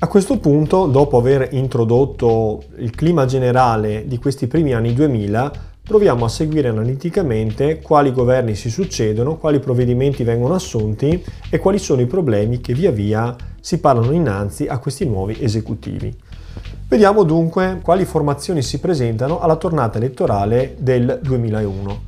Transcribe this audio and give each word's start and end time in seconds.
A 0.00 0.08
questo 0.08 0.38
punto, 0.38 0.86
dopo 0.86 1.16
aver 1.18 1.48
introdotto 1.52 2.64
il 2.76 2.90
clima 2.90 3.24
generale 3.26 4.04
di 4.06 4.18
questi 4.18 4.46
primi 4.46 4.74
anni 4.74 4.92
2000, 4.92 5.52
proviamo 5.82 6.24
a 6.24 6.28
seguire 6.28 6.68
analiticamente 6.68 7.80
quali 7.80 8.12
governi 8.12 8.54
si 8.54 8.70
succedono, 8.70 9.36
quali 9.36 9.60
provvedimenti 9.60 10.24
vengono 10.24 10.54
assunti 10.54 11.24
e 11.48 11.58
quali 11.58 11.78
sono 11.78 12.00
i 12.00 12.06
problemi 12.06 12.60
che 12.60 12.74
via 12.74 12.90
via 12.90 13.34
si 13.60 13.78
parlano 13.78 14.12
innanzi 14.12 14.66
a 14.66 14.78
questi 14.78 15.06
nuovi 15.06 15.36
esecutivi. 15.40 16.14
Vediamo 16.88 17.22
dunque 17.22 17.80
quali 17.82 18.04
formazioni 18.04 18.62
si 18.62 18.80
presentano 18.80 19.40
alla 19.40 19.56
tornata 19.56 19.98
elettorale 19.98 20.74
del 20.78 21.20
2001. 21.22 22.02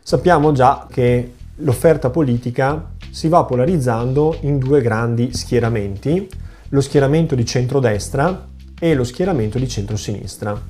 Sappiamo 0.00 0.52
già 0.52 0.86
che 0.90 1.32
l'offerta 1.56 2.10
politica 2.10 2.90
si 3.10 3.28
va 3.28 3.44
polarizzando 3.44 4.36
in 4.40 4.58
due 4.58 4.80
grandi 4.80 5.32
schieramenti, 5.32 6.28
lo 6.76 6.82
schieramento 6.82 7.34
di 7.34 7.46
centrodestra 7.46 8.48
e 8.78 8.94
lo 8.94 9.02
schieramento 9.02 9.58
di 9.58 9.66
centrosinistra. 9.66 10.60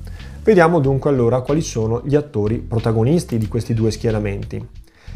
Vediamo 0.41 0.79
dunque 0.79 1.09
allora 1.09 1.41
quali 1.41 1.59
sono 1.59 2.01
gli 2.05 2.15
attori 2.15 2.59
protagonisti 2.59 3.37
di 3.37 3.49
questi 3.49 3.73
due 3.73 3.91
schieramenti. 3.91 4.65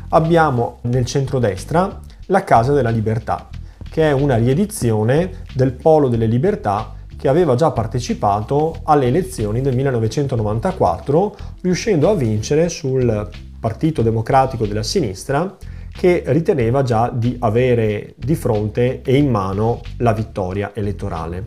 Abbiamo 0.10 0.80
nel 0.82 1.06
centrodestra 1.06 1.98
la 2.26 2.44
Casa 2.44 2.74
della 2.74 2.90
Libertà, 2.90 3.48
che 3.90 4.10
è 4.10 4.12
una 4.12 4.36
riedizione 4.36 5.44
del 5.54 5.72
Polo 5.72 6.10
delle 6.10 6.26
Libertà 6.26 6.96
che 7.16 7.30
aveva 7.30 7.56
già 7.56 7.72
partecipato 7.72 8.82
alle 8.84 9.08
elezioni 9.08 9.62
del 9.62 9.76
1994, 9.78 11.38
riuscendo 11.62 12.10
a 12.10 12.16
vincere 12.16 12.68
sul 12.68 13.30
Partito 13.62 14.02
Democratico 14.02 14.66
della 14.66 14.84
Sinistra, 14.84 15.56
che 15.92 16.24
riteneva 16.28 16.84
già 16.84 17.10
di 17.10 17.36
avere 17.40 18.14
di 18.16 18.36
fronte 18.36 19.02
e 19.02 19.16
in 19.16 19.30
mano 19.30 19.82
la 19.98 20.14
vittoria 20.14 20.72
elettorale. 20.74 21.46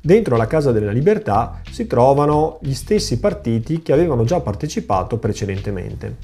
Dentro 0.00 0.36
la 0.36 0.46
Casa 0.46 0.72
della 0.72 0.92
Libertà 0.92 1.60
si 1.70 1.86
trovano 1.86 2.58
gli 2.62 2.74
stessi 2.74 3.18
partiti 3.18 3.82
che 3.82 3.92
avevano 3.92 4.24
già 4.24 4.40
partecipato 4.40 5.18
precedentemente. 5.18 6.16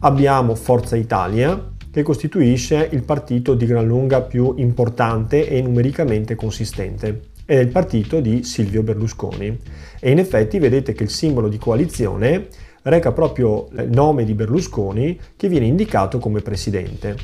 Abbiamo 0.00 0.54
Forza 0.54 0.96
Italia, 0.96 1.72
che 1.90 2.02
costituisce 2.02 2.88
il 2.92 3.02
partito 3.02 3.54
di 3.54 3.66
gran 3.66 3.86
lunga 3.86 4.20
più 4.20 4.54
importante 4.56 5.48
e 5.48 5.62
numericamente 5.62 6.34
consistente 6.34 7.36
è 7.48 7.54
il 7.54 7.68
partito 7.68 8.20
di 8.20 8.44
Silvio 8.44 8.82
Berlusconi 8.82 9.58
e 9.98 10.10
in 10.10 10.18
effetti 10.18 10.58
vedete 10.58 10.92
che 10.92 11.04
il 11.04 11.08
simbolo 11.08 11.48
di 11.48 11.56
coalizione 11.56 12.48
reca 12.88 13.12
proprio 13.12 13.68
il 13.72 13.88
nome 13.90 14.24
di 14.24 14.34
Berlusconi 14.34 15.18
che 15.36 15.48
viene 15.48 15.66
indicato 15.66 16.18
come 16.18 16.40
presidente. 16.40 17.16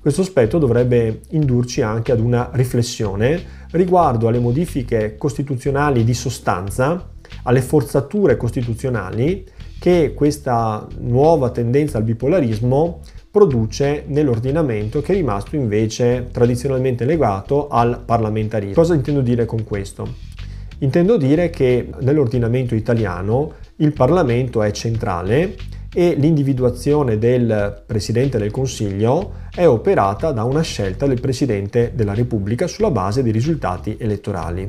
Questo 0.00 0.20
aspetto 0.22 0.58
dovrebbe 0.58 1.22
indurci 1.30 1.82
anche 1.82 2.12
ad 2.12 2.20
una 2.20 2.50
riflessione 2.52 3.42
riguardo 3.72 4.28
alle 4.28 4.38
modifiche 4.38 5.16
costituzionali 5.16 6.04
di 6.04 6.14
sostanza, 6.14 7.10
alle 7.42 7.60
forzature 7.60 8.36
costituzionali 8.36 9.44
che 9.78 10.14
questa 10.14 10.86
nuova 11.00 11.50
tendenza 11.50 11.98
al 11.98 12.04
bipolarismo 12.04 13.00
produce 13.30 14.04
nell'ordinamento 14.06 15.02
che 15.02 15.12
è 15.12 15.16
rimasto 15.16 15.56
invece 15.56 16.28
tradizionalmente 16.32 17.04
legato 17.04 17.68
al 17.68 18.00
parlamentarismo. 18.04 18.74
Cosa 18.74 18.94
intendo 18.94 19.20
dire 19.20 19.44
con 19.44 19.64
questo? 19.64 20.08
Intendo 20.78 21.16
dire 21.16 21.50
che 21.50 21.90
nell'ordinamento 22.00 22.74
italiano 22.74 23.54
il 23.76 23.92
Parlamento 23.92 24.62
è 24.62 24.70
centrale 24.72 25.56
e 25.92 26.14
l'individuazione 26.18 27.18
del 27.18 27.82
Presidente 27.86 28.38
del 28.38 28.50
Consiglio 28.50 29.32
è 29.54 29.66
operata 29.66 30.32
da 30.32 30.44
una 30.44 30.60
scelta 30.60 31.06
del 31.06 31.20
Presidente 31.20 31.92
della 31.94 32.14
Repubblica 32.14 32.66
sulla 32.66 32.90
base 32.90 33.22
dei 33.22 33.32
risultati 33.32 33.96
elettorali. 33.98 34.68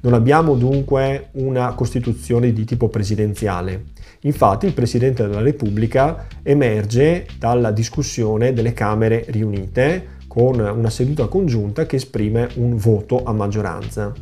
Non 0.00 0.14
abbiamo 0.14 0.54
dunque 0.54 1.28
una 1.32 1.72
Costituzione 1.74 2.52
di 2.52 2.64
tipo 2.64 2.88
presidenziale, 2.88 3.92
Infatti 4.24 4.64
il 4.64 4.72
Presidente 4.72 5.26
della 5.26 5.42
Repubblica 5.42 6.26
emerge 6.42 7.26
dalla 7.38 7.70
discussione 7.70 8.54
delle 8.54 8.72
Camere 8.72 9.24
riunite 9.28 10.12
con 10.26 10.58
una 10.58 10.88
seduta 10.88 11.26
congiunta 11.26 11.84
che 11.84 11.96
esprime 11.96 12.48
un 12.54 12.76
voto 12.76 13.22
a 13.22 13.32
maggioranza. 13.32 14.12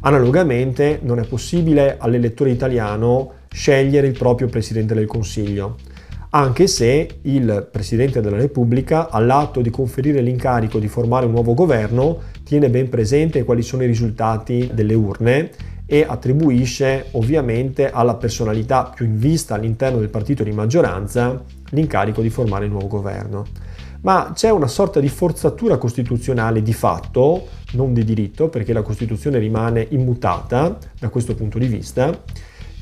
Analogamente 0.00 1.00
non 1.02 1.18
è 1.18 1.26
possibile 1.26 1.96
all'elettore 1.98 2.50
italiano 2.50 3.32
scegliere 3.48 4.06
il 4.06 4.16
proprio 4.16 4.48
Presidente 4.48 4.94
del 4.94 5.06
Consiglio, 5.06 5.76
anche 6.30 6.66
se 6.66 7.08
il 7.22 7.68
Presidente 7.70 8.20
della 8.20 8.36
Repubblica, 8.36 9.08
all'atto 9.08 9.62
di 9.62 9.70
conferire 9.70 10.20
l'incarico 10.20 10.78
di 10.78 10.88
formare 10.88 11.24
un 11.24 11.32
nuovo 11.32 11.54
governo, 11.54 12.18
tiene 12.44 12.68
ben 12.68 12.88
presente 12.88 13.42
quali 13.44 13.62
sono 13.62 13.84
i 13.84 13.86
risultati 13.86 14.70
delle 14.74 14.94
urne 14.94 15.50
e 15.86 16.04
attribuisce 16.06 17.06
ovviamente 17.12 17.90
alla 17.90 18.16
personalità 18.16 18.92
più 18.94 19.06
in 19.06 19.18
vista 19.18 19.54
all'interno 19.54 19.98
del 19.98 20.08
partito 20.08 20.42
di 20.42 20.50
maggioranza 20.50 21.42
l'incarico 21.70 22.20
di 22.20 22.28
formare 22.28 22.66
il 22.66 22.70
nuovo 22.70 22.88
governo. 22.88 23.46
Ma 24.02 24.32
c'è 24.34 24.50
una 24.50 24.68
sorta 24.68 25.00
di 25.00 25.08
forzatura 25.08 25.78
costituzionale 25.78 26.62
di 26.62 26.72
fatto, 26.72 27.46
non 27.72 27.92
di 27.92 28.04
diritto, 28.04 28.48
perché 28.48 28.72
la 28.72 28.82
Costituzione 28.82 29.38
rimane 29.38 29.86
immutata 29.90 30.78
da 30.98 31.08
questo 31.08 31.34
punto 31.34 31.58
di 31.58 31.66
vista, 31.66 32.22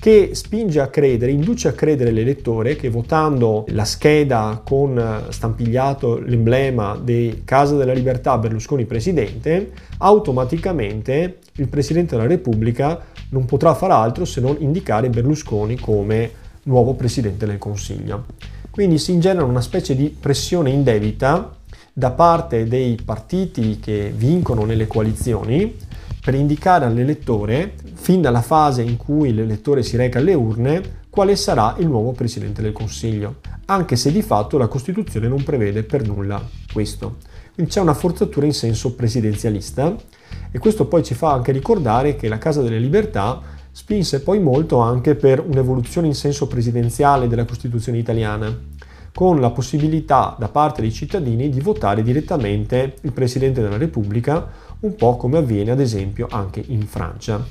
che 0.04 0.34
spinge 0.34 0.80
a 0.80 0.88
credere, 0.88 1.32
induce 1.32 1.68
a 1.68 1.72
credere 1.72 2.10
l'elettore 2.10 2.76
che 2.76 2.90
votando 2.90 3.64
la 3.68 3.86
scheda 3.86 4.60
con 4.62 5.24
stampigliato 5.30 6.18
l'emblema 6.18 7.00
di 7.02 7.40
Casa 7.46 7.74
della 7.76 7.94
Libertà 7.94 8.36
Berlusconi 8.36 8.84
Presidente, 8.84 9.72
automaticamente 9.96 11.38
il 11.54 11.68
Presidente 11.68 12.16
della 12.16 12.28
Repubblica 12.28 13.00
non 13.30 13.46
potrà 13.46 13.72
far 13.72 13.92
altro 13.92 14.26
se 14.26 14.42
non 14.42 14.56
indicare 14.58 15.08
Berlusconi 15.08 15.78
come 15.78 16.30
nuovo 16.64 16.92
Presidente 16.92 17.46
del 17.46 17.56
Consiglio. 17.56 18.26
Quindi 18.74 18.98
si 18.98 19.12
ingenera 19.12 19.44
una 19.44 19.60
specie 19.60 19.94
di 19.94 20.08
pressione 20.08 20.68
indebita 20.68 21.54
da 21.92 22.10
parte 22.10 22.66
dei 22.66 22.98
partiti 23.04 23.78
che 23.78 24.12
vincono 24.12 24.64
nelle 24.64 24.88
coalizioni 24.88 25.76
per 26.20 26.34
indicare 26.34 26.84
all'elettore, 26.84 27.74
fin 27.92 28.20
dalla 28.20 28.42
fase 28.42 28.82
in 28.82 28.96
cui 28.96 29.32
l'elettore 29.32 29.84
si 29.84 29.96
reca 29.96 30.18
alle 30.18 30.34
urne, 30.34 31.02
quale 31.08 31.36
sarà 31.36 31.76
il 31.78 31.86
nuovo 31.86 32.10
Presidente 32.10 32.62
del 32.62 32.72
Consiglio, 32.72 33.36
anche 33.66 33.94
se 33.94 34.10
di 34.10 34.22
fatto 34.22 34.58
la 34.58 34.66
Costituzione 34.66 35.28
non 35.28 35.44
prevede 35.44 35.84
per 35.84 36.04
nulla 36.04 36.44
questo. 36.72 37.18
Quindi 37.54 37.70
c'è 37.70 37.80
una 37.80 37.94
forzatura 37.94 38.44
in 38.44 38.54
senso 38.54 38.96
presidenzialista 38.96 39.94
e 40.50 40.58
questo 40.58 40.86
poi 40.86 41.04
ci 41.04 41.14
fa 41.14 41.30
anche 41.30 41.52
ricordare 41.52 42.16
che 42.16 42.26
la 42.26 42.38
Casa 42.38 42.60
delle 42.60 42.80
Libertà 42.80 43.40
spinse 43.74 44.22
poi 44.22 44.38
molto 44.38 44.78
anche 44.78 45.16
per 45.16 45.44
un'evoluzione 45.44 46.06
in 46.06 46.14
senso 46.14 46.46
presidenziale 46.46 47.26
della 47.26 47.44
Costituzione 47.44 47.98
italiana, 47.98 48.56
con 49.12 49.40
la 49.40 49.50
possibilità 49.50 50.36
da 50.38 50.46
parte 50.48 50.80
dei 50.80 50.92
cittadini 50.92 51.48
di 51.48 51.58
votare 51.58 52.04
direttamente 52.04 52.94
il 53.00 53.12
Presidente 53.12 53.60
della 53.60 53.76
Repubblica 53.76 54.48
un 54.78 54.94
po' 54.94 55.16
come 55.16 55.38
avviene 55.38 55.72
ad 55.72 55.80
esempio 55.80 56.28
anche 56.30 56.62
in 56.64 56.86
Francia 56.86 57.44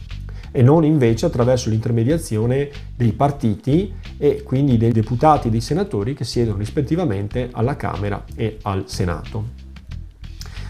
e 0.49 0.61
non 0.61 0.85
invece 0.85 1.25
attraverso 1.25 1.69
l'intermediazione 1.69 2.69
dei 2.95 3.11
partiti 3.11 3.93
e 4.17 4.43
quindi 4.43 4.77
dei 4.77 4.93
deputati 4.93 5.49
e 5.49 5.51
dei 5.51 5.61
senatori 5.61 6.13
che 6.13 6.23
siedono 6.23 6.57
rispettivamente 6.57 7.49
alla 7.51 7.75
Camera 7.75 8.23
e 8.33 8.59
al 8.61 8.83
Senato. 8.85 9.61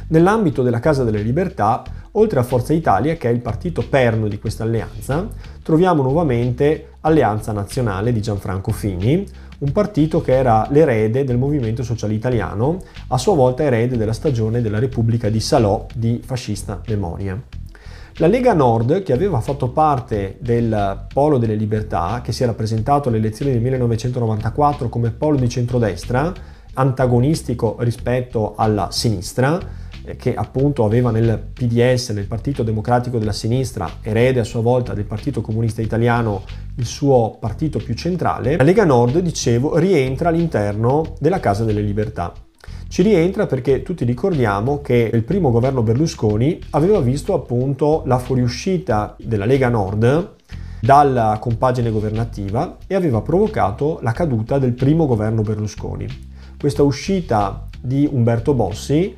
Nell'ambito 0.08 0.64
della 0.64 0.80
Casa 0.80 1.04
delle 1.04 1.22
Libertà, 1.22 1.84
oltre 2.14 2.40
a 2.40 2.44
Forza 2.44 2.74
Italia, 2.74 3.16
che 3.16 3.30
è 3.30 3.32
il 3.32 3.40
partito 3.40 3.84
perno 3.88 4.28
di 4.28 4.40
questa 4.40 4.64
alleanza, 4.64 5.28
troviamo 5.62 6.04
nuovamente 6.04 6.96
Alleanza 7.02 7.52
Nazionale 7.52 8.12
di 8.12 8.22
Gianfranco 8.22 8.72
Fini, 8.72 9.26
un 9.60 9.72
partito 9.72 10.22
che 10.22 10.34
era 10.34 10.68
l'erede 10.70 11.24
del 11.24 11.38
movimento 11.38 11.84
sociale 11.84 12.14
italiano, 12.14 12.80
a 13.08 13.18
sua 13.18 13.34
volta 13.34 13.64
erede 13.64 13.98
della 13.98 14.14
stagione 14.14 14.62
della 14.62 14.80
Repubblica 14.80 15.30
di 15.30 15.40
Salò 15.40 15.86
di 15.94 16.22
fascista 16.24 16.82
memoria. 16.88 17.42
La 18.18 18.28
Lega 18.28 18.54
Nord, 18.54 19.02
che 19.02 19.12
aveva 19.12 19.40
fatto 19.40 19.70
parte 19.70 20.38
del 20.40 21.06
Polo 21.12 21.40
delle 21.40 21.56
Libertà, 21.56 22.22
che 22.24 22.32
si 22.32 22.44
era 22.44 22.54
presentato 22.54 23.10
alle 23.10 23.18
elezioni 23.18 23.52
del 23.52 23.62
1994 23.62 24.88
come 24.88 25.10
polo 25.10 25.38
di 25.38 25.50
centrodestra, 25.50 26.32
antagonistico 26.74 27.78
rispetto 27.80 28.54
alla 28.56 28.90
sinistra, 28.92 29.82
che 30.18 30.34
appunto 30.36 30.84
aveva 30.84 31.12
nel 31.12 31.42
PDS, 31.54 32.10
nel 32.10 32.28
Partito 32.28 32.64
Democratico 32.64 33.18
della 33.18 33.32
Sinistra, 33.32 33.90
erede 34.02 34.40
a 34.40 34.44
sua 34.44 34.62
volta 34.62 34.94
del 34.94 35.06
Partito 35.06 35.42
Comunista 35.42 35.82
Italiano, 35.82 36.44
il 36.76 36.86
suo 36.86 37.38
partito 37.40 37.80
più 37.80 37.94
centrale, 37.94 38.58
la 38.58 38.64
Lega 38.64 38.86
Nord, 38.86 39.20
dicevo, 39.20 39.78
rientra 39.78 40.30
all'interno 40.30 41.16
della 41.20 41.40
Casa 41.40 41.64
delle 41.64 41.82
Libertà. 41.82 42.34
Ci 42.88 43.02
rientra 43.02 43.48
perché 43.48 43.82
tutti 43.82 44.06
ricordiamo 44.06 44.82
che 44.82 45.10
il 45.12 45.24
primo 45.24 45.50
governo 45.50 45.82
Berlusconi 45.82 46.60
aveva 46.72 47.00
visto 47.00 47.34
appunto 47.34 48.04
la 48.06 48.20
fuoriuscita 48.20 49.16
della 49.18 49.46
Lega 49.46 49.70
Nord 49.70 50.36
dalla 50.80 51.38
compagine 51.40 51.90
governativa 51.90 52.78
e 52.86 52.94
aveva 52.94 53.22
provocato 53.22 54.00
la 54.02 54.12
caduta 54.12 54.60
del 54.60 54.74
primo 54.74 55.08
governo 55.08 55.42
Berlusconi. 55.42 56.06
Questa 56.60 56.84
uscita 56.84 57.68
di 57.82 58.08
Umberto 58.12 58.54
Bossi 58.54 59.16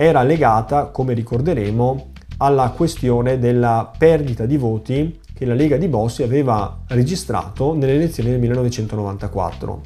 era 0.00 0.22
legata, 0.22 0.90
come 0.90 1.12
ricorderemo, 1.12 2.12
alla 2.36 2.70
questione 2.70 3.40
della 3.40 3.90
perdita 3.98 4.46
di 4.46 4.56
voti 4.56 5.18
che 5.34 5.44
la 5.44 5.54
Lega 5.54 5.76
di 5.76 5.88
Bossi 5.88 6.22
aveva 6.22 6.84
registrato 6.86 7.74
nelle 7.74 7.94
elezioni 7.94 8.30
del 8.30 8.38
1994, 8.38 9.80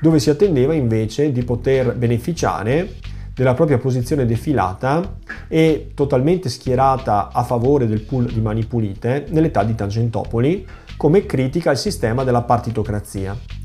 dove 0.00 0.18
si 0.18 0.30
attendeva 0.30 0.72
invece 0.72 1.30
di 1.30 1.44
poter 1.44 1.94
beneficiare 1.94 2.94
della 3.34 3.52
propria 3.52 3.76
posizione 3.76 4.24
defilata 4.24 5.18
e 5.46 5.90
totalmente 5.92 6.48
schierata 6.48 7.28
a 7.30 7.42
favore 7.42 7.86
del 7.86 8.00
pool 8.00 8.32
di 8.32 8.40
mani 8.40 8.64
pulite 8.64 9.26
nell'età 9.28 9.62
di 9.62 9.74
Tangentopoli 9.74 10.66
come 10.96 11.26
critica 11.26 11.68
al 11.68 11.78
sistema 11.78 12.24
della 12.24 12.42
partitocrazia. 12.42 13.59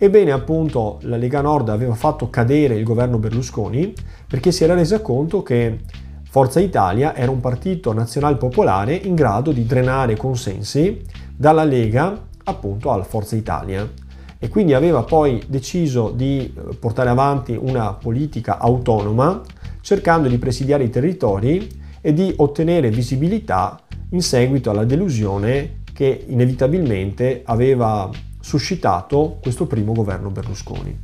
Ebbene, 0.00 0.30
appunto, 0.30 0.98
la 1.02 1.16
Lega 1.16 1.40
Nord 1.40 1.70
aveva 1.70 1.96
fatto 1.96 2.30
cadere 2.30 2.76
il 2.76 2.84
governo 2.84 3.18
Berlusconi 3.18 3.92
perché 4.28 4.52
si 4.52 4.62
era 4.62 4.74
resa 4.74 5.02
conto 5.02 5.42
che 5.42 5.80
Forza 6.22 6.60
Italia 6.60 7.16
era 7.16 7.32
un 7.32 7.40
partito 7.40 7.92
nazional 7.92 8.38
popolare 8.38 8.94
in 8.94 9.16
grado 9.16 9.50
di 9.50 9.66
drenare 9.66 10.16
consensi 10.16 11.02
dalla 11.34 11.64
Lega 11.64 12.26
appunto 12.44 12.92
alla 12.92 13.02
Forza 13.02 13.34
Italia. 13.34 13.90
E 14.38 14.48
quindi 14.48 14.72
aveva 14.72 15.02
poi 15.02 15.42
deciso 15.48 16.10
di 16.10 16.54
eh, 16.54 16.76
portare 16.76 17.08
avanti 17.08 17.58
una 17.60 17.92
politica 17.94 18.58
autonoma 18.58 19.40
cercando 19.80 20.28
di 20.28 20.38
presidiare 20.38 20.84
i 20.84 20.90
territori 20.90 21.68
e 22.00 22.12
di 22.12 22.32
ottenere 22.36 22.90
visibilità 22.90 23.80
in 24.10 24.22
seguito 24.22 24.70
alla 24.70 24.84
delusione 24.84 25.80
che 25.92 26.24
inevitabilmente 26.28 27.42
aveva 27.44 28.08
suscitato 28.48 29.36
questo 29.42 29.66
primo 29.66 29.92
governo 29.92 30.30
Berlusconi. 30.30 30.98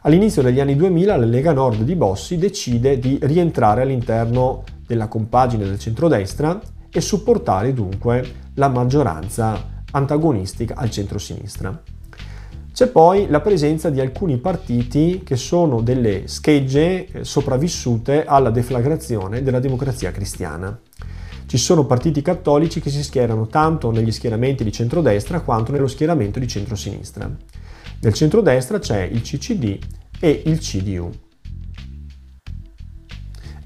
All'inizio 0.00 0.42
degli 0.42 0.58
anni 0.58 0.74
2000 0.74 1.16
la 1.16 1.24
Lega 1.24 1.52
Nord 1.52 1.82
di 1.82 1.94
Bossi 1.94 2.38
decide 2.38 2.98
di 2.98 3.20
rientrare 3.22 3.82
all'interno 3.82 4.64
della 4.84 5.06
compagine 5.06 5.62
del 5.62 5.78
centrodestra 5.78 6.60
e 6.90 7.00
supportare 7.00 7.72
dunque 7.72 8.50
la 8.54 8.66
maggioranza 8.66 9.84
antagonistica 9.92 10.74
al 10.74 10.90
centro-sinistra. 10.90 11.80
C'è 12.72 12.88
poi 12.88 13.28
la 13.28 13.40
presenza 13.40 13.88
di 13.88 14.00
alcuni 14.00 14.38
partiti 14.38 15.22
che 15.24 15.36
sono 15.36 15.82
delle 15.82 16.26
schegge 16.26 17.06
eh, 17.06 17.24
sopravvissute 17.24 18.24
alla 18.24 18.50
deflagrazione 18.50 19.44
della 19.44 19.60
democrazia 19.60 20.10
cristiana. 20.10 20.76
Ci 21.52 21.58
sono 21.58 21.84
partiti 21.84 22.22
cattolici 22.22 22.80
che 22.80 22.88
si 22.88 23.02
schierano 23.02 23.46
tanto 23.46 23.90
negli 23.90 24.10
schieramenti 24.10 24.64
di 24.64 24.72
centrodestra 24.72 25.42
quanto 25.42 25.70
nello 25.70 25.86
schieramento 25.86 26.38
di 26.38 26.48
centrosinistra. 26.48 27.30
Nel 28.00 28.14
centrodestra 28.14 28.78
c'è 28.78 29.02
il 29.02 29.20
CCD 29.20 29.78
e 30.18 30.44
il 30.46 30.58
CDU. 30.60 31.10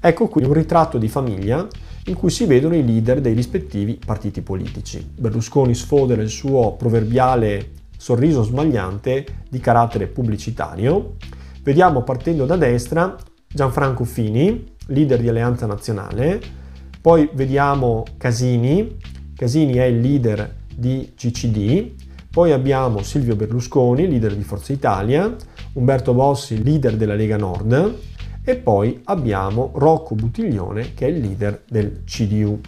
Ecco 0.01 0.27
qui 0.27 0.43
un 0.43 0.51
ritratto 0.51 0.97
di 0.97 1.07
famiglia 1.07 1.65
in 2.07 2.15
cui 2.15 2.29
si 2.29 2.43
vedono 2.43 2.75
i 2.75 2.83
leader 2.83 3.21
dei 3.21 3.33
rispettivi 3.33 3.97
partiti 4.05 4.41
politici. 4.41 5.09
Berlusconi 5.17 5.73
sfodera 5.73 6.21
il 6.21 6.29
suo 6.29 6.73
proverbiale 6.73 7.71
sorriso 7.95 8.43
smagliante 8.43 9.45
di 9.49 9.59
carattere 9.61 10.07
pubblicitario. 10.07 11.15
Vediamo 11.63 12.03
partendo 12.03 12.45
da 12.45 12.57
destra 12.57 13.15
Gianfranco 13.47 14.03
Fini, 14.03 14.75
leader 14.87 15.21
di 15.21 15.29
Alleanza 15.29 15.65
Nazionale, 15.65 16.65
poi 17.07 17.29
vediamo 17.31 18.03
Casini, 18.17 18.97
Casini 19.33 19.75
è 19.75 19.85
il 19.85 20.01
leader 20.01 20.55
di 20.75 21.13
CCD, 21.15 21.93
poi 22.29 22.51
abbiamo 22.51 23.01
Silvio 23.01 23.37
Berlusconi, 23.37 24.09
leader 24.09 24.35
di 24.35 24.43
Forza 24.43 24.73
Italia, 24.73 25.33
Umberto 25.75 26.13
Bossi, 26.13 26.61
leader 26.61 26.97
della 26.97 27.13
Lega 27.13 27.37
Nord 27.37 27.97
e 28.43 28.57
poi 28.57 28.99
abbiamo 29.05 29.71
Rocco 29.75 30.15
Buttiglione 30.15 30.93
che 30.95 31.05
è 31.05 31.09
il 31.09 31.21
leader 31.21 31.63
del 31.69 32.03
CDU. 32.03 32.59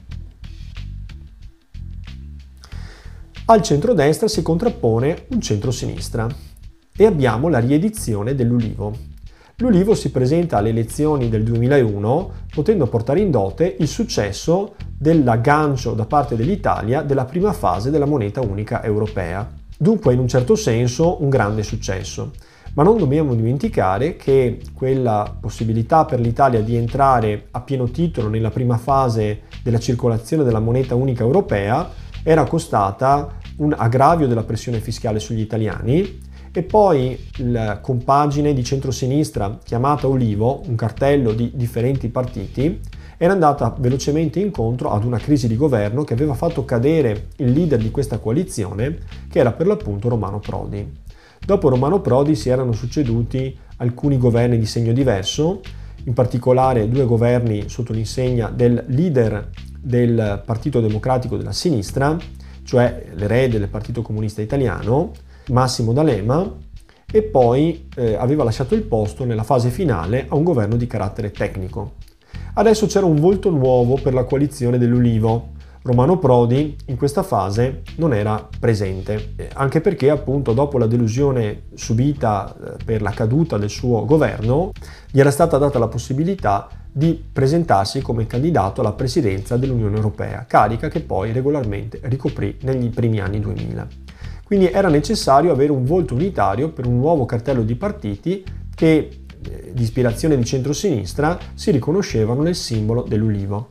Al 3.44 3.62
centro-destra 3.62 4.30
si 4.30 4.42
contrappone 4.42 5.26
un 5.32 5.42
centro-sinistra 5.42 6.30
e 6.96 7.06
abbiamo 7.06 7.50
la 7.50 7.60
riedizione 7.60 8.36
dell'Ulivo. 8.36 9.09
L'Ulivo 9.62 9.94
si 9.94 10.10
presenta 10.10 10.56
alle 10.56 10.70
elezioni 10.70 11.28
del 11.28 11.44
2001 11.44 12.32
potendo 12.50 12.88
portare 12.88 13.20
in 13.20 13.30
dote 13.30 13.76
il 13.80 13.90
successo 13.90 14.76
dell'aggancio 14.98 15.92
da 15.92 16.06
parte 16.06 16.38
dell'Italia 16.38 17.02
della 17.02 17.26
prima 17.26 17.52
fase 17.52 17.90
della 17.90 18.06
moneta 18.06 18.40
unica 18.40 18.82
europea. 18.82 19.52
Dunque 19.78 20.14
in 20.14 20.20
un 20.20 20.30
certo 20.30 20.56
senso 20.56 21.22
un 21.22 21.28
grande 21.28 21.64
successo. 21.64 22.32
Ma 22.76 22.84
non 22.84 22.98
dobbiamo 22.98 23.36
dimenticare 23.36 24.16
che 24.16 24.62
quella 24.74 25.36
possibilità 25.38 26.06
per 26.06 26.22
l'Italia 26.22 26.62
di 26.62 26.78
entrare 26.78 27.48
a 27.52 27.60
pieno 27.60 27.90
titolo 27.90 28.30
nella 28.30 28.52
prima 28.52 28.78
fase 28.78 29.42
della 29.62 29.80
circolazione 29.80 30.46
della 30.46 30.62
moneta 30.62 30.96
unica 30.96 31.24
europea 31.24 31.90
era 32.24 32.46
costata 32.46 33.36
un 33.58 33.76
aggravio 33.78 34.28
della 34.28 34.44
pressione 34.44 34.80
fiscale 34.80 35.20
sugli 35.20 35.42
italiani 35.42 36.28
e 36.60 36.64
poi 36.64 37.18
la 37.38 37.80
compagine 37.80 38.54
di 38.54 38.66
centrosinistra 38.66 39.60
chiamata 39.64 40.10
Olivo, 40.10 40.62
un 40.68 40.76
cartello 40.76 41.32
di 41.32 41.52
differenti 41.56 42.10
partiti, 42.10 42.82
era 43.18 43.32
andata 43.32 43.74
velocemente 43.80 44.42
incontro 44.42 44.92
ad 44.92 45.06
una 45.06 45.20
crisi 45.20 45.48
di 45.48 45.56
governo 45.56 46.04
che 46.04 46.12
aveva 46.12 46.34
fatto 46.34 46.66
cadere 46.66 47.28
il 47.38 47.54
leader 47.54 47.80
di 47.80 47.92
questa 47.92 48.18
coalizione, 48.18 48.98
che 49.30 49.40
era 49.40 49.54
per 49.54 49.68
l'appunto 49.68 50.10
Romano 50.10 50.40
Prodi. 50.40 50.86
Dopo 51.40 51.70
Romano 51.70 52.02
Prodi 52.02 52.36
si 52.36 52.50
erano 52.50 52.74
succeduti 52.74 53.58
alcuni 53.78 54.18
governi 54.18 54.60
di 54.60 54.66
segno 54.66 54.92
diverso, 54.92 55.62
in 56.04 56.14
particolare 56.14 56.90
due 56.90 57.06
governi 57.06 57.70
sotto 57.70 57.94
l'insegna 57.94 58.50
del 58.50 58.84
leader 58.88 59.50
del 59.80 60.42
Partito 60.46 60.82
Democratico 60.82 61.38
della 61.38 61.54
Sinistra, 61.54 62.18
cioè 62.64 63.12
l'erede 63.14 63.60
del 63.60 63.70
Partito 63.70 64.02
Comunista 64.02 64.42
Italiano, 64.42 65.14
Massimo 65.50 65.94
D'Alema 65.94 66.68
e 67.12 67.24
poi 67.24 67.88
eh, 67.96 68.16
aveva 68.16 68.44
lasciato 68.44 68.76
il 68.76 68.84
posto 68.84 69.26
nella 69.26 69.44
fase 69.44 69.70
finale 69.70 70.26
a 70.30 70.36
un 70.36 70.44
governo 70.44 70.76
di 70.76 70.88
carattere 70.88 71.32
tecnico. 71.32 71.94
Adesso 72.54 72.88
c'era 72.88 73.06
un 73.06 73.20
volto 73.20 73.50
nuovo 73.50 73.96
per 74.02 74.14
la 74.14 74.26
coalizione 74.26 74.78
dell'Ulivo. 74.78 75.58
Romano 75.82 76.18
Prodi 76.18 76.76
in 76.88 76.98
questa 76.98 77.24
fase 77.24 77.84
non 77.96 78.14
era 78.14 78.48
presente, 78.60 79.34
eh, 79.38 79.50
anche 79.54 79.82
perché 79.82 80.10
appunto 80.10 80.54
dopo 80.54 80.78
la 80.78 80.86
delusione 80.86 81.64
subita 81.74 82.54
eh, 82.54 82.84
per 82.84 83.02
la 83.02 83.12
caduta 83.12 83.58
del 83.58 83.70
suo 83.70 84.04
governo 84.06 84.72
gli 85.10 85.20
era 85.20 85.32
stata 85.32 85.58
data 85.58 85.80
la 85.80 85.88
possibilità 85.88 86.68
di 86.92 87.24
presentarsi 87.32 88.02
come 88.02 88.28
candidato 88.28 88.82
alla 88.82 88.92
presidenza 88.92 89.56
dell'Unione 89.58 89.96
Europea, 89.96 90.46
carica 90.46 90.90
che 90.90 91.00
poi 91.00 91.32
regolarmente 91.32 92.00
ricoprì 92.04 92.58
negli 92.62 92.90
primi 92.90 93.20
anni 93.20 93.40
2000. 93.40 94.09
Quindi 94.50 94.72
era 94.72 94.90
necessario 94.90 95.52
avere 95.52 95.72
un 95.72 95.86
volto 95.86 96.16
unitario 96.16 96.72
per 96.72 96.88
un 96.88 96.98
nuovo 96.98 97.28
cartello 97.28 97.62
di 97.62 97.76
partiti 97.76 98.44
che 98.74 99.22
eh, 99.48 99.72
di 99.72 99.84
ispirazione 99.84 100.36
di 100.36 100.44
centrosinistra 100.44 101.38
si 101.54 101.70
riconoscevano 101.70 102.42
nel 102.42 102.56
simbolo 102.56 103.06
dell'ulivo. 103.08 103.68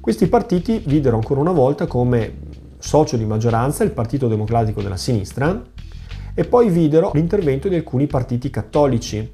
Questi 0.00 0.26
partiti 0.26 0.82
videro 0.84 1.16
ancora 1.16 1.40
una 1.40 1.52
volta 1.52 1.86
come 1.86 2.34
socio 2.76 3.16
di 3.16 3.24
maggioranza 3.24 3.82
il 3.82 3.92
Partito 3.92 4.28
Democratico 4.28 4.82
della 4.82 4.98
Sinistra 4.98 5.62
e 6.34 6.44
poi 6.44 6.68
videro 6.68 7.10
l'intervento 7.14 7.68
di 7.68 7.76
alcuni 7.76 8.06
partiti 8.06 8.50
cattolici 8.50 9.32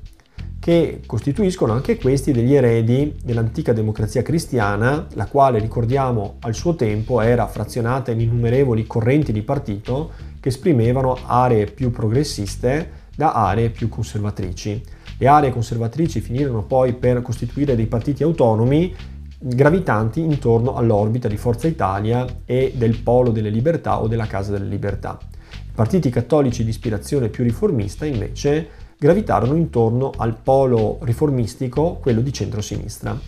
che 0.61 1.00
costituiscono 1.05 1.73
anche 1.73 1.97
questi 1.97 2.31
degli 2.31 2.55
eredi 2.55 3.17
dell'antica 3.25 3.73
democrazia 3.73 4.23
cristiana, 4.23 5.07
la 5.15 5.27
quale 5.27 5.59
ricordiamo 5.59 6.37
al 6.41 6.55
suo 6.55 6.77
tempo 6.77 7.21
era 7.23 7.49
frazionata 7.49 8.12
in 8.12 8.21
innumerevoli 8.21 8.87
correnti 8.87 9.33
di 9.33 9.43
partito 9.43 10.29
che 10.41 10.49
esprimevano 10.49 11.19
aree 11.27 11.67
più 11.67 11.91
progressiste 11.91 12.99
da 13.15 13.33
aree 13.35 13.71
più 13.71 13.89
conservatrici. 13.89 14.83
Le 15.19 15.27
aree 15.27 15.51
conservatrici 15.51 16.21
finirono 16.21 16.63
poi 16.63 16.95
per 16.95 17.21
costituire 17.23 17.77
dei 17.77 17.87
partiti 17.87 18.23
autonomi 18.23 18.95
gravitanti 19.43 20.21
intorno 20.21 20.75
all'orbita 20.75 21.29
di 21.29 21.37
Forza 21.37 21.67
Italia 21.67 22.27
e 22.45 22.73
del 22.75 22.99
Polo 22.99 23.31
delle 23.31 23.51
Libertà 23.51 24.01
o 24.01 24.09
della 24.09 24.27
Casa 24.27 24.53
delle 24.53 24.67
Libertà. 24.67 25.19
I 25.53 25.73
partiti 25.75 26.11
cattolici 26.11 26.63
di 26.65 26.71
ispirazione 26.71 27.29
più 27.29 27.45
riformista 27.45 28.05
invece 28.05 28.69
gravitarono 28.99 29.55
intorno 29.55 30.13
al 30.15 30.37
polo 30.37 30.99
riformistico, 31.03 31.95
quello 31.95 32.21
di 32.21 32.33
centrosinistra. 32.33 33.19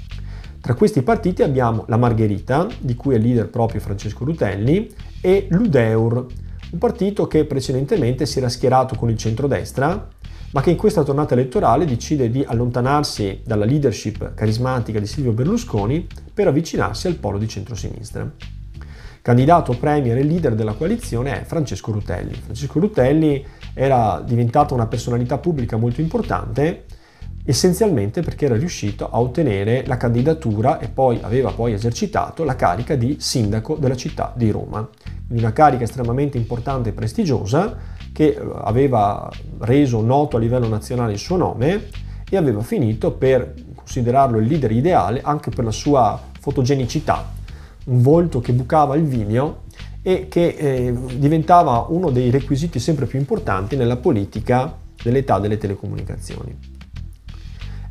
Tra 0.60 0.74
questi 0.74 1.02
partiti 1.02 1.42
abbiamo 1.42 1.84
la 1.88 1.96
Margherita, 1.96 2.68
di 2.78 2.94
cui 2.94 3.14
è 3.14 3.18
leader 3.18 3.48
proprio 3.48 3.80
Francesco 3.80 4.24
Rutelli, 4.24 4.92
e 5.20 5.46
l'Udeur, 5.50 6.26
un 6.72 6.78
partito 6.78 7.26
che 7.26 7.44
precedentemente 7.44 8.24
si 8.24 8.38
era 8.38 8.48
schierato 8.48 8.96
con 8.96 9.10
il 9.10 9.18
centrodestra, 9.18 10.08
ma 10.52 10.60
che 10.62 10.70
in 10.70 10.76
questa 10.76 11.02
tornata 11.02 11.34
elettorale 11.34 11.84
decide 11.84 12.30
di 12.30 12.44
allontanarsi 12.46 13.42
dalla 13.44 13.66
leadership 13.66 14.34
carismatica 14.34 14.98
di 14.98 15.06
Silvio 15.06 15.32
Berlusconi 15.32 16.06
per 16.32 16.46
avvicinarsi 16.48 17.06
al 17.06 17.16
polo 17.16 17.38
di 17.38 17.48
centrosinistra. 17.48 18.30
Candidato 19.20 19.74
premier 19.74 20.16
e 20.16 20.24
leader 20.24 20.54
della 20.54 20.72
coalizione 20.72 21.40
è 21.40 21.44
Francesco 21.44 21.92
Rutelli. 21.92 22.34
Francesco 22.34 22.80
Rutelli 22.80 23.44
era 23.74 24.22
diventato 24.24 24.74
una 24.74 24.86
personalità 24.86 25.38
pubblica 25.38 25.76
molto 25.76 26.00
importante, 26.00 26.84
essenzialmente 27.44 28.22
perché 28.22 28.44
era 28.44 28.56
riuscito 28.56 29.08
a 29.10 29.20
ottenere 29.20 29.84
la 29.86 29.96
candidatura 29.96 30.78
e 30.78 30.88
poi 30.88 31.18
aveva 31.22 31.50
poi 31.50 31.72
esercitato 31.72 32.44
la 32.44 32.54
carica 32.54 32.94
di 32.94 33.16
sindaco 33.18 33.74
della 33.76 33.96
città 33.96 34.32
di 34.36 34.50
Roma. 34.50 34.88
Una 35.28 35.52
carica 35.52 35.84
estremamente 35.84 36.36
importante 36.36 36.90
e 36.90 36.92
prestigiosa 36.92 37.76
che 38.12 38.28
eh, 38.28 38.40
aveva 38.62 39.30
reso 39.60 40.00
noto 40.02 40.36
a 40.36 40.40
livello 40.40 40.68
nazionale 40.68 41.12
il 41.12 41.18
suo 41.18 41.36
nome 41.36 41.88
e 42.28 42.36
aveva 42.36 42.62
finito 42.62 43.12
per 43.12 43.54
considerarlo 43.74 44.38
il 44.38 44.46
leader 44.46 44.70
ideale 44.70 45.20
anche 45.22 45.50
per 45.50 45.64
la 45.64 45.70
sua 45.70 46.20
fotogenicità, 46.38 47.30
un 47.86 48.02
volto 48.02 48.40
che 48.40 48.52
bucava 48.52 48.96
il 48.96 49.04
video 49.04 49.62
e 50.02 50.28
che 50.28 50.48
eh, 50.48 50.94
diventava 51.16 51.86
uno 51.88 52.10
dei 52.10 52.30
requisiti 52.30 52.78
sempre 52.78 53.06
più 53.06 53.18
importanti 53.18 53.76
nella 53.76 53.96
politica 53.96 54.76
dell'età 55.02 55.38
delle 55.38 55.58
telecomunicazioni. 55.58 56.71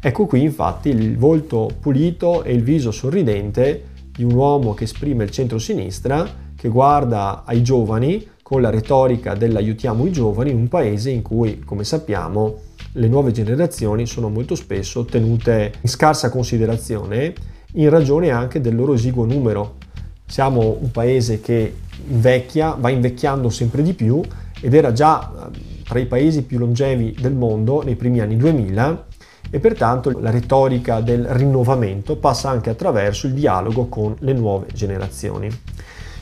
Ecco 0.03 0.25
qui 0.25 0.41
infatti 0.41 0.89
il 0.89 1.15
volto 1.15 1.69
pulito 1.79 2.41
e 2.41 2.53
il 2.53 2.63
viso 2.63 2.89
sorridente 2.89 3.89
di 4.11 4.23
un 4.23 4.33
uomo 4.33 4.73
che 4.73 4.85
esprime 4.85 5.25
il 5.25 5.29
centro-sinistra, 5.29 6.27
che 6.55 6.69
guarda 6.69 7.43
ai 7.45 7.61
giovani 7.61 8.27
con 8.41 8.61
la 8.61 8.71
retorica 8.71 9.35
dell'aiutiamo 9.35 10.07
i 10.07 10.11
giovani 10.11 10.49
in 10.49 10.57
un 10.57 10.67
paese 10.69 11.11
in 11.11 11.21
cui, 11.21 11.59
come 11.59 11.83
sappiamo, 11.83 12.61
le 12.93 13.07
nuove 13.07 13.31
generazioni 13.31 14.07
sono 14.07 14.29
molto 14.29 14.55
spesso 14.55 15.05
tenute 15.05 15.73
in 15.79 15.87
scarsa 15.87 16.31
considerazione 16.31 17.35
in 17.73 17.89
ragione 17.91 18.31
anche 18.31 18.59
del 18.59 18.75
loro 18.75 18.93
esiguo 18.93 19.25
numero. 19.25 19.77
Siamo 20.25 20.77
un 20.81 20.89
paese 20.89 21.41
che 21.41 21.75
invecchia, 22.07 22.71
va 22.73 22.89
invecchiando 22.89 23.49
sempre 23.49 23.83
di 23.83 23.93
più 23.93 24.19
ed 24.59 24.73
era 24.73 24.93
già 24.93 25.51
eh, 25.53 25.83
tra 25.83 25.99
i 25.99 26.07
paesi 26.07 26.41
più 26.41 26.57
longevi 26.57 27.17
del 27.21 27.33
mondo 27.35 27.83
nei 27.83 27.95
primi 27.95 28.19
anni 28.19 28.35
2000 28.35 29.09
e 29.51 29.59
pertanto 29.59 30.17
la 30.19 30.31
retorica 30.31 31.01
del 31.01 31.25
rinnovamento 31.25 32.15
passa 32.15 32.49
anche 32.49 32.69
attraverso 32.69 33.27
il 33.27 33.33
dialogo 33.33 33.87
con 33.87 34.15
le 34.19 34.33
nuove 34.33 34.67
generazioni. 34.73 35.49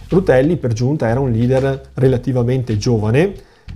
Rutelli 0.09 0.57
per 0.57 0.73
giunta 0.73 1.07
era 1.07 1.19
un 1.19 1.31
leader 1.31 1.91
relativamente 1.93 2.75
giovane 2.77 3.33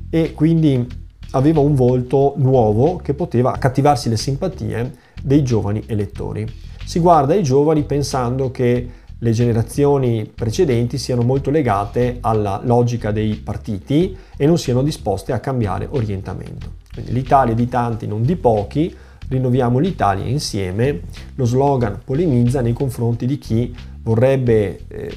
e 0.09 0.33
quindi 0.33 0.85
aveva 1.31 1.59
un 1.59 1.75
volto 1.75 2.33
nuovo 2.37 2.97
che 2.97 3.13
poteva 3.13 3.51
cattivarsi 3.51 4.09
le 4.09 4.17
simpatie 4.17 4.91
dei 5.21 5.43
giovani 5.43 5.83
elettori. 5.85 6.51
Si 6.83 6.99
guarda 6.99 7.33
ai 7.33 7.43
giovani 7.43 7.83
pensando 7.83 8.49
che 8.49 8.89
le 9.17 9.31
generazioni 9.31 10.29
precedenti 10.33 10.97
siano 10.97 11.21
molto 11.21 11.49
legate 11.49 12.17
alla 12.19 12.59
logica 12.63 13.11
dei 13.11 13.35
partiti 13.35 14.17
e 14.35 14.45
non 14.45 14.57
siano 14.57 14.81
disposte 14.81 15.31
a 15.31 15.39
cambiare 15.39 15.87
orientamento. 15.89 16.81
Quindi 16.91 17.13
l'Italia 17.13 17.53
di 17.53 17.69
tanti, 17.69 18.05
non 18.05 18.23
di 18.23 18.35
pochi, 18.35 18.93
rinnoviamo 19.33 19.79
l'Italia 19.79 20.25
insieme, 20.25 21.01
lo 21.35 21.45
slogan 21.45 21.99
polemizza 22.03 22.61
nei 22.61 22.73
confronti 22.73 23.25
di 23.25 23.37
chi 23.37 23.75
vorrebbe 24.01 24.81
eh, 24.87 25.11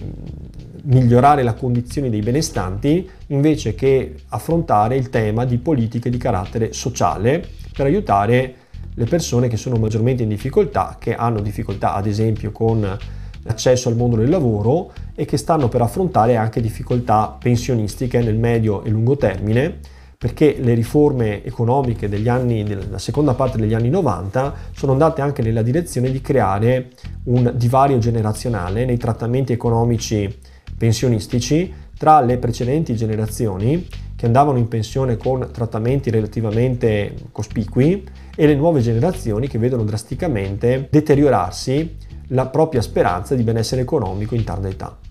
migliorare 0.84 1.42
la 1.42 1.54
condizione 1.54 2.10
dei 2.10 2.20
benestanti 2.20 3.08
invece 3.28 3.74
che 3.74 4.14
affrontare 4.28 4.96
il 4.96 5.10
tema 5.10 5.44
di 5.44 5.58
politiche 5.58 6.10
di 6.10 6.16
carattere 6.16 6.72
sociale 6.72 7.44
per 7.72 7.86
aiutare 7.86 8.54
le 8.94 9.04
persone 9.04 9.48
che 9.48 9.56
sono 9.56 9.76
maggiormente 9.76 10.22
in 10.22 10.28
difficoltà, 10.30 10.96
che 10.98 11.14
hanno 11.14 11.40
difficoltà 11.40 11.94
ad 11.94 12.06
esempio 12.06 12.50
con 12.50 12.98
l'accesso 13.42 13.88
al 13.88 13.96
mondo 13.96 14.16
del 14.16 14.30
lavoro 14.30 14.92
e 15.14 15.24
che 15.24 15.36
stanno 15.36 15.68
per 15.68 15.82
affrontare 15.82 16.36
anche 16.36 16.60
difficoltà 16.60 17.36
pensionistiche 17.38 18.20
nel 18.20 18.36
medio 18.36 18.82
e 18.82 18.90
lungo 18.90 19.16
termine 19.16 19.94
perché 20.18 20.56
le 20.58 20.74
riforme 20.74 21.44
economiche 21.44 22.08
anni, 22.28 22.64
della 22.64 22.98
seconda 22.98 23.34
parte 23.34 23.58
degli 23.58 23.74
anni 23.74 23.90
90 23.90 24.54
sono 24.72 24.92
andate 24.92 25.20
anche 25.20 25.42
nella 25.42 25.62
direzione 25.62 26.10
di 26.10 26.20
creare 26.20 26.90
un 27.24 27.52
divario 27.54 27.98
generazionale 27.98 28.84
nei 28.84 28.96
trattamenti 28.96 29.52
economici 29.52 30.34
pensionistici 30.76 31.72
tra 31.98 32.20
le 32.20 32.38
precedenti 32.38 32.94
generazioni 32.94 33.86
che 34.16 34.26
andavano 34.26 34.58
in 34.58 34.68
pensione 34.68 35.16
con 35.16 35.48
trattamenti 35.52 36.10
relativamente 36.10 37.14
cospicui 37.32 38.04
e 38.34 38.46
le 38.46 38.54
nuove 38.54 38.80
generazioni 38.80 39.48
che 39.48 39.58
vedono 39.58 39.84
drasticamente 39.84 40.88
deteriorarsi 40.90 41.96
la 42.28 42.46
propria 42.46 42.80
speranza 42.80 43.34
di 43.34 43.42
benessere 43.42 43.82
economico 43.82 44.34
in 44.34 44.44
tarda 44.44 44.68
età. 44.68 45.05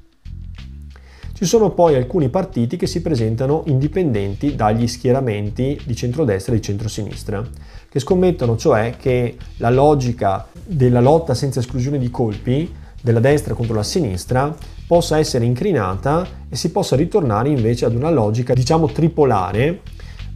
Ci 1.37 1.43
sono 1.43 1.71
poi 1.71 1.95
alcuni 1.95 2.29
partiti 2.29 2.77
che 2.77 2.87
si 2.87 3.01
presentano 3.01 3.63
indipendenti 3.65 4.55
dagli 4.55 4.87
schieramenti 4.87 5.77
di 5.83 5.93
centrodestra 5.93 6.53
e 6.53 6.55
di 6.55 6.61
centrosinistra, 6.61 7.45
che 7.89 7.99
scommettono 7.99 8.55
cioè 8.55 8.95
che 8.97 9.35
la 9.57 9.69
logica 9.69 10.47
della 10.63 11.01
lotta 11.01 11.33
senza 11.33 11.59
esclusione 11.59 11.97
di 11.97 12.09
colpi 12.09 12.73
della 13.01 13.19
destra 13.19 13.53
contro 13.53 13.75
la 13.75 13.83
sinistra 13.83 14.55
possa 14.87 15.17
essere 15.17 15.43
incrinata 15.43 16.25
e 16.47 16.55
si 16.55 16.71
possa 16.71 16.95
ritornare 16.95 17.49
invece 17.49 17.83
ad 17.83 17.95
una 17.95 18.11
logica, 18.11 18.53
diciamo, 18.53 18.87
tripolare, 18.87 19.81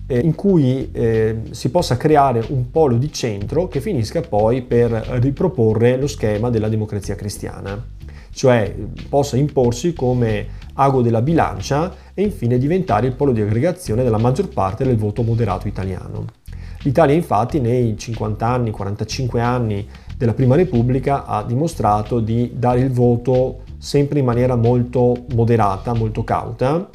eh, 0.06 0.20
in 0.20 0.36
cui 0.36 0.89
eh, 0.91 1.44
si 1.51 1.72
possa 1.72 1.96
creare 1.96 2.44
un 2.50 2.72
polo 2.72 2.98
di 2.98 3.10
centro 3.10 3.70
che 3.70 3.79
finisca 3.79 4.20
poi 4.20 4.63
per 4.63 4.91
riproporre 4.91 5.96
lo 5.96 6.08
schema 6.08 6.50
della 6.50 6.68
democrazia 6.68 7.15
cristiana, 7.15 7.82
cioè 8.32 8.75
possa 9.08 9.38
imporsi 9.38 9.94
come 9.94 10.68
ago 10.79 11.01
della 11.01 11.21
bilancia 11.21 11.93
e 12.13 12.24
infine 12.24 12.57
diventare 12.57 13.07
il 13.07 13.13
polo 13.13 13.31
di 13.31 13.41
aggregazione 13.41 14.03
della 14.03 14.17
maggior 14.17 14.48
parte 14.48 14.83
del 14.83 14.98
voto 14.98 15.21
moderato 15.24 15.67
italiano. 15.67 16.25
L'Italia 16.83 17.13
infatti 17.13 17.59
nei 17.59 17.98
50 17.98 18.48
anni, 18.48 18.71
45 18.71 19.41
anni 19.41 19.88
della 20.15 20.33
Prima 20.33 20.55
Repubblica 20.55 21.25
ha 21.25 21.43
dimostrato 21.43 22.21
di 22.21 22.53
dare 22.55 22.79
il 22.79 22.91
voto 22.91 23.63
sempre 23.77 24.19
in 24.19 24.25
maniera 24.25 24.55
molto 24.55 25.25
moderata, 25.33 25.93
molto 25.93 26.24
cauta 26.24 26.89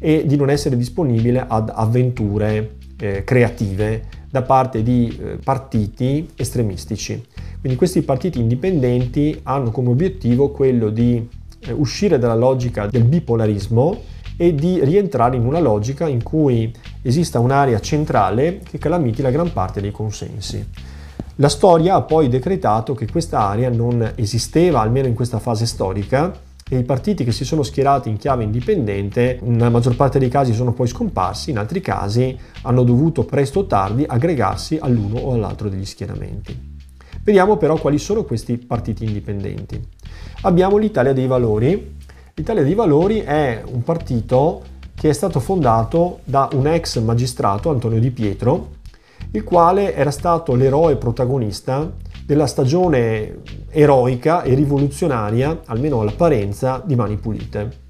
e 0.00 0.24
di 0.26 0.36
non 0.36 0.50
essere 0.50 0.76
disponibile 0.76 1.44
ad 1.46 1.72
avventure 1.72 2.76
eh, 3.00 3.22
creative 3.22 4.02
da 4.28 4.42
parte 4.42 4.82
di 4.82 5.16
eh, 5.20 5.38
partiti 5.42 6.28
estremistici. 6.36 7.24
Quindi 7.60 7.78
questi 7.78 8.02
partiti 8.02 8.40
indipendenti 8.40 9.38
hanno 9.44 9.70
come 9.70 9.90
obiettivo 9.90 10.50
quello 10.50 10.90
di 10.90 11.26
uscire 11.70 12.18
dalla 12.18 12.34
logica 12.34 12.86
del 12.86 13.04
bipolarismo 13.04 14.00
e 14.36 14.54
di 14.54 14.84
rientrare 14.84 15.36
in 15.36 15.44
una 15.44 15.58
logica 15.58 16.06
in 16.06 16.22
cui 16.22 16.72
esista 17.02 17.40
un'area 17.40 17.80
centrale 17.80 18.60
che 18.60 18.78
calamiti 18.78 19.20
la 19.20 19.30
gran 19.30 19.52
parte 19.52 19.80
dei 19.80 19.90
consensi. 19.90 20.64
La 21.36 21.48
storia 21.48 21.94
ha 21.94 22.02
poi 22.02 22.28
decretato 22.28 22.94
che 22.94 23.06
questa 23.10 23.40
area 23.40 23.70
non 23.70 24.12
esisteva, 24.16 24.80
almeno 24.80 25.06
in 25.06 25.14
questa 25.14 25.38
fase 25.38 25.66
storica, 25.66 26.32
e 26.70 26.78
i 26.78 26.84
partiti 26.84 27.24
che 27.24 27.32
si 27.32 27.44
sono 27.44 27.62
schierati 27.62 28.08
in 28.08 28.18
chiave 28.18 28.44
indipendente, 28.44 29.38
nella 29.42 29.70
maggior 29.70 29.96
parte 29.96 30.18
dei 30.18 30.28
casi 30.28 30.52
sono 30.52 30.72
poi 30.72 30.86
scomparsi, 30.86 31.50
in 31.50 31.58
altri 31.58 31.80
casi 31.80 32.36
hanno 32.62 32.82
dovuto 32.82 33.24
presto 33.24 33.60
o 33.60 33.66
tardi 33.66 34.04
aggregarsi 34.06 34.78
all'uno 34.80 35.18
o 35.18 35.32
all'altro 35.32 35.68
degli 35.68 35.86
schieramenti. 35.86 36.76
Vediamo 37.22 37.56
però 37.56 37.76
quali 37.76 37.98
sono 37.98 38.24
questi 38.24 38.58
partiti 38.58 39.04
indipendenti. 39.04 39.80
Abbiamo 40.42 40.76
l'Italia 40.76 41.12
dei 41.12 41.26
Valori. 41.26 41.96
L'Italia 42.34 42.62
dei 42.62 42.74
Valori 42.74 43.18
è 43.22 43.60
un 43.66 43.82
partito 43.82 44.62
che 44.94 45.08
è 45.08 45.12
stato 45.12 45.40
fondato 45.40 46.20
da 46.22 46.48
un 46.52 46.68
ex 46.68 47.00
magistrato, 47.00 47.70
Antonio 47.70 47.98
Di 47.98 48.12
Pietro, 48.12 48.76
il 49.32 49.42
quale 49.42 49.96
era 49.96 50.12
stato 50.12 50.54
l'eroe 50.54 50.94
protagonista 50.94 51.90
della 52.24 52.46
stagione 52.46 53.40
eroica 53.70 54.42
e 54.42 54.54
rivoluzionaria, 54.54 55.62
almeno 55.64 56.02
all'apparenza, 56.02 56.80
di 56.86 56.94
Mani 56.94 57.16
Pulite. 57.16 57.86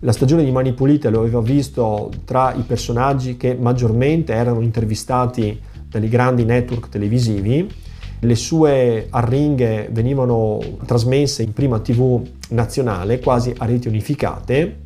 La 0.00 0.12
stagione 0.12 0.42
di 0.42 0.50
Mani 0.50 0.72
Pulite 0.72 1.08
lo 1.08 1.20
aveva 1.20 1.40
visto 1.40 2.10
tra 2.24 2.52
i 2.52 2.62
personaggi 2.62 3.36
che 3.36 3.54
maggiormente 3.54 4.32
erano 4.32 4.60
intervistati 4.60 5.60
dai 5.88 6.08
grandi 6.08 6.44
network 6.44 6.88
televisivi. 6.88 7.84
Le 8.20 8.34
sue 8.34 9.08
arringhe 9.10 9.88
venivano 9.92 10.58
trasmesse 10.84 11.42
in 11.42 11.52
prima 11.52 11.80
TV 11.80 12.26
nazionale, 12.50 13.20
quasi 13.20 13.52
a 13.56 13.66
reti 13.66 13.88
unificate. 13.88 14.80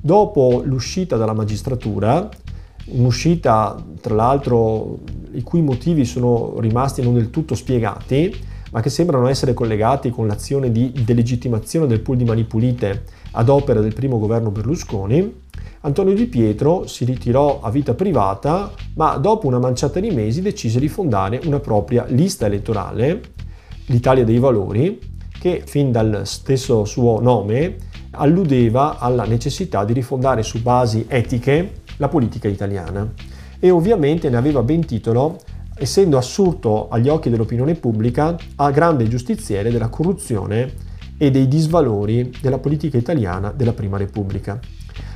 Dopo 0.00 0.62
l'uscita 0.64 1.16
dalla 1.16 1.34
magistratura, 1.34 2.28
un'uscita 2.86 3.76
tra 4.00 4.14
l'altro 4.14 5.00
i 5.32 5.42
cui 5.42 5.60
motivi 5.60 6.04
sono 6.04 6.58
rimasti 6.58 7.02
non 7.02 7.14
del 7.14 7.30
tutto 7.30 7.54
spiegati, 7.54 8.34
ma 8.70 8.80
che 8.80 8.90
sembrano 8.90 9.28
essere 9.28 9.52
collegati 9.52 10.10
con 10.10 10.26
l'azione 10.26 10.70
di 10.70 10.92
delegittimazione 11.04 11.86
del 11.86 12.00
pool 12.00 12.16
di 12.16 12.24
Mani 12.24 12.44
Pulite 12.44 13.04
ad 13.32 13.48
opera 13.48 13.80
del 13.80 13.94
primo 13.94 14.18
governo 14.18 14.50
Berlusconi, 14.50 15.48
Antonio 15.82 16.12
Di 16.12 16.26
Pietro 16.26 16.86
si 16.86 17.06
ritirò 17.06 17.60
a 17.62 17.70
vita 17.70 17.94
privata, 17.94 18.70
ma 18.96 19.16
dopo 19.16 19.46
una 19.46 19.58
manciata 19.58 19.98
di 19.98 20.10
mesi 20.10 20.42
decise 20.42 20.78
di 20.78 20.88
fondare 20.88 21.40
una 21.44 21.58
propria 21.58 22.04
lista 22.06 22.44
elettorale, 22.44 23.22
l'Italia 23.86 24.24
dei 24.24 24.38
Valori, 24.38 24.98
che 25.40 25.62
fin 25.64 25.90
dal 25.90 26.26
stesso 26.26 26.84
suo 26.84 27.18
nome 27.20 27.76
alludeva 28.10 28.98
alla 28.98 29.24
necessità 29.24 29.84
di 29.86 29.94
rifondare 29.94 30.42
su 30.42 30.60
basi 30.60 31.06
etiche 31.08 31.80
la 31.96 32.08
politica 32.08 32.48
italiana 32.48 33.10
e 33.58 33.70
ovviamente 33.70 34.28
ne 34.28 34.36
aveva 34.36 34.62
ben 34.62 34.84
titolo 34.84 35.38
essendo 35.76 36.18
assurto 36.18 36.88
agli 36.90 37.08
occhi 37.08 37.30
dell'opinione 37.30 37.74
pubblica 37.74 38.36
a 38.56 38.70
grande 38.70 39.08
giustiziere 39.08 39.70
della 39.70 39.88
corruzione 39.88 40.72
e 41.16 41.30
dei 41.30 41.48
disvalori 41.48 42.30
della 42.42 42.58
politica 42.58 42.98
italiana 42.98 43.50
della 43.50 43.72
Prima 43.72 43.96
Repubblica. 43.96 44.60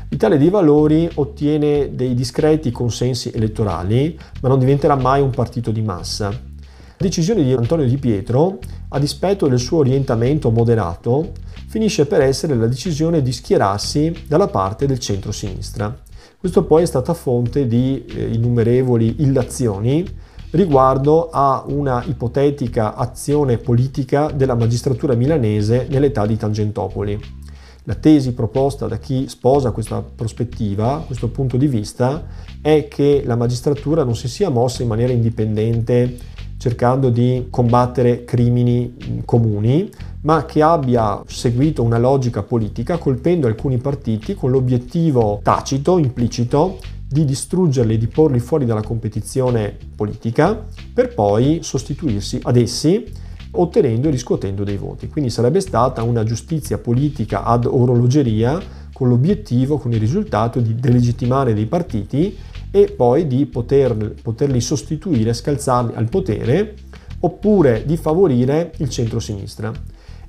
L'Italia 0.08 0.38
dei 0.38 0.50
Valori 0.50 1.10
ottiene 1.14 1.94
dei 1.94 2.14
discreti 2.14 2.70
consensi 2.70 3.30
elettorali, 3.34 4.18
ma 4.40 4.48
non 4.48 4.58
diventerà 4.58 4.94
mai 4.94 5.20
un 5.20 5.30
partito 5.30 5.70
di 5.70 5.82
massa. 5.82 6.28
La 6.28 7.10
decisione 7.10 7.42
di 7.42 7.52
Antonio 7.52 7.86
Di 7.86 7.98
Pietro, 7.98 8.58
a 8.90 8.98
dispetto 8.98 9.48
del 9.48 9.58
suo 9.58 9.78
orientamento 9.78 10.50
moderato, 10.50 11.32
finisce 11.66 12.06
per 12.06 12.20
essere 12.20 12.54
la 12.54 12.68
decisione 12.68 13.20
di 13.20 13.32
schierarsi 13.32 14.14
dalla 14.28 14.46
parte 14.46 14.86
del 14.86 15.00
centro-sinistra. 15.00 16.02
Questo 16.38 16.64
poi 16.64 16.82
è 16.82 16.86
stata 16.86 17.14
fonte 17.14 17.66
di 17.66 18.04
eh, 18.04 18.34
innumerevoli 18.34 19.22
illazioni 19.22 20.06
riguardo 20.50 21.30
a 21.30 21.64
una 21.66 22.04
ipotetica 22.06 22.94
azione 22.94 23.58
politica 23.58 24.30
della 24.30 24.54
magistratura 24.54 25.14
milanese 25.14 25.86
nell'età 25.90 26.26
di 26.26 26.36
Tangentopoli. 26.36 27.43
La 27.86 27.94
tesi 27.96 28.32
proposta 28.32 28.86
da 28.86 28.96
chi 28.96 29.28
sposa 29.28 29.70
questa 29.70 30.00
prospettiva, 30.00 31.02
questo 31.04 31.28
punto 31.28 31.58
di 31.58 31.66
vista, 31.66 32.24
è 32.62 32.88
che 32.88 33.22
la 33.26 33.36
magistratura 33.36 34.04
non 34.04 34.16
si 34.16 34.26
sia 34.26 34.48
mossa 34.48 34.82
in 34.82 34.88
maniera 34.88 35.12
indipendente 35.12 36.16
cercando 36.56 37.10
di 37.10 37.48
combattere 37.50 38.24
crimini 38.24 39.22
comuni, 39.26 39.90
ma 40.22 40.46
che 40.46 40.62
abbia 40.62 41.22
seguito 41.26 41.82
una 41.82 41.98
logica 41.98 42.42
politica 42.42 42.96
colpendo 42.96 43.48
alcuni 43.48 43.76
partiti 43.76 44.34
con 44.34 44.50
l'obiettivo 44.50 45.40
tacito, 45.42 45.98
implicito, 45.98 46.78
di 47.06 47.26
distruggerli, 47.26 47.98
di 47.98 48.06
porli 48.06 48.40
fuori 48.40 48.64
dalla 48.64 48.82
competizione 48.82 49.76
politica, 49.94 50.64
per 50.94 51.12
poi 51.12 51.58
sostituirsi 51.62 52.40
ad 52.42 52.56
essi 52.56 53.22
ottenendo 53.60 54.08
e 54.08 54.10
riscuotendo 54.10 54.64
dei 54.64 54.76
voti. 54.76 55.08
Quindi 55.08 55.30
sarebbe 55.30 55.60
stata 55.60 56.02
una 56.02 56.24
giustizia 56.24 56.78
politica 56.78 57.44
ad 57.44 57.64
orologeria 57.64 58.60
con 58.92 59.08
l'obiettivo, 59.08 59.78
con 59.78 59.92
il 59.92 60.00
risultato 60.00 60.60
di 60.60 60.74
delegittimare 60.74 61.54
dei 61.54 61.66
partiti 61.66 62.36
e 62.70 62.92
poi 62.96 63.26
di 63.26 63.46
poter, 63.46 64.14
poterli 64.20 64.60
sostituire, 64.60 65.32
scalzarli 65.32 65.94
al 65.94 66.08
potere 66.08 66.74
oppure 67.20 67.84
di 67.86 67.96
favorire 67.96 68.72
il 68.78 68.88
centro-sinistra. 68.88 69.72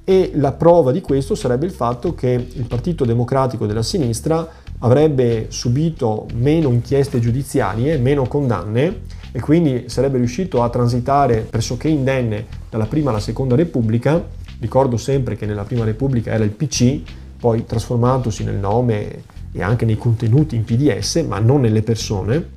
E 0.03 0.32
la 0.36 0.51
prova 0.51 0.91
di 0.91 1.01
questo 1.01 1.34
sarebbe 1.34 1.65
il 1.65 1.72
fatto 1.72 2.13
che 2.13 2.29
il 2.29 2.65
Partito 2.67 3.05
Democratico 3.05 3.65
della 3.65 3.82
sinistra 3.82 4.48
avrebbe 4.79 5.48
subito 5.50 6.27
meno 6.36 6.70
inchieste 6.70 7.20
giudiziarie, 7.20 7.98
meno 7.98 8.27
condanne 8.27 9.01
e 9.36 9.42
quindi 9.42 9.89
sarebbe 9.89 10.18
riuscito 10.18 10.63
a 10.63 10.70
transitare 10.70 11.42
pressoché 11.42 11.89
indenne 11.89 12.46
dalla 12.70 12.86
prima 12.86 13.10
alla 13.10 13.20
seconda 13.20 13.54
Repubblica. 13.54 14.25
Ricordo 14.62 14.96
sempre 14.96 15.36
che 15.36 15.46
nella 15.46 15.65
prima 15.65 15.84
Repubblica 15.84 16.32
era 16.32 16.46
il 16.46 16.51
PC, 16.51 17.01
poi 17.38 17.65
trasformatosi 17.65 18.46
nel 18.46 18.56
nome 18.56 19.24
e 19.51 19.62
anche 19.62 19.84
nei 19.84 19.98
contenuti 19.98 20.56
in 20.56 20.63
PDS, 20.63 21.25
ma 21.27 21.39
non 21.39 21.60
nelle 21.60 21.82
persone. 21.82 22.51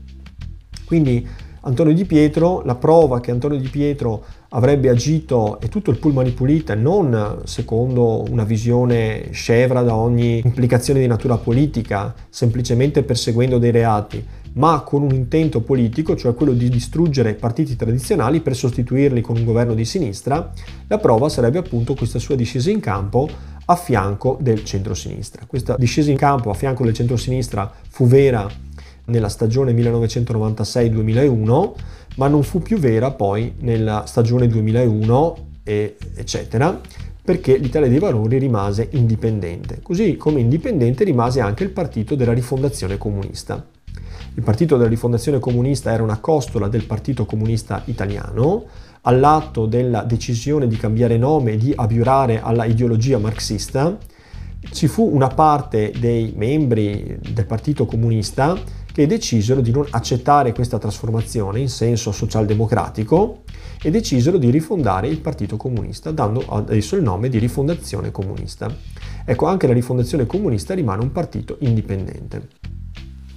Quindi 0.84 1.26
Antonio 1.62 1.92
Di 1.92 2.04
Pietro, 2.04 2.62
la 2.64 2.76
prova 2.76 3.18
che 3.18 3.32
Antonio 3.32 3.58
Di 3.58 3.68
Pietro 3.68 4.24
avrebbe 4.50 4.88
agito 4.88 5.58
e 5.60 5.68
tutto 5.68 5.90
il 5.90 5.98
pullman 5.98 6.24
di 6.24 6.30
Pulita 6.30 6.76
non 6.76 7.40
secondo 7.44 8.24
una 8.30 8.44
visione 8.44 9.32
scevra 9.32 9.82
da 9.82 9.96
ogni 9.96 10.40
implicazione 10.44 11.00
di 11.00 11.08
natura 11.08 11.38
politica, 11.38 12.14
semplicemente 12.30 13.02
perseguendo 13.02 13.58
dei 13.58 13.72
reati, 13.72 14.24
ma 14.54 14.80
con 14.80 15.02
un 15.02 15.12
intento 15.12 15.60
politico, 15.60 16.16
cioè 16.16 16.34
quello 16.34 16.52
di 16.52 16.68
distruggere 16.68 17.34
partiti 17.34 17.76
tradizionali 17.76 18.40
per 18.40 18.56
sostituirli 18.56 19.20
con 19.20 19.36
un 19.36 19.44
governo 19.44 19.74
di 19.74 19.84
sinistra, 19.84 20.52
la 20.86 20.98
prova 20.98 21.28
sarebbe 21.28 21.58
appunto 21.58 21.94
questa 21.94 22.18
sua 22.18 22.34
discesa 22.34 22.70
in 22.70 22.80
campo 22.80 23.28
a 23.64 23.76
fianco 23.76 24.38
del 24.40 24.64
centro-sinistra. 24.64 25.44
Questa 25.46 25.76
discesa 25.78 26.10
in 26.10 26.16
campo 26.16 26.50
a 26.50 26.54
fianco 26.54 26.84
del 26.84 26.94
centro-sinistra 26.94 27.70
fu 27.88 28.06
vera 28.06 28.48
nella 29.06 29.28
stagione 29.28 29.72
1996-2001, 29.72 31.72
ma 32.16 32.28
non 32.28 32.42
fu 32.42 32.60
più 32.60 32.78
vera 32.78 33.10
poi 33.10 33.54
nella 33.60 34.04
stagione 34.06 34.48
2001, 34.48 35.46
e, 35.68 35.96
eccetera, 36.14 36.80
perché 37.22 37.58
l'Italia 37.58 37.88
dei 37.88 37.98
Valori 37.98 38.38
rimase 38.38 38.88
indipendente, 38.92 39.80
così 39.82 40.16
come 40.16 40.40
indipendente 40.40 41.04
rimase 41.04 41.40
anche 41.40 41.62
il 41.62 41.70
partito 41.70 42.14
della 42.14 42.32
rifondazione 42.32 42.96
comunista. 42.96 43.66
Il 44.38 44.44
partito 44.44 44.76
della 44.76 44.88
rifondazione 44.88 45.40
comunista 45.40 45.90
era 45.90 46.04
una 46.04 46.20
costola 46.20 46.68
del 46.68 46.84
Partito 46.84 47.26
Comunista 47.26 47.82
Italiano, 47.86 48.66
all'atto 49.00 49.66
della 49.66 50.04
decisione 50.04 50.68
di 50.68 50.76
cambiare 50.76 51.18
nome 51.18 51.54
e 51.54 51.56
di 51.56 51.72
abiurare 51.74 52.40
alla 52.40 52.64
ideologia 52.64 53.18
marxista, 53.18 53.98
ci 54.70 54.86
fu 54.86 55.10
una 55.12 55.26
parte 55.26 55.92
dei 55.98 56.34
membri 56.36 57.18
del 57.32 57.46
Partito 57.46 57.84
Comunista 57.84 58.56
che 58.92 59.08
decisero 59.08 59.60
di 59.60 59.72
non 59.72 59.88
accettare 59.90 60.52
questa 60.52 60.78
trasformazione 60.78 61.58
in 61.58 61.68
senso 61.68 62.12
socialdemocratico 62.12 63.42
e 63.82 63.90
decisero 63.90 64.38
di 64.38 64.50
rifondare 64.50 65.08
il 65.08 65.18
Partito 65.18 65.56
Comunista, 65.56 66.12
dando 66.12 66.44
adesso 66.46 66.94
il 66.94 67.02
nome 67.02 67.28
di 67.28 67.38
Rifondazione 67.38 68.12
Comunista. 68.12 68.72
Ecco, 69.24 69.46
anche 69.46 69.66
la 69.66 69.72
Rifondazione 69.72 70.26
Comunista 70.26 70.74
rimane 70.74 71.02
un 71.02 71.10
partito 71.10 71.56
indipendente. 71.58 72.67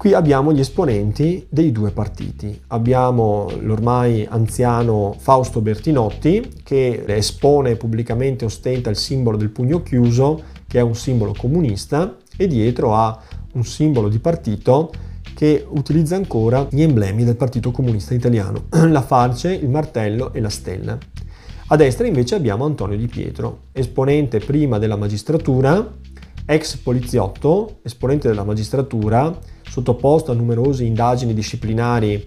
Qui 0.01 0.13
abbiamo 0.13 0.51
gli 0.51 0.59
esponenti 0.59 1.45
dei 1.47 1.71
due 1.71 1.91
partiti. 1.91 2.59
Abbiamo 2.69 3.51
l'ormai 3.59 4.25
anziano 4.27 5.13
Fausto 5.15 5.61
Bertinotti 5.61 6.61
che 6.63 7.03
espone 7.05 7.75
pubblicamente, 7.75 8.43
ostenta 8.43 8.89
il 8.89 8.95
simbolo 8.95 9.37
del 9.37 9.51
pugno 9.51 9.83
chiuso, 9.83 10.41
che 10.65 10.79
è 10.79 10.81
un 10.81 10.95
simbolo 10.95 11.35
comunista, 11.37 12.17
e 12.35 12.47
dietro 12.47 12.95
ha 12.95 13.15
un 13.53 13.63
simbolo 13.63 14.09
di 14.09 14.17
partito 14.17 14.91
che 15.35 15.63
utilizza 15.69 16.15
ancora 16.15 16.65
gli 16.71 16.81
emblemi 16.81 17.23
del 17.23 17.35
Partito 17.35 17.69
Comunista 17.69 18.15
Italiano, 18.15 18.63
la 18.89 19.03
falce, 19.03 19.53
il 19.53 19.69
martello 19.69 20.33
e 20.33 20.41
la 20.41 20.49
stella. 20.49 20.97
A 21.67 21.75
destra 21.75 22.07
invece 22.07 22.33
abbiamo 22.33 22.65
Antonio 22.65 22.97
Di 22.97 23.05
Pietro, 23.05 23.65
esponente 23.71 24.39
prima 24.39 24.79
della 24.79 24.95
magistratura, 24.95 25.93
ex 26.43 26.77
poliziotto, 26.77 27.81
esponente 27.83 28.27
della 28.27 28.43
magistratura, 28.43 29.59
sottoposto 29.71 30.33
a 30.33 30.35
numerose 30.35 30.83
indagini 30.83 31.33
disciplinari, 31.33 32.21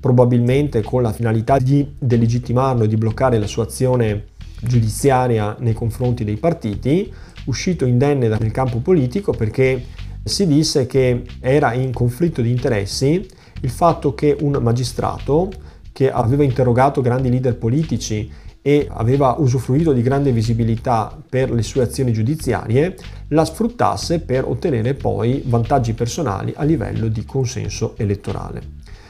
probabilmente 0.00 0.80
con 0.80 1.02
la 1.02 1.12
finalità 1.12 1.58
di 1.58 1.86
delegittimarlo 1.98 2.84
e 2.84 2.88
di 2.88 2.96
bloccare 2.96 3.38
la 3.38 3.46
sua 3.46 3.64
azione 3.64 4.28
giudiziaria 4.62 5.56
nei 5.58 5.74
confronti 5.74 6.24
dei 6.24 6.38
partiti, 6.38 7.12
uscito 7.44 7.84
indenne 7.84 8.28
dal 8.28 8.50
campo 8.50 8.78
politico 8.78 9.32
perché 9.32 9.84
si 10.24 10.46
disse 10.46 10.86
che 10.86 11.24
era 11.38 11.74
in 11.74 11.92
conflitto 11.92 12.40
di 12.40 12.50
interessi 12.50 13.28
il 13.60 13.70
fatto 13.70 14.14
che 14.14 14.34
un 14.40 14.58
magistrato 14.62 15.52
che 15.92 16.10
aveva 16.10 16.44
interrogato 16.44 17.02
grandi 17.02 17.28
leader 17.28 17.56
politici 17.56 18.30
e 18.66 18.88
aveva 18.90 19.36
usufruito 19.38 19.92
di 19.92 20.02
grande 20.02 20.32
visibilità 20.32 21.16
per 21.30 21.52
le 21.52 21.62
sue 21.62 21.82
azioni 21.82 22.12
giudiziarie, 22.12 22.96
la 23.28 23.44
sfruttasse 23.44 24.18
per 24.18 24.44
ottenere 24.44 24.94
poi 24.94 25.40
vantaggi 25.46 25.92
personali 25.92 26.52
a 26.56 26.64
livello 26.64 27.06
di 27.06 27.24
consenso 27.24 27.94
elettorale. 27.96 28.60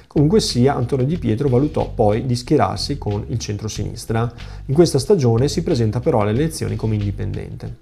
Comunque 0.06 0.40
sia, 0.40 0.74
Antonio 0.74 1.06
Di 1.06 1.16
Pietro 1.16 1.48
valutò 1.48 1.90
poi 1.90 2.26
di 2.26 2.36
schierarsi 2.36 2.98
con 2.98 3.24
il 3.28 3.38
centro-sinistra. 3.38 4.30
In 4.66 4.74
questa 4.74 4.98
stagione 4.98 5.48
si 5.48 5.62
presenta 5.62 6.00
però 6.00 6.20
alle 6.20 6.32
elezioni 6.32 6.76
come 6.76 6.96
indipendente. 6.96 7.76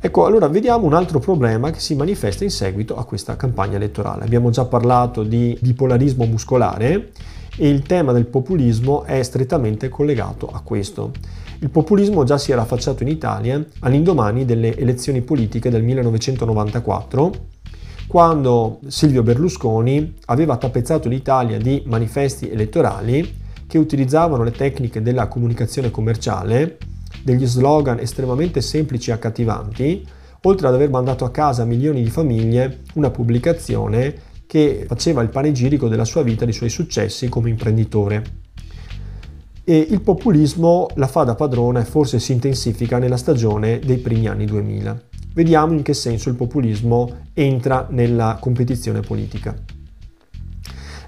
Ecco, 0.00 0.26
allora 0.26 0.48
vediamo 0.48 0.86
un 0.86 0.94
altro 0.94 1.20
problema 1.20 1.70
che 1.70 1.78
si 1.78 1.94
manifesta 1.94 2.42
in 2.42 2.50
seguito 2.50 2.96
a 2.96 3.04
questa 3.04 3.36
campagna 3.36 3.76
elettorale. 3.76 4.24
Abbiamo 4.24 4.50
già 4.50 4.64
parlato 4.64 5.22
di 5.22 5.56
bipolarismo 5.60 6.24
muscolare 6.24 7.12
e 7.56 7.68
il 7.68 7.82
tema 7.82 8.12
del 8.12 8.26
populismo 8.26 9.04
è 9.04 9.22
strettamente 9.22 9.88
collegato 9.88 10.48
a 10.52 10.60
questo. 10.60 11.12
Il 11.60 11.70
populismo 11.70 12.24
già 12.24 12.38
si 12.38 12.50
era 12.50 12.62
affacciato 12.62 13.02
in 13.02 13.08
Italia 13.08 13.64
all'indomani 13.80 14.44
delle 14.44 14.76
elezioni 14.76 15.20
politiche 15.20 15.70
del 15.70 15.82
1994, 15.82 17.32
quando 18.08 18.80
Silvio 18.88 19.22
Berlusconi 19.22 20.14
aveva 20.26 20.56
tappezzato 20.56 21.08
l'Italia 21.08 21.58
di 21.58 21.82
manifesti 21.86 22.50
elettorali 22.50 23.40
che 23.66 23.78
utilizzavano 23.78 24.42
le 24.42 24.50
tecniche 24.50 25.00
della 25.00 25.28
comunicazione 25.28 25.90
commerciale 25.90 26.78
degli 27.22 27.46
slogan 27.46 28.00
estremamente 28.00 28.60
semplici 28.60 29.10
e 29.10 29.12
accattivanti, 29.12 30.06
oltre 30.42 30.66
ad 30.66 30.74
aver 30.74 30.90
mandato 30.90 31.24
a 31.24 31.30
casa 31.30 31.64
milioni 31.64 32.02
di 32.02 32.10
famiglie 32.10 32.80
una 32.94 33.10
pubblicazione 33.10 34.14
che 34.52 34.84
faceva 34.86 35.22
il 35.22 35.30
panegirico 35.30 35.88
della 35.88 36.04
sua 36.04 36.22
vita 36.22 36.44
dei 36.44 36.52
suoi 36.52 36.68
successi 36.68 37.30
come 37.30 37.48
imprenditore. 37.48 38.22
E 39.64 39.86
il 39.88 40.02
populismo 40.02 40.88
la 40.96 41.06
fa 41.06 41.24
da 41.24 41.34
padrona 41.34 41.80
e 41.80 41.86
forse 41.86 42.20
si 42.20 42.32
intensifica 42.32 42.98
nella 42.98 43.16
stagione 43.16 43.78
dei 43.78 43.96
primi 43.96 44.28
anni 44.28 44.44
2000. 44.44 45.02
Vediamo 45.32 45.72
in 45.72 45.80
che 45.80 45.94
senso 45.94 46.28
il 46.28 46.34
populismo 46.34 47.20
entra 47.32 47.86
nella 47.88 48.36
competizione 48.38 49.00
politica. 49.00 49.56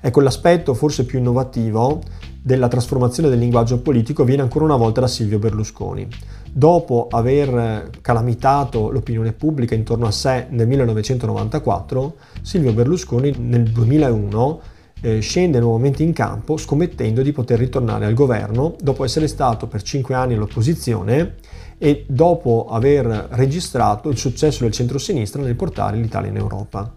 Ecco, 0.01 0.21
l'aspetto 0.23 0.73
forse 0.73 1.05
più 1.05 1.19
innovativo 1.19 2.01
della 2.45 2.69
trasformazione 2.69 3.31
del 3.31 3.39
linguaggio 3.39 3.81
politico 3.81 4.23
viene 4.23 4.43
ancora 4.43 4.67
una 4.67 4.77
volta 4.77 5.01
da 5.01 5.07
Silvio 5.07 5.39
Berlusconi. 5.39 6.07
Dopo 6.53 7.09
aver 7.11 7.89
calamitato 8.03 8.91
l'opinione 8.91 9.33
pubblica 9.33 9.75
intorno 9.75 10.05
a 10.05 10.11
sé 10.11 10.49
nel 10.51 10.67
1994, 10.67 12.17
Silvio 12.43 12.75
Berlusconi 12.75 13.35
nel 13.39 13.63
2001 13.71 14.61
eh, 15.01 15.21
scende 15.21 15.59
nuovamente 15.59 16.03
in 16.03 16.13
campo 16.13 16.59
scommettendo 16.59 17.23
di 17.23 17.33
poter 17.33 17.59
ritornare 17.59 18.05
al 18.05 18.13
governo 18.13 18.77
dopo 18.79 19.05
essere 19.05 19.27
stato 19.27 19.67
per 19.67 19.81
cinque 19.81 20.15
anni 20.15 20.35
all'opposizione 20.35 21.37
e 21.79 22.05
dopo 22.07 22.67
aver 22.69 23.29
registrato 23.31 24.11
il 24.11 24.19
successo 24.19 24.65
del 24.65 24.73
centro-sinistra 24.73 25.41
nel 25.41 25.57
portare 25.57 25.97
l'Italia 25.97 26.29
in 26.29 26.37
Europa. 26.37 26.93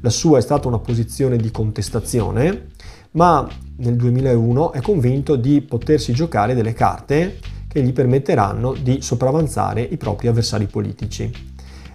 La 0.00 0.10
sua 0.10 0.38
è 0.38 0.40
stata 0.40 0.68
una 0.68 0.78
posizione 0.78 1.36
di 1.36 1.50
contestazione, 1.50 2.66
ma 3.12 3.48
nel 3.76 3.96
2001 3.96 4.72
è 4.72 4.80
convinto 4.80 5.36
di 5.36 5.60
potersi 5.60 6.12
giocare 6.12 6.54
delle 6.54 6.72
carte 6.72 7.38
che 7.68 7.82
gli 7.82 7.92
permetteranno 7.92 8.72
di 8.72 9.02
sopravanzare 9.02 9.82
i 9.82 9.96
propri 9.96 10.28
avversari 10.28 10.66
politici. 10.66 11.30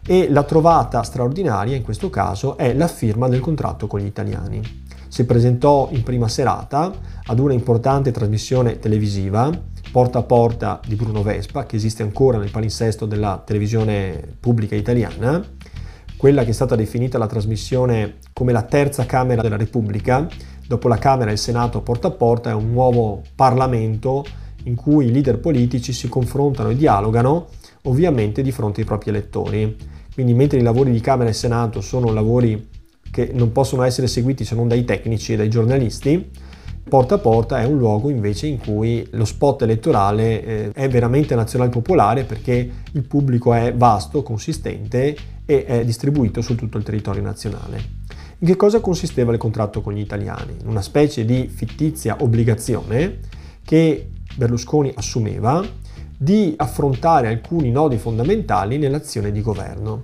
E 0.06 0.30
la 0.30 0.44
trovata 0.44 1.02
straordinaria 1.04 1.76
in 1.76 1.84
questo 1.84 2.10
caso 2.10 2.58
è 2.58 2.74
la 2.74 2.88
firma 2.88 3.28
del 3.28 3.40
contratto 3.40 3.88
con 3.88 4.00
gli 4.00 4.06
italiani. 4.06 4.62
Si 5.08 5.26
presentò 5.26 5.90
in 5.92 6.04
prima 6.04 6.28
serata 6.28 6.92
ad 7.26 7.40
una 7.40 7.54
importante 7.54 8.12
trasmissione 8.12 8.80
televisiva, 8.80 9.50
Porta 9.92 10.20
a 10.20 10.24
Porta 10.24 10.80
di 10.86 10.96
Bruno 10.96 11.22
Vespa, 11.22 11.66
che 11.66 11.76
esiste 11.76 12.02
ancora 12.02 12.40
nel 12.40 12.50
palinsesto 12.50 13.06
della 13.06 13.42
televisione 13.46 14.38
pubblica 14.40 14.76
italiana, 14.76 15.42
quella 16.18 16.44
che 16.44 16.50
è 16.50 16.54
stata 16.54 16.76
definita 16.76 17.18
la 17.18 17.28
trasmissione 17.28 18.16
come 18.34 18.54
la 18.54 18.64
terza 18.64 19.06
Camera 19.06 19.42
della 19.42 19.58
Repubblica, 19.58 20.28
dopo 20.68 20.88
la 20.88 20.98
Camera 20.98 21.30
e 21.30 21.34
il 21.34 21.40
Senato 21.40 21.82
porta 21.82 22.08
a 22.08 22.12
porta, 22.12 22.50
è 22.50 22.54
un 22.54 22.72
nuovo 22.72 23.22
Parlamento 23.36 24.26
in 24.66 24.76
cui 24.76 25.08
i 25.08 25.12
leader 25.12 25.40
politici 25.40 25.94
si 25.94 26.08
confrontano 26.08 26.70
e 26.70 26.76
dialogano, 26.76 27.48
ovviamente 27.84 28.42
di 28.42 28.52
fronte 28.52 28.82
ai 28.82 28.86
propri 28.86 29.10
elettori. 29.10 29.76
Quindi 30.14 30.34
mentre 30.34 30.60
i 30.60 30.64
lavori 30.64 30.92
di 30.92 31.02
Camera 31.02 31.30
e 31.30 31.34
Senato 31.34 31.82
sono 31.82 32.14
lavori 32.14 32.70
che 33.12 33.32
non 33.34 33.52
possono 33.52 33.84
essere 33.84 34.08
seguiti 34.08 34.46
se 34.46 34.56
non 34.56 34.68
dai 34.68 34.86
tecnici 34.86 35.34
e 35.34 35.38
dai 35.38 35.50
giornalisti, 35.50 36.32
Porta 36.88 37.16
a 37.16 37.18
Porta 37.18 37.62
è 37.62 37.66
un 37.66 37.78
luogo 37.78 38.10
invece 38.10 38.48
in 38.48 38.60
cui 38.60 39.08
lo 39.12 39.24
spot 39.24 39.62
elettorale 39.62 40.44
eh, 40.44 40.72
è 40.74 40.90
veramente 40.90 41.34
nazionale 41.34 41.70
popolare 41.72 42.24
perché 42.24 42.70
il 42.92 43.04
pubblico 43.04 43.54
è 43.54 43.74
vasto, 43.74 44.22
consistente 44.22 45.16
e 45.46 45.66
è 45.66 45.86
distribuito 45.86 46.42
su 46.42 46.56
tutto 46.56 46.78
il 46.78 46.84
territorio 46.84 47.22
nazionale. 47.22 47.82
In 48.44 48.50
che 48.50 48.58
cosa 48.58 48.82
consisteva 48.82 49.32
il 49.32 49.38
contratto 49.38 49.80
con 49.80 49.94
gli 49.94 50.02
italiani? 50.02 50.58
Una 50.66 50.82
specie 50.82 51.24
di 51.24 51.48
fittizia 51.48 52.18
obbligazione 52.20 53.20
che 53.64 54.10
Berlusconi 54.36 54.92
assumeva 54.94 55.66
di 56.18 56.54
affrontare 56.58 57.30
alcuni 57.30 57.72
nodi 57.72 57.98
fondamentali 57.98 58.78
nell'azione 58.78 59.32
di 59.32 59.42
governo. 59.42 60.02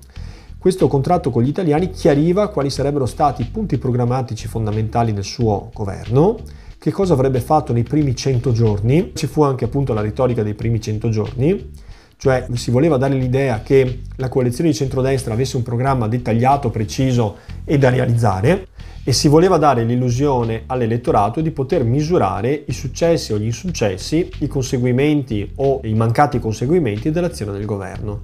Questo 0.57 0.87
contratto 0.87 1.31
con 1.31 1.43
gli 1.43 1.49
italiani 1.49 1.89
chiariva 1.89 2.47
quali 2.47 2.69
sarebbero 2.69 3.05
stati 3.05 3.41
i 3.41 3.49
punti 3.51 3.77
programmatici 3.77 4.47
fondamentali 4.47 5.11
del 5.11 5.25
suo 5.25 5.69
governo, 5.73 6.37
che 6.77 6.91
cosa 6.91 7.15
avrebbe 7.15 7.41
fatto 7.41 7.73
nei 7.73 7.83
primi 7.83 8.15
100 8.15 8.53
giorni, 8.53 9.11
ci 9.15 9.27
fu 9.27 9.41
anche 9.41 9.65
appunto 9.65 9.93
la 9.93 9.99
retorica 9.99 10.43
dei 10.43 10.53
primi 10.53 10.79
100 10.79 11.09
giorni, 11.09 11.71
cioè 12.19 12.47
si 12.55 12.69
voleva 12.69 12.97
dare 12.97 13.15
l'idea 13.15 13.61
che 13.61 14.01
la 14.17 14.27
coalizione 14.27 14.71
di 14.71 14.75
centrodestra 14.75 15.33
avesse 15.33 15.55
un 15.55 15.63
programma 15.63 16.09
dettagliato, 16.09 16.69
preciso 16.69 17.37
e 17.63 17.77
da 17.77 17.89
realizzare 17.89 18.67
e 19.05 19.13
si 19.13 19.29
voleva 19.29 19.57
dare 19.57 19.85
l'illusione 19.85 20.63
all'elettorato 20.65 21.39
di 21.39 21.51
poter 21.51 21.85
misurare 21.85 22.65
i 22.67 22.73
successi 22.73 23.31
o 23.31 23.39
gli 23.39 23.45
insuccessi, 23.45 24.29
i 24.39 24.47
conseguimenti 24.47 25.49
o 25.55 25.79
i 25.85 25.93
mancati 25.93 26.39
conseguimenti 26.39 27.09
dell'azione 27.09 27.53
del 27.53 27.63
governo, 27.63 28.23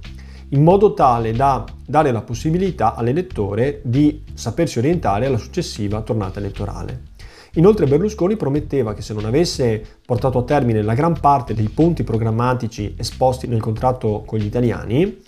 in 0.50 0.62
modo 0.62 0.92
tale 0.92 1.32
da 1.32 1.64
dare 1.86 2.12
la 2.12 2.20
possibilità 2.20 2.96
all'elettore 2.96 3.80
di 3.82 4.24
sapersi 4.34 4.78
orientare 4.78 5.24
alla 5.24 5.38
successiva 5.38 6.02
tornata 6.02 6.38
elettorale. 6.38 7.15
Inoltre 7.56 7.86
Berlusconi 7.86 8.36
prometteva 8.36 8.92
che 8.92 9.00
se 9.00 9.14
non 9.14 9.24
avesse 9.24 9.82
portato 10.04 10.38
a 10.38 10.44
termine 10.44 10.82
la 10.82 10.92
gran 10.92 11.18
parte 11.18 11.54
dei 11.54 11.70
punti 11.70 12.04
programmatici 12.04 12.94
esposti 12.98 13.46
nel 13.46 13.62
contratto 13.62 14.24
con 14.26 14.38
gli 14.38 14.44
italiani, 14.44 15.22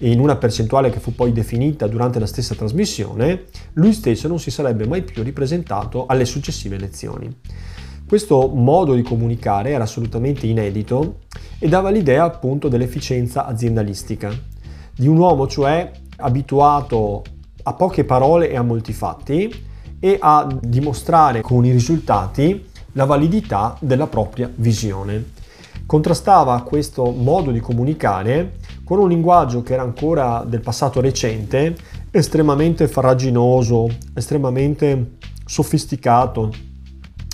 in 0.00 0.20
una 0.20 0.36
percentuale 0.36 0.88
che 0.90 1.00
fu 1.00 1.14
poi 1.14 1.32
definita 1.32 1.86
durante 1.86 2.18
la 2.18 2.26
stessa 2.26 2.54
trasmissione, 2.54 3.44
lui 3.74 3.92
stesso 3.92 4.26
non 4.26 4.38
si 4.38 4.50
sarebbe 4.50 4.86
mai 4.86 5.02
più 5.02 5.22
ripresentato 5.22 6.06
alle 6.06 6.24
successive 6.24 6.76
elezioni. 6.76 7.34
Questo 8.08 8.48
modo 8.48 8.94
di 8.94 9.02
comunicare 9.02 9.70
era 9.70 9.84
assolutamente 9.84 10.46
inedito 10.46 11.20
e 11.58 11.68
dava 11.68 11.90
l'idea 11.90 12.24
appunto 12.24 12.68
dell'efficienza 12.68 13.44
aziendalistica, 13.44 14.32
di 14.94 15.08
un 15.08 15.18
uomo 15.18 15.46
cioè 15.46 15.90
abituato 16.18 17.22
a 17.64 17.74
poche 17.74 18.04
parole 18.04 18.48
e 18.48 18.56
a 18.56 18.62
molti 18.62 18.94
fatti, 18.94 19.65
e 20.00 20.16
a 20.20 20.46
dimostrare 20.60 21.40
con 21.40 21.64
i 21.64 21.70
risultati 21.70 22.68
la 22.92 23.04
validità 23.04 23.76
della 23.80 24.06
propria 24.06 24.50
visione. 24.54 25.34
Contrastava 25.86 26.62
questo 26.62 27.10
modo 27.10 27.50
di 27.50 27.60
comunicare 27.60 28.56
con 28.84 28.98
un 28.98 29.08
linguaggio 29.08 29.62
che 29.62 29.74
era 29.74 29.82
ancora 29.82 30.44
del 30.46 30.60
passato 30.60 31.00
recente, 31.00 31.76
estremamente 32.10 32.88
farraginoso, 32.88 33.88
estremamente 34.14 35.12
sofisticato, 35.44 36.50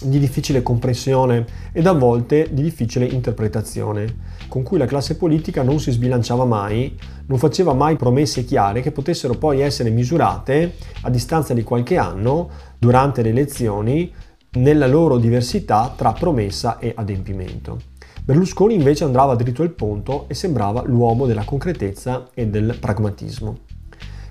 di 0.03 0.19
difficile 0.19 0.63
comprensione 0.63 1.47
ed 1.73 1.87
a 1.87 1.93
volte 1.93 2.49
di 2.51 2.63
difficile 2.63 3.05
interpretazione, 3.05 4.32
con 4.53 4.63
cui 4.63 4.77
la 4.77 4.85
classe 4.85 5.17
politica 5.17 5.63
non 5.63 5.81
si 5.81 5.91
sbilanciava 5.91 6.45
mai, 6.45 6.95
non 7.25 7.39
faceva 7.39 7.73
mai 7.73 7.97
promesse 7.97 8.45
chiare 8.45 8.83
che 8.83 8.93
potessero 8.93 9.33
poi 9.33 9.63
essere 9.63 9.89
misurate 9.89 10.75
a 11.01 11.09
distanza 11.09 11.55
di 11.55 11.63
qualche 11.63 11.97
anno 11.97 12.51
durante 12.79 13.23
le 13.23 13.31
elezioni 13.31 14.13
nella 14.59 14.87
loro 14.87 15.17
diversità 15.17 15.95
tra 15.97 16.13
promessa 16.13 16.79
e 16.79 16.93
adempimento. 16.95 17.81
Berlusconi 18.23 18.75
invece 18.75 19.05
andava 19.05 19.37
dritto 19.37 19.63
al 19.63 19.71
punto 19.71 20.27
e 20.29 20.35
sembrava 20.35 20.83
l'uomo 20.85 21.25
della 21.25 21.45
concretezza 21.45 22.29
e 22.35 22.47
del 22.49 22.77
pragmatismo. 22.79 23.57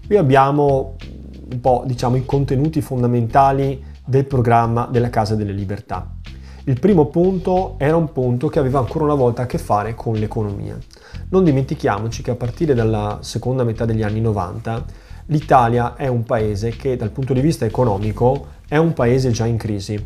Qui 0.05 0.17
abbiamo 0.17 0.97
un 1.51 1.59
po' 1.59 1.81
diciamo 1.87 2.15
i 2.15 2.25
contenuti 2.25 2.79
fondamentali 2.81 3.83
del 4.05 4.25
programma 4.25 4.85
della 4.85 5.09
Casa 5.09 5.33
delle 5.33 5.53
Libertà. 5.53 6.20
Il 6.71 6.79
primo 6.79 7.07
punto 7.07 7.75
era 7.79 7.97
un 7.97 8.13
punto 8.13 8.47
che 8.47 8.57
aveva 8.57 8.79
ancora 8.79 9.03
una 9.03 9.13
volta 9.13 9.41
a 9.41 9.45
che 9.45 9.57
fare 9.57 9.93
con 9.93 10.13
l'economia. 10.13 10.77
Non 11.27 11.43
dimentichiamoci 11.43 12.23
che 12.23 12.31
a 12.31 12.35
partire 12.35 12.73
dalla 12.73 13.17
seconda 13.19 13.65
metà 13.65 13.83
degli 13.83 14.03
anni 14.03 14.21
90 14.21 14.85
l'Italia 15.25 15.97
è 15.97 16.07
un 16.07 16.23
paese 16.23 16.69
che 16.69 16.95
dal 16.95 17.11
punto 17.11 17.33
di 17.33 17.41
vista 17.41 17.65
economico 17.65 18.47
è 18.69 18.77
un 18.77 18.93
paese 18.93 19.31
già 19.31 19.45
in 19.45 19.57
crisi, 19.57 20.01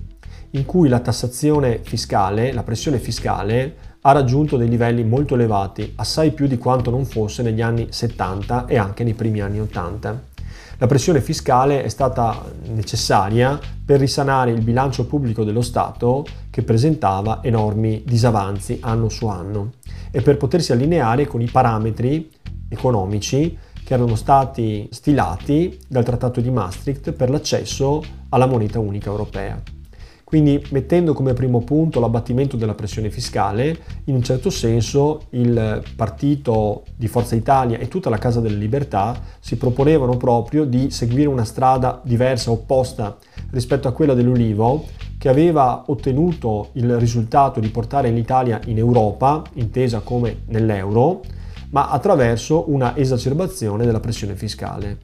in 0.49 0.65
cui 0.65 0.89
la 0.89 1.01
tassazione 1.01 1.82
fiscale, 1.84 2.51
la 2.51 2.63
pressione 2.63 2.97
fiscale 2.97 3.75
ha 4.01 4.12
raggiunto 4.12 4.58
dei 4.58 4.67
livelli 4.67 5.04
molto 5.04 5.36
elevati, 5.36 5.93
assai 5.97 6.32
più 6.32 6.47
di 6.47 6.58
quanto 6.58 6.89
non 6.89 7.06
fosse 7.06 7.43
negli 7.43 7.62
anni 7.62 7.89
70 7.91 8.65
e 8.65 8.80
anche 8.80 9.04
nei 9.04 9.13
primi 9.13 9.39
anni 9.39 9.60
80. 9.60 10.34
La 10.77 10.88
pressione 10.88 11.21
fiscale 11.21 11.83
è 11.83 11.88
stata 11.88 12.51
necessaria 12.67 13.57
per 13.85 13.99
risanare 13.99 14.51
il 14.51 14.61
bilancio 14.61 15.05
pubblico 15.05 15.45
dello 15.45 15.61
Stato 15.61 16.25
che 16.49 16.63
presentava 16.63 17.39
enormi 17.41 18.03
disavanzi 18.05 18.79
anno 18.81 19.07
su 19.07 19.27
anno 19.27 19.71
e 20.11 20.21
per 20.21 20.35
potersi 20.35 20.73
allineare 20.73 21.27
con 21.27 21.41
i 21.41 21.49
parametri 21.49 22.29
economici 22.67 23.57
che 23.85 23.93
erano 23.93 24.15
stati 24.15 24.89
stilati 24.91 25.79
dal 25.88 26.03
Trattato 26.03 26.41
di 26.41 26.49
Maastricht 26.49 27.13
per 27.13 27.29
l'accesso 27.29 28.03
alla 28.29 28.47
moneta 28.47 28.79
unica 28.79 29.09
europea. 29.09 29.74
Quindi 30.36 30.62
mettendo 30.71 31.13
come 31.13 31.32
primo 31.32 31.62
punto 31.62 32.02
l'abbattimento 32.02 32.58
della 32.58 32.74
pressione 32.74 33.10
fiscale, 33.10 33.78
in 34.04 34.15
un 34.15 34.21
certo 34.21 34.50
senso 34.50 35.28
il 35.30 35.82
partito 35.95 36.84
di 36.93 37.08
Forza 37.08 37.36
Italia 37.36 37.78
e 37.78 37.88
tutta 37.88 38.10
la 38.10 38.17
Casa 38.17 38.41
delle 38.41 38.58
Libertà 38.58 39.17
si 39.39 39.56
proponevano 39.56 40.17
proprio 40.17 40.65
di 40.65 40.91
seguire 40.91 41.30
una 41.30 41.45
strada 41.45 42.02
diversa, 42.04 42.52
opposta 42.52 43.15
rispetto 43.52 43.88
a 43.88 43.93
quella 43.93 44.13
dell'Ulivo, 44.13 44.84
che 45.17 45.30
aveva 45.30 45.86
ottenuto 45.88 46.71
il 46.74 46.98
risultato 46.98 47.62
di 47.62 47.69
portare 47.69 48.10
l'Italia 48.10 48.60
in 48.65 48.78
Europa, 48.78 49.41
intesa 49.54 50.02
come 50.02 50.41
nell'euro, 50.48 51.21
ma 51.69 51.88
attraverso 51.91 52.69
una 52.69 52.98
esacerbazione 52.98 53.86
della 53.86 54.02
pressione 54.02 54.36
fiscale. 54.36 54.98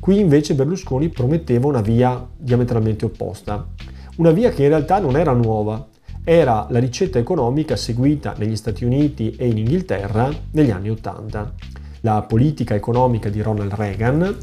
Qui 0.00 0.18
invece 0.18 0.56
Berlusconi 0.56 1.10
prometteva 1.10 1.68
una 1.68 1.80
via 1.80 2.26
diametralmente 2.36 3.04
opposta 3.04 3.68
una 4.16 4.30
via 4.30 4.50
che 4.50 4.62
in 4.62 4.68
realtà 4.68 5.00
non 5.00 5.16
era 5.16 5.32
nuova, 5.32 5.86
era 6.22 6.66
la 6.70 6.78
ricetta 6.78 7.18
economica 7.18 7.76
seguita 7.76 8.34
negli 8.38 8.56
Stati 8.56 8.84
Uniti 8.84 9.34
e 9.36 9.48
in 9.48 9.58
Inghilterra 9.58 10.30
negli 10.52 10.70
anni 10.70 10.90
Ottanta. 10.90 11.52
La 12.00 12.22
politica 12.22 12.74
economica 12.74 13.28
di 13.28 13.42
Ronald 13.42 13.72
Reagan 13.72 14.36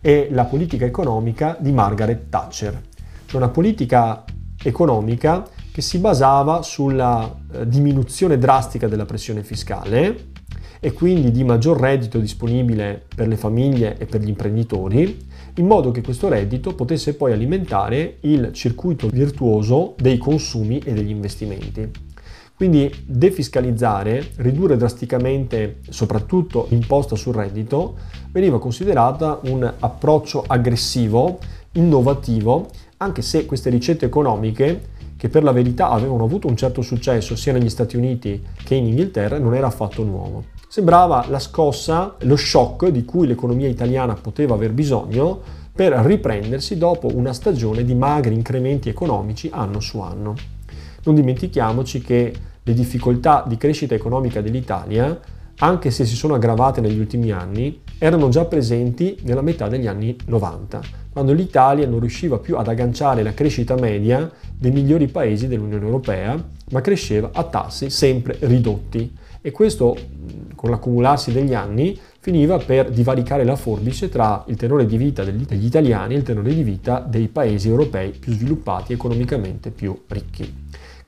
e 0.00 0.28
la 0.30 0.44
politica 0.44 0.84
economica 0.84 1.56
di 1.58 1.72
Margaret 1.72 2.28
Thatcher. 2.28 2.80
cioè 3.26 3.36
una 3.36 3.50
politica 3.50 4.24
economica 4.62 5.44
che 5.70 5.82
si 5.82 5.98
basava 5.98 6.62
sulla 6.62 7.32
eh, 7.52 7.68
diminuzione 7.68 8.38
drastica 8.38 8.88
della 8.88 9.04
pressione 9.04 9.42
fiscale 9.42 10.36
e 10.80 10.92
quindi 10.92 11.30
di 11.30 11.44
maggior 11.44 11.78
reddito 11.78 12.18
disponibile 12.18 13.02
per 13.14 13.28
le 13.28 13.36
famiglie 13.36 13.96
e 13.98 14.06
per 14.06 14.22
gli 14.22 14.28
imprenditori, 14.28 15.26
in 15.54 15.66
modo 15.66 15.90
che 15.90 16.02
questo 16.02 16.28
reddito 16.28 16.74
potesse 16.74 17.14
poi 17.14 17.32
alimentare 17.32 18.18
il 18.20 18.50
circuito 18.52 19.08
virtuoso 19.08 19.94
dei 19.98 20.18
consumi 20.18 20.78
e 20.78 20.92
degli 20.92 21.10
investimenti. 21.10 22.06
Quindi 22.54 22.92
defiscalizzare, 23.06 24.30
ridurre 24.38 24.76
drasticamente 24.76 25.78
soprattutto 25.88 26.66
l'imposta 26.70 27.14
sul 27.14 27.34
reddito, 27.34 27.96
veniva 28.32 28.58
considerata 28.58 29.38
un 29.44 29.72
approccio 29.78 30.42
aggressivo, 30.44 31.38
innovativo, 31.72 32.68
anche 32.96 33.22
se 33.22 33.46
queste 33.46 33.70
ricette 33.70 34.06
economiche, 34.06 34.96
che 35.16 35.28
per 35.28 35.44
la 35.44 35.52
verità 35.52 35.90
avevano 35.90 36.24
avuto 36.24 36.48
un 36.48 36.56
certo 36.56 36.82
successo 36.82 37.36
sia 37.36 37.52
negli 37.52 37.68
Stati 37.68 37.96
Uniti 37.96 38.42
che 38.64 38.74
in 38.74 38.86
Inghilterra, 38.86 39.38
non 39.38 39.54
era 39.54 39.68
affatto 39.68 40.02
nuovo. 40.02 40.57
Sembrava 40.70 41.24
la 41.30 41.38
scossa, 41.38 42.16
lo 42.20 42.36
shock 42.36 42.88
di 42.88 43.06
cui 43.06 43.26
l'economia 43.26 43.68
italiana 43.68 44.12
poteva 44.12 44.54
aver 44.54 44.72
bisogno 44.72 45.40
per 45.74 45.94
riprendersi 45.94 46.76
dopo 46.76 47.08
una 47.14 47.32
stagione 47.32 47.84
di 47.84 47.94
magri 47.94 48.34
incrementi 48.34 48.90
economici 48.90 49.48
anno 49.50 49.80
su 49.80 49.98
anno. 50.00 50.34
Non 51.04 51.14
dimentichiamoci 51.14 52.02
che 52.02 52.34
le 52.62 52.74
difficoltà 52.74 53.44
di 53.48 53.56
crescita 53.56 53.94
economica 53.94 54.42
dell'Italia, 54.42 55.18
anche 55.60 55.90
se 55.90 56.04
si 56.04 56.14
sono 56.14 56.34
aggravate 56.34 56.82
negli 56.82 56.98
ultimi 56.98 57.30
anni, 57.30 57.80
erano 57.96 58.28
già 58.28 58.44
presenti 58.44 59.18
nella 59.22 59.40
metà 59.40 59.68
degli 59.68 59.86
anni 59.86 60.14
90, 60.26 60.80
quando 61.10 61.32
l'Italia 61.32 61.86
non 61.86 61.98
riusciva 61.98 62.38
più 62.38 62.58
ad 62.58 62.68
agganciare 62.68 63.22
la 63.22 63.32
crescita 63.32 63.74
media 63.74 64.30
dei 64.54 64.70
migliori 64.70 65.08
paesi 65.08 65.48
dell'Unione 65.48 65.86
Europea, 65.86 66.36
ma 66.72 66.80
cresceva 66.82 67.30
a 67.32 67.44
tassi 67.44 67.88
sempre 67.88 68.36
ridotti. 68.40 69.16
E 69.48 69.50
questo, 69.50 69.96
con 70.54 70.68
l'accumularsi 70.68 71.32
degli 71.32 71.54
anni, 71.54 71.98
finiva 72.20 72.58
per 72.58 72.90
divaricare 72.90 73.44
la 73.44 73.56
forbice 73.56 74.10
tra 74.10 74.44
il 74.48 74.56
tenore 74.56 74.84
di 74.84 74.98
vita 74.98 75.24
degli 75.24 75.64
italiani 75.64 76.12
e 76.12 76.18
il 76.18 76.22
tenore 76.22 76.54
di 76.54 76.62
vita 76.62 77.00
dei 77.00 77.28
paesi 77.28 77.66
europei 77.66 78.10
più 78.10 78.34
sviluppati, 78.34 78.92
economicamente 78.92 79.70
più 79.70 80.02
ricchi. 80.08 80.54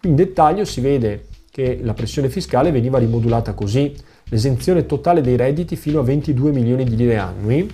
In 0.04 0.14
dettaglio 0.14 0.64
si 0.64 0.80
vede 0.80 1.26
che 1.50 1.80
la 1.82 1.92
pressione 1.92 2.30
fiscale 2.30 2.70
veniva 2.70 2.96
rimodulata 2.96 3.52
così. 3.52 3.94
L'esenzione 4.30 4.86
totale 4.86 5.20
dei 5.20 5.36
redditi 5.36 5.76
fino 5.76 6.00
a 6.00 6.02
22 6.02 6.50
milioni 6.50 6.84
di 6.84 6.96
lire 6.96 7.18
annui, 7.18 7.70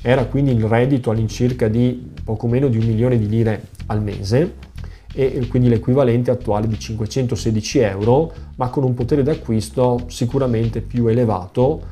era 0.00 0.24
quindi 0.24 0.52
il 0.52 0.64
reddito 0.64 1.10
all'incirca 1.10 1.68
di 1.68 2.12
poco 2.24 2.46
meno 2.46 2.68
di 2.68 2.78
un 2.78 2.86
milione 2.86 3.18
di 3.18 3.28
lire 3.28 3.66
al 3.88 4.02
mese 4.02 4.67
e 5.14 5.46
quindi 5.48 5.68
l'equivalente 5.68 6.30
attuale 6.30 6.68
di 6.68 6.78
516 6.78 7.78
euro, 7.78 8.32
ma 8.56 8.68
con 8.68 8.84
un 8.84 8.94
potere 8.94 9.22
d'acquisto 9.22 10.04
sicuramente 10.08 10.80
più 10.80 11.06
elevato 11.06 11.82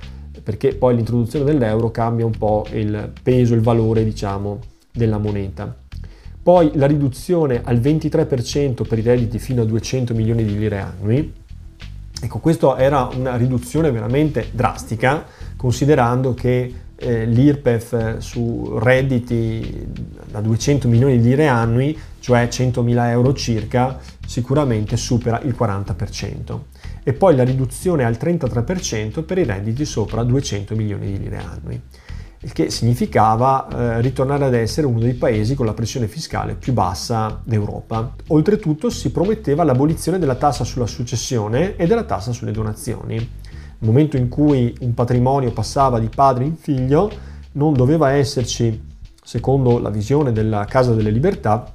perché 0.46 0.76
poi 0.76 0.94
l'introduzione 0.94 1.44
dell'euro 1.44 1.90
cambia 1.90 2.24
un 2.24 2.36
po' 2.38 2.66
il 2.72 3.10
peso, 3.20 3.54
il 3.54 3.62
valore 3.62 4.04
diciamo 4.04 4.60
della 4.92 5.18
moneta. 5.18 5.74
Poi 6.40 6.70
la 6.74 6.86
riduzione 6.86 7.62
al 7.64 7.78
23% 7.78 8.86
per 8.86 8.98
i 8.98 9.02
redditi 9.02 9.40
fino 9.40 9.62
a 9.62 9.64
200 9.64 10.14
milioni 10.14 10.44
di 10.44 10.56
lire 10.56 10.78
annui. 10.78 11.32
Ecco, 12.22 12.38
questa 12.38 12.78
era 12.78 13.08
una 13.12 13.34
riduzione 13.34 13.90
veramente 13.90 14.50
drastica, 14.52 15.26
considerando 15.56 16.32
che 16.32 16.72
eh, 16.96 17.26
l'IRPEF 17.26 18.18
su 18.18 18.78
redditi 18.78 19.86
da 20.30 20.40
200 20.40 20.88
milioni 20.88 21.20
di 21.20 21.28
lire 21.28 21.46
annui, 21.46 21.96
cioè 22.20 22.48
100 22.48 22.82
mila 22.82 23.10
euro 23.10 23.32
circa, 23.34 23.98
sicuramente 24.26 24.96
supera 24.96 25.40
il 25.42 25.54
40% 25.58 26.58
e 27.02 27.12
poi 27.12 27.36
la 27.36 27.44
riduzione 27.44 28.04
al 28.04 28.16
33% 28.20 29.22
per 29.22 29.38
i 29.38 29.44
redditi 29.44 29.84
sopra 29.84 30.24
200 30.24 30.74
milioni 30.74 31.12
di 31.12 31.18
lire 31.18 31.36
annui 31.36 31.80
il 32.40 32.52
che 32.52 32.70
significava 32.70 33.68
eh, 33.68 34.00
ritornare 34.00 34.44
ad 34.44 34.54
essere 34.54 34.86
uno 34.86 35.00
dei 35.00 35.14
paesi 35.14 35.54
con 35.54 35.66
la 35.66 35.74
pressione 35.74 36.06
fiscale 36.06 36.54
più 36.54 36.72
bassa 36.72 37.40
d'Europa. 37.42 38.14
Oltretutto 38.28 38.90
si 38.90 39.10
prometteva 39.10 39.64
l'abolizione 39.64 40.18
della 40.18 40.34
tassa 40.34 40.62
sulla 40.62 40.86
successione 40.86 41.76
e 41.76 41.86
della 41.86 42.04
tassa 42.04 42.32
sulle 42.32 42.52
donazioni. 42.52 43.44
Nel 43.78 43.90
momento 43.90 44.16
in 44.16 44.28
cui 44.28 44.74
un 44.80 44.94
patrimonio 44.94 45.52
passava 45.52 45.98
di 45.98 46.08
padre 46.08 46.44
in 46.44 46.56
figlio, 46.56 47.10
non 47.52 47.74
doveva 47.74 48.10
esserci, 48.10 48.82
secondo 49.22 49.78
la 49.78 49.90
visione 49.90 50.32
della 50.32 50.64
Casa 50.64 50.94
delle 50.94 51.10
Libertà, 51.10 51.74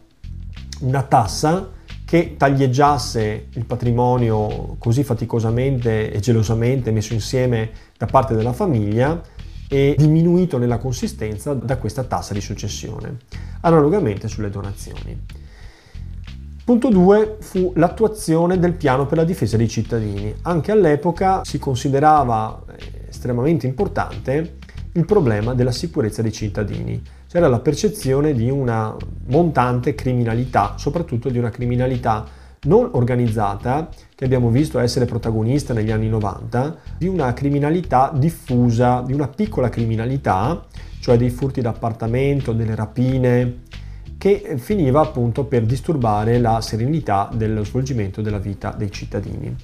una 0.81 1.03
tassa 1.03 1.69
che 2.05 2.35
taglieggiasse 2.37 3.47
il 3.53 3.65
patrimonio 3.65 4.75
così 4.79 5.03
faticosamente 5.03 6.11
e 6.11 6.19
gelosamente 6.19 6.91
messo 6.91 7.13
insieme 7.13 7.69
da 7.97 8.05
parte 8.05 8.35
della 8.35 8.51
famiglia 8.51 9.21
e 9.69 9.95
diminuito 9.97 10.57
nella 10.57 10.77
consistenza 10.77 11.53
da 11.53 11.77
questa 11.77 12.03
tassa 12.03 12.33
di 12.33 12.41
successione, 12.41 13.19
analogamente 13.61 14.27
sulle 14.27 14.49
donazioni. 14.49 15.17
Punto 16.63 16.89
2 16.89 17.37
fu 17.39 17.73
l'attuazione 17.75 18.59
del 18.59 18.73
piano 18.73 19.07
per 19.07 19.17
la 19.17 19.23
difesa 19.23 19.57
dei 19.57 19.67
cittadini. 19.67 20.33
Anche 20.43 20.71
all'epoca 20.71 21.43
si 21.43 21.57
considerava 21.57 22.63
eh, 22.67 23.07
estremamente 23.09 23.65
importante 23.65 24.57
il 24.93 25.05
problema 25.05 25.55
della 25.55 25.71
sicurezza 25.71 26.21
dei 26.21 26.31
cittadini. 26.31 27.01
C'era 27.27 27.47
la 27.47 27.59
percezione 27.59 28.33
di 28.33 28.49
una 28.49 28.95
montante 29.27 29.95
criminalità, 29.95 30.75
soprattutto 30.77 31.29
di 31.29 31.39
una 31.39 31.49
criminalità 31.49 32.25
non 32.63 32.89
organizzata, 32.91 33.89
che 34.13 34.25
abbiamo 34.25 34.49
visto 34.49 34.77
essere 34.77 35.05
protagonista 35.05 35.73
negli 35.73 35.89
anni 35.89 36.09
90, 36.09 36.77
di 36.97 37.07
una 37.07 37.33
criminalità 37.33 38.11
diffusa, 38.13 39.01
di 39.01 39.13
una 39.13 39.27
piccola 39.27 39.69
criminalità, 39.69 40.63
cioè 40.99 41.17
dei 41.17 41.31
furti 41.31 41.61
d'appartamento, 41.61 42.53
delle 42.53 42.75
rapine, 42.75 43.61
che 44.21 44.57
finiva 44.57 45.01
appunto 45.01 45.45
per 45.45 45.63
disturbare 45.63 46.37
la 46.37 46.61
serenità 46.61 47.27
dello 47.33 47.63
svolgimento 47.63 48.21
della 48.21 48.37
vita 48.37 48.71
dei 48.77 48.91
cittadini. 48.91 49.55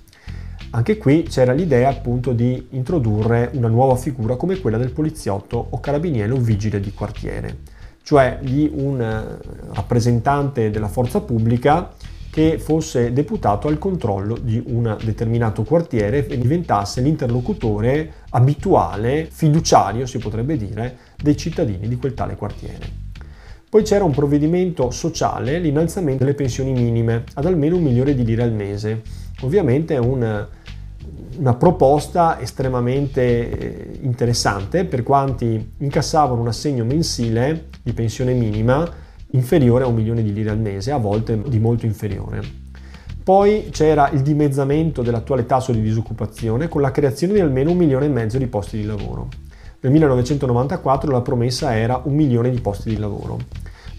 Anche 0.72 0.98
qui 0.98 1.22
c'era 1.30 1.54
l'idea 1.54 1.90
appunto 1.90 2.34
di 2.34 2.70
introdurre 2.72 3.52
una 3.54 3.68
nuova 3.68 3.96
figura 3.98 4.36
come 4.36 4.60
quella 4.60 4.80
del 4.80 4.90
poliziotto 4.90 5.64
o 5.70 5.80
carabiniere 5.80 6.32
o 6.32 6.38
vigile 6.38 6.80
di 6.80 6.92
quartiere, 6.92 7.58
cioè 8.02 8.40
di 8.42 8.68
un 8.74 9.00
eh, 9.00 9.38
rappresentante 9.74 10.72
della 10.72 10.88
forza 10.88 11.22
pubblica 11.22 11.92
che 12.32 12.58
fosse 12.58 13.14
deputato 13.14 13.68
al 13.68 13.78
controllo 13.78 14.40
di 14.42 14.60
un 14.66 14.98
determinato 15.04 15.62
quartiere 15.62 16.26
e 16.26 16.36
diventasse 16.36 17.02
l'interlocutore 17.02 18.12
abituale, 18.32 19.28
fiduciario 19.30 20.08
si 20.08 20.18
potrebbe 20.18 20.58
dire, 20.58 20.98
dei 21.16 21.38
cittadini 21.38 21.88
di 21.88 21.96
quel 21.96 22.16
tale 22.16 22.36
quartiere. 22.36 23.07
Poi 23.78 23.86
c'era 23.86 24.04
un 24.04 24.12
provvedimento 24.12 24.90
sociale, 24.90 25.60
l'innalzamento 25.60 26.24
delle 26.24 26.36
pensioni 26.36 26.74
minime 26.74 27.26
ad 27.36 27.46
almeno 27.46 27.76
un 27.76 27.84
milione 27.84 28.16
di 28.16 28.26
lire 28.26 28.42
al 28.42 28.52
mese. 28.52 29.04
Ovviamente 29.42 29.94
è 29.94 30.00
un, 30.00 30.48
una 31.38 31.54
proposta 31.54 32.40
estremamente 32.42 33.22
eh, 33.22 34.00
interessante 34.02 34.84
per 34.84 35.04
quanti 35.04 35.74
incassavano 35.78 36.42
un 36.42 36.48
assegno 36.48 36.86
mensile 36.86 37.68
di 37.84 37.94
pensione 37.94 38.34
minima 38.34 38.84
inferiore 39.34 39.84
a 39.84 39.88
un 39.88 39.94
milione 39.94 40.24
di 40.24 40.34
lire 40.34 40.50
al 40.50 40.60
mese, 40.60 40.92
a 40.92 40.98
volte 40.98 41.40
di 41.40 41.60
molto 41.60 41.86
inferiore. 41.86 42.42
Poi 43.24 43.68
c'era 43.70 44.10
il 44.10 44.24
dimezzamento 44.24 45.04
dell'attuale 45.04 45.46
tasso 45.46 45.72
di 45.72 45.84
disoccupazione 45.84 46.68
con 46.68 46.82
la 46.82 46.90
creazione 46.90 47.34
di 47.34 47.42
almeno 47.42 47.70
un 47.70 47.78
milione 47.78 48.06
e 48.06 48.10
mezzo 48.10 48.40
di 48.40 48.48
posti 48.48 48.78
di 48.78 48.86
lavoro. 48.86 49.28
Nel 49.80 49.92
1994 49.92 51.12
la 51.12 51.22
promessa 51.22 51.78
era 51.78 52.02
un 52.04 52.16
milione 52.16 52.50
di 52.50 52.60
posti 52.60 52.90
di 52.90 52.98
lavoro. 52.98 53.38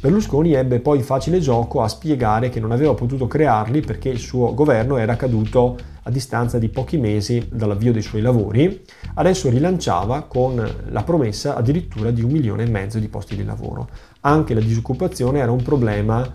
Berlusconi 0.00 0.52
ebbe 0.52 0.78
poi 0.78 1.02
facile 1.02 1.40
gioco 1.40 1.82
a 1.82 1.88
spiegare 1.88 2.50
che 2.50 2.60
non 2.60 2.70
aveva 2.70 2.94
potuto 2.94 3.26
crearli 3.26 3.80
perché 3.80 4.08
il 4.08 4.20
suo 4.20 4.54
governo 4.54 4.96
era 4.96 5.16
caduto 5.16 5.76
a 6.04 6.10
distanza 6.10 6.56
di 6.58 6.68
pochi 6.68 6.98
mesi 6.98 7.48
dall'avvio 7.50 7.92
dei 7.92 8.02
suoi 8.02 8.20
lavori. 8.20 8.80
Adesso 9.14 9.50
rilanciava 9.50 10.22
con 10.22 10.64
la 10.90 11.02
promessa 11.02 11.56
addirittura 11.56 12.12
di 12.12 12.22
un 12.22 12.30
milione 12.30 12.62
e 12.62 12.70
mezzo 12.70 13.00
di 13.00 13.08
posti 13.08 13.34
di 13.34 13.44
lavoro. 13.44 13.88
Anche 14.20 14.54
la 14.54 14.60
disoccupazione 14.60 15.40
era 15.40 15.50
un 15.50 15.62
problema 15.62 16.32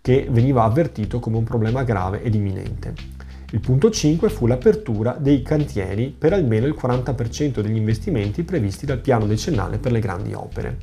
che 0.00 0.26
veniva 0.28 0.64
avvertito 0.64 1.20
come 1.20 1.36
un 1.36 1.44
problema 1.44 1.84
grave 1.84 2.20
ed 2.20 2.34
imminente. 2.34 3.14
Il 3.54 3.60
punto 3.60 3.88
5 3.88 4.28
fu 4.30 4.48
l'apertura 4.48 5.16
dei 5.16 5.40
cantieri 5.40 6.08
per 6.08 6.32
almeno 6.32 6.66
il 6.66 6.76
40% 6.76 7.60
degli 7.60 7.76
investimenti 7.76 8.42
previsti 8.42 8.84
dal 8.84 8.98
piano 8.98 9.26
decennale 9.26 9.78
per 9.78 9.92
le 9.92 10.00
grandi 10.00 10.32
opere. 10.32 10.78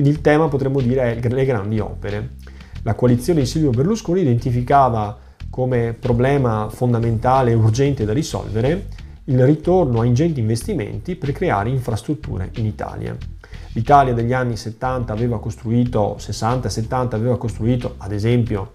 Quindi 0.00 0.16
il 0.16 0.24
tema 0.24 0.48
potremmo 0.48 0.80
dire 0.80 1.20
è 1.20 1.28
le 1.28 1.44
grandi 1.44 1.78
opere. 1.78 2.30
La 2.84 2.94
coalizione 2.94 3.40
di 3.40 3.46
Silvio 3.46 3.68
Berlusconi 3.68 4.22
identificava 4.22 5.14
come 5.50 5.92
problema 5.92 6.70
fondamentale 6.70 7.50
e 7.50 7.54
urgente 7.54 8.06
da 8.06 8.14
risolvere 8.14 8.86
il 9.24 9.44
ritorno 9.44 10.00
a 10.00 10.06
ingenti 10.06 10.40
investimenti 10.40 11.16
per 11.16 11.32
creare 11.32 11.68
infrastrutture 11.68 12.48
in 12.54 12.64
Italia. 12.64 13.14
l'Italia 13.72 14.14
degli 14.14 14.32
anni 14.32 14.56
70 14.56 15.12
aveva 15.12 15.38
costruito, 15.38 16.16
60-70 16.18 17.14
aveva 17.14 17.36
costruito 17.36 17.96
ad 17.98 18.12
esempio 18.12 18.72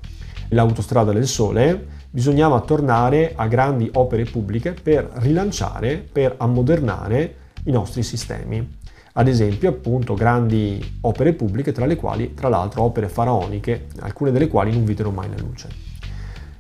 l'autostrada 0.49 1.11
del 1.11 1.25
sole, 1.25 1.87
bisognava 2.11 2.61
tornare 2.61 3.33
a 3.35 3.47
grandi 3.47 3.89
opere 3.93 4.25
pubbliche 4.25 4.73
per 4.73 5.09
rilanciare, 5.15 5.97
per 5.97 6.35
ammodernare 6.37 7.35
i 7.63 7.71
nostri 7.71 8.03
sistemi. 8.03 8.83
Ad 9.17 9.29
esempio, 9.29 9.69
appunto, 9.69 10.13
grandi 10.13 10.97
opere 11.01 11.31
pubbliche, 11.31 11.71
tra 11.71 11.85
le 11.85 11.95
quali, 11.95 12.33
tra 12.33 12.49
l'altro, 12.49 12.83
opere 12.83 13.07
faraoniche, 13.07 13.87
alcune 13.99 14.31
delle 14.31 14.49
quali 14.49 14.73
non 14.73 14.83
videro 14.83 15.09
mai 15.09 15.29
la 15.29 15.41
luce. 15.41 15.69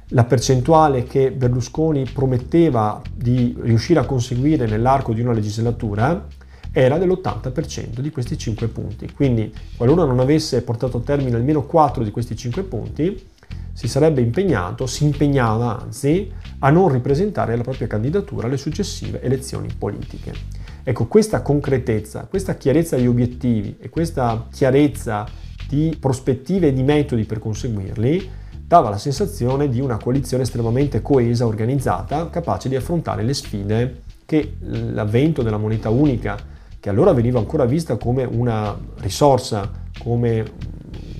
La 0.09 0.23
percentuale 0.23 1.03
che 1.03 1.33
Berlusconi 1.33 2.05
prometteva 2.05 3.01
di 3.13 3.57
riuscire 3.59 3.99
a 3.99 4.05
conseguire 4.05 4.67
nell'arco 4.67 5.13
di 5.13 5.19
una 5.19 5.33
legislatura 5.33 6.27
era 6.71 6.97
dell'80% 6.97 7.99
di 7.99 8.09
questi 8.09 8.37
5 8.37 8.67
punti. 8.69 9.11
Quindi, 9.11 9.53
qualora 9.75 10.05
non 10.05 10.21
avesse 10.21 10.61
portato 10.61 10.99
a 10.99 11.01
termine 11.01 11.35
almeno 11.35 11.63
4 11.63 12.05
di 12.05 12.11
questi 12.11 12.37
5 12.37 12.63
punti, 12.63 13.27
si 13.73 13.89
sarebbe 13.89 14.21
impegnato, 14.21 14.87
si 14.87 15.03
impegnava 15.03 15.81
anzi, 15.81 16.31
a 16.59 16.69
non 16.69 16.87
ripresentare 16.87 17.57
la 17.57 17.63
propria 17.63 17.87
candidatura 17.87 18.47
alle 18.47 18.55
successive 18.55 19.21
elezioni 19.21 19.67
politiche. 19.77 20.63
Ecco, 20.87 21.07
questa 21.07 21.41
concretezza, 21.41 22.27
questa 22.29 22.53
chiarezza 22.57 22.95
di 22.95 23.07
obiettivi 23.07 23.75
e 23.79 23.89
questa 23.89 24.45
chiarezza 24.51 25.25
di 25.67 25.97
prospettive 25.99 26.67
e 26.67 26.73
di 26.73 26.83
metodi 26.83 27.23
per 27.23 27.39
conseguirli 27.39 28.29
dava 28.67 28.89
la 28.89 28.99
sensazione 28.99 29.67
di 29.67 29.79
una 29.79 29.97
coalizione 29.97 30.43
estremamente 30.43 31.01
coesa, 31.01 31.47
organizzata, 31.47 32.29
capace 32.29 32.69
di 32.69 32.75
affrontare 32.75 33.23
le 33.23 33.33
sfide 33.33 34.01
che 34.27 34.57
l'avvento 34.59 35.41
della 35.41 35.57
moneta 35.57 35.89
unica, 35.89 36.37
che 36.79 36.89
allora 36.89 37.13
veniva 37.13 37.39
ancora 37.39 37.65
vista 37.65 37.97
come 37.97 38.23
una 38.23 38.77
risorsa, 38.97 39.71
come 39.97 40.45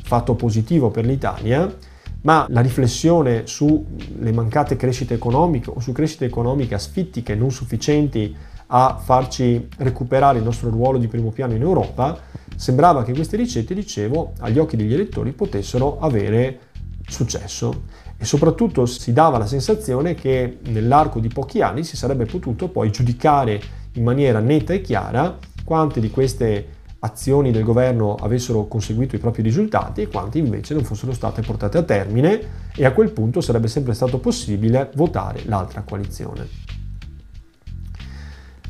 fatto 0.04 0.36
positivo 0.36 0.92
per 0.92 1.06
l'Italia, 1.06 1.76
ma 2.22 2.46
la 2.50 2.62
riflessione 2.62 3.48
sulle 3.48 4.32
mancate 4.32 4.76
crescite 4.76 5.16
economiche 5.16 5.72
o 5.72 5.80
su 5.80 5.92
crescite 5.92 6.26
economiche 6.26 6.76
asfittiche 6.76 7.34
non 7.34 7.50
sufficienti 7.50 8.54
a 8.68 9.00
farci 9.02 9.68
recuperare 9.78 10.40
il 10.40 10.44
nostro 10.44 10.70
ruolo 10.70 10.98
di 10.98 11.08
primo 11.08 11.32
piano 11.32 11.54
in 11.54 11.62
Europa, 11.62 12.18
sembrava 12.56 13.04
che 13.04 13.14
queste 13.14 13.38
ricette, 13.38 13.74
dicevo, 13.74 14.34
agli 14.40 14.60
occhi 14.60 14.78
degli 14.78 14.94
elettori 14.94 15.32
potessero 15.32 16.00
avere 16.00 16.60
successo 17.08 17.84
e 18.18 18.26
soprattutto 18.26 18.86
si 18.86 19.14
dava 19.14 19.38
la 19.38 19.46
sensazione 19.46 20.16
che 20.16 20.60
nell'arco 20.68 21.20
di 21.20 21.28
pochi 21.28 21.62
anni 21.62 21.84
si 21.84 21.98
sarebbe 21.98 22.26
potuto 22.26 22.70
poi 22.70 22.92
giudicare 22.92 23.62
in 23.94 24.04
maniera 24.04 24.40
netta 24.40 24.74
e 24.74 24.82
chiara 24.82 25.38
quante 25.64 26.00
di 26.00 26.10
queste 26.10 26.68
azioni 27.00 27.52
del 27.52 27.64
governo 27.64 28.16
avessero 28.16 28.66
conseguito 28.66 29.16
i 29.16 29.20
propri 29.20 29.44
risultati 29.44 30.02
e 30.02 30.08
quanti 30.08 30.40
invece 30.40 30.74
non 30.74 30.84
fossero 30.84 31.14
state 31.14 31.42
portate 31.42 31.78
a 31.78 31.84
termine 31.84 32.42
e 32.76 32.86
a 32.86 32.94
quel 32.94 33.12
punto 33.12 33.42
sarebbe 33.42 33.68
sempre 33.68 33.94
stato 33.94 34.20
possibile 34.20 34.90
votare 34.96 35.44
l'altra 35.46 35.84
coalizione. 35.84 36.65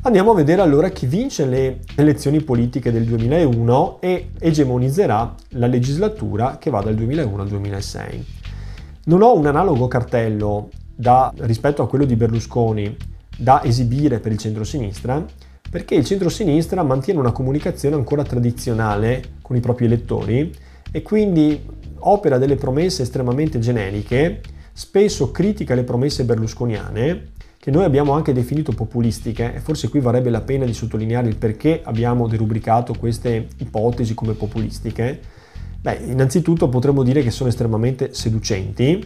Andiamo 0.06 0.34
a 0.34 0.36
vedere 0.36 0.62
allora 0.62 0.90
chi 0.90 1.08
vince 1.08 1.48
le 1.48 1.80
elezioni 1.96 2.40
politiche 2.44 2.92
del 2.92 3.06
2001 3.06 4.02
e 4.02 4.30
egemonizzerà 4.38 5.34
la 5.54 5.66
legislatura 5.66 6.60
che 6.60 6.70
va 6.70 6.80
dal 6.82 6.94
2001 6.94 7.42
al 7.42 7.48
2006. 7.48 8.26
Non 9.06 9.24
ho 9.24 9.36
un 9.36 9.48
analogo 9.48 9.88
cartello 9.88 10.70
da, 10.96 11.34
rispetto 11.38 11.82
a 11.82 11.88
quello 11.88 12.06
di 12.06 12.16
Berlusconi 12.16 12.96
da 13.36 13.64
esibire 13.64 14.20
per 14.20 14.32
il 14.32 14.38
centro-sinistra, 14.38 15.26
perché 15.72 15.96
il 15.96 16.06
centro-sinistra 16.06 16.84
mantiene 16.84 17.20
una 17.20 17.32
comunicazione 17.32 17.96
ancora 17.96 18.22
tradizionale 18.22 19.24
con 19.42 19.56
i 19.56 19.60
propri 19.60 19.86
elettori 19.86 20.54
e 20.92 21.02
quindi 21.02 21.66
opera 21.98 22.38
delle 22.38 22.58
promesse 22.58 23.02
estremamente 23.02 23.58
generiche, 23.58 24.40
spesso 24.72 25.32
critica 25.32 25.74
le 25.74 25.84
promesse 25.84 26.26
berlusconiane, 26.26 27.34
che 27.66 27.72
noi 27.72 27.84
abbiamo 27.84 28.12
anche 28.12 28.32
definito 28.32 28.74
populistiche, 28.74 29.56
e 29.56 29.60
forse 29.60 29.90
qui 29.90 30.00
varrebbe 30.00 30.30
la 30.30 30.42
pena 30.42 30.66
di 30.66 30.74
sottolineare 30.76 31.30
il 31.30 31.36
perché 31.36 31.82
abbiamo 31.84 32.28
derubricato 32.28 32.94
queste 32.94 33.48
ipotesi 33.58 34.14
come 34.14 34.34
populistiche. 34.34 35.20
Beh, 35.82 35.98
innanzitutto 36.06 36.70
potremmo 36.70 37.02
dire 37.02 37.24
che 37.24 37.32
sono 37.32 37.50
estremamente 37.50 38.14
seducenti, 38.14 39.04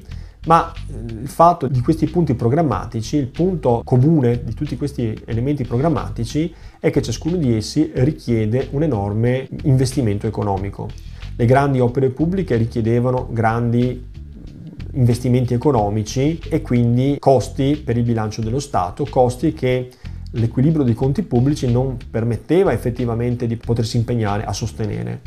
ma 0.48 0.74
eh, 0.74 1.22
il 1.22 1.30
fatto 1.30 1.70
di 1.70 1.80
questi 1.80 2.08
punti 2.08 2.34
programmatici, 2.34 3.16
il 3.16 3.28
punto 3.28 3.82
comune 3.86 4.44
di 4.44 4.54
tutti 4.54 4.76
questi 4.76 5.18
elementi 5.24 5.64
programmatici 5.64 6.54
è 6.82 6.90
che 6.90 7.02
ciascuno 7.02 7.38
di 7.38 7.56
essi 7.56 7.90
richiede 7.94 8.68
un 8.72 8.84
enorme 8.84 9.48
investimento 9.64 10.28
economico. 10.28 10.90
Le 11.38 11.46
grandi 11.46 11.80
opere 11.80 12.10
pubbliche 12.10 12.58
richiedevano 12.58 13.30
grandi 13.32 14.09
investimenti 14.94 15.54
economici 15.54 16.40
e 16.50 16.62
quindi 16.62 17.18
costi 17.20 17.82
per 17.84 17.98
il 17.98 18.04
bilancio 18.04 18.42
dello 18.42 18.60
Stato, 18.60 19.06
costi 19.10 19.54
che 19.54 19.90
l'equilibrio 20.32 20.84
dei 20.84 20.94
conti 20.94 21.24
pubblici 21.24 21.72
non 21.72 21.98
permetteva 22.10 22.72
effettivamente 22.72 23.48
di 23.48 23.56
potersi 23.58 23.98
impegnare 23.98 24.46
a 24.46 24.54
sostenere. 24.54 25.22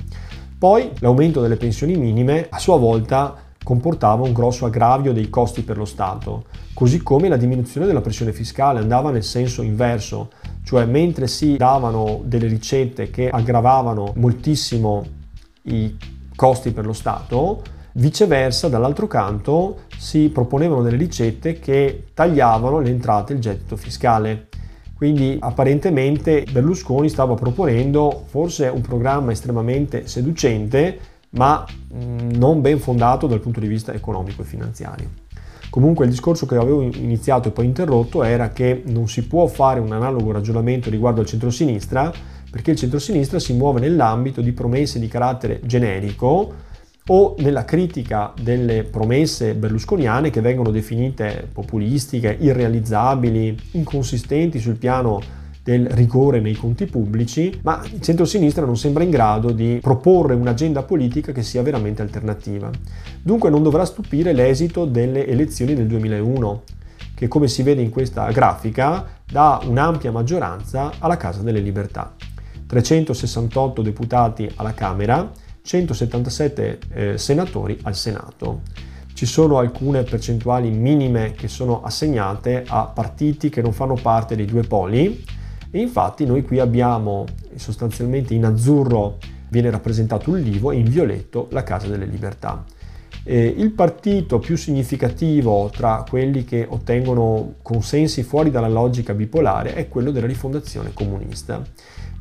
Poi 0.59 0.91
l'aumento 1.01 1.41
delle 1.41 1.57
pensioni 1.57 1.97
minime 1.97 2.47
a 2.49 2.59
sua 2.59 2.77
volta 2.77 3.37
comportava 3.65 4.25
un 4.25 4.33
grosso 4.33 4.67
aggravio 4.67 5.13
dei 5.13 5.29
costi 5.29 5.63
per 5.63 5.77
lo 5.77 5.85
Stato, 5.85 6.45
così 6.75 7.03
come 7.03 7.29
la 7.29 7.37
diminuzione 7.37 7.87
della 7.87 8.01
pressione 8.01 8.33
fiscale 8.33 8.81
andava 8.81 9.11
nel 9.11 9.25
senso 9.25 9.63
inverso, 9.63 10.31
cioè 10.65 10.85
mentre 10.85 11.27
si 11.27 11.57
davano 11.57 12.23
delle 12.25 12.47
ricette 12.47 13.11
che 13.11 13.29
aggravavano 13.29 14.13
moltissimo 14.17 15.05
i 15.63 15.97
costi 16.35 16.73
per 16.73 16.87
lo 16.87 16.93
Stato, 16.93 17.63
viceversa 17.95 18.69
dall'altro 18.69 19.07
canto 19.07 19.81
si 19.97 20.31
proponevano 20.31 20.83
delle 20.83 20.97
ricette 20.97 21.59
che 21.59 22.07
tagliavano 22.15 22.79
le 22.81 22.91
entrate 22.91 23.33
e 23.33 23.37
il 23.37 23.43
gettito 23.43 23.77
fiscale. 23.77 24.49
Quindi 24.95 25.37
apparentemente 25.41 26.47
Berlusconi 26.51 27.09
stava 27.09 27.35
proponendo 27.35 28.25
forse 28.27 28.69
un 28.69 28.83
programma 28.83 29.33
estremamente 29.33 30.07
seducente 30.07 30.99
ma 31.31 31.65
mm, 31.95 32.31
non 32.33 32.61
ben 32.61 32.79
fondato 32.79 33.27
dal 33.27 33.41
punto 33.41 33.61
di 33.61 33.67
vista 33.67 33.93
economico 33.93 34.43
e 34.43 34.45
finanziario. 34.45 35.11
Comunque 35.71 36.05
il 36.05 36.11
discorso 36.11 36.45
che 36.45 36.55
avevo 36.55 36.83
iniziato 36.83 37.49
e 37.49 37.51
poi 37.51 37.65
interrotto 37.65 38.23
era 38.23 38.51
che 38.51 38.83
non 38.87 39.09
si 39.09 39.27
può 39.27 39.47
fare 39.47 39.81
un 39.81 39.91
analogo 39.93 40.31
ragionamento 40.31 40.91
riguardo 40.91 41.21
al 41.21 41.27
centrosinistra 41.27 42.13
perché 42.51 42.73
il 42.73 42.77
centrosinistra 42.77 43.39
si 43.39 43.55
muove 43.55 43.81
nell'ambito 43.81 44.43
di 44.43 44.53
promesse 44.53 44.99
di 44.99 45.09
carattere 45.09 45.61
generico 45.65 46.53
o 47.07 47.35
nella 47.39 47.65
critica 47.65 48.33
delle 48.41 48.85
promesse 48.85 49.55
berlusconiane 49.55 50.31
che 50.31 50.41
vengono 50.41 50.71
definite 50.71 51.49
populistiche, 51.53 52.37
irrealizzabili, 52.39 53.57
inconsistenti 53.73 54.61
sul 54.61 54.77
piano 54.77 55.41
del 55.65 55.89
rigore 55.91 56.41
nei 56.41 56.55
conti 56.55 56.87
pubblici, 56.87 57.61
ma 57.63 57.83
il 57.93 58.01
centro-sinistra 58.01 58.65
non 58.65 58.77
sembra 58.77 59.05
in 59.05 59.11
grado 59.11 59.53
di 59.53 59.79
proporre 59.81 60.35
un'agenda 60.35 60.83
politica 60.83 61.33
che 61.33 61.43
sia 61.43 61.63
veramente 61.63 62.03
alternativa. 62.03 62.71
Dunque 63.23 63.51
non 63.51 63.63
dovrà 63.63 63.85
stupire 63.85 64.33
l'esito 64.33 64.85
delle 64.85 65.27
elezioni 65.27 65.75
del 65.75 65.87
2001, 65.87 66.63
che 67.15 67.29
come 67.29 67.47
si 67.47 67.63
vede 67.63 67.83
in 67.83 67.91
questa 67.91 68.31
grafica 68.33 69.21
dà 69.25 69.61
un'ampia 69.65 70.11
maggioranza 70.11 70.93
alla 70.99 71.17
Casa 71.17 71.43
delle 71.43 71.61
Libertà. 71.61 72.13
368 72.67 73.83
deputati 73.83 74.51
alla 74.57 74.75
Camera, 74.75 75.31
177 75.63 76.79
eh, 76.93 77.19
senatori 77.19 77.79
al 77.83 77.95
Senato. 77.95 78.63
Ci 79.15 79.27
sono 79.27 79.59
alcune 79.59 80.03
percentuali 80.03 80.71
minime 80.71 81.33
che 81.33 81.49
sono 81.49 81.83
assegnate 81.83 82.65
a 82.67 82.87
partiti 82.87 83.49
che 83.49 83.63
non 83.63 83.73
fanno 83.73 83.95
parte 83.95 84.35
dei 84.37 84.47
due 84.47 84.63
poli, 84.63 85.25
e 85.71 85.81
infatti 85.81 86.27
noi 86.27 86.43
qui 86.43 86.59
abbiamo 86.59 87.25
sostanzialmente 87.55 88.35
in 88.35 88.45
azzurro 88.45 89.19
viene 89.49 89.71
rappresentato 89.71 90.35
il 90.35 90.43
Livo 90.43 90.71
e 90.71 90.77
in 90.77 90.89
violetto 90.89 91.49
la 91.51 91.63
Casa 91.63 91.87
delle 91.87 92.07
Libertà. 92.07 92.65
Eh, 93.25 93.55
il 93.57 93.71
partito 93.71 94.39
più 94.39 94.57
significativo 94.57 95.71
tra 95.73 96.05
quelli 96.09 96.45
che 96.45 96.67
ottengono 96.69 97.55
consensi 97.63 98.23
fuori 98.25 98.51
dalla 98.51 98.69
logica 98.69 99.15
bipolare 99.15 99.75
è 99.75 99.89
quello 99.89 100.11
della 100.11 100.27
rifondazione 100.27 100.91
comunista, 100.93 101.63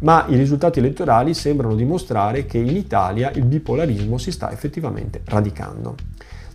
ma 0.01 0.25
i 0.27 0.35
risultati 0.35 0.79
elettorali 0.79 1.33
sembrano 1.33 1.75
dimostrare 1.75 2.45
che 2.45 2.57
in 2.57 2.75
Italia 2.75 3.31
il 3.31 3.45
bipolarismo 3.45 4.17
si 4.17 4.31
sta 4.31 4.51
effettivamente 4.51 5.21
radicando. 5.25 5.95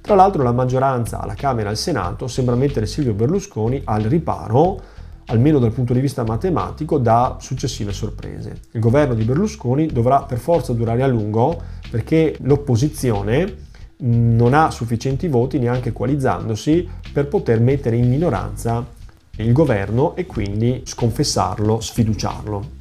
Tra 0.00 0.14
l'altro 0.14 0.42
la 0.42 0.52
maggioranza 0.52 1.20
alla 1.20 1.34
Camera 1.34 1.68
e 1.68 1.72
al 1.72 1.76
Senato 1.76 2.28
sembra 2.28 2.54
mettere 2.54 2.86
Silvio 2.86 3.14
Berlusconi 3.14 3.82
al 3.84 4.02
riparo 4.02 4.80
almeno 5.26 5.58
dal 5.58 5.72
punto 5.72 5.92
di 5.92 6.00
vista 6.00 6.22
matematico, 6.24 6.98
da 6.98 7.36
successive 7.40 7.92
sorprese. 7.92 8.60
Il 8.72 8.80
governo 8.80 9.14
di 9.14 9.24
Berlusconi 9.24 9.86
dovrà 9.86 10.22
per 10.22 10.38
forza 10.38 10.72
durare 10.72 11.02
a 11.02 11.08
lungo 11.08 11.60
perché 11.90 12.36
l'opposizione 12.42 13.64
non 13.98 14.54
ha 14.54 14.70
sufficienti 14.70 15.26
voti 15.26 15.58
neanche 15.58 15.92
coalizzandosi 15.92 16.88
per 17.12 17.26
poter 17.28 17.60
mettere 17.60 17.96
in 17.96 18.08
minoranza 18.08 18.84
il 19.38 19.52
governo 19.52 20.14
e 20.16 20.26
quindi 20.26 20.82
sconfessarlo, 20.84 21.80
sfiduciarlo. 21.80 22.75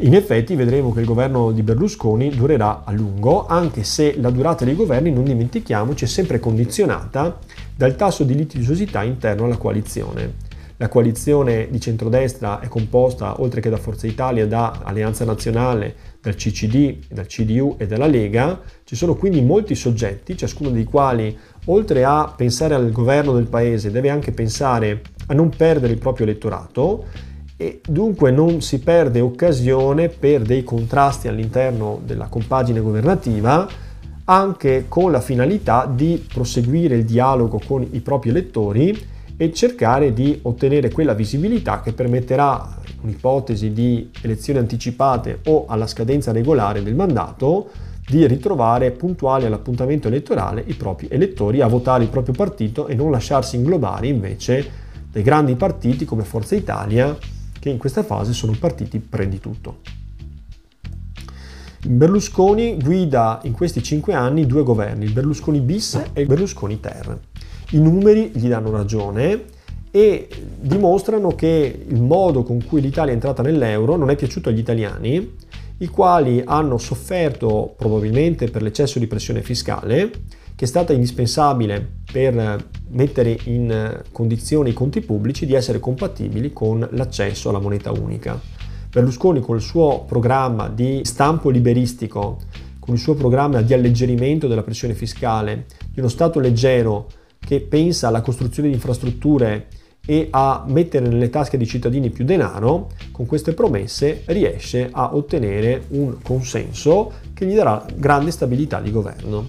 In 0.00 0.14
effetti 0.14 0.54
vedremo 0.54 0.92
che 0.92 1.00
il 1.00 1.06
governo 1.06 1.50
di 1.50 1.64
Berlusconi 1.64 2.30
durerà 2.30 2.84
a 2.84 2.92
lungo, 2.92 3.46
anche 3.46 3.82
se 3.82 4.14
la 4.20 4.30
durata 4.30 4.64
dei 4.64 4.76
governi, 4.76 5.10
non 5.10 5.24
dimentichiamoci, 5.24 6.04
è 6.04 6.06
sempre 6.06 6.38
condizionata 6.38 7.36
dal 7.74 7.96
tasso 7.96 8.22
di 8.22 8.36
litigiosità 8.36 9.02
interno 9.02 9.46
alla 9.46 9.56
coalizione. 9.56 10.34
La 10.76 10.86
coalizione 10.86 11.66
di 11.68 11.80
centrodestra 11.80 12.60
è 12.60 12.68
composta, 12.68 13.40
oltre 13.40 13.60
che 13.60 13.70
da 13.70 13.76
Forza 13.76 14.06
Italia, 14.06 14.46
da 14.46 14.82
Alleanza 14.84 15.24
Nazionale, 15.24 15.96
dal 16.22 16.36
CCD, 16.36 17.06
dal 17.08 17.26
CDU 17.26 17.74
e 17.76 17.88
dalla 17.88 18.06
Lega. 18.06 18.60
Ci 18.84 18.94
sono 18.94 19.16
quindi 19.16 19.42
molti 19.42 19.74
soggetti, 19.74 20.36
ciascuno 20.36 20.70
dei 20.70 20.84
quali, 20.84 21.36
oltre 21.64 22.04
a 22.04 22.32
pensare 22.36 22.76
al 22.76 22.92
governo 22.92 23.32
del 23.32 23.48
paese, 23.48 23.90
deve 23.90 24.10
anche 24.10 24.30
pensare 24.30 25.02
a 25.26 25.34
non 25.34 25.48
perdere 25.48 25.92
il 25.92 25.98
proprio 25.98 26.24
elettorato 26.24 27.26
e 27.60 27.80
dunque 27.84 28.30
non 28.30 28.62
si 28.62 28.78
perde 28.78 29.20
occasione 29.20 30.08
per 30.08 30.42
dei 30.42 30.62
contrasti 30.62 31.26
all'interno 31.26 32.00
della 32.04 32.28
compagine 32.28 32.78
governativa 32.78 33.68
anche 34.26 34.84
con 34.86 35.10
la 35.10 35.20
finalità 35.20 35.90
di 35.92 36.24
proseguire 36.32 36.94
il 36.94 37.04
dialogo 37.04 37.60
con 37.66 37.84
i 37.90 38.00
propri 38.00 38.30
elettori 38.30 38.96
e 39.36 39.52
cercare 39.52 40.12
di 40.12 40.38
ottenere 40.42 40.90
quella 40.90 41.14
visibilità 41.14 41.80
che 41.80 41.92
permetterà, 41.92 42.76
un'ipotesi 43.00 43.72
di 43.72 44.10
elezioni 44.22 44.60
anticipate 44.60 45.40
o 45.46 45.64
alla 45.66 45.86
scadenza 45.86 46.30
regolare 46.30 46.82
del 46.82 46.94
mandato, 46.94 47.70
di 48.06 48.26
ritrovare 48.26 48.90
puntuali 48.90 49.46
all'appuntamento 49.46 50.08
elettorale 50.08 50.62
i 50.66 50.74
propri 50.74 51.08
elettori 51.10 51.60
a 51.60 51.66
votare 51.66 52.04
il 52.04 52.10
proprio 52.10 52.34
partito 52.34 52.86
e 52.86 52.94
non 52.94 53.10
lasciarsi 53.10 53.56
inglobare 53.56 54.06
invece 54.06 54.70
dai 55.10 55.22
grandi 55.22 55.54
partiti 55.56 56.04
come 56.04 56.24
Forza 56.24 56.54
Italia, 56.54 57.16
che 57.58 57.70
in 57.70 57.78
questa 57.78 58.02
fase 58.02 58.32
sono 58.32 58.54
partiti 58.58 58.98
pre 58.98 59.28
di 59.28 59.40
tutto. 59.40 59.78
Berlusconi 61.86 62.76
guida 62.76 63.40
in 63.44 63.52
questi 63.52 63.82
cinque 63.82 64.12
anni 64.12 64.46
due 64.46 64.62
governi, 64.62 65.04
il 65.04 65.12
Berlusconi 65.12 65.60
bis 65.60 65.94
e 66.12 66.22
il 66.22 66.26
Berlusconi 66.26 66.80
ter. 66.80 67.18
I 67.70 67.78
numeri 67.78 68.30
gli 68.34 68.48
danno 68.48 68.70
ragione 68.70 69.44
e 69.90 70.28
dimostrano 70.60 71.34
che 71.34 71.84
il 71.86 72.02
modo 72.02 72.42
con 72.42 72.64
cui 72.64 72.80
l'Italia 72.80 73.12
è 73.12 73.14
entrata 73.14 73.42
nell'euro 73.42 73.96
non 73.96 74.10
è 74.10 74.16
piaciuto 74.16 74.48
agli 74.48 74.58
italiani, 74.58 75.34
i 75.78 75.86
quali 75.86 76.42
hanno 76.44 76.78
sofferto 76.78 77.74
probabilmente 77.76 78.50
per 78.50 78.62
l'eccesso 78.62 78.98
di 78.98 79.06
pressione 79.06 79.42
fiscale, 79.42 80.10
che 80.58 80.64
è 80.64 80.66
stata 80.66 80.92
indispensabile 80.92 81.88
per 82.10 82.66
mettere 82.88 83.38
in 83.44 84.02
condizione 84.10 84.70
i 84.70 84.72
conti 84.72 85.00
pubblici 85.02 85.46
di 85.46 85.54
essere 85.54 85.78
compatibili 85.78 86.52
con 86.52 86.84
l'accesso 86.94 87.50
alla 87.50 87.60
moneta 87.60 87.92
unica. 87.92 88.40
Berlusconi 88.90 89.38
con 89.38 89.54
il 89.54 89.62
suo 89.62 90.02
programma 90.04 90.68
di 90.68 91.02
stampo 91.04 91.50
liberistico, 91.50 92.38
con 92.80 92.96
il 92.96 93.00
suo 93.00 93.14
programma 93.14 93.62
di 93.62 93.72
alleggerimento 93.72 94.48
della 94.48 94.64
pressione 94.64 94.94
fiscale, 94.94 95.66
di 95.92 96.00
uno 96.00 96.08
Stato 96.08 96.40
leggero 96.40 97.06
che 97.38 97.60
pensa 97.60 98.08
alla 98.08 98.20
costruzione 98.20 98.68
di 98.68 98.74
infrastrutture 98.74 99.68
e 100.04 100.26
a 100.28 100.64
mettere 100.66 101.06
nelle 101.06 101.30
tasche 101.30 101.56
dei 101.56 101.68
cittadini 101.68 102.10
più 102.10 102.24
denaro, 102.24 102.90
con 103.12 103.26
queste 103.26 103.54
promesse 103.54 104.22
riesce 104.24 104.88
a 104.90 105.14
ottenere 105.14 105.84
un 105.90 106.20
consenso 106.20 107.12
che 107.32 107.46
gli 107.46 107.54
darà 107.54 107.86
grande 107.94 108.32
stabilità 108.32 108.80
di 108.80 108.90
governo. 108.90 109.46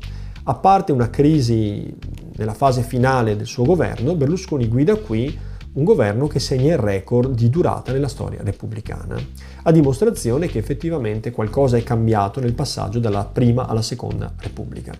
A 0.50 0.56
parte 0.56 0.92
una 0.92 1.12
crisi 1.12 1.96
nella 2.38 2.56
fase 2.56 2.82
finale 2.82 3.36
del 3.36 3.46
suo 3.46 3.66
governo, 3.66 4.16
Berlusconi 4.16 4.68
guida 4.68 4.96
qui 4.96 5.38
un 5.74 5.84
governo 5.84 6.26
che 6.26 6.40
segna 6.40 6.74
il 6.74 6.80
record 6.80 7.36
di 7.36 7.52
durata 7.52 7.92
nella 7.92 8.08
storia 8.08 8.40
repubblicana, 8.42 9.16
a 9.62 9.72
dimostrazione 9.72 10.48
che 10.48 10.58
effettivamente 10.58 11.30
qualcosa 11.30 11.78
è 11.78 11.84
cambiato 11.84 12.40
nel 12.40 12.56
passaggio 12.56 12.98
dalla 12.98 13.26
prima 13.26 13.68
alla 13.68 13.84
seconda 13.84 14.34
repubblica. 14.40 14.92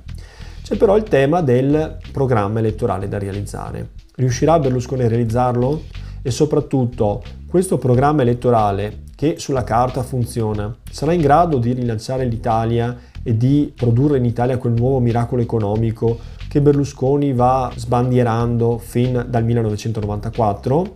C'è 0.62 0.78
però 0.78 0.96
il 0.96 1.06
tema 1.06 1.42
del 1.42 1.98
programma 2.12 2.60
elettorale 2.60 3.08
da 3.08 3.18
realizzare. 3.18 3.90
Riuscirà 4.18 4.60
Berlusconi 4.60 5.02
a 5.02 5.08
realizzarlo? 5.08 5.82
E 6.22 6.30
soprattutto, 6.30 7.24
questo 7.48 7.80
programma 7.80 8.22
elettorale 8.22 9.06
che 9.16 9.36
sulla 9.40 9.64
carta 9.64 10.04
funziona, 10.04 10.74
sarà 10.90 11.12
in 11.12 11.22
grado 11.22 11.58
di 11.58 11.74
rilanciare 11.74 12.24
l'Italia 12.24 12.96
e 13.24 13.38
di 13.38 13.72
produrre 13.76 14.18
in 14.18 14.26
Italia 14.26 14.58
quel 14.58 14.74
nuovo 14.74 15.00
miracolo 15.00 15.42
economico 15.42 16.20
che 16.48 16.62
Berlusconi 16.62 17.34
va 17.34 17.72
sbandierando 17.76 18.78
fin 18.78 19.26
dal 19.30 19.44
1994? 19.44 20.96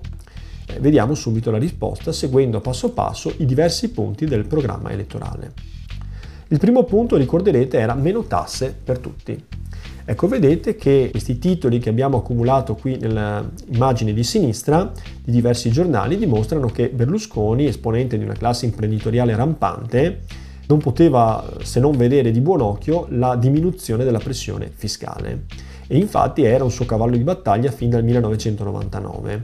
Eh, 0.66 0.80
vediamo 0.80 1.14
subito 1.14 1.52
la 1.52 1.58
risposta 1.58 2.12
seguendo 2.12 2.60
passo 2.60 2.92
passo 2.92 3.34
i 3.38 3.46
diversi 3.46 3.92
punti 3.92 4.26
del 4.26 4.46
programma 4.46 4.92
elettorale. 4.92 5.52
Il 6.48 6.60
primo 6.60 6.84
punto, 6.84 7.18
ricorderete, 7.18 7.80
era 7.80 7.94
meno 7.94 8.24
tasse 8.24 8.76
per 8.84 9.00
tutti. 9.00 9.44
Ecco, 10.06 10.28
vedete 10.28 10.76
che 10.76 11.08
questi 11.12 11.40
titoli 11.40 11.80
che 11.80 11.90
abbiamo 11.90 12.18
accumulato 12.18 12.76
qui 12.76 12.98
nell'immagine 12.98 14.12
di 14.12 14.24
sinistra 14.24 14.92
di 15.24 15.32
diversi 15.32 15.72
giornali 15.72 16.18
dimostrano 16.18 16.68
che 16.68 16.90
Berlusconi, 16.90 17.66
esponente 17.66 18.18
di 18.18 18.24
una 18.24 18.34
classe 18.34 18.66
imprenditoriale 18.66 19.36
rampante, 19.36 20.22
non 20.74 20.82
poteva 20.82 21.48
se 21.62 21.80
non 21.80 21.96
vedere 21.96 22.32
di 22.32 22.42
buon 22.42 22.62
occhio 22.62 23.06
la 23.10 23.36
diminuzione 23.36 24.04
della 24.04 24.18
pressione 24.18 24.72
fiscale 24.74 25.44
e 25.86 25.98
infatti 25.98 26.44
era 26.44 26.64
un 26.64 26.72
suo 26.72 26.86
cavallo 26.86 27.16
di 27.16 27.24
battaglia 27.24 27.70
fin 27.70 27.92
dal 27.92 28.04
1999. 28.04 29.42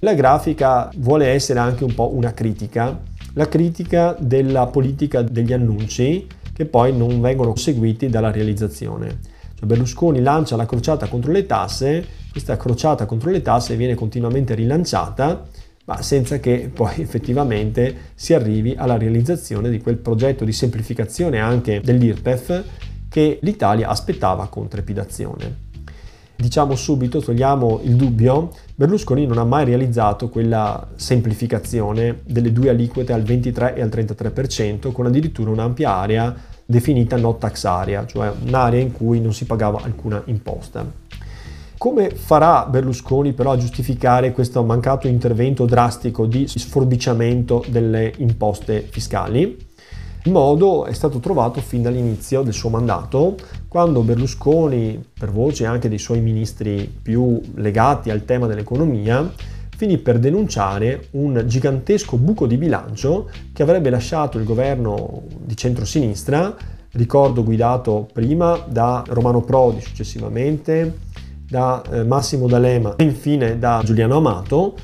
La 0.00 0.14
grafica 0.14 0.90
vuole 0.96 1.26
essere 1.26 1.58
anche 1.58 1.84
un 1.84 1.94
po' 1.94 2.14
una 2.14 2.32
critica, 2.32 2.98
la 3.34 3.48
critica 3.48 4.16
della 4.18 4.66
politica 4.66 5.20
degli 5.20 5.52
annunci 5.52 6.26
che 6.54 6.64
poi 6.64 6.96
non 6.96 7.20
vengono 7.20 7.54
seguiti 7.56 8.08
dalla 8.08 8.30
realizzazione. 8.30 9.18
Cioè 9.56 9.66
Berlusconi 9.66 10.22
lancia 10.22 10.56
la 10.56 10.64
crociata 10.64 11.06
contro 11.06 11.32
le 11.32 11.44
tasse, 11.44 12.06
questa 12.30 12.56
crociata 12.56 13.04
contro 13.04 13.30
le 13.30 13.42
tasse 13.42 13.76
viene 13.76 13.94
continuamente 13.94 14.54
rilanciata, 14.54 15.44
ma 15.86 16.02
senza 16.02 16.38
che 16.38 16.70
poi 16.72 16.94
effettivamente 17.02 18.12
si 18.14 18.34
arrivi 18.34 18.74
alla 18.76 18.96
realizzazione 18.96 19.70
di 19.70 19.80
quel 19.80 19.96
progetto 19.96 20.44
di 20.44 20.52
semplificazione 20.52 21.40
anche 21.40 21.80
dell'IRPEF 21.80 22.64
che 23.08 23.38
l'Italia 23.42 23.88
aspettava 23.88 24.48
con 24.48 24.68
trepidazione. 24.68 25.64
Diciamo 26.36 26.74
subito, 26.74 27.20
togliamo 27.20 27.80
il 27.84 27.96
dubbio, 27.96 28.52
Berlusconi 28.74 29.26
non 29.26 29.38
ha 29.38 29.44
mai 29.44 29.64
realizzato 29.64 30.28
quella 30.28 30.86
semplificazione 30.94 32.20
delle 32.26 32.52
due 32.52 32.68
aliquote 32.68 33.14
al 33.14 33.22
23 33.22 33.74
e 33.74 33.80
al 33.80 33.88
33%, 33.88 34.92
con 34.92 35.06
addirittura 35.06 35.50
un'ampia 35.50 35.94
area 35.94 36.36
definita 36.66 37.16
no 37.16 37.36
tax 37.36 37.64
area, 37.64 38.04
cioè 38.04 38.30
un'area 38.44 38.80
in 38.80 38.92
cui 38.92 39.20
non 39.20 39.32
si 39.32 39.46
pagava 39.46 39.80
alcuna 39.82 40.20
imposta. 40.26 41.05
Come 41.78 42.08
farà 42.08 42.64
Berlusconi 42.64 43.34
però 43.34 43.52
a 43.52 43.58
giustificare 43.58 44.32
questo 44.32 44.64
mancato 44.64 45.08
intervento 45.08 45.66
drastico 45.66 46.24
di 46.24 46.48
sforbiciamento 46.48 47.62
delle 47.68 48.14
imposte 48.16 48.80
fiscali? 48.80 49.58
Il 50.24 50.32
modo 50.32 50.86
è 50.86 50.94
stato 50.94 51.18
trovato 51.18 51.60
fin 51.60 51.82
dall'inizio 51.82 52.40
del 52.40 52.54
suo 52.54 52.70
mandato, 52.70 53.36
quando 53.68 54.00
Berlusconi, 54.00 55.04
per 55.18 55.30
voce 55.30 55.66
anche 55.66 55.90
dei 55.90 55.98
suoi 55.98 56.20
ministri 56.20 56.90
più 57.02 57.38
legati 57.56 58.08
al 58.08 58.24
tema 58.24 58.46
dell'economia, 58.46 59.30
finì 59.76 59.98
per 59.98 60.18
denunciare 60.18 61.08
un 61.10 61.44
gigantesco 61.46 62.16
buco 62.16 62.46
di 62.46 62.56
bilancio 62.56 63.28
che 63.52 63.62
avrebbe 63.62 63.90
lasciato 63.90 64.38
il 64.38 64.44
governo 64.44 65.24
di 65.44 65.54
centrosinistra, 65.54 66.56
ricordo 66.92 67.44
guidato 67.44 68.08
prima 68.10 68.58
da 68.66 69.04
Romano 69.06 69.42
Prodi, 69.42 69.82
successivamente 69.82 71.04
da 71.48 71.82
eh, 71.90 72.04
Massimo 72.04 72.46
D'Alema 72.46 72.96
e 72.96 73.04
infine 73.04 73.58
da 73.58 73.82
Giuliano 73.84 74.16
Amato, 74.16 74.74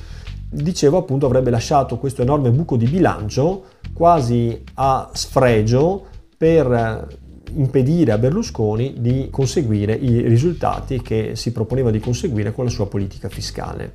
dicevo 0.48 0.98
appunto 0.98 1.26
avrebbe 1.26 1.50
lasciato 1.50 1.98
questo 1.98 2.22
enorme 2.22 2.50
buco 2.50 2.76
di 2.76 2.86
bilancio 2.86 3.64
quasi 3.92 4.62
a 4.74 5.10
sfregio 5.12 6.06
per 6.36 6.70
eh, 6.70 7.20
impedire 7.54 8.12
a 8.12 8.18
Berlusconi 8.18 8.94
di 8.98 9.28
conseguire 9.30 9.94
i 9.94 10.22
risultati 10.22 11.02
che 11.02 11.32
si 11.34 11.52
proponeva 11.52 11.90
di 11.90 12.00
conseguire 12.00 12.52
con 12.52 12.64
la 12.64 12.70
sua 12.70 12.86
politica 12.86 13.28
fiscale. 13.28 13.92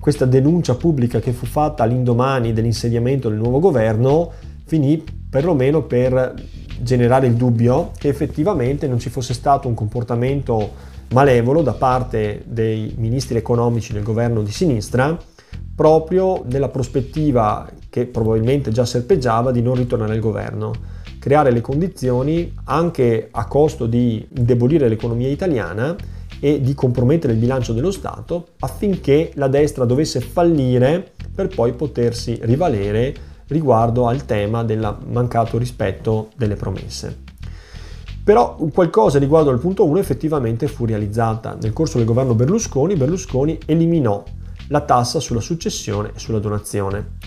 Questa 0.00 0.24
denuncia 0.24 0.74
pubblica 0.74 1.20
che 1.20 1.32
fu 1.32 1.46
fatta 1.46 1.82
all'indomani 1.82 2.52
dell'insediamento 2.52 3.28
del 3.28 3.38
nuovo 3.38 3.58
governo 3.58 4.32
finì 4.64 5.02
perlomeno 5.28 5.82
per 5.82 6.34
generare 6.80 7.26
il 7.26 7.34
dubbio 7.34 7.92
che 7.96 8.08
effettivamente 8.08 8.86
non 8.86 8.98
ci 8.98 9.10
fosse 9.10 9.34
stato 9.34 9.68
un 9.68 9.74
comportamento 9.74 10.92
malevolo 11.12 11.62
da 11.62 11.72
parte 11.72 12.42
dei 12.46 12.94
ministri 12.96 13.36
economici 13.36 13.92
del 13.92 14.02
governo 14.02 14.42
di 14.42 14.50
sinistra 14.50 15.16
proprio 15.74 16.42
nella 16.46 16.68
prospettiva 16.68 17.68
che 17.90 18.06
probabilmente 18.06 18.70
già 18.70 18.84
serpeggiava 18.84 19.50
di 19.50 19.62
non 19.62 19.74
ritornare 19.74 20.14
al 20.14 20.20
governo, 20.20 20.72
creare 21.18 21.50
le 21.50 21.60
condizioni 21.60 22.52
anche 22.64 23.28
a 23.30 23.46
costo 23.46 23.86
di 23.86 24.26
indebolire 24.36 24.88
l'economia 24.88 25.28
italiana 25.28 25.96
e 26.40 26.60
di 26.60 26.74
compromettere 26.74 27.32
il 27.32 27.38
bilancio 27.38 27.72
dello 27.72 27.90
Stato 27.90 28.48
affinché 28.60 29.30
la 29.34 29.48
destra 29.48 29.84
dovesse 29.84 30.20
fallire 30.20 31.12
per 31.34 31.48
poi 31.48 31.72
potersi 31.72 32.38
rivalere 32.42 33.14
riguardo 33.48 34.06
al 34.06 34.24
tema 34.24 34.64
del 34.64 34.96
mancato 35.06 35.58
rispetto 35.58 36.30
delle 36.36 36.56
promesse. 36.56 37.23
Però 38.24 38.56
qualcosa 38.72 39.18
riguardo 39.18 39.50
al 39.50 39.58
punto 39.58 39.84
1 39.84 39.98
effettivamente 39.98 40.66
fu 40.66 40.86
realizzata. 40.86 41.58
Nel 41.60 41.74
corso 41.74 41.98
del 41.98 42.06
governo 42.06 42.34
Berlusconi, 42.34 42.96
Berlusconi 42.96 43.58
eliminò 43.66 44.24
la 44.68 44.80
tassa 44.80 45.20
sulla 45.20 45.40
successione 45.40 46.12
e 46.14 46.18
sulla 46.18 46.38
donazione. 46.38 47.18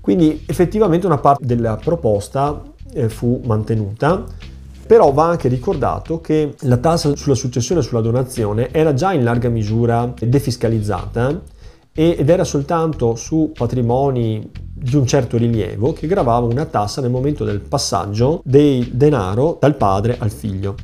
Quindi 0.00 0.44
effettivamente 0.46 1.06
una 1.06 1.18
parte 1.18 1.44
della 1.44 1.76
proposta 1.76 2.62
eh, 2.92 3.08
fu 3.08 3.40
mantenuta, 3.44 4.24
però 4.86 5.10
va 5.12 5.26
anche 5.26 5.48
ricordato 5.48 6.20
che 6.20 6.54
la 6.60 6.76
tassa 6.76 7.16
sulla 7.16 7.34
successione 7.34 7.80
e 7.80 7.84
sulla 7.84 8.00
donazione 8.00 8.70
era 8.72 8.94
già 8.94 9.12
in 9.12 9.24
larga 9.24 9.48
misura 9.48 10.12
defiscalizzata 10.16 11.40
ed 11.94 12.28
era 12.28 12.44
soltanto 12.44 13.14
su 13.16 13.52
patrimoni 13.54 14.50
di 14.82 14.96
un 14.96 15.06
certo 15.06 15.36
rilievo 15.36 15.92
che 15.92 16.06
gravava 16.06 16.46
una 16.46 16.64
tassa 16.64 17.00
nel 17.00 17.10
momento 17.10 17.44
del 17.44 17.60
passaggio 17.60 18.40
del 18.44 18.88
denaro 18.92 19.58
dal 19.60 19.76
padre 19.76 20.16
al 20.18 20.30
figlio. 20.30 20.74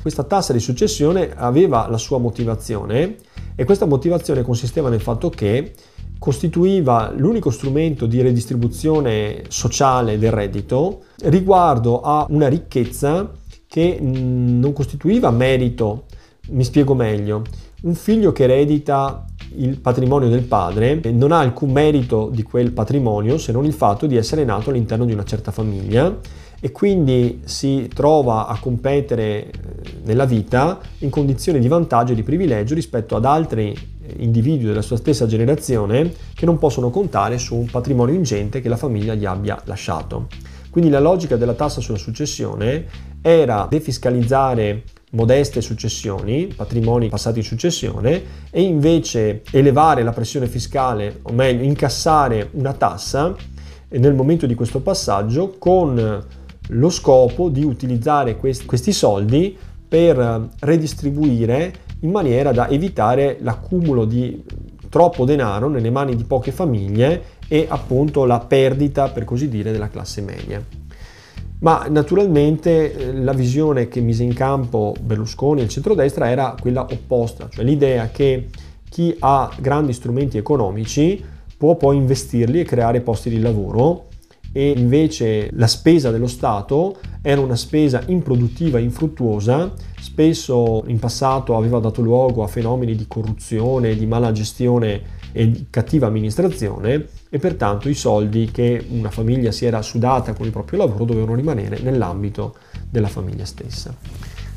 Questa 0.00 0.22
tassa 0.22 0.52
di 0.52 0.60
successione 0.60 1.32
aveva 1.34 1.88
la 1.88 1.98
sua 1.98 2.18
motivazione 2.18 3.16
e 3.56 3.64
questa 3.64 3.86
motivazione 3.86 4.42
consisteva 4.42 4.88
nel 4.88 5.00
fatto 5.00 5.30
che 5.30 5.72
costituiva 6.18 7.12
l'unico 7.16 7.50
strumento 7.50 8.06
di 8.06 8.20
redistribuzione 8.20 9.44
sociale 9.48 10.18
del 10.18 10.30
reddito 10.30 11.04
riguardo 11.22 12.00
a 12.00 12.26
una 12.28 12.48
ricchezza 12.48 13.30
che 13.66 13.98
non 14.00 14.72
costituiva 14.72 15.30
merito, 15.30 16.04
mi 16.50 16.64
spiego 16.64 16.94
meglio, 16.94 17.42
un 17.82 17.94
figlio 17.94 18.32
che 18.32 18.44
eredita 18.44 19.24
il 19.56 19.78
patrimonio 19.78 20.28
del 20.28 20.42
padre 20.42 21.00
non 21.12 21.32
ha 21.32 21.38
alcun 21.38 21.70
merito 21.70 22.30
di 22.32 22.42
quel 22.42 22.72
patrimonio 22.72 23.38
se 23.38 23.52
non 23.52 23.64
il 23.64 23.72
fatto 23.72 24.06
di 24.06 24.16
essere 24.16 24.44
nato 24.44 24.70
all'interno 24.70 25.04
di 25.04 25.12
una 25.12 25.24
certa 25.24 25.50
famiglia 25.50 26.18
e 26.60 26.72
quindi 26.72 27.42
si 27.44 27.88
trova 27.92 28.48
a 28.48 28.58
competere 28.58 29.46
eh, 29.46 29.50
nella 30.04 30.24
vita 30.24 30.80
in 30.98 31.10
condizioni 31.10 31.60
di 31.60 31.68
vantaggio 31.68 32.12
e 32.12 32.14
di 32.16 32.22
privilegio 32.22 32.74
rispetto 32.74 33.14
ad 33.14 33.24
altri 33.24 33.72
eh, 33.72 34.14
individui 34.18 34.66
della 34.66 34.82
sua 34.82 34.96
stessa 34.96 35.26
generazione 35.26 36.12
che 36.34 36.46
non 36.46 36.58
possono 36.58 36.90
contare 36.90 37.38
su 37.38 37.54
un 37.54 37.66
patrimonio 37.66 38.14
ingente 38.14 38.60
che 38.60 38.68
la 38.68 38.76
famiglia 38.76 39.14
gli 39.14 39.24
abbia 39.24 39.60
lasciato. 39.64 40.26
Quindi 40.70 40.90
la 40.90 41.00
logica 41.00 41.36
della 41.36 41.54
tassa 41.54 41.80
sulla 41.80 41.96
successione 41.96 42.86
era 43.22 43.66
defiscalizzare 43.70 44.82
modeste 45.10 45.60
successioni, 45.60 46.52
patrimoni 46.54 47.08
passati 47.08 47.38
in 47.38 47.44
successione, 47.44 48.22
e 48.50 48.62
invece 48.62 49.42
elevare 49.50 50.02
la 50.02 50.12
pressione 50.12 50.46
fiscale, 50.46 51.20
o 51.22 51.32
meglio 51.32 51.62
incassare 51.62 52.50
una 52.52 52.72
tassa 52.72 53.34
nel 53.90 54.14
momento 54.14 54.46
di 54.46 54.54
questo 54.54 54.80
passaggio 54.80 55.56
con 55.58 56.26
lo 56.70 56.90
scopo 56.90 57.48
di 57.48 57.64
utilizzare 57.64 58.36
questi 58.36 58.92
soldi 58.92 59.56
per 59.88 60.48
redistribuire 60.60 61.72
in 62.00 62.10
maniera 62.10 62.52
da 62.52 62.68
evitare 62.68 63.38
l'accumulo 63.40 64.04
di 64.04 64.44
troppo 64.90 65.24
denaro 65.24 65.68
nelle 65.68 65.90
mani 65.90 66.14
di 66.14 66.24
poche 66.24 66.52
famiglie 66.52 67.36
e 67.48 67.66
appunto 67.68 68.24
la 68.26 68.40
perdita, 68.40 69.08
per 69.08 69.24
così 69.24 69.48
dire, 69.48 69.72
della 69.72 69.88
classe 69.88 70.20
media. 70.20 70.77
Ma 71.60 71.86
naturalmente 71.88 72.94
eh, 72.94 73.12
la 73.12 73.32
visione 73.32 73.88
che 73.88 74.00
mise 74.00 74.22
in 74.22 74.32
campo 74.32 74.94
Berlusconi 75.00 75.60
e 75.60 75.64
il 75.64 75.70
centrodestra 75.70 76.30
era 76.30 76.54
quella 76.58 76.82
opposta, 76.82 77.48
cioè 77.48 77.64
l'idea 77.64 78.10
che 78.10 78.48
chi 78.88 79.14
ha 79.18 79.50
grandi 79.60 79.92
strumenti 79.92 80.38
economici 80.38 81.22
può 81.56 81.76
poi 81.76 81.96
investirli 81.96 82.60
e 82.60 82.64
creare 82.64 83.00
posti 83.00 83.28
di 83.28 83.40
lavoro 83.40 84.06
e 84.52 84.70
invece 84.70 85.50
la 85.52 85.66
spesa 85.66 86.10
dello 86.10 86.28
Stato 86.28 86.96
era 87.20 87.40
una 87.40 87.56
spesa 87.56 88.02
improduttiva, 88.06 88.78
infruttuosa, 88.78 89.72
spesso 90.00 90.84
in 90.86 90.98
passato 90.98 91.56
aveva 91.56 91.80
dato 91.80 92.00
luogo 92.00 92.42
a 92.42 92.46
fenomeni 92.46 92.94
di 92.94 93.06
corruzione, 93.06 93.96
di 93.96 94.06
mala 94.06 94.32
gestione 94.32 95.16
e 95.32 95.50
di 95.50 95.66
cattiva 95.70 96.06
amministrazione 96.06 97.06
e 97.28 97.38
pertanto 97.38 97.88
i 97.88 97.94
soldi 97.94 98.50
che 98.50 98.84
una 98.90 99.10
famiglia 99.10 99.52
si 99.52 99.66
era 99.66 99.82
sudata 99.82 100.32
con 100.32 100.46
il 100.46 100.52
proprio 100.52 100.78
lavoro 100.78 101.04
dovevano 101.04 101.34
rimanere 101.34 101.78
nell'ambito 101.80 102.56
della 102.88 103.08
famiglia 103.08 103.44
stessa. 103.44 103.94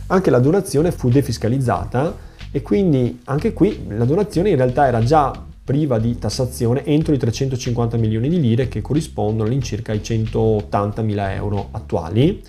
Anche 0.07 0.29
la 0.29 0.39
donazione 0.39 0.91
fu 0.91 1.09
defiscalizzata 1.09 2.29
e 2.51 2.61
quindi 2.61 3.21
anche 3.25 3.53
qui 3.53 3.85
la 3.89 4.05
donazione 4.05 4.49
in 4.49 4.57
realtà 4.57 4.87
era 4.87 5.01
già 5.03 5.45
priva 5.63 5.99
di 5.99 6.17
tassazione 6.17 6.83
entro 6.85 7.13
i 7.13 7.17
350 7.17 7.95
milioni 7.97 8.27
di 8.27 8.39
lire 8.39 8.67
che 8.67 8.81
corrispondono 8.81 9.47
all'incirca 9.47 9.91
ai 9.91 10.03
180 10.03 11.01
mila 11.01 11.33
euro 11.33 11.69
attuali. 11.71 12.41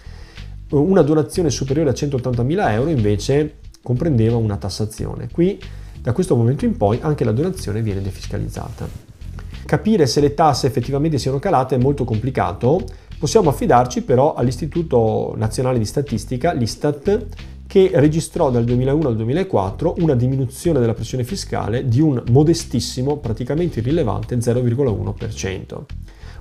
Una 0.70 1.02
donazione 1.02 1.50
superiore 1.50 1.90
a 1.90 1.94
180 1.94 2.42
mila 2.42 2.72
euro 2.72 2.90
invece 2.90 3.58
comprendeva 3.82 4.36
una 4.36 4.56
tassazione. 4.56 5.28
Qui 5.30 5.60
da 6.02 6.12
questo 6.12 6.34
momento 6.34 6.64
in 6.64 6.76
poi 6.76 6.98
anche 7.00 7.22
la 7.22 7.30
donazione 7.30 7.80
viene 7.80 8.02
defiscalizzata. 8.02 8.88
Capire 9.64 10.06
se 10.08 10.20
le 10.20 10.34
tasse 10.34 10.66
effettivamente 10.66 11.16
siano 11.16 11.38
calate 11.38 11.76
è 11.76 11.78
molto 11.78 12.02
complicato, 12.02 12.84
possiamo 13.18 13.50
affidarci 13.50 14.02
però 14.02 14.34
all'Istituto 14.34 15.34
Nazionale 15.36 15.78
di 15.78 15.84
Statistica, 15.84 16.52
l'Istat, 16.52 17.26
che 17.68 17.92
registrò 17.94 18.50
dal 18.50 18.64
2001 18.64 19.08
al 19.08 19.16
2004 19.16 19.94
una 20.00 20.16
diminuzione 20.16 20.80
della 20.80 20.92
pressione 20.92 21.22
fiscale 21.22 21.86
di 21.86 22.00
un 22.00 22.20
modestissimo, 22.30 23.18
praticamente 23.18 23.78
irrilevante 23.78 24.36
0,1%. 24.36 25.82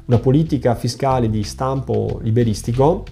Una 0.05 0.17
politica 0.17 0.73
fiscale 0.73 1.29
di 1.29 1.43
stampo 1.43 2.19
liberistico 2.23 3.05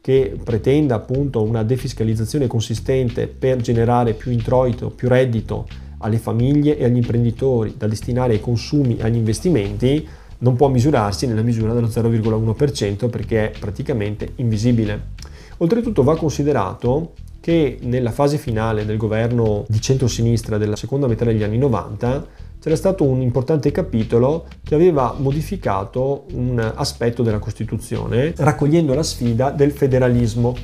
che 0.00 0.38
pretenda 0.42 0.94
appunto 0.94 1.42
una 1.42 1.64
defiscalizzazione 1.64 2.46
consistente 2.46 3.26
per 3.26 3.60
generare 3.60 4.14
più 4.14 4.30
introito, 4.30 4.88
più 4.90 5.08
reddito 5.08 5.66
alle 6.06 6.18
famiglie 6.18 6.78
e 6.78 6.84
agli 6.84 6.96
imprenditori 6.96 7.74
da 7.76 7.86
destinare 7.86 8.34
ai 8.34 8.40
consumi 8.40 8.96
e 8.96 9.02
agli 9.02 9.16
investimenti 9.16 10.06
non 10.38 10.56
può 10.56 10.68
misurarsi 10.68 11.26
nella 11.26 11.42
misura 11.42 11.72
dello 11.72 11.88
0,1% 11.88 13.08
perché 13.08 13.50
è 13.50 13.58
praticamente 13.58 14.32
invisibile. 14.36 15.14
Oltretutto 15.58 16.02
va 16.02 16.16
considerato 16.16 17.12
che 17.40 17.78
nella 17.82 18.10
fase 18.10 18.38
finale 18.38 18.84
del 18.84 18.96
governo 18.96 19.64
di 19.68 19.80
centrosinistra 19.80 20.58
della 20.58 20.76
seconda 20.76 21.06
metà 21.06 21.24
degli 21.24 21.42
anni 21.42 21.58
90 21.58 22.26
c'era 22.60 22.76
stato 22.76 23.04
un 23.04 23.20
importante 23.20 23.70
capitolo 23.70 24.46
che 24.62 24.74
aveva 24.74 25.14
modificato 25.16 26.24
un 26.32 26.58
aspetto 26.74 27.22
della 27.22 27.38
Costituzione, 27.38 28.34
raccogliendo 28.36 28.92
la 28.94 29.04
sfida 29.04 29.50
del 29.50 29.70
federalismo. 29.70 30.54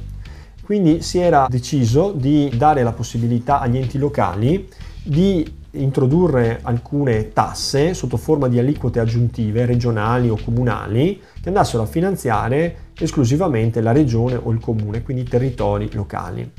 Quindi 0.65 1.03
si 1.03 1.19
era 1.19 1.47
deciso 1.49 2.13
di 2.13 2.51
dare 2.57 2.83
la 2.83 2.93
possibilità 2.93 3.61
agli 3.61 3.77
enti 3.77 3.99
locali 3.99 4.69
di 5.03 5.61
introdurre 5.73 6.61
alcune 6.63 7.33
tasse 7.33 7.95
sotto 7.95 8.17
forma 8.17 8.49
di 8.49 8.59
aliquote 8.59 9.01
aggiuntive 9.01 9.65
regionali 9.65 10.29
o 10.29 10.39
comunali 10.43 11.21
che 11.41 11.49
andassero 11.49 11.83
a 11.83 11.87
finanziare 11.87 12.91
esclusivamente 12.99 13.81
la 13.81 13.93
regione 13.93 14.39
o 14.41 14.51
il 14.51 14.61
comune, 14.61 15.03
quindi 15.03 15.23
i 15.23 15.29
territori 15.29 15.89
locali. 15.93 16.51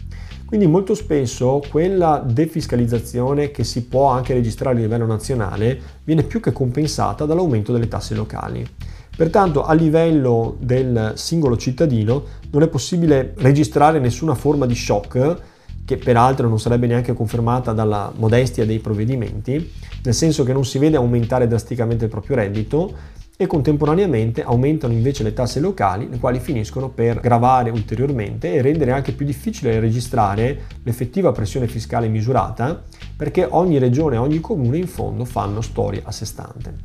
Quindi 0.46 0.70
molto 0.70 0.94
spesso 0.94 1.62
quella 1.68 2.24
defiscalizzazione 2.26 3.50
che 3.50 3.64
si 3.64 3.86
può 3.86 4.10
anche 4.10 4.34
registrare 4.34 4.78
a 4.78 4.82
livello 4.82 5.06
nazionale 5.06 5.80
viene 6.04 6.24
più 6.24 6.40
che 6.40 6.52
compensata 6.52 7.26
dall'aumento 7.26 7.72
delle 7.72 7.88
tasse 7.88 8.14
locali. 8.14 8.68
Pertanto 9.16 9.64
a 9.64 9.74
livello 9.74 10.58
del 10.60 11.14
singolo 11.16 11.56
cittadino 11.56 12.24
non 12.52 12.64
è 12.64 12.68
possibile 12.68 13.34
registrare 13.38 14.00
nessuna 14.00 14.36
forma 14.36 14.66
di 14.66 14.76
shock 14.76 15.42
che 15.86 15.98
peraltro 15.98 16.48
non 16.48 16.60
sarebbe 16.60 16.88
neanche 16.88 17.14
confermata 17.14 17.74
dalla 17.74 18.12
modestia 18.16 18.66
dei 18.66 18.80
provvedimenti, 18.80 19.72
nel 20.04 20.14
senso 20.14 20.44
che 20.44 20.54
non 20.54 20.66
si 20.66 20.78
vede 20.78 20.98
aumentare 20.98 21.48
drasticamente 21.48 22.06
il 22.06 22.12
proprio 22.12 22.36
reddito, 22.38 23.12
e 23.36 23.48
contemporaneamente 23.48 24.44
aumentano 24.44 24.94
invece 24.94 25.24
le 25.24 25.34
tasse 25.34 25.60
locali, 25.60 26.08
le 26.08 26.20
quali 26.20 26.40
finiscono 26.40 26.90
per 26.90 27.20
gravare 27.20 27.72
ulteriormente 27.72 28.54
e 28.54 28.62
rendere 28.62 28.92
anche 28.92 29.12
più 29.12 29.26
difficile 29.26 29.80
registrare 29.80 30.66
l'effettiva 30.84 31.32
pressione 31.32 31.68
fiscale 31.68 32.08
misurata, 32.08 32.84
perché 33.16 33.48
ogni 33.50 33.80
regione 33.80 34.16
e 34.16 34.20
ogni 34.20 34.40
comune 34.40 34.78
in 34.78 34.88
fondo 34.88 35.26
fanno 35.26 35.62
storia 35.62 36.02
a 36.04 36.12
sé 36.12 36.26
stante. 36.26 36.76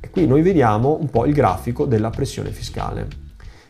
E 0.00 0.08
qui 0.10 0.26
noi 0.26 0.40
vediamo 0.40 0.96
un 0.98 1.10
po' 1.10 1.26
il 1.26 1.34
grafico 1.34 1.84
della 1.84 2.10
pressione 2.10 2.50
fiscale. 2.50 3.27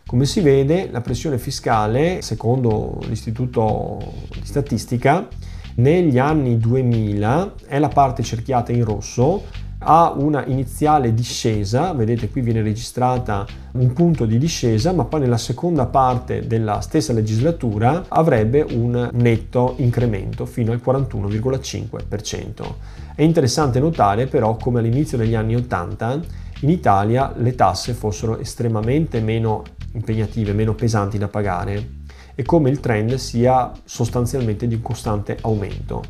Come 0.09 0.25
si 0.25 0.41
vede, 0.41 0.89
la 0.91 1.03
pressione 1.03 1.37
fiscale, 1.37 2.23
secondo 2.23 2.99
l'Istituto 3.09 3.99
di 4.33 4.47
Statistica, 4.47 5.29
negli 5.75 6.17
anni 6.17 6.57
2000 6.57 7.53
è 7.67 7.79
la 7.79 7.89
parte 7.89 8.23
cerchiata 8.23 8.73
in 8.73 8.85
rosso, 8.85 9.45
ha 9.81 10.15
una 10.17 10.47
iniziale 10.47 11.13
discesa, 11.13 11.93
vedete 11.93 12.31
qui 12.31 12.41
viene 12.41 12.63
registrata 12.63 13.45
un 13.73 13.93
punto 13.93 14.25
di 14.25 14.39
discesa, 14.39 14.93
ma 14.93 15.05
poi 15.05 15.21
nella 15.21 15.37
seconda 15.37 15.85
parte 15.85 16.47
della 16.47 16.81
stessa 16.81 17.13
legislatura 17.13 18.07
avrebbe 18.09 18.63
un 18.63 19.11
netto 19.13 19.75
incremento 19.77 20.47
fino 20.47 20.73
al 20.73 20.81
41,5%. 20.83 22.75
È 23.15 23.21
interessante 23.21 23.79
notare 23.79 24.27
però 24.27 24.57
come 24.57 24.79
all'inizio 24.79 25.19
degli 25.19 25.35
anni 25.35 25.55
80 25.55 26.47
in 26.61 26.71
Italia 26.71 27.33
le 27.37 27.55
tasse 27.55 27.93
fossero 27.95 28.39
estremamente 28.39 29.21
meno 29.21 29.63
impegnative, 29.93 30.53
meno 30.53 30.75
pesanti 30.75 31.19
da 31.19 31.29
pagare 31.29 31.97
e 32.35 32.43
come 32.43 32.71
il 32.71 32.81
trend 32.81 33.15
sia 33.15 33.73
sostanzialmente 33.85 34.67
di 34.67 34.75
un 34.75 34.83
costante 34.83 35.39
aumento. 35.41 36.03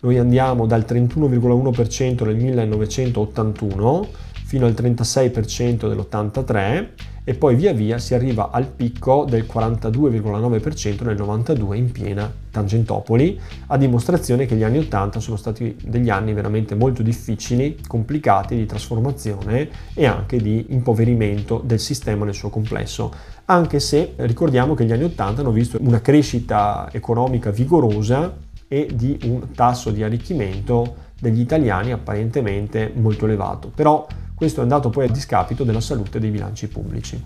Noi 0.00 0.18
andiamo 0.18 0.66
dal 0.66 0.84
31,1% 0.86 2.24
nel 2.24 2.36
1981 2.36 4.08
fino 4.52 4.66
al 4.66 4.72
36% 4.72 5.88
dell'83 5.88 6.88
e 7.24 7.32
poi 7.32 7.54
via 7.54 7.72
via 7.72 7.96
si 7.96 8.12
arriva 8.12 8.50
al 8.50 8.66
picco 8.66 9.24
del 9.26 9.46
42,9% 9.50 11.04
nel 11.04 11.16
92 11.16 11.76
in 11.78 11.90
piena 11.90 12.30
Tangentopoli, 12.50 13.40
a 13.68 13.78
dimostrazione 13.78 14.44
che 14.44 14.54
gli 14.54 14.62
anni 14.62 14.76
80 14.76 15.20
sono 15.20 15.38
stati 15.38 15.74
degli 15.82 16.10
anni 16.10 16.34
veramente 16.34 16.74
molto 16.74 17.02
difficili, 17.02 17.78
complicati 17.86 18.54
di 18.54 18.66
trasformazione 18.66 19.70
e 19.94 20.04
anche 20.04 20.36
di 20.36 20.66
impoverimento 20.68 21.62
del 21.64 21.80
sistema 21.80 22.26
nel 22.26 22.34
suo 22.34 22.50
complesso, 22.50 23.10
anche 23.46 23.80
se 23.80 24.12
ricordiamo 24.16 24.74
che 24.74 24.84
gli 24.84 24.92
anni 24.92 25.04
80 25.04 25.40
hanno 25.40 25.50
visto 25.50 25.78
una 25.80 26.02
crescita 26.02 26.90
economica 26.92 27.50
vigorosa 27.50 28.36
e 28.68 28.90
di 28.92 29.18
un 29.24 29.52
tasso 29.54 29.90
di 29.90 30.02
arricchimento 30.02 30.96
degli 31.18 31.40
italiani 31.40 31.92
apparentemente 31.92 32.92
molto 32.94 33.24
elevato. 33.24 33.70
Però 33.74 34.06
questo 34.42 34.58
è 34.58 34.64
andato 34.64 34.90
poi 34.90 35.04
a 35.04 35.08
discapito 35.08 35.62
della 35.62 35.80
salute 35.80 36.18
dei 36.18 36.30
bilanci 36.30 36.66
pubblici. 36.66 37.24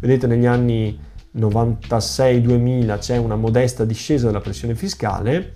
Vedete 0.00 0.26
negli 0.26 0.44
anni 0.44 0.98
96-2000 1.36 2.98
c'è 2.98 3.16
una 3.16 3.36
modesta 3.36 3.84
discesa 3.84 4.26
della 4.26 4.40
pressione 4.40 4.74
fiscale, 4.74 5.52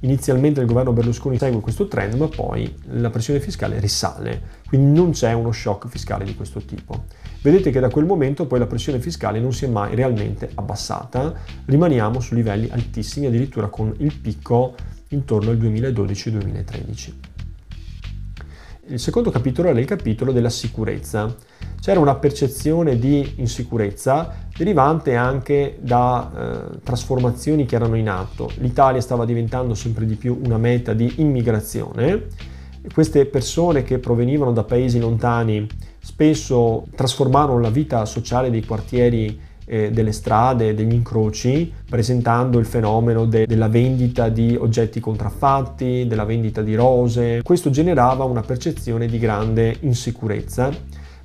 inizialmente 0.00 0.60
il 0.60 0.66
governo 0.66 0.94
Berlusconi 0.94 1.36
segue 1.36 1.60
questo 1.60 1.88
trend 1.88 2.14
ma 2.14 2.28
poi 2.28 2.74
la 2.92 3.10
pressione 3.10 3.38
fiscale 3.38 3.78
risale, 3.80 4.40
quindi 4.66 4.98
non 4.98 5.10
c'è 5.10 5.34
uno 5.34 5.52
shock 5.52 5.88
fiscale 5.88 6.24
di 6.24 6.34
questo 6.34 6.60
tipo. 6.60 7.04
Vedete 7.42 7.70
che 7.70 7.78
da 7.80 7.90
quel 7.90 8.06
momento 8.06 8.46
poi 8.46 8.58
la 8.58 8.66
pressione 8.66 8.98
fiscale 8.98 9.38
non 9.38 9.52
si 9.52 9.66
è 9.66 9.68
mai 9.68 9.94
realmente 9.94 10.52
abbassata, 10.54 11.34
rimaniamo 11.66 12.18
su 12.18 12.34
livelli 12.34 12.70
altissimi 12.70 13.26
addirittura 13.26 13.66
con 13.66 13.94
il 13.98 14.18
picco 14.18 14.74
intorno 15.08 15.50
al 15.50 15.58
2012-2013. 15.58 17.35
Il 18.88 19.00
secondo 19.00 19.30
capitolo 19.30 19.68
era 19.68 19.80
il 19.80 19.84
capitolo 19.84 20.30
della 20.30 20.48
sicurezza. 20.48 21.34
C'era 21.80 21.98
una 21.98 22.14
percezione 22.14 22.96
di 23.00 23.34
insicurezza 23.38 24.46
derivante 24.56 25.16
anche 25.16 25.76
da 25.80 26.30
eh, 26.72 26.78
trasformazioni 26.84 27.66
che 27.66 27.74
erano 27.74 27.96
in 27.96 28.08
atto. 28.08 28.48
L'Italia 28.58 29.00
stava 29.00 29.24
diventando 29.24 29.74
sempre 29.74 30.06
di 30.06 30.14
più 30.14 30.40
una 30.44 30.56
meta 30.56 30.92
di 30.92 31.14
immigrazione. 31.16 32.26
Queste 32.92 33.26
persone 33.26 33.82
che 33.82 33.98
provenivano 33.98 34.52
da 34.52 34.62
paesi 34.62 35.00
lontani 35.00 35.66
spesso 35.98 36.86
trasformarono 36.94 37.58
la 37.58 37.70
vita 37.70 38.04
sociale 38.04 38.50
dei 38.50 38.64
quartieri 38.64 39.40
eh, 39.66 39.90
delle 39.90 40.12
strade, 40.12 40.74
degli 40.74 40.92
incroci, 40.92 41.70
presentando 41.88 42.58
il 42.58 42.64
fenomeno 42.64 43.26
de- 43.26 43.46
della 43.46 43.68
vendita 43.68 44.28
di 44.28 44.56
oggetti 44.58 45.00
contraffatti, 45.00 46.06
della 46.06 46.24
vendita 46.24 46.62
di 46.62 46.74
rose. 46.74 47.42
Questo 47.42 47.70
generava 47.70 48.24
una 48.24 48.42
percezione 48.42 49.06
di 49.06 49.18
grande 49.18 49.76
insicurezza, 49.80 50.70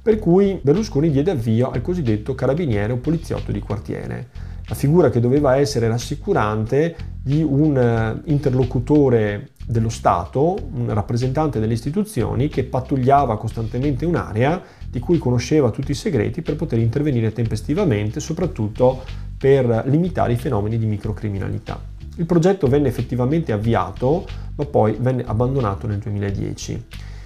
per 0.01 0.19
cui 0.19 0.59
Berlusconi 0.61 1.11
diede 1.11 1.31
avvio 1.31 1.69
al 1.71 1.81
cosiddetto 1.81 2.35
carabiniere 2.35 2.93
o 2.93 2.97
poliziotto 2.97 3.51
di 3.51 3.59
quartiere. 3.59 4.27
La 4.67 4.75
figura 4.75 5.09
che 5.09 5.19
doveva 5.19 5.57
essere 5.57 5.87
rassicurante 5.87 6.95
di 7.21 7.43
un 7.43 7.77
eh, 7.77 8.21
interlocutore 8.31 9.49
dello 9.65 9.89
Stato, 9.89 10.57
un 10.73 10.93
rappresentante 10.93 11.59
delle 11.59 11.73
istituzioni 11.73 12.47
che 12.47 12.63
pattugliava 12.63 13.37
costantemente 13.37 14.05
un'area 14.05 14.61
di 14.89 14.99
cui 14.99 15.17
conosceva 15.17 15.71
tutti 15.71 15.91
i 15.91 15.95
segreti 15.95 16.41
per 16.41 16.55
poter 16.55 16.79
intervenire 16.79 17.31
tempestivamente, 17.31 18.19
soprattutto 18.19 19.03
per 19.37 19.83
limitare 19.85 20.33
i 20.33 20.37
fenomeni 20.37 20.77
di 20.77 20.85
microcriminalità. 20.85 21.79
Il 22.17 22.25
progetto 22.25 22.67
venne 22.67 22.89
effettivamente 22.89 23.51
avviato, 23.51 24.25
ma 24.55 24.65
poi 24.65 24.97
venne 24.99 25.23
abbandonato 25.25 25.87
nel 25.87 25.99
2010. 25.99 26.85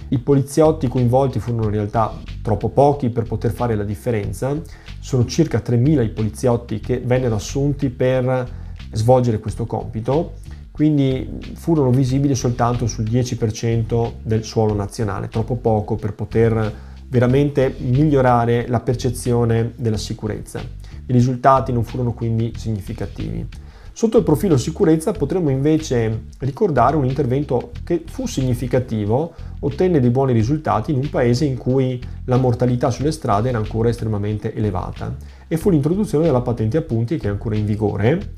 I 0.10 0.20
poliziotti 0.20 0.88
coinvolti 0.88 1.40
furono 1.40 1.64
in 1.64 1.72
realtà 1.72 2.14
troppo 2.44 2.70
pochi 2.70 3.10
per 3.10 3.24
poter 3.24 3.52
fare 3.52 3.76
la 3.76 3.84
differenza, 3.84 4.56
sono 5.00 5.26
circa 5.26 5.64
3.000 5.66 6.04
i 6.04 6.10
poliziotti 6.10 6.80
che 6.80 7.00
vennero 7.00 7.36
assunti 7.36 7.90
per 7.90 8.48
svolgere 8.92 9.40
questo 9.40 9.66
compito, 9.66 10.34
quindi 10.76 11.40
furono 11.54 11.90
visibili 11.90 12.36
soltanto 12.36 12.86
sul 12.86 13.06
10% 13.06 14.12
del 14.22 14.44
suolo 14.44 14.74
nazionale, 14.74 15.30
troppo 15.30 15.56
poco 15.56 15.96
per 15.96 16.12
poter 16.12 16.74
veramente 17.08 17.74
migliorare 17.78 18.68
la 18.68 18.82
percezione 18.82 19.72
della 19.78 19.96
sicurezza. 19.96 20.60
I 20.60 21.14
risultati 21.14 21.72
non 21.72 21.86
furono 21.86 22.12
quindi 22.12 22.52
significativi. 22.58 23.48
Sotto 23.94 24.18
il 24.18 24.26
profilo 24.26 24.58
sicurezza 24.58 25.14
potremmo 25.14 25.50
invece 25.50 26.24
ricordare 26.40 26.98
un 26.98 27.06
intervento 27.06 27.72
che 27.86 28.04
fu 28.06 28.28
significativo, 28.28 29.34
ottenne 29.62 30.02
dei 30.02 30.10
buoni 30.10 30.34
risultati 30.34 30.92
in 30.92 30.98
un 30.98 31.10
paese 31.10 31.46
in 31.46 31.56
cui 31.56 32.04
la 32.26 32.36
mortalità 32.36 32.92
sulle 32.92 33.14
strade 33.14 33.48
era 33.48 33.60
ancora 33.60 33.88
estremamente 33.88 34.54
elevata 34.54 35.16
e 35.48 35.56
fu 35.56 35.70
l'introduzione 35.70 36.26
della 36.26 36.42
patente 36.42 36.76
a 36.76 36.82
punti 36.82 37.18
che 37.18 37.28
è 37.28 37.32
ancora 37.32 37.56
in 37.56 37.66
vigore, 37.66 38.34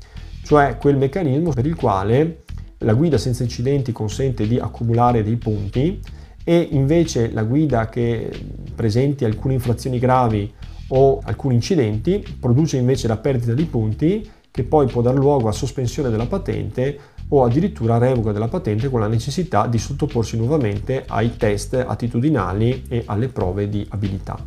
cioè 0.48 0.78
quel 0.78 0.96
meccanismo 0.96 1.52
per 1.52 1.66
il 1.66 1.74
quale 1.74 2.44
la 2.78 2.94
guida 2.94 3.18
senza 3.18 3.42
incidenti 3.42 3.92
consente 3.92 4.48
di 4.48 4.58
accumulare 4.58 5.22
dei 5.22 5.36
punti 5.36 6.00
e 6.42 6.68
invece 6.70 7.30
la 7.32 7.42
guida 7.42 7.90
che 7.90 8.30
presenti 8.74 9.26
alcune 9.26 9.52
infrazioni 9.52 9.98
gravi 9.98 10.50
o 10.88 11.20
alcuni 11.22 11.56
incidenti 11.56 12.24
produce 12.40 12.78
invece 12.78 13.08
la 13.08 13.18
perdita 13.18 13.52
di 13.52 13.66
punti 13.66 14.26
che 14.50 14.64
poi 14.64 14.86
può 14.86 15.02
dar 15.02 15.16
luogo 15.16 15.48
a 15.48 15.52
sospensione 15.52 16.08
della 16.08 16.24
patente 16.24 16.98
o 17.28 17.44
addirittura 17.44 17.98
revoca 17.98 18.32
della 18.32 18.48
patente 18.48 18.88
con 18.88 19.00
la 19.00 19.06
necessità 19.06 19.66
di 19.66 19.76
sottoporsi 19.76 20.38
nuovamente 20.38 21.04
ai 21.08 21.36
test 21.36 21.74
attitudinali 21.74 22.84
e 22.88 23.02
alle 23.04 23.28
prove 23.28 23.68
di 23.68 23.86
abilità. 23.90 24.42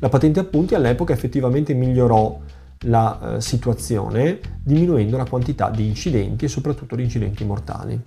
La 0.00 0.10
patente 0.10 0.40
a 0.40 0.44
punti 0.44 0.74
all'epoca 0.74 1.14
effettivamente 1.14 1.72
migliorò 1.72 2.38
la 2.82 3.36
eh, 3.36 3.40
situazione 3.40 4.38
diminuendo 4.62 5.16
la 5.16 5.24
quantità 5.24 5.70
di 5.70 5.86
incidenti 5.86 6.44
e 6.44 6.48
soprattutto 6.48 6.96
di 6.96 7.02
incidenti 7.02 7.44
mortali. 7.44 8.00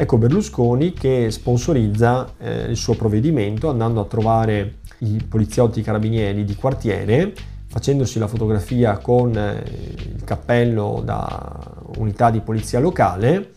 Ecco 0.00 0.16
Berlusconi 0.16 0.92
che 0.92 1.30
sponsorizza 1.30 2.32
eh, 2.38 2.66
il 2.70 2.76
suo 2.76 2.94
provvedimento 2.94 3.68
andando 3.68 4.00
a 4.00 4.04
trovare 4.04 4.76
i 4.98 5.20
poliziotti 5.28 5.82
carabinieri 5.82 6.44
di 6.44 6.54
quartiere, 6.54 7.32
facendosi 7.66 8.18
la 8.18 8.28
fotografia 8.28 8.98
con 8.98 9.36
eh, 9.36 9.62
il 10.14 10.22
cappello 10.24 11.02
da 11.04 11.58
unità 11.96 12.30
di 12.30 12.40
polizia 12.40 12.78
locale 12.78 13.50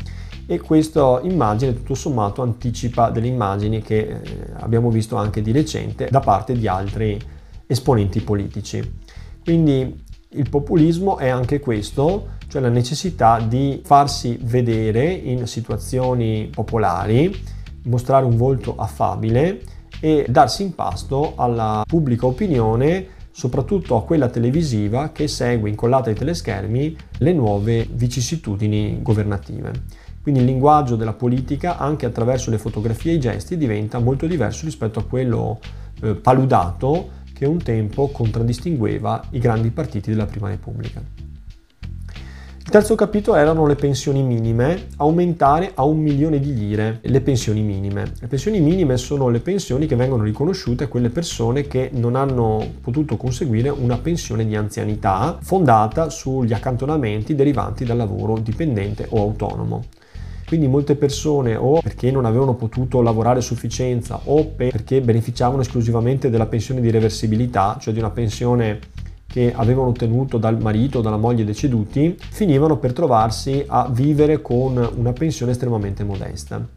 e 0.47 0.59
questa 0.59 1.19
immagine 1.23 1.73
tutto 1.73 1.93
sommato 1.93 2.41
anticipa 2.41 3.09
delle 3.09 3.27
immagini 3.27 3.81
che 3.81 3.99
eh, 3.99 4.19
abbiamo 4.59 4.89
visto 4.89 5.15
anche 5.15 5.41
di 5.41 5.51
recente 5.51 6.07
da 6.09 6.19
parte 6.21 6.53
di 6.53 6.67
altri 6.67 7.19
esponenti 7.67 8.19
politici. 8.21 8.99
Quindi 9.43 10.03
il 10.33 10.49
populismo 10.49 11.17
è 11.17 11.27
anche 11.27 11.59
questo, 11.59 12.37
cioè 12.47 12.61
la 12.61 12.69
necessità 12.69 13.39
di 13.39 13.81
farsi 13.83 14.37
vedere 14.41 15.11
in 15.11 15.47
situazioni 15.47 16.49
popolari, 16.53 17.33
mostrare 17.83 18.25
un 18.25 18.37
volto 18.37 18.75
affabile 18.77 19.61
e 19.99 20.25
darsi 20.29 20.63
in 20.63 20.73
pasto 20.75 21.33
alla 21.35 21.83
pubblica 21.85 22.25
opinione, 22.25 23.19
soprattutto 23.31 23.95
a 23.95 24.03
quella 24.03 24.29
televisiva 24.29 25.11
che 25.11 25.27
segue 25.27 25.69
incollata 25.69 26.09
ai 26.09 26.15
teleschermi 26.15 26.95
le 27.19 27.33
nuove 27.33 27.87
vicissitudini 27.91 29.01
governative. 29.01 29.71
Quindi 30.21 30.41
il 30.41 30.45
linguaggio 30.45 30.95
della 30.95 31.13
politica, 31.13 31.77
anche 31.77 32.05
attraverso 32.05 32.51
le 32.51 32.59
fotografie 32.59 33.13
e 33.13 33.15
i 33.15 33.19
gesti, 33.19 33.57
diventa 33.57 33.99
molto 33.99 34.27
diverso 34.27 34.65
rispetto 34.65 34.99
a 34.99 35.03
quello 35.03 35.59
eh, 36.01 36.13
paludato 36.13 37.19
che 37.41 37.47
un 37.47 37.57
tempo 37.57 38.09
contraddistingueva 38.09 39.29
i 39.31 39.39
grandi 39.39 39.71
partiti 39.71 40.11
della 40.11 40.27
Prima 40.27 40.47
Repubblica. 40.47 41.01
Il 42.63 42.69
terzo 42.69 42.93
capitolo 42.93 43.35
erano 43.35 43.65
le 43.65 43.73
pensioni 43.73 44.21
minime, 44.21 44.89
aumentare 44.97 45.71
a 45.73 45.83
un 45.83 45.97
milione 45.97 46.39
di 46.39 46.53
lire 46.53 46.99
le 47.01 47.21
pensioni 47.21 47.63
minime. 47.63 48.11
Le 48.19 48.27
pensioni 48.27 48.59
minime 48.59 48.95
sono 48.97 49.27
le 49.29 49.39
pensioni 49.39 49.87
che 49.87 49.95
vengono 49.95 50.21
riconosciute 50.21 50.83
a 50.83 50.87
quelle 50.87 51.09
persone 51.09 51.65
che 51.65 51.89
non 51.91 52.15
hanno 52.15 52.63
potuto 52.79 53.17
conseguire 53.17 53.69
una 53.69 53.97
pensione 53.97 54.45
di 54.45 54.55
anzianità 54.55 55.39
fondata 55.41 56.11
sugli 56.11 56.53
accantonamenti 56.53 57.33
derivanti 57.33 57.85
dal 57.85 57.97
lavoro 57.97 58.37
dipendente 58.37 59.07
o 59.09 59.19
autonomo. 59.19 59.85
Quindi 60.51 60.67
molte 60.67 60.97
persone 60.97 61.55
o 61.55 61.79
perché 61.79 62.11
non 62.11 62.25
avevano 62.25 62.55
potuto 62.55 63.01
lavorare 63.01 63.39
a 63.39 63.41
sufficienza 63.41 64.19
o 64.25 64.47
perché 64.47 64.99
beneficiavano 64.99 65.61
esclusivamente 65.61 66.29
della 66.29 66.45
pensione 66.45 66.81
di 66.81 66.91
reversibilità, 66.91 67.77
cioè 67.79 67.93
di 67.93 67.99
una 67.99 68.09
pensione 68.09 68.79
che 69.25 69.53
avevano 69.55 69.87
ottenuto 69.87 70.37
dal 70.37 70.59
marito 70.59 70.99
o 70.99 71.01
dalla 71.01 71.15
moglie 71.15 71.45
deceduti, 71.45 72.17
finivano 72.19 72.79
per 72.79 72.91
trovarsi 72.91 73.63
a 73.65 73.87
vivere 73.89 74.41
con 74.41 74.75
una 74.93 75.13
pensione 75.13 75.53
estremamente 75.53 76.03
modesta. 76.03 76.67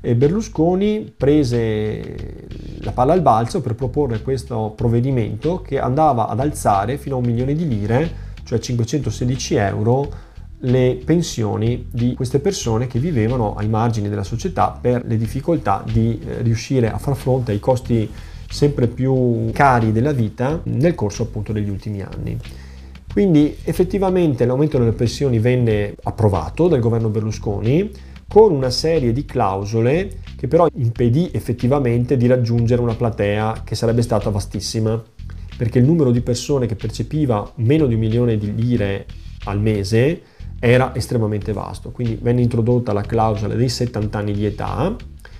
e 0.00 0.14
Berlusconi 0.14 1.12
prese 1.16 2.46
la 2.82 2.92
palla 2.92 3.12
al 3.12 3.22
balzo 3.22 3.60
per 3.60 3.74
proporre 3.74 4.22
questo 4.22 4.72
provvedimento 4.76 5.62
che 5.62 5.80
andava 5.80 6.28
ad 6.28 6.38
alzare 6.38 6.96
fino 6.96 7.16
a 7.16 7.18
un 7.18 7.24
milione 7.24 7.54
di 7.54 7.66
lire, 7.66 8.08
cioè 8.44 8.60
516 8.60 9.54
euro, 9.56 10.25
le 10.60 10.98
pensioni 11.04 11.86
di 11.90 12.14
queste 12.14 12.38
persone 12.38 12.86
che 12.86 12.98
vivevano 12.98 13.54
ai 13.54 13.68
margini 13.68 14.08
della 14.08 14.24
società 14.24 14.76
per 14.80 15.04
le 15.04 15.16
difficoltà 15.16 15.84
di 15.90 16.18
eh, 16.18 16.42
riuscire 16.42 16.90
a 16.90 16.98
far 16.98 17.14
fronte 17.14 17.52
ai 17.52 17.60
costi 17.60 18.10
sempre 18.48 18.86
più 18.86 19.50
cari 19.52 19.92
della 19.92 20.12
vita 20.12 20.60
nel 20.64 20.94
corso 20.94 21.24
appunto 21.24 21.52
degli 21.52 21.68
ultimi 21.68 22.00
anni. 22.00 22.38
Quindi 23.12 23.56
effettivamente 23.64 24.44
l'aumento 24.44 24.78
delle 24.78 24.92
pensioni 24.92 25.38
venne 25.38 25.94
approvato 26.02 26.68
dal 26.68 26.80
governo 26.80 27.08
Berlusconi 27.08 27.90
con 28.28 28.52
una 28.52 28.70
serie 28.70 29.12
di 29.12 29.24
clausole 29.24 30.18
che 30.36 30.48
però 30.48 30.66
impedì 30.74 31.30
effettivamente 31.32 32.16
di 32.16 32.26
raggiungere 32.26 32.82
una 32.82 32.94
platea 32.94 33.62
che 33.64 33.74
sarebbe 33.74 34.02
stata 34.02 34.30
vastissima, 34.30 35.02
perché 35.56 35.78
il 35.78 35.84
numero 35.84 36.10
di 36.10 36.20
persone 36.20 36.66
che 36.66 36.76
percepiva 36.76 37.52
meno 37.56 37.86
di 37.86 37.94
un 37.94 38.00
milione 38.00 38.36
di 38.36 38.54
lire 38.54 39.06
al 39.44 39.60
mese 39.60 40.22
era 40.58 40.94
estremamente 40.94 41.52
vasto. 41.52 41.90
Quindi 41.90 42.18
venne 42.20 42.42
introdotta 42.42 42.92
la 42.92 43.02
clausola 43.02 43.54
dei 43.54 43.68
70 43.68 44.18
anni 44.18 44.32
di 44.32 44.44
età, 44.44 44.94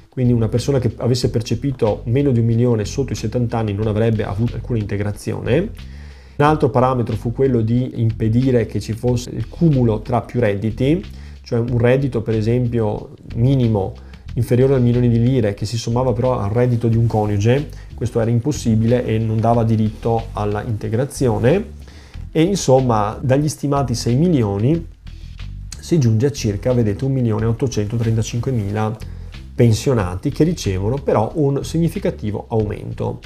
quindi 0.08 0.32
una 0.32 0.48
persona 0.48 0.78
che 0.78 0.94
avesse 0.96 1.30
percepito 1.30 2.02
meno 2.04 2.30
di 2.30 2.40
un 2.40 2.46
milione 2.46 2.84
sotto 2.84 3.12
i 3.12 3.16
70 3.16 3.58
anni 3.58 3.74
non 3.74 3.86
avrebbe 3.86 4.24
avuto 4.24 4.54
alcuna 4.54 4.78
integrazione. 4.78 5.70
Un 6.36 6.44
altro 6.44 6.70
parametro 6.70 7.16
fu 7.16 7.32
quello 7.32 7.60
di 7.60 8.00
impedire 8.00 8.66
che 8.66 8.80
ci 8.80 8.92
fosse 8.92 9.30
il 9.30 9.48
cumulo 9.48 10.00
tra 10.00 10.20
più 10.22 10.40
redditi, 10.40 11.04
cioè 11.42 11.58
un 11.58 11.78
reddito 11.78 12.22
per 12.22 12.34
esempio 12.34 13.10
minimo 13.34 13.94
inferiore 14.34 14.74
al 14.74 14.82
milione 14.82 15.08
di 15.08 15.22
lire 15.22 15.54
che 15.54 15.64
si 15.64 15.78
sommava 15.78 16.12
però 16.12 16.38
al 16.38 16.50
reddito 16.50 16.88
di 16.88 16.96
un 16.96 17.06
coniuge, 17.06 17.68
questo 17.94 18.20
era 18.20 18.30
impossibile 18.30 19.04
e 19.04 19.18
non 19.18 19.40
dava 19.40 19.64
diritto 19.64 20.28
alla 20.32 20.62
integrazione 20.62 21.72
e 22.32 22.42
insomma 22.42 23.18
dagli 23.20 23.48
stimati 23.48 23.94
6 23.94 24.14
milioni 24.14 24.86
si 25.86 26.00
giunge 26.00 26.26
a 26.26 26.32
circa, 26.32 26.72
vedete, 26.72 27.06
1.835.000 27.06 28.96
pensionati 29.54 30.30
che 30.30 30.42
ricevono 30.42 30.96
però 30.96 31.30
un 31.36 31.62
significativo 31.62 32.46
aumento. 32.48 33.20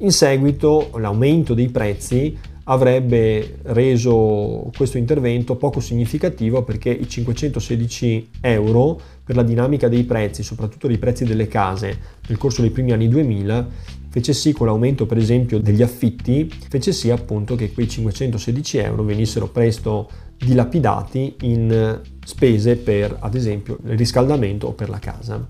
In 0.00 0.12
seguito 0.12 0.90
l'aumento 0.98 1.54
dei 1.54 1.70
prezzi 1.70 2.36
avrebbe 2.64 3.60
reso 3.62 4.70
questo 4.76 4.98
intervento 4.98 5.56
poco 5.56 5.80
significativo 5.80 6.62
perché 6.64 6.90
i 6.90 7.08
516 7.08 8.28
euro 8.42 9.00
per 9.24 9.34
la 9.34 9.42
dinamica 9.42 9.88
dei 9.88 10.04
prezzi, 10.04 10.42
soprattutto 10.42 10.88
dei 10.88 10.98
prezzi 10.98 11.24
delle 11.24 11.48
case 11.48 11.98
nel 12.28 12.36
corso 12.36 12.60
dei 12.60 12.70
primi 12.70 12.92
anni 12.92 13.08
2000, 13.08 13.68
fece 14.10 14.34
sì 14.34 14.52
con 14.52 14.66
l'aumento 14.66 15.06
per 15.06 15.16
esempio 15.16 15.58
degli 15.58 15.80
affitti, 15.80 16.52
fece 16.68 16.92
sì 16.92 17.08
appunto 17.08 17.54
che 17.54 17.72
quei 17.72 17.88
516 17.88 18.76
euro 18.76 19.02
venissero 19.02 19.48
presto 19.48 20.10
dilapidati 20.44 21.36
in 21.42 22.00
spese 22.24 22.76
per 22.76 23.16
ad 23.20 23.34
esempio 23.34 23.78
il 23.84 23.96
riscaldamento 23.96 24.68
o 24.68 24.72
per 24.72 24.88
la 24.88 24.98
casa. 24.98 25.44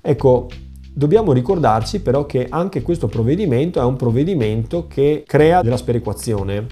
Ecco, 0.00 0.48
Dobbiamo 0.96 1.32
ricordarci 1.32 2.00
però 2.00 2.24
che 2.24 2.46
anche 2.48 2.80
questo 2.80 3.06
provvedimento 3.06 3.78
è 3.78 3.84
un 3.84 3.96
provvedimento 3.96 4.86
che 4.88 5.24
crea 5.26 5.60
della 5.60 5.76
sperequazione 5.76 6.66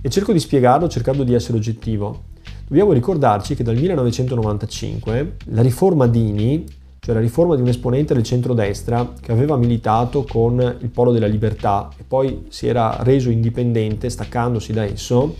e 0.00 0.08
cerco 0.08 0.32
di 0.32 0.38
spiegarlo 0.38 0.88
cercando 0.88 1.24
di 1.24 1.34
essere 1.34 1.58
oggettivo. 1.58 2.22
Dobbiamo 2.66 2.92
ricordarci 2.92 3.54
che 3.54 3.62
dal 3.62 3.76
1995 3.76 5.36
la 5.48 5.60
riforma 5.60 6.06
Dini, 6.06 6.64
cioè 6.98 7.14
la 7.14 7.20
riforma 7.20 7.54
di 7.54 7.60
un 7.60 7.68
esponente 7.68 8.14
del 8.14 8.22
centrodestra 8.22 9.12
che 9.20 9.30
aveva 9.30 9.58
militato 9.58 10.24
con 10.24 10.78
il 10.80 10.88
Polo 10.88 11.12
della 11.12 11.26
Libertà 11.26 11.90
e 11.98 12.02
poi 12.02 12.46
si 12.48 12.66
era 12.68 12.96
reso 13.02 13.28
indipendente 13.28 14.08
staccandosi 14.08 14.72
da 14.72 14.84
esso, 14.84 15.34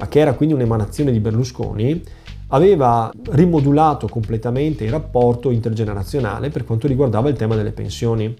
ma 0.00 0.08
che 0.08 0.18
era 0.18 0.32
quindi 0.32 0.54
un'emanazione 0.54 1.12
di 1.12 1.20
Berlusconi, 1.20 2.02
aveva 2.48 3.12
rimodulato 3.32 4.08
completamente 4.08 4.84
il 4.84 4.90
rapporto 4.90 5.50
intergenerazionale 5.50 6.48
per 6.48 6.64
quanto 6.64 6.86
riguardava 6.86 7.28
il 7.28 7.36
tema 7.36 7.54
delle 7.54 7.72
pensioni. 7.72 8.34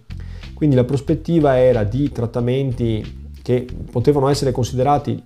Quindi 0.55 0.75
la 0.75 0.85
prospettiva 0.85 1.59
era 1.59 1.85
di 1.85 2.11
trattamenti 2.11 3.29
che 3.43 3.67
potevano 3.91 4.29
essere 4.29 4.53
considerati 4.53 5.23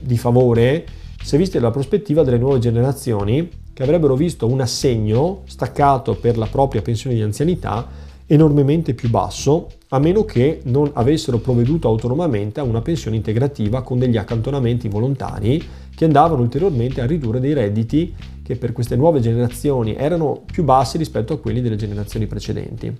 di 0.00 0.18
favore 0.18 0.84
se 1.22 1.38
visti 1.38 1.58
dalla 1.58 1.70
prospettiva 1.70 2.24
delle 2.24 2.38
nuove 2.38 2.58
generazioni 2.58 3.48
che 3.72 3.82
avrebbero 3.84 4.16
visto 4.16 4.48
un 4.48 4.60
assegno 4.60 5.42
staccato 5.46 6.16
per 6.16 6.36
la 6.36 6.46
propria 6.46 6.82
pensione 6.82 7.14
di 7.14 7.22
anzianità 7.22 7.86
enormemente 8.26 8.94
più 8.94 9.08
basso, 9.08 9.68
a 9.88 9.98
meno 9.98 10.24
che 10.24 10.60
non 10.64 10.90
avessero 10.94 11.38
provveduto 11.38 11.88
autonomamente 11.88 12.60
a 12.60 12.64
una 12.64 12.82
pensione 12.82 13.16
integrativa 13.16 13.82
con 13.82 13.98
degli 13.98 14.16
accantonamenti 14.16 14.88
volontari 14.88 15.62
che 15.94 16.04
andavano 16.04 16.42
ulteriormente 16.42 17.00
a 17.00 17.06
ridurre 17.06 17.40
dei 17.40 17.54
redditi 17.54 18.14
che 18.42 18.56
per 18.56 18.72
queste 18.72 18.96
nuove 18.96 19.20
generazioni 19.20 19.94
erano 19.94 20.42
più 20.44 20.64
bassi 20.64 20.98
rispetto 20.98 21.32
a 21.32 21.38
quelli 21.38 21.60
delle 21.60 21.76
generazioni 21.76 22.26
precedenti. 22.26 22.94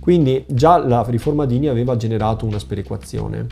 Quindi 0.00 0.44
già 0.48 0.78
la 0.78 1.04
riforma 1.08 1.46
Dini 1.46 1.68
aveva 1.68 1.96
generato 1.96 2.44
una 2.44 2.58
sperequazione. 2.58 3.46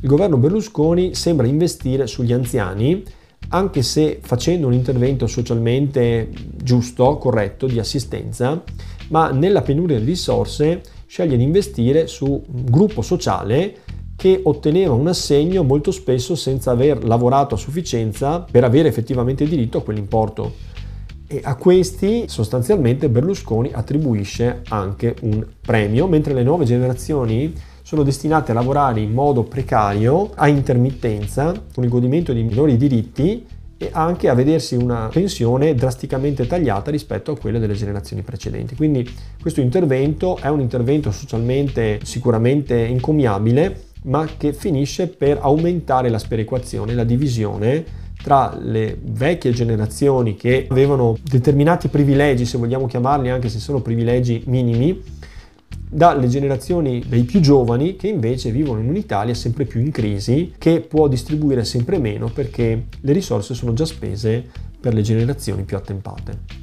Il 0.00 0.08
governo 0.08 0.36
Berlusconi 0.36 1.14
sembra 1.14 1.46
investire 1.46 2.06
sugli 2.06 2.32
anziani, 2.32 3.02
anche 3.48 3.82
se 3.82 4.18
facendo 4.22 4.66
un 4.66 4.74
intervento 4.74 5.26
socialmente 5.26 6.28
giusto, 6.62 7.16
corretto, 7.16 7.66
di 7.66 7.78
assistenza, 7.78 8.62
ma 9.08 9.30
nella 9.30 9.62
penuria 9.62 9.98
di 9.98 10.04
risorse 10.04 10.82
sceglie 11.06 11.36
di 11.36 11.42
investire 11.42 12.06
su 12.06 12.26
un 12.26 12.64
gruppo 12.64 13.02
sociale 13.02 13.76
che 14.16 14.40
otteneva 14.42 14.94
un 14.94 15.08
assegno 15.08 15.62
molto 15.62 15.90
spesso 15.90 16.34
senza 16.34 16.70
aver 16.70 17.04
lavorato 17.04 17.54
a 17.54 17.58
sufficienza 17.58 18.40
per 18.40 18.64
avere 18.64 18.88
effettivamente 18.88 19.44
diritto 19.46 19.78
a 19.78 19.82
quell'importo. 19.82 20.72
E 21.26 21.40
a 21.42 21.56
questi 21.56 22.24
sostanzialmente 22.28 23.08
Berlusconi 23.08 23.70
attribuisce 23.72 24.62
anche 24.68 25.16
un 25.22 25.44
premio, 25.60 26.06
mentre 26.06 26.34
le 26.34 26.42
nuove 26.42 26.64
generazioni 26.64 27.52
sono 27.82 28.02
destinate 28.02 28.52
a 28.52 28.54
lavorare 28.54 29.00
in 29.00 29.12
modo 29.12 29.42
precario, 29.42 30.30
a 30.34 30.48
intermittenza, 30.48 31.52
con 31.74 31.84
il 31.84 31.90
godimento 31.90 32.32
di 32.32 32.42
minori 32.42 32.76
diritti 32.76 33.44
e 33.76 33.88
anche 33.92 34.28
a 34.28 34.34
vedersi 34.34 34.76
una 34.76 35.08
pensione 35.12 35.74
drasticamente 35.74 36.46
tagliata 36.46 36.90
rispetto 36.90 37.32
a 37.32 37.38
quelle 37.38 37.58
delle 37.58 37.74
generazioni 37.74 38.22
precedenti. 38.22 38.74
Quindi 38.76 39.08
questo 39.40 39.60
intervento 39.60 40.36
è 40.36 40.48
un 40.48 40.60
intervento 40.60 41.10
socialmente 41.10 42.00
sicuramente 42.02 42.76
incommiabile, 42.76 43.82
ma 44.04 44.28
che 44.36 44.52
finisce 44.52 45.08
per 45.08 45.38
aumentare 45.40 46.08
la 46.08 46.18
sperequazione, 46.18 46.94
la 46.94 47.04
divisione 47.04 48.02
tra 48.22 48.56
le 48.58 48.96
vecchie 49.02 49.52
generazioni 49.52 50.34
che 50.34 50.66
avevano 50.70 51.16
determinati 51.22 51.88
privilegi, 51.88 52.46
se 52.46 52.56
vogliamo 52.56 52.86
chiamarli, 52.86 53.28
anche 53.28 53.50
se 53.50 53.58
sono 53.58 53.80
privilegi 53.80 54.42
minimi, 54.46 55.02
dalle 55.94 56.26
generazioni 56.26 57.04
dei 57.06 57.22
più 57.22 57.38
giovani 57.38 57.94
che 57.94 58.08
invece 58.08 58.50
vivono 58.50 58.80
in 58.80 58.88
un'Italia 58.88 59.32
sempre 59.32 59.64
più 59.64 59.80
in 59.80 59.92
crisi, 59.92 60.52
che 60.58 60.80
può 60.80 61.06
distribuire 61.06 61.64
sempre 61.64 61.98
meno 61.98 62.30
perché 62.34 62.86
le 63.00 63.12
risorse 63.12 63.54
sono 63.54 63.74
già 63.74 63.84
spese 63.84 64.44
per 64.80 64.92
le 64.92 65.02
generazioni 65.02 65.62
più 65.62 65.76
attempate. 65.76 66.62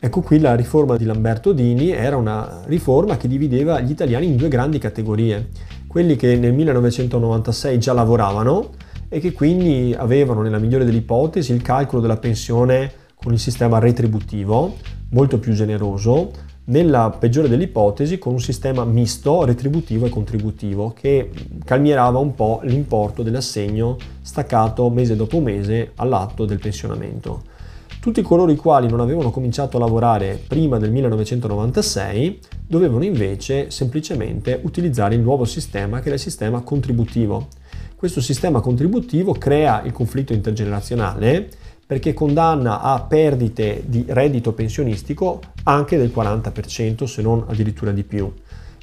Ecco 0.00 0.22
qui 0.22 0.38
la 0.38 0.54
riforma 0.54 0.96
di 0.96 1.04
Lamberto 1.04 1.52
Dini 1.52 1.90
era 1.90 2.16
una 2.16 2.62
riforma 2.64 3.18
che 3.18 3.28
divideva 3.28 3.80
gli 3.80 3.90
italiani 3.90 4.24
in 4.24 4.36
due 4.36 4.48
grandi 4.48 4.78
categorie, 4.78 5.48
quelli 5.86 6.16
che 6.16 6.34
nel 6.36 6.54
1996 6.54 7.78
già 7.78 7.92
lavoravano 7.92 8.70
e 9.10 9.20
che 9.20 9.32
quindi 9.32 9.94
avevano 9.94 10.40
nella 10.40 10.58
migliore 10.58 10.86
delle 10.86 10.98
ipotesi 10.98 11.52
il 11.52 11.60
calcolo 11.60 12.00
della 12.00 12.16
pensione 12.16 12.90
con 13.14 13.34
il 13.34 13.38
sistema 13.38 13.78
retributivo 13.78 14.76
molto 15.10 15.38
più 15.38 15.52
generoso, 15.52 16.30
nella 16.68 17.10
peggiore 17.10 17.48
delle 17.48 17.64
ipotesi 17.64 18.18
con 18.18 18.32
un 18.32 18.40
sistema 18.40 18.84
misto 18.84 19.44
retributivo 19.44 20.06
e 20.06 20.10
contributivo 20.10 20.92
che 20.94 21.30
calmierava 21.64 22.18
un 22.18 22.34
po' 22.34 22.60
l'importo 22.64 23.22
dell'assegno 23.22 23.96
staccato 24.20 24.88
mese 24.90 25.16
dopo 25.16 25.40
mese 25.40 25.92
all'atto 25.96 26.44
del 26.44 26.58
pensionamento. 26.58 27.56
Tutti 28.00 28.22
coloro 28.22 28.52
i 28.52 28.56
quali 28.56 28.88
non 28.88 29.00
avevano 29.00 29.30
cominciato 29.30 29.76
a 29.76 29.80
lavorare 29.80 30.40
prima 30.46 30.78
del 30.78 30.92
1996 30.92 32.38
dovevano 32.66 33.04
invece 33.04 33.70
semplicemente 33.70 34.60
utilizzare 34.62 35.14
il 35.14 35.20
nuovo 35.20 35.44
sistema 35.44 36.00
che 36.00 36.10
è 36.10 36.12
il 36.12 36.18
sistema 36.18 36.60
contributivo. 36.60 37.48
Questo 37.96 38.20
sistema 38.20 38.60
contributivo 38.60 39.32
crea 39.32 39.82
il 39.82 39.92
conflitto 39.92 40.32
intergenerazionale 40.32 41.48
perché 41.88 42.12
condanna 42.12 42.82
a 42.82 43.00
perdite 43.00 43.82
di 43.86 44.04
reddito 44.06 44.52
pensionistico 44.52 45.40
anche 45.62 45.96
del 45.96 46.12
40% 46.14 47.04
se 47.04 47.22
non 47.22 47.46
addirittura 47.48 47.92
di 47.92 48.02
più. 48.04 48.30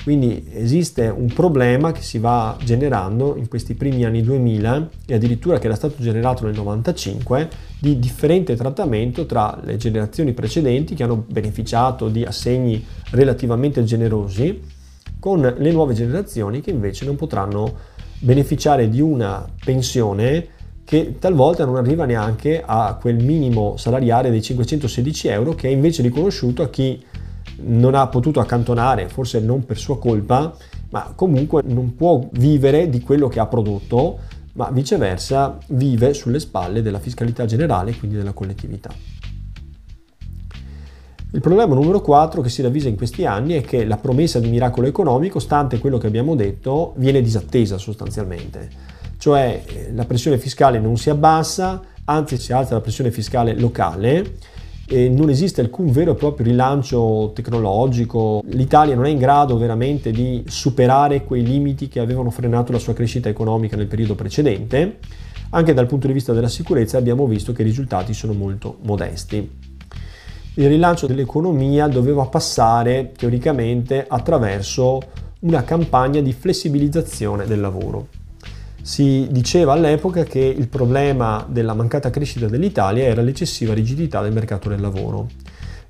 Quindi 0.03 0.47
esiste 0.51 1.07
un 1.07 1.27
problema 1.27 1.91
che 1.91 2.01
si 2.01 2.17
va 2.17 2.57
generando 2.63 3.35
in 3.37 3.47
questi 3.47 3.75
primi 3.75 4.05
anni 4.05 4.23
2000 4.23 4.89
e 5.05 5.13
addirittura 5.13 5.59
che 5.59 5.67
era 5.67 5.75
stato 5.75 6.01
generato 6.01 6.45
nel 6.45 6.55
95 6.55 7.47
di 7.79 7.99
differente 7.99 8.55
trattamento 8.55 9.27
tra 9.27 9.55
le 9.63 9.77
generazioni 9.77 10.33
precedenti 10.33 10.95
che 10.95 11.03
hanno 11.03 11.23
beneficiato 11.27 12.09
di 12.09 12.23
assegni 12.23 12.83
relativamente 13.11 13.83
generosi 13.83 14.61
con 15.19 15.41
le 15.41 15.71
nuove 15.71 15.93
generazioni 15.93 16.59
che 16.59 16.71
invece 16.71 17.05
non 17.05 17.15
potranno 17.15 17.93
beneficiare 18.17 18.89
di 18.89 18.99
una 18.99 19.47
pensione 19.63 20.53
che 20.85 21.15
talvolta 21.17 21.65
non 21.65 21.75
arriva 21.77 22.05
neanche 22.05 22.61
a 22.63 22.95
quel 23.01 23.21
minimo 23.21 23.75
salariale 23.75 24.29
dei 24.29 24.41
516 24.41 25.27
euro 25.29 25.55
che 25.55 25.67
è 25.67 25.71
invece 25.71 26.03
riconosciuto 26.03 26.61
a 26.61 26.69
chi 26.69 27.03
non 27.57 27.95
ha 27.95 28.07
potuto 28.07 28.39
accantonare, 28.39 29.09
forse 29.09 29.39
non 29.39 29.65
per 29.65 29.77
sua 29.77 29.97
colpa, 29.97 30.55
ma 30.91 31.13
comunque 31.15 31.63
non 31.65 31.95
può 31.95 32.27
vivere 32.33 32.87
di 32.89 33.01
quello 33.01 33.27
che 33.27 33.39
ha 33.39 33.47
prodotto, 33.47 34.19
ma 34.53 34.69
viceversa 34.71 35.57
vive 35.69 36.13
sulle 36.13 36.39
spalle 36.39 36.81
della 36.81 36.99
fiscalità 36.99 37.45
generale, 37.45 37.95
quindi 37.95 38.17
della 38.17 38.33
collettività. 38.33 38.93
Il 41.31 41.41
problema 41.41 41.73
numero 41.73 41.99
4 41.99 42.41
che 42.41 42.49
si 42.49 42.61
ravvisa 42.61 42.87
in 42.87 42.95
questi 42.95 43.25
anni 43.25 43.55
è 43.55 43.61
che 43.61 43.83
la 43.85 43.97
promessa 43.97 44.39
di 44.39 44.49
miracolo 44.49 44.87
economico, 44.87 45.39
stante 45.39 45.79
quello 45.79 45.97
che 45.97 46.07
abbiamo 46.07 46.35
detto, 46.35 46.93
viene 46.97 47.21
disattesa 47.21 47.77
sostanzialmente. 47.77 48.93
Cioè 49.25 49.89
la 49.95 50.05
pressione 50.05 50.37
fiscale 50.37 50.77
non 50.77 50.97
si 50.97 51.09
abbassa, 51.09 51.81
anzi 52.03 52.37
si 52.37 52.53
alza 52.53 52.75
la 52.75 52.81
pressione 52.81 53.09
fiscale 53.09 53.59
locale 53.59 54.35
non 55.09 55.29
esiste 55.31 55.61
alcun 55.61 55.89
vero 55.91 56.11
e 56.11 56.15
proprio 56.15 56.45
rilancio 56.45 57.31
tecnologico. 57.33 58.43
L'Italia 58.49 58.93
non 58.93 59.05
è 59.05 59.09
in 59.09 59.17
grado 59.17 59.57
veramente 59.57 60.11
di 60.11 60.43
superare 60.45 61.23
quei 61.23 61.41
limiti 61.41 61.87
che 61.87 61.99
avevano 61.99 62.29
frenato 62.29 62.71
la 62.71 62.77
sua 62.77 62.93
crescita 62.93 63.27
economica 63.27 63.75
nel 63.75 63.87
periodo 63.87 64.13
precedente. 64.13 64.99
Anche 65.49 65.73
dal 65.73 65.87
punto 65.87 66.05
di 66.05 66.13
vista 66.13 66.31
della 66.31 66.47
sicurezza 66.47 66.99
abbiamo 66.99 67.25
visto 67.25 67.51
che 67.51 67.63
i 67.63 67.65
risultati 67.65 68.13
sono 68.13 68.33
molto 68.33 68.77
modesti. 68.81 69.37
Il 70.53 70.67
rilancio 70.67 71.07
dell'economia 71.07 71.87
doveva 71.87 72.27
passare 72.27 73.11
teoricamente 73.17 74.05
attraverso 74.07 74.99
una 75.39 75.63
campagna 75.63 76.21
di 76.21 76.31
flessibilizzazione 76.31 77.47
del 77.47 77.59
lavoro. 77.59 78.24
Si 78.85 79.27
diceva 79.31 79.73
all'epoca 79.73 80.25
che 80.25 80.39
il 80.41 80.67
problema 80.67 81.43
della 81.49 81.73
mancata 81.73 82.11
crescita 82.11 82.45
dell'Italia 82.45 83.05
era 83.05 83.23
l'eccessiva 83.23 83.73
rigidità 83.73 84.21
del 84.21 84.31
mercato 84.31 84.69
del 84.69 84.79
lavoro. 84.79 85.27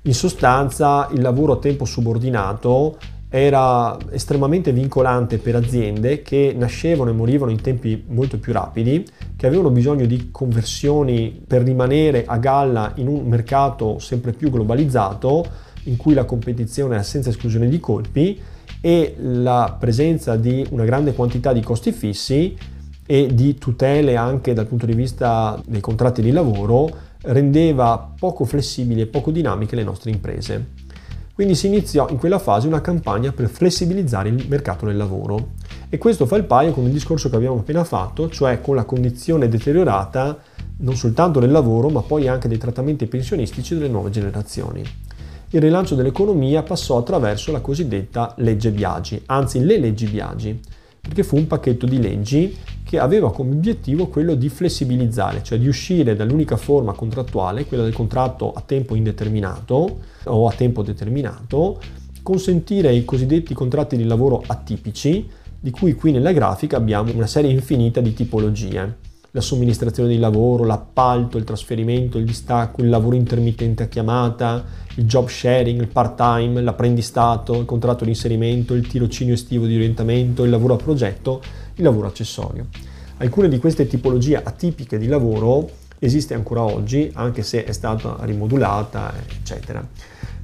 In 0.04 0.14
sostanza 0.14 1.06
il 1.12 1.20
lavoro 1.20 1.52
a 1.52 1.58
tempo 1.58 1.84
subordinato 1.84 2.96
era 3.28 3.98
estremamente 4.12 4.72
vincolante 4.72 5.36
per 5.36 5.56
aziende 5.56 6.22
che 6.22 6.54
nascevano 6.56 7.10
e 7.10 7.12
morivano 7.12 7.50
in 7.50 7.60
tempi 7.60 8.02
molto 8.08 8.38
più 8.38 8.54
rapidi, 8.54 9.04
che 9.36 9.46
avevano 9.46 9.68
bisogno 9.68 10.06
di 10.06 10.30
conversioni 10.30 11.38
per 11.46 11.64
rimanere 11.64 12.24
a 12.24 12.38
galla 12.38 12.92
in 12.94 13.08
un 13.08 13.26
mercato 13.28 13.98
sempre 13.98 14.32
più 14.32 14.48
globalizzato, 14.48 15.44
in 15.82 15.98
cui 15.98 16.14
la 16.14 16.24
competizione 16.24 16.94
era 16.94 17.02
senza 17.02 17.28
esclusione 17.28 17.68
di 17.68 17.78
colpi 17.78 18.40
e 18.80 19.16
la 19.18 19.76
presenza 19.78 20.36
di 20.36 20.66
una 20.70 20.84
grande 20.84 21.12
quantità 21.12 21.52
di 21.52 21.60
costi 21.60 21.92
fissi 21.92 22.56
e 23.06 23.28
di 23.32 23.56
tutele 23.56 24.16
anche 24.16 24.52
dal 24.52 24.66
punto 24.66 24.84
di 24.84 24.94
vista 24.94 25.60
dei 25.64 25.80
contratti 25.80 26.20
di 26.20 26.32
lavoro 26.32 26.88
rendeva 27.22 28.12
poco 28.18 28.44
flessibili 28.44 29.00
e 29.00 29.06
poco 29.06 29.30
dinamiche 29.30 29.76
le 29.76 29.84
nostre 29.84 30.10
imprese. 30.10 30.84
Quindi 31.32 31.54
si 31.54 31.66
iniziò 31.66 32.08
in 32.08 32.16
quella 32.16 32.38
fase 32.38 32.66
una 32.66 32.80
campagna 32.80 33.30
per 33.30 33.48
flessibilizzare 33.48 34.30
il 34.30 34.46
mercato 34.48 34.86
del 34.86 34.96
lavoro 34.96 35.50
e 35.90 35.98
questo 35.98 36.24
fa 36.24 36.36
il 36.36 36.44
paio 36.44 36.72
con 36.72 36.84
il 36.84 36.92
discorso 36.92 37.28
che 37.28 37.36
abbiamo 37.36 37.58
appena 37.58 37.84
fatto, 37.84 38.28
cioè 38.30 38.60
con 38.60 38.74
la 38.74 38.84
condizione 38.84 39.48
deteriorata 39.48 40.38
non 40.78 40.96
soltanto 40.96 41.38
del 41.38 41.50
lavoro 41.50 41.90
ma 41.90 42.00
poi 42.00 42.26
anche 42.26 42.48
dei 42.48 42.58
trattamenti 42.58 43.06
pensionistici 43.06 43.74
delle 43.74 43.88
nuove 43.88 44.10
generazioni. 44.10 44.82
Il 45.50 45.60
rilancio 45.60 45.94
dell'economia 45.94 46.62
passò 46.62 46.98
attraverso 46.98 47.52
la 47.52 47.60
cosiddetta 47.60 48.34
legge 48.38 48.70
Biagi, 48.70 49.22
anzi 49.26 49.62
le 49.62 49.78
leggi 49.78 50.06
Biagi, 50.06 50.58
perché 51.00 51.22
fu 51.22 51.36
un 51.36 51.46
pacchetto 51.46 51.86
di 51.86 52.00
leggi 52.00 52.56
che 52.86 53.00
aveva 53.00 53.32
come 53.32 53.50
obiettivo 53.50 54.06
quello 54.06 54.36
di 54.36 54.48
flessibilizzare, 54.48 55.42
cioè 55.42 55.58
di 55.58 55.66
uscire 55.66 56.14
dall'unica 56.14 56.56
forma 56.56 56.92
contrattuale, 56.92 57.64
quella 57.64 57.82
del 57.82 57.92
contratto 57.92 58.52
a 58.52 58.62
tempo 58.64 58.94
indeterminato 58.94 59.98
o 60.22 60.46
a 60.46 60.52
tempo 60.52 60.84
determinato, 60.84 61.80
consentire 62.22 62.94
i 62.94 63.04
cosiddetti 63.04 63.54
contratti 63.54 63.96
di 63.96 64.04
lavoro 64.04 64.40
atipici, 64.46 65.28
di 65.58 65.70
cui 65.72 65.94
qui 65.94 66.12
nella 66.12 66.30
grafica 66.30 66.76
abbiamo 66.76 67.12
una 67.12 67.26
serie 67.26 67.50
infinita 67.50 68.00
di 68.00 68.14
tipologie. 68.14 68.98
La 69.32 69.40
somministrazione 69.40 70.10
di 70.10 70.18
lavoro, 70.18 70.64
l'appalto, 70.64 71.38
il 71.38 71.44
trasferimento, 71.44 72.18
il 72.18 72.24
distacco, 72.24 72.82
il 72.82 72.88
lavoro 72.88 73.16
intermittente 73.16 73.82
a 73.82 73.88
chiamata, 73.88 74.64
il 74.94 75.04
job 75.06 75.26
sharing, 75.26 75.80
il 75.80 75.88
part-time, 75.88 76.62
l'apprendistato, 76.62 77.58
il 77.58 77.64
contratto 77.64 78.04
di 78.04 78.10
inserimento, 78.10 78.74
il 78.74 78.86
tirocinio 78.86 79.34
estivo 79.34 79.66
di 79.66 79.74
orientamento, 79.74 80.44
il 80.44 80.50
lavoro 80.50 80.74
a 80.74 80.78
progetto, 80.78 81.42
il 81.76 81.84
lavoro 81.84 82.08
accessorio. 82.08 82.66
Alcune 83.18 83.48
di 83.48 83.58
queste 83.58 83.86
tipologie 83.86 84.36
atipiche 84.42 84.98
di 84.98 85.06
lavoro 85.06 85.70
esiste 85.98 86.34
ancora 86.34 86.62
oggi, 86.62 87.10
anche 87.14 87.42
se 87.42 87.64
è 87.64 87.72
stata 87.72 88.18
rimodulata, 88.20 89.14
eccetera. 89.40 89.86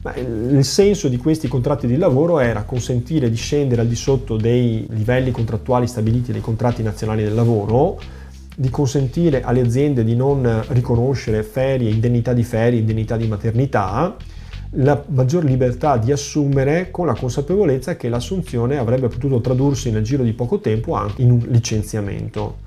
Ma 0.03 0.15
il 0.17 0.65
senso 0.65 1.09
di 1.09 1.17
questi 1.17 1.47
contratti 1.47 1.87
di 1.87 1.97
lavoro 1.97 2.41
era 2.41 2.65
consentire 2.65 3.31
di 3.31 3.37
scendere 3.37 3.83
al 3.83 3.87
di 3.87 3.95
sotto 3.95 4.37
dei 4.37 4.87
livelli 4.91 5.31
contrattuali 5.31 5.87
stabiliti 5.87 6.33
dai 6.33 6.41
contratti 6.41 6.83
nazionali 6.83 7.23
del 7.23 7.35
lavoro, 7.35 8.01
di 8.55 8.69
consentire 8.69 9.43
alle 9.43 9.61
aziende 9.61 10.03
di 10.03 10.17
non 10.17 10.65
riconoscere 10.69 11.43
ferie, 11.43 11.91
indennità 11.91 12.33
di 12.33 12.43
ferie, 12.43 12.81
indennità 12.81 13.17
di 13.17 13.29
maternità, 13.29 14.17
la 14.77 15.03
maggior 15.09 15.45
libertà 15.45 15.97
di 15.99 16.13
assumere 16.13 16.91
con 16.91 17.07
la 17.07 17.15
consapevolezza 17.15 17.97
che 17.97 18.09
l'assunzione 18.09 18.79
avrebbe 18.79 19.09
potuto 19.09 19.41
tradursi 19.41 19.91
nel 19.91 20.03
giro 20.03 20.23
di 20.23 20.33
poco 20.33 20.61
tempo 20.61 20.95
anche 20.95 21.23
in 21.23 21.31
un 21.31 21.45
licenziamento. 21.49 22.59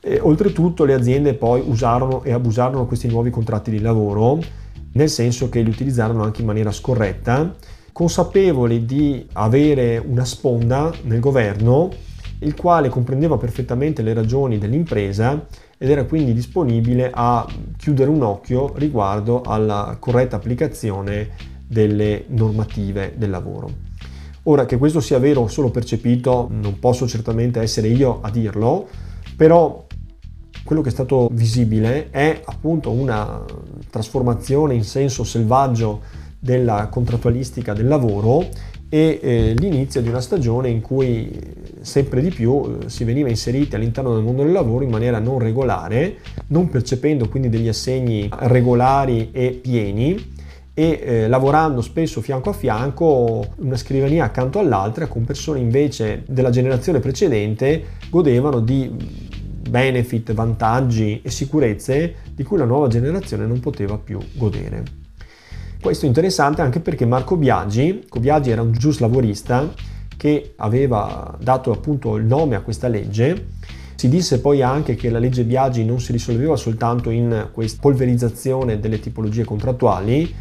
E, 0.00 0.18
oltretutto 0.20 0.84
le 0.84 0.94
aziende 0.94 1.34
poi 1.34 1.62
usarono 1.64 2.22
e 2.22 2.32
abusarono 2.32 2.86
questi 2.86 3.08
nuovi 3.08 3.30
contratti 3.30 3.70
di 3.70 3.80
lavoro, 3.80 4.40
nel 4.92 5.10
senso 5.10 5.48
che 5.48 5.60
li 5.60 5.70
utilizzarono 5.70 6.22
anche 6.22 6.40
in 6.40 6.46
maniera 6.46 6.72
scorretta, 6.72 7.54
consapevoli 7.92 8.86
di 8.86 9.26
avere 9.32 10.02
una 10.04 10.24
sponda 10.24 10.90
nel 11.02 11.20
governo 11.20 11.90
il 12.42 12.56
quale 12.56 12.88
comprendeva 12.88 13.36
perfettamente 13.36 14.02
le 14.02 14.14
ragioni 14.14 14.58
dell'impresa 14.58 15.46
ed 15.82 15.90
era 15.90 16.04
quindi 16.04 16.32
disponibile 16.32 17.10
a 17.12 17.44
chiudere 17.76 18.08
un 18.08 18.22
occhio 18.22 18.72
riguardo 18.76 19.40
alla 19.42 19.96
corretta 19.98 20.36
applicazione 20.36 21.30
delle 21.66 22.26
normative 22.28 23.14
del 23.16 23.30
lavoro. 23.30 23.68
Ora 24.44 24.64
che 24.64 24.78
questo 24.78 25.00
sia 25.00 25.18
vero 25.18 25.40
o 25.40 25.48
solo 25.48 25.70
percepito, 25.72 26.46
non 26.52 26.78
posso 26.78 27.08
certamente 27.08 27.60
essere 27.60 27.88
io 27.88 28.20
a 28.22 28.30
dirlo, 28.30 28.86
però 29.36 29.84
quello 30.62 30.82
che 30.82 30.90
è 30.90 30.92
stato 30.92 31.28
visibile 31.32 32.10
è 32.10 32.40
appunto 32.44 32.92
una 32.92 33.44
trasformazione 33.90 34.74
in 34.74 34.84
senso 34.84 35.24
selvaggio 35.24 36.02
della 36.38 36.86
contrattualistica 36.92 37.72
del 37.72 37.88
lavoro 37.88 38.46
e 38.94 39.20
eh, 39.22 39.54
l'inizio 39.56 40.02
di 40.02 40.10
una 40.10 40.20
stagione 40.20 40.68
in 40.68 40.82
cui 40.82 41.30
sempre 41.80 42.20
di 42.20 42.28
più 42.28 42.78
eh, 42.82 42.90
si 42.90 43.04
veniva 43.04 43.30
inseriti 43.30 43.74
all'interno 43.74 44.12
del 44.12 44.22
mondo 44.22 44.42
del 44.42 44.52
lavoro 44.52 44.84
in 44.84 44.90
maniera 44.90 45.18
non 45.18 45.38
regolare, 45.38 46.16
non 46.48 46.68
percependo 46.68 47.26
quindi 47.26 47.48
degli 47.48 47.68
assegni 47.68 48.28
regolari 48.30 49.30
e 49.32 49.52
pieni 49.62 50.34
e 50.74 51.00
eh, 51.02 51.28
lavorando 51.28 51.80
spesso 51.80 52.20
fianco 52.20 52.50
a 52.50 52.52
fianco 52.52 53.46
una 53.60 53.78
scrivania 53.78 54.24
accanto 54.24 54.58
all'altra 54.58 55.06
con 55.06 55.24
persone 55.24 55.58
invece 55.58 56.24
della 56.28 56.50
generazione 56.50 57.00
precedente 57.00 57.84
godevano 58.10 58.60
di 58.60 58.90
benefit, 59.70 60.34
vantaggi 60.34 61.22
e 61.24 61.30
sicurezze 61.30 62.16
di 62.34 62.42
cui 62.42 62.58
la 62.58 62.66
nuova 62.66 62.88
generazione 62.88 63.46
non 63.46 63.58
poteva 63.58 63.96
più 63.96 64.18
godere. 64.34 65.01
Questo 65.82 66.04
è 66.04 66.08
interessante 66.08 66.62
anche 66.62 66.78
perché 66.78 67.04
Marco 67.04 67.36
Biagi, 67.36 68.04
Biagi 68.20 68.50
era 68.50 68.62
un 68.62 68.70
giuslavorista 68.70 69.68
che 70.16 70.52
aveva 70.58 71.36
dato 71.40 71.72
appunto 71.72 72.14
il 72.14 72.24
nome 72.24 72.54
a 72.54 72.60
questa 72.60 72.86
legge. 72.86 73.48
Si 73.96 74.08
disse 74.08 74.40
poi 74.40 74.62
anche 74.62 74.94
che 74.94 75.10
la 75.10 75.18
legge 75.18 75.42
Biagi 75.42 75.84
non 75.84 75.98
si 75.98 76.12
risolveva 76.12 76.54
soltanto 76.54 77.10
in 77.10 77.48
questa 77.50 77.80
polverizzazione 77.80 78.78
delle 78.78 79.00
tipologie 79.00 79.42
contrattuali 79.42 80.32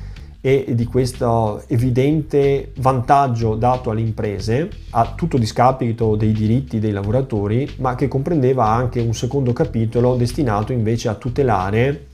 e 0.42 0.66
di 0.76 0.86
questo 0.86 1.64
evidente 1.66 2.72
vantaggio 2.76 3.56
dato 3.56 3.90
alle 3.90 4.02
imprese 4.02 4.70
a 4.92 5.14
tutto 5.16 5.40
discapito 5.40 6.16
dei 6.16 6.34
diritti 6.34 6.78
dei 6.78 6.92
lavoratori, 6.92 7.68
ma 7.78 7.96
che 7.96 8.08
comprendeva 8.08 8.68
anche 8.68 9.00
un 9.00 9.16
secondo 9.16 9.54
capitolo 9.54 10.16
destinato 10.18 10.72
invece 10.72 11.08
a 11.08 11.16
tutelare 11.16 12.10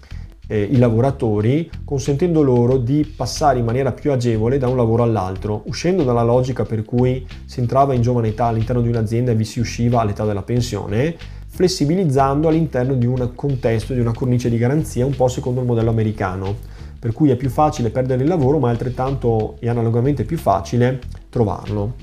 eh, 0.47 0.61
i 0.61 0.77
lavoratori, 0.77 1.69
consentendo 1.83 2.41
loro 2.41 2.77
di 2.77 3.05
passare 3.15 3.59
in 3.59 3.65
maniera 3.65 3.91
più 3.91 4.11
agevole 4.11 4.57
da 4.57 4.67
un 4.67 4.77
lavoro 4.77 5.03
all'altro, 5.03 5.63
uscendo 5.65 6.03
dalla 6.03 6.23
logica 6.23 6.63
per 6.63 6.83
cui 6.83 7.25
si 7.45 7.59
entrava 7.59 7.93
in 7.93 8.01
giovane 8.01 8.29
età 8.29 8.45
all'interno 8.45 8.81
di 8.81 8.89
un'azienda 8.89 9.31
e 9.31 9.35
vi 9.35 9.45
si 9.45 9.59
usciva 9.59 10.01
all'età 10.01 10.25
della 10.25 10.43
pensione, 10.43 11.15
flessibilizzando 11.47 12.47
all'interno 12.47 12.93
di 12.93 13.05
un 13.05 13.31
contesto, 13.35 13.93
di 13.93 13.99
una 13.99 14.13
cornice 14.13 14.49
di 14.49 14.57
garanzia, 14.57 15.05
un 15.05 15.15
po' 15.15 15.27
secondo 15.27 15.59
il 15.59 15.65
modello 15.65 15.89
americano, 15.89 16.55
per 16.99 17.11
cui 17.13 17.29
è 17.29 17.35
più 17.35 17.49
facile 17.49 17.89
perdere 17.89 18.23
il 18.23 18.29
lavoro, 18.29 18.59
ma 18.59 18.69
altrettanto 18.69 19.57
e 19.59 19.69
analogamente 19.69 20.23
più 20.23 20.37
facile 20.37 20.99
trovarlo. 21.29 21.95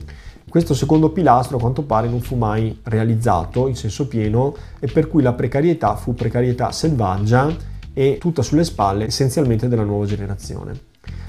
Questo 0.48 0.74
secondo 0.74 1.10
pilastro 1.10 1.56
a 1.56 1.60
quanto 1.60 1.82
pare 1.82 2.08
non 2.08 2.20
fu 2.20 2.36
mai 2.36 2.78
realizzato 2.84 3.66
in 3.66 3.74
senso 3.74 4.06
pieno 4.06 4.54
e 4.78 4.86
per 4.86 5.08
cui 5.08 5.20
la 5.20 5.32
precarietà 5.32 5.96
fu 5.96 6.14
precarietà 6.14 6.70
selvaggia 6.70 7.72
e 7.94 8.18
tutta 8.20 8.42
sulle 8.42 8.64
spalle 8.64 9.06
essenzialmente 9.06 9.68
della 9.68 9.84
nuova 9.84 10.04
generazione. 10.04 10.78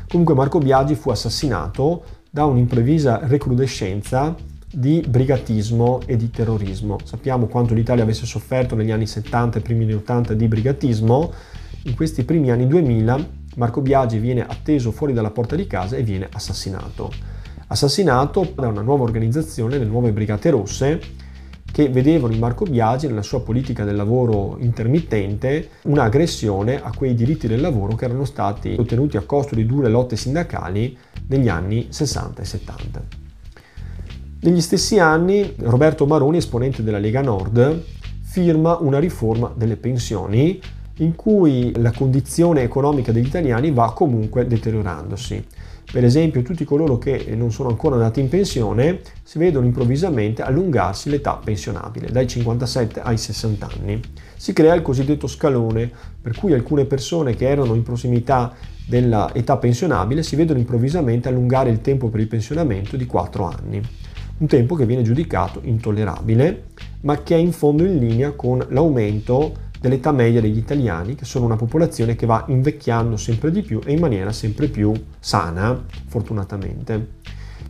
Comunque 0.09 0.35
Marco 0.35 0.59
Biagi 0.59 0.95
fu 0.95 1.11
assassinato 1.11 2.03
da 2.29 2.45
un'improvvisa 2.45 3.21
recrudescenza 3.23 4.35
di 4.69 5.01
brigatismo 5.07 6.01
e 6.05 6.17
di 6.17 6.29
terrorismo. 6.29 6.97
Sappiamo 7.03 7.45
quanto 7.45 7.73
l'Italia 7.73 8.03
avesse 8.03 8.25
sofferto 8.25 8.75
negli 8.75 8.91
anni 8.91 9.07
70 9.07 9.59
e 9.59 9.61
primi 9.61 9.85
anni 9.85 9.93
80 9.93 10.33
di 10.33 10.47
brigatismo. 10.47 11.31
In 11.83 11.95
questi 11.95 12.23
primi 12.25 12.51
anni 12.51 12.67
2000 12.67 13.43
Marco 13.55 13.79
Biagi 13.79 14.17
viene 14.19 14.45
atteso 14.45 14.91
fuori 14.91 15.13
dalla 15.13 15.31
porta 15.31 15.55
di 15.55 15.65
casa 15.65 15.95
e 15.95 16.03
viene 16.03 16.27
assassinato. 16.29 17.11
Assassinato 17.67 18.51
da 18.53 18.67
una 18.67 18.81
nuova 18.81 19.03
organizzazione, 19.03 19.77
le 19.77 19.85
nuove 19.85 20.11
Brigate 20.11 20.49
Rosse, 20.49 20.99
che 21.75 21.89
vedevano 21.89 22.31
in 22.31 22.39
Marco 22.39 22.63
Biagi, 22.63 23.07
nella 23.07 23.21
sua 23.21 23.41
politica 23.41 23.83
del 23.83 23.97
lavoro 23.97 24.55
intermittente, 24.59 25.71
un'aggressione 25.81 26.81
a 26.81 26.93
quei 26.95 27.13
diritti 27.13 27.49
del 27.49 27.59
lavoro 27.59 27.95
che 27.95 28.05
erano 28.05 28.23
stati 28.23 28.77
ottenuti 28.79 29.17
a 29.17 29.23
costo 29.23 29.55
di 29.55 29.65
dure 29.65 29.89
lotte 29.89 30.15
sindacali 30.15 30.97
negli 31.27 31.49
anni 31.49 31.87
60 31.89 32.41
e 32.41 32.45
70. 32.45 33.03
Negli 34.39 34.61
stessi 34.61 34.99
anni 34.99 35.53
Roberto 35.57 36.05
Maroni, 36.05 36.37
esponente 36.37 36.81
della 36.81 36.97
Lega 36.97 37.21
Nord, 37.21 37.83
firma 38.21 38.77
una 38.79 38.99
riforma 38.99 39.51
delle 39.53 39.75
pensioni 39.75 40.57
in 40.99 41.13
cui 41.15 41.73
la 41.81 41.91
condizione 41.91 42.61
economica 42.61 43.11
degli 43.11 43.27
italiani 43.27 43.71
va 43.71 43.91
comunque 43.91 44.47
deteriorandosi. 44.47 45.45
Per 45.91 46.03
esempio, 46.03 46.41
tutti 46.41 46.65
coloro 46.65 46.97
che 46.97 47.33
non 47.35 47.51
sono 47.51 47.69
ancora 47.69 47.95
andati 47.95 48.19
in 48.19 48.27
pensione 48.27 48.99
si 49.23 49.37
vedono 49.37 49.65
improvvisamente 49.65 50.41
allungarsi 50.41 51.09
l'età 51.09 51.39
pensionabile 51.41 52.11
dai 52.11 52.27
57 52.27 52.99
ai 52.99 53.17
60 53.17 53.69
anni. 53.73 54.01
Si 54.35 54.51
crea 54.51 54.73
il 54.73 54.81
cosiddetto 54.81 55.27
scalone, 55.27 55.89
per 56.21 56.35
cui 56.37 56.53
alcune 56.53 56.85
persone 56.85 57.35
che 57.35 57.47
erano 57.47 57.75
in 57.75 57.83
prossimità 57.83 58.53
dell'età 58.87 59.57
pensionabile 59.57 60.21
si 60.21 60.35
vedono 60.35 60.59
improvvisamente 60.59 61.29
allungare 61.29 61.69
il 61.69 61.81
tempo 61.81 62.09
per 62.09 62.19
il 62.19 62.27
pensionamento 62.27 62.97
di 62.97 63.05
4 63.05 63.45
anni. 63.45 63.81
Un 64.37 64.47
tempo 64.47 64.75
che 64.75 64.85
viene 64.85 65.01
giudicato 65.01 65.61
intollerabile, 65.63 66.65
ma 67.01 67.23
che 67.23 67.35
è 67.35 67.39
in 67.39 67.53
fondo 67.53 67.85
in 67.85 67.97
linea 67.99 68.31
con 68.31 68.63
l'aumento 68.69 69.63
dell'età 69.87 70.11
media 70.11 70.41
degli 70.41 70.57
italiani, 70.57 71.13
che 71.13 71.25
sono 71.25 71.45
una 71.45 71.55
popolazione 71.55 72.15
che 72.15 72.25
va 72.25 72.43
invecchiando 72.47 73.17
sempre 73.17 73.51
di 73.51 73.61
più 73.61 73.79
e 73.85 73.91
in 73.91 73.99
maniera 73.99 74.31
sempre 74.31 74.67
più 74.67 74.91
sana, 75.19 75.79
fortunatamente. 76.07 77.07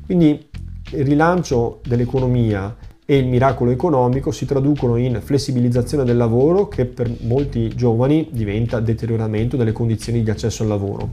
Quindi 0.05 0.47
il 0.91 1.03
rilancio 1.03 1.81
dell'economia 1.85 2.73
e 3.05 3.17
il 3.17 3.27
miracolo 3.27 3.71
economico 3.71 4.31
si 4.31 4.45
traducono 4.45 4.95
in 4.95 5.19
flessibilizzazione 5.21 6.05
del 6.05 6.15
lavoro 6.15 6.69
che 6.69 6.85
per 6.85 7.11
molti 7.21 7.75
giovani 7.75 8.29
diventa 8.31 8.79
deterioramento 8.79 9.57
delle 9.57 9.73
condizioni 9.73 10.23
di 10.23 10.29
accesso 10.29 10.63
al 10.63 10.69
lavoro, 10.69 11.09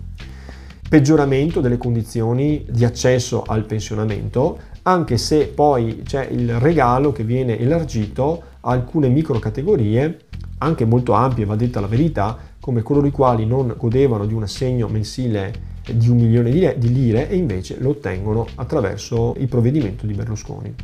peggioramento 0.88 1.60
delle 1.60 1.78
condizioni 1.78 2.64
di 2.70 2.84
accesso 2.84 3.42
al 3.44 3.64
pensionamento, 3.64 4.58
anche 4.82 5.16
se 5.16 5.48
poi 5.48 6.02
c'è 6.04 6.28
il 6.30 6.60
regalo 6.60 7.10
che 7.10 7.24
viene 7.24 7.58
elargito 7.58 8.42
a 8.60 8.70
alcune 8.70 9.08
microcategorie 9.08 10.30
anche 10.62 10.84
molto 10.84 11.12
ampie, 11.12 11.44
va 11.44 11.56
detta 11.56 11.80
la 11.80 11.86
verità, 11.86 12.38
come 12.58 12.82
coloro 12.82 13.06
i 13.06 13.10
quali 13.10 13.44
non 13.44 13.74
godevano 13.76 14.24
di 14.24 14.34
un 14.34 14.44
assegno 14.44 14.88
mensile 14.88 15.70
di 15.92 16.08
un 16.08 16.16
milione 16.16 16.78
di 16.78 16.92
lire 16.92 17.28
e 17.28 17.36
invece 17.36 17.76
lo 17.80 17.90
ottengono 17.90 18.46
attraverso 18.54 19.34
il 19.38 19.48
provvedimento 19.48 20.06
di 20.06 20.14
Berlusconi. 20.14 20.74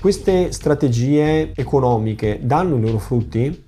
Queste 0.00 0.52
strategie 0.52 1.52
economiche 1.54 2.38
danno 2.42 2.76
i 2.76 2.80
loro 2.80 2.98
frutti? 2.98 3.66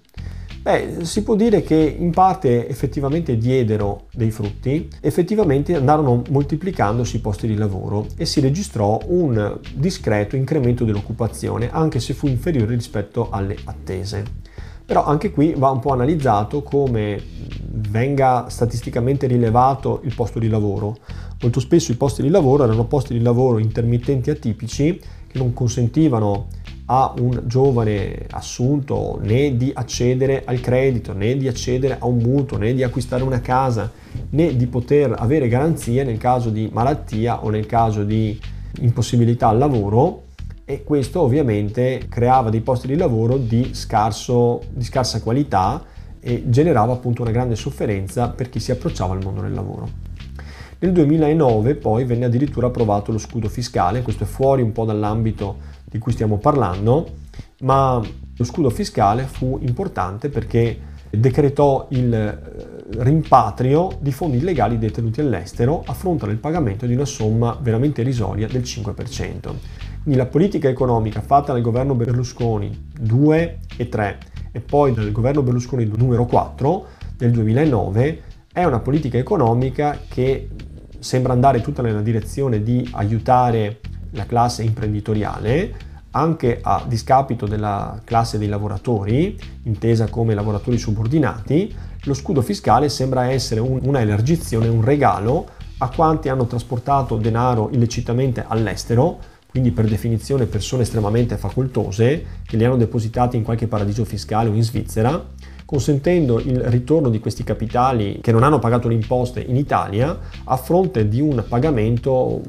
Beh, 0.62 1.05
si 1.05 1.22
può 1.22 1.35
dire 1.37 1.62
che 1.62 1.74
in 1.74 2.11
parte 2.11 2.68
effettivamente 2.68 3.37
diedero 3.37 4.09
dei 4.12 4.31
frutti, 4.31 4.89
effettivamente 5.01 5.74
andarono 5.74 6.22
moltiplicandosi 6.28 7.16
i 7.16 7.20
posti 7.20 7.47
di 7.47 7.57
lavoro 7.57 8.07
e 8.16 8.26
si 8.26 8.41
registrò 8.41 9.01
un 9.07 9.59
discreto 9.74 10.37
incremento 10.37 10.85
dell'occupazione, 10.85 11.70
anche 11.70 11.99
se 11.99 12.12
fu 12.12 12.26
inferiore 12.26 12.74
rispetto 12.74 13.31
alle 13.31 13.57
attese. 13.64 14.49
Però 14.91 15.05
anche 15.05 15.30
qui 15.30 15.55
va 15.57 15.70
un 15.70 15.78
po' 15.78 15.93
analizzato 15.93 16.64
come 16.64 17.22
venga 17.91 18.47
statisticamente 18.49 19.28
rilevato 19.28 20.01
il 20.03 20.12
posto 20.12 20.41
di 20.41 20.49
lavoro. 20.49 20.97
Molto 21.43 21.61
spesso 21.61 21.93
i 21.93 21.95
posti 21.95 22.22
di 22.22 22.28
lavoro 22.28 22.64
erano 22.64 22.86
posti 22.86 23.12
di 23.12 23.22
lavoro 23.22 23.59
intermittenti 23.59 24.30
atipici 24.30 24.99
che 25.28 25.38
non 25.38 25.53
consentivano 25.53 26.49
a 26.86 27.14
un 27.20 27.41
giovane 27.45 28.26
assunto 28.30 29.20
né 29.22 29.57
di 29.57 29.70
accedere 29.72 30.43
al 30.45 30.59
credito, 30.59 31.12
né 31.12 31.36
di 31.36 31.47
accedere 31.47 31.97
a 32.01 32.07
un 32.07 32.16
mutuo, 32.16 32.59
né 32.59 32.74
di 32.74 32.82
acquistare 32.82 33.22
una 33.22 33.41
casa, 33.41 33.93
né 34.30 34.57
di 34.57 34.66
poter 34.66 35.14
avere 35.16 35.47
garanzie 35.47 36.03
nel 36.03 36.18
caso 36.18 36.51
di 36.51 36.68
malattia 36.72 37.45
o 37.45 37.49
nel 37.49 37.66
caso 37.66 38.03
di 38.03 38.36
impossibilità 38.80 39.47
al 39.47 39.59
lavoro 39.59 40.30
e 40.70 40.84
questo 40.84 41.22
ovviamente 41.22 42.06
creava 42.08 42.48
dei 42.48 42.60
posti 42.60 42.86
di 42.86 42.94
lavoro 42.94 43.36
di, 43.38 43.74
scarso, 43.74 44.62
di 44.70 44.84
scarsa 44.84 45.20
qualità 45.20 45.82
e 46.20 46.44
generava 46.46 46.92
appunto 46.92 47.22
una 47.22 47.32
grande 47.32 47.56
sofferenza 47.56 48.28
per 48.28 48.48
chi 48.48 48.60
si 48.60 48.70
approcciava 48.70 49.14
al 49.14 49.20
mondo 49.20 49.40
del 49.40 49.52
lavoro. 49.52 49.88
Nel 50.78 50.92
2009 50.92 51.74
poi 51.74 52.04
venne 52.04 52.26
addirittura 52.26 52.68
approvato 52.68 53.10
lo 53.10 53.18
scudo 53.18 53.48
fiscale, 53.48 54.02
questo 54.02 54.22
è 54.22 54.26
fuori 54.28 54.62
un 54.62 54.70
po' 54.70 54.84
dall'ambito 54.84 55.56
di 55.84 55.98
cui 55.98 56.12
stiamo 56.12 56.38
parlando, 56.38 57.14
ma 57.62 58.00
lo 58.36 58.44
scudo 58.44 58.70
fiscale 58.70 59.24
fu 59.24 59.58
importante 59.62 60.28
perché 60.28 60.78
decretò 61.10 61.88
il 61.90 62.14
eh, 62.14 63.02
rimpatrio 63.02 63.98
di 63.98 64.12
fondi 64.12 64.36
illegali 64.36 64.78
detenuti 64.78 65.20
all'estero 65.20 65.82
a 65.84 65.94
fronte 65.94 66.26
del 66.26 66.36
pagamento 66.36 66.86
di 66.86 66.94
una 66.94 67.04
somma 67.04 67.58
veramente 67.60 68.02
irrisoria 68.02 68.46
del 68.46 68.62
5%. 68.62 69.54
Quindi 70.03 70.18
la 70.18 70.26
politica 70.26 70.68
economica 70.68 71.20
fatta 71.20 71.53
dal 71.53 71.61
governo 71.61 71.94
Berlusconi 71.94 72.88
2 72.98 73.59
e 73.76 73.88
3 73.88 74.18
e 74.53 74.61
poi 74.61 74.94
dal 74.94 75.12
governo 75.12 75.42
Berlusconi 75.42 75.90
numero 75.96 76.24
4 76.24 76.86
del 77.16 77.30
2009 77.32 78.22
è 78.53 78.64
una 78.64 78.80
politica 78.80 79.18
economica 79.18 79.98
che 80.09 80.48
sembra 80.98 81.32
andare 81.32 81.61
tutta 81.61 81.82
nella 81.82 82.01
direzione 82.01 82.62
di 82.62 82.88
aiutare 82.92 83.80
la 84.12 84.26
classe 84.26 84.62
imprenditoriale 84.62 85.88
anche 86.12 86.59
a 86.61 86.84
discapito 86.86 87.46
della 87.46 88.01
classe 88.05 88.38
dei 88.38 88.48
lavoratori, 88.48 89.38
intesa 89.64 90.09
come 90.09 90.34
lavoratori 90.34 90.76
subordinati, 90.76 91.72
lo 92.05 92.14
scudo 92.14 92.42
fiscale 92.42 92.88
sembra 92.88 93.30
essere 93.30 93.61
un, 93.61 93.78
una 93.84 94.01
elargizione, 94.01 94.66
un 94.66 94.82
regalo 94.82 95.46
a 95.78 95.88
quanti 95.88 96.28
hanno 96.28 96.46
trasportato 96.46 97.16
denaro 97.16 97.68
illecitamente 97.70 98.44
all'estero 98.46 99.18
quindi 99.51 99.72
per 99.72 99.86
definizione 99.86 100.46
persone 100.46 100.82
estremamente 100.82 101.36
facoltose 101.36 102.24
che 102.46 102.57
li 102.57 102.64
hanno 102.64 102.76
depositati 102.76 103.36
in 103.36 103.42
qualche 103.42 103.66
paradiso 103.66 104.05
fiscale 104.05 104.48
o 104.48 104.55
in 104.55 104.62
Svizzera, 104.62 105.22
consentendo 105.64 106.38
il 106.38 106.61
ritorno 106.64 107.11
di 107.11 107.18
questi 107.18 107.44
capitali 107.44 108.18
che 108.20 108.32
non 108.32 108.44
hanno 108.44 108.59
pagato 108.59 108.88
le 108.88 108.94
imposte 108.94 109.40
in 109.40 109.57
Italia 109.57 110.18
a 110.44 110.57
fronte 110.57 111.09
di 111.09 111.20
un 111.20 111.44
pagamento 111.48 112.42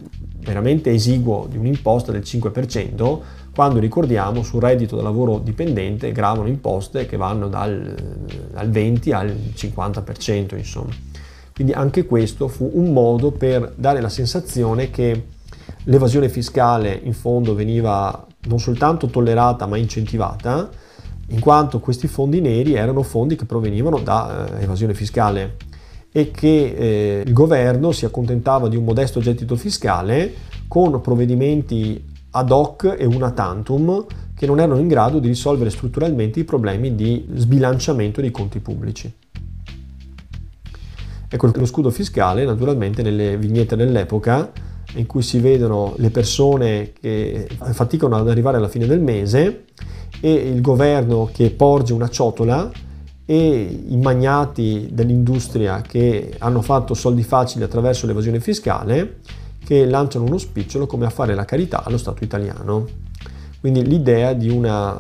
veramente 0.44 0.92
esiguo 0.92 1.48
di 1.50 1.58
un'imposta 1.58 2.12
del 2.12 2.22
5%, 2.22 3.20
quando 3.54 3.80
ricordiamo 3.80 4.44
sul 4.44 4.62
reddito 4.62 4.96
da 4.96 5.04
lavoro 5.04 5.40
dipendente 5.40 6.12
gravano 6.12 6.48
imposte 6.48 7.06
che 7.06 7.18
vanno 7.18 7.48
dal, 7.48 7.96
dal 8.52 8.70
20 8.70 9.12
al 9.12 9.36
50%, 9.56 10.58
insomma. 10.58 10.94
Quindi 11.54 11.74
anche 11.74 12.06
questo 12.06 12.48
fu 12.48 12.70
un 12.74 12.94
modo 12.94 13.32
per 13.32 13.74
dare 13.76 14.02
la 14.02 14.10
sensazione 14.10 14.90
che 14.90 15.24
l'evasione 15.84 16.30
fiscale 16.30 17.00
in 17.04 17.14
fondo 17.14 17.56
veniva 17.56 18.26
non 18.48 18.60
soltanto 18.60 19.08
tollerata 19.08 19.66
ma 19.66 19.78
incentivata, 19.78 20.70
in 21.28 21.40
quanto 21.40 21.80
questi 21.80 22.08
fondi 22.08 22.42
neri 22.42 22.74
erano 22.74 23.04
fondi 23.04 23.36
che 23.36 23.46
provenivano 23.46 24.00
da 24.00 24.58
eh, 24.58 24.64
evasione 24.64 24.94
fiscale 24.94 25.58
e 26.12 26.32
che 26.32 26.76
eh, 26.76 27.24
il 27.26 27.34
governo 27.34 27.92
si 27.92 28.06
accontentava 28.06 28.68
di 28.68 28.76
un 28.76 28.84
modesto 28.84 29.22
gettito 29.22 29.56
fiscale 29.56 30.34
con 30.68 31.00
provvedimenti 31.00 32.10
ad 32.32 32.52
hoc 32.52 32.96
e 32.98 33.06
una 33.06 33.32
tantum 33.32 34.06
che 34.36 34.46
non 34.46 34.60
erano 34.60 34.80
in 34.80 34.88
grado 34.88 35.20
di 35.20 35.28
risolvere 35.28 35.70
strutturalmente 35.70 36.40
i 36.40 36.44
problemi 36.44 36.96
di 36.96 37.28
sbilanciamento 37.36 38.22
dei 38.22 38.32
conti 38.32 38.60
pubblici. 38.60 39.14
Ecco 41.34 41.52
lo 41.54 41.66
scudo 41.66 41.92
fiscale, 41.92 42.44
naturalmente 42.44 43.02
nelle 43.02 43.38
vignette 43.38 43.78
dell'epoca, 43.78 44.52
in 44.96 45.06
cui 45.06 45.22
si 45.22 45.40
vedono 45.40 45.94
le 45.98 46.10
persone 46.10 46.92
che 47.00 47.48
faticano 47.72 48.16
ad 48.16 48.30
arrivare 48.30 48.58
alla 48.58 48.68
fine 48.68 48.86
del 48.86 49.00
mese 49.00 49.66
e 50.20 50.32
il 50.32 50.62
governo 50.62 51.30
che 51.32 51.50
porge 51.52 51.94
una 51.94 52.10
ciotola 52.10 52.70
e 53.26 53.84
i 53.88 53.98
magnati 53.98 54.90
dell'industria 54.92 55.82
che 55.82 56.36
hanno 56.40 56.62
fatto 56.62 56.94
soldi 56.94 57.24
facili 57.24 57.64
attraverso 57.64 58.06
l'evasione 58.06 58.40
fiscale 58.40 59.20
che 59.64 59.86
lanciano 59.86 60.26
uno 60.26 60.38
spicciolo 60.38 60.86
come 60.86 61.06
a 61.06 61.10
fare 61.10 61.34
la 61.34 61.46
carità 61.46 61.84
allo 61.84 61.98
Stato 61.98 62.24
italiano. 62.24 62.86
Quindi 63.60 63.86
l'idea 63.86 64.34
di 64.34 64.50
una 64.50 65.00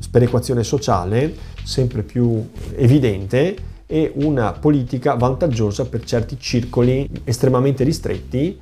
sperequazione 0.00 0.64
sociale 0.64 1.34
sempre 1.62 2.02
più 2.02 2.48
evidente 2.74 3.56
e 3.86 4.12
una 4.16 4.52
politica 4.52 5.14
vantaggiosa 5.14 5.84
per 5.84 6.04
certi 6.04 6.36
circoli 6.38 7.08
estremamente 7.24 7.84
ristretti 7.84 8.58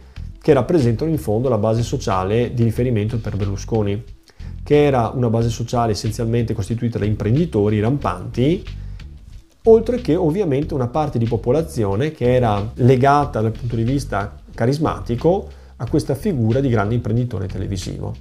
che 0.47 0.53
rappresentano 0.53 1.11
in 1.11 1.19
fondo 1.19 1.49
la 1.49 1.59
base 1.59 1.83
sociale 1.83 2.55
di 2.55 2.63
riferimento 2.63 3.19
per 3.19 3.35
Berlusconi, 3.35 4.01
che 4.63 4.85
era 4.85 5.11
una 5.13 5.29
base 5.29 5.49
sociale 5.49 5.91
essenzialmente 5.91 6.55
costituita 6.55 7.01
da 7.01 7.05
imprenditori 7.05 7.81
rampanti 7.81 8.65
oltre 9.65 10.01
che 10.01 10.15
ovviamente 10.15 10.73
una 10.73 10.87
parte 10.87 11.19
di 11.19 11.25
popolazione 11.25 12.13
che 12.13 12.33
era 12.33 12.71
legata 12.75 13.41
dal 13.41 13.51
punto 13.51 13.75
di 13.75 13.83
vista 13.83 14.37
carismatico 14.55 15.49
a 15.79 15.89
questa 15.89 16.15
figura 16.15 16.61
di 16.61 16.69
grande 16.69 16.95
imprenditore 16.95 17.49
televisivo. 17.49 18.15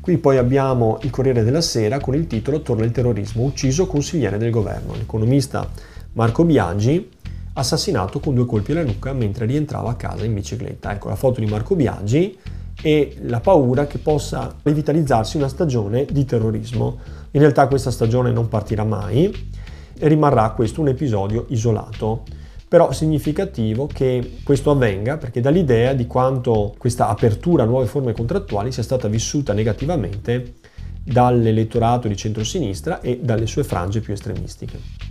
Qui 0.00 0.16
poi 0.16 0.38
abbiamo 0.38 1.00
il 1.02 1.10
Corriere 1.10 1.44
della 1.44 1.60
Sera 1.60 2.00
con 2.00 2.14
il 2.14 2.26
titolo 2.26 2.62
Torna 2.62 2.86
il 2.86 2.92
terrorismo, 2.92 3.42
ucciso 3.42 3.86
consigliere 3.86 4.38
del 4.38 4.48
governo. 4.48 4.94
L'economista 4.94 5.68
Marco 6.14 6.46
Biagi 6.46 7.10
assassinato 7.56 8.20
con 8.20 8.34
due 8.34 8.46
colpi 8.46 8.72
alla 8.72 8.84
nuca 8.84 9.12
mentre 9.12 9.46
rientrava 9.46 9.90
a 9.90 9.94
casa 9.94 10.24
in 10.24 10.34
bicicletta. 10.34 10.92
Ecco 10.92 11.08
la 11.08 11.16
foto 11.16 11.40
di 11.40 11.46
Marco 11.46 11.74
Biagi 11.74 12.38
e 12.82 13.16
la 13.22 13.40
paura 13.40 13.86
che 13.86 13.98
possa 13.98 14.54
rivitalizzarsi 14.62 15.36
una 15.36 15.48
stagione 15.48 16.04
di 16.04 16.24
terrorismo. 16.24 16.98
In 17.32 17.40
realtà 17.40 17.66
questa 17.66 17.90
stagione 17.90 18.30
non 18.30 18.48
partirà 18.48 18.84
mai 18.84 19.50
e 19.98 20.08
rimarrà 20.08 20.50
questo 20.50 20.80
un 20.80 20.88
episodio 20.88 21.46
isolato. 21.48 22.24
Però 22.68 22.92
significativo 22.92 23.86
che 23.86 24.38
questo 24.42 24.72
avvenga 24.72 25.16
perché 25.18 25.40
dà 25.40 25.50
l'idea 25.50 25.92
di 25.92 26.06
quanto 26.06 26.74
questa 26.76 27.08
apertura 27.08 27.62
a 27.62 27.66
nuove 27.66 27.86
forme 27.86 28.12
contrattuali 28.12 28.72
sia 28.72 28.82
stata 28.82 29.06
vissuta 29.06 29.52
negativamente 29.52 30.54
dall'elettorato 31.02 32.08
di 32.08 32.16
centrosinistra 32.16 33.00
e 33.00 33.20
dalle 33.22 33.46
sue 33.46 33.62
frange 33.62 34.00
più 34.00 34.12
estremistiche. 34.12 35.05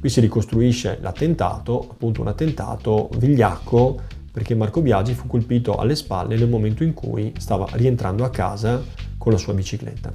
Qui 0.00 0.08
si 0.08 0.20
ricostruisce 0.20 0.98
l'attentato, 1.00 1.88
appunto 1.90 2.20
un 2.20 2.28
attentato 2.28 3.10
vigliacco 3.16 4.00
perché 4.30 4.54
Marco 4.54 4.80
Biagi 4.80 5.14
fu 5.14 5.26
colpito 5.26 5.76
alle 5.76 5.96
spalle 5.96 6.36
nel 6.36 6.48
momento 6.48 6.84
in 6.84 6.94
cui 6.94 7.32
stava 7.38 7.66
rientrando 7.72 8.24
a 8.24 8.30
casa 8.30 8.80
con 9.16 9.32
la 9.32 9.38
sua 9.38 9.54
bicicletta. 9.54 10.12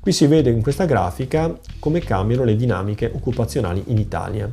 Qui 0.00 0.12
si 0.12 0.26
vede 0.26 0.50
in 0.50 0.62
questa 0.62 0.86
grafica 0.86 1.58
come 1.78 2.00
cambiano 2.00 2.44
le 2.44 2.56
dinamiche 2.56 3.10
occupazionali 3.12 3.82
in 3.88 3.98
Italia 3.98 4.50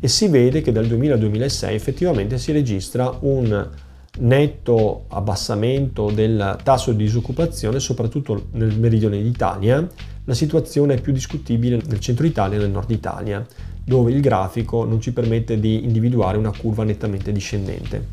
e 0.00 0.08
si 0.08 0.28
vede 0.28 0.60
che 0.60 0.70
dal 0.72 0.86
2000 0.86 1.14
al 1.14 1.20
2006 1.20 1.74
effettivamente 1.74 2.36
si 2.36 2.52
registra 2.52 3.16
un 3.20 3.70
netto 4.18 5.04
abbassamento 5.08 6.10
del 6.10 6.58
tasso 6.62 6.92
di 6.92 7.04
disoccupazione, 7.04 7.80
soprattutto 7.80 8.48
nel 8.52 8.78
meridione 8.78 9.22
d'Italia. 9.22 9.86
La 10.28 10.34
situazione 10.34 10.92
è 10.92 11.00
più 11.00 11.14
discutibile 11.14 11.80
nel 11.86 12.00
centro 12.00 12.26
Italia 12.26 12.58
e 12.58 12.60
nel 12.60 12.70
nord 12.70 12.90
Italia, 12.90 13.42
dove 13.82 14.12
il 14.12 14.20
grafico 14.20 14.84
non 14.84 15.00
ci 15.00 15.14
permette 15.14 15.58
di 15.58 15.84
individuare 15.84 16.36
una 16.36 16.52
curva 16.54 16.84
nettamente 16.84 17.32
discendente. 17.32 18.08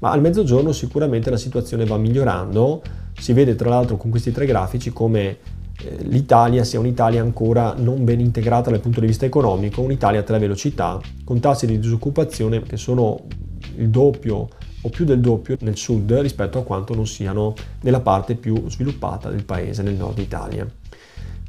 Ma 0.00 0.10
al 0.10 0.20
mezzogiorno 0.20 0.72
sicuramente 0.72 1.30
la 1.30 1.36
situazione 1.36 1.84
va 1.84 1.96
migliorando, 1.96 2.82
si 3.16 3.32
vede 3.34 3.54
tra 3.54 3.68
l'altro 3.68 3.96
con 3.96 4.10
questi 4.10 4.32
tre 4.32 4.46
grafici 4.46 4.92
come 4.92 5.28
eh, 5.28 5.96
l'Italia 6.00 6.64
sia 6.64 6.80
un'Italia 6.80 7.22
ancora 7.22 7.72
non 7.78 8.02
ben 8.02 8.18
integrata 8.18 8.70
dal 8.70 8.80
punto 8.80 8.98
di 8.98 9.06
vista 9.06 9.24
economico, 9.24 9.80
un'Italia 9.80 10.18
a 10.18 10.24
tre 10.24 10.40
velocità, 10.40 10.98
con 11.22 11.38
tassi 11.38 11.66
di 11.66 11.78
disoccupazione 11.78 12.62
che 12.62 12.78
sono 12.78 13.26
il 13.76 13.90
doppio 13.90 14.48
o 14.82 14.88
più 14.88 15.04
del 15.04 15.20
doppio 15.20 15.56
nel 15.60 15.76
sud 15.76 16.12
rispetto 16.14 16.58
a 16.58 16.64
quanto 16.64 16.96
non 16.96 17.06
siano 17.06 17.54
nella 17.82 18.00
parte 18.00 18.34
più 18.34 18.68
sviluppata 18.68 19.30
del 19.30 19.44
paese, 19.44 19.84
nel 19.84 19.94
nord 19.94 20.18
Italia. 20.18 20.79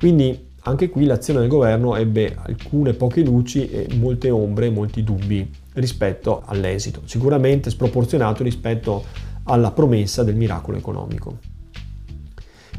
Quindi 0.01 0.47
anche 0.61 0.89
qui 0.89 1.05
l'azione 1.05 1.41
del 1.41 1.47
governo 1.47 1.95
ebbe 1.95 2.35
alcune 2.35 2.93
poche 2.93 3.21
luci 3.21 3.69
e 3.69 3.87
molte 3.97 4.31
ombre 4.31 4.65
e 4.65 4.71
molti 4.71 5.03
dubbi 5.03 5.47
rispetto 5.73 6.41
all'esito, 6.43 7.01
sicuramente 7.05 7.69
sproporzionato 7.69 8.41
rispetto 8.41 9.03
alla 9.43 9.69
promessa 9.69 10.23
del 10.23 10.35
miracolo 10.35 10.77
economico. 10.77 11.37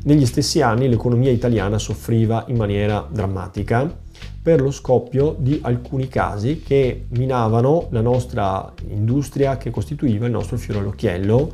Negli 0.03 0.27
stessi 0.27 0.63
anni 0.63 0.89
l'economia 0.89 1.31
italiana 1.31 1.79
soffriva 1.79 2.45
in 2.49 2.57
maniera 2.57 3.07
drammatica 3.09 4.01
per 4.43 4.61
lo 4.61 4.73
scoppio 4.73 5.37
di 5.39 5.61
alcuni 5.63 6.09
casi 6.09 6.61
che 6.61 7.05
minavano 7.11 7.87
la 7.91 8.01
nostra 8.01 8.75
industria 8.89 9.59
che 9.59 9.71
costituiva 9.71 10.27
il 10.27 10.33
nostro 10.33 10.57
fiore 10.57 10.81
all'occhiello, 10.81 11.53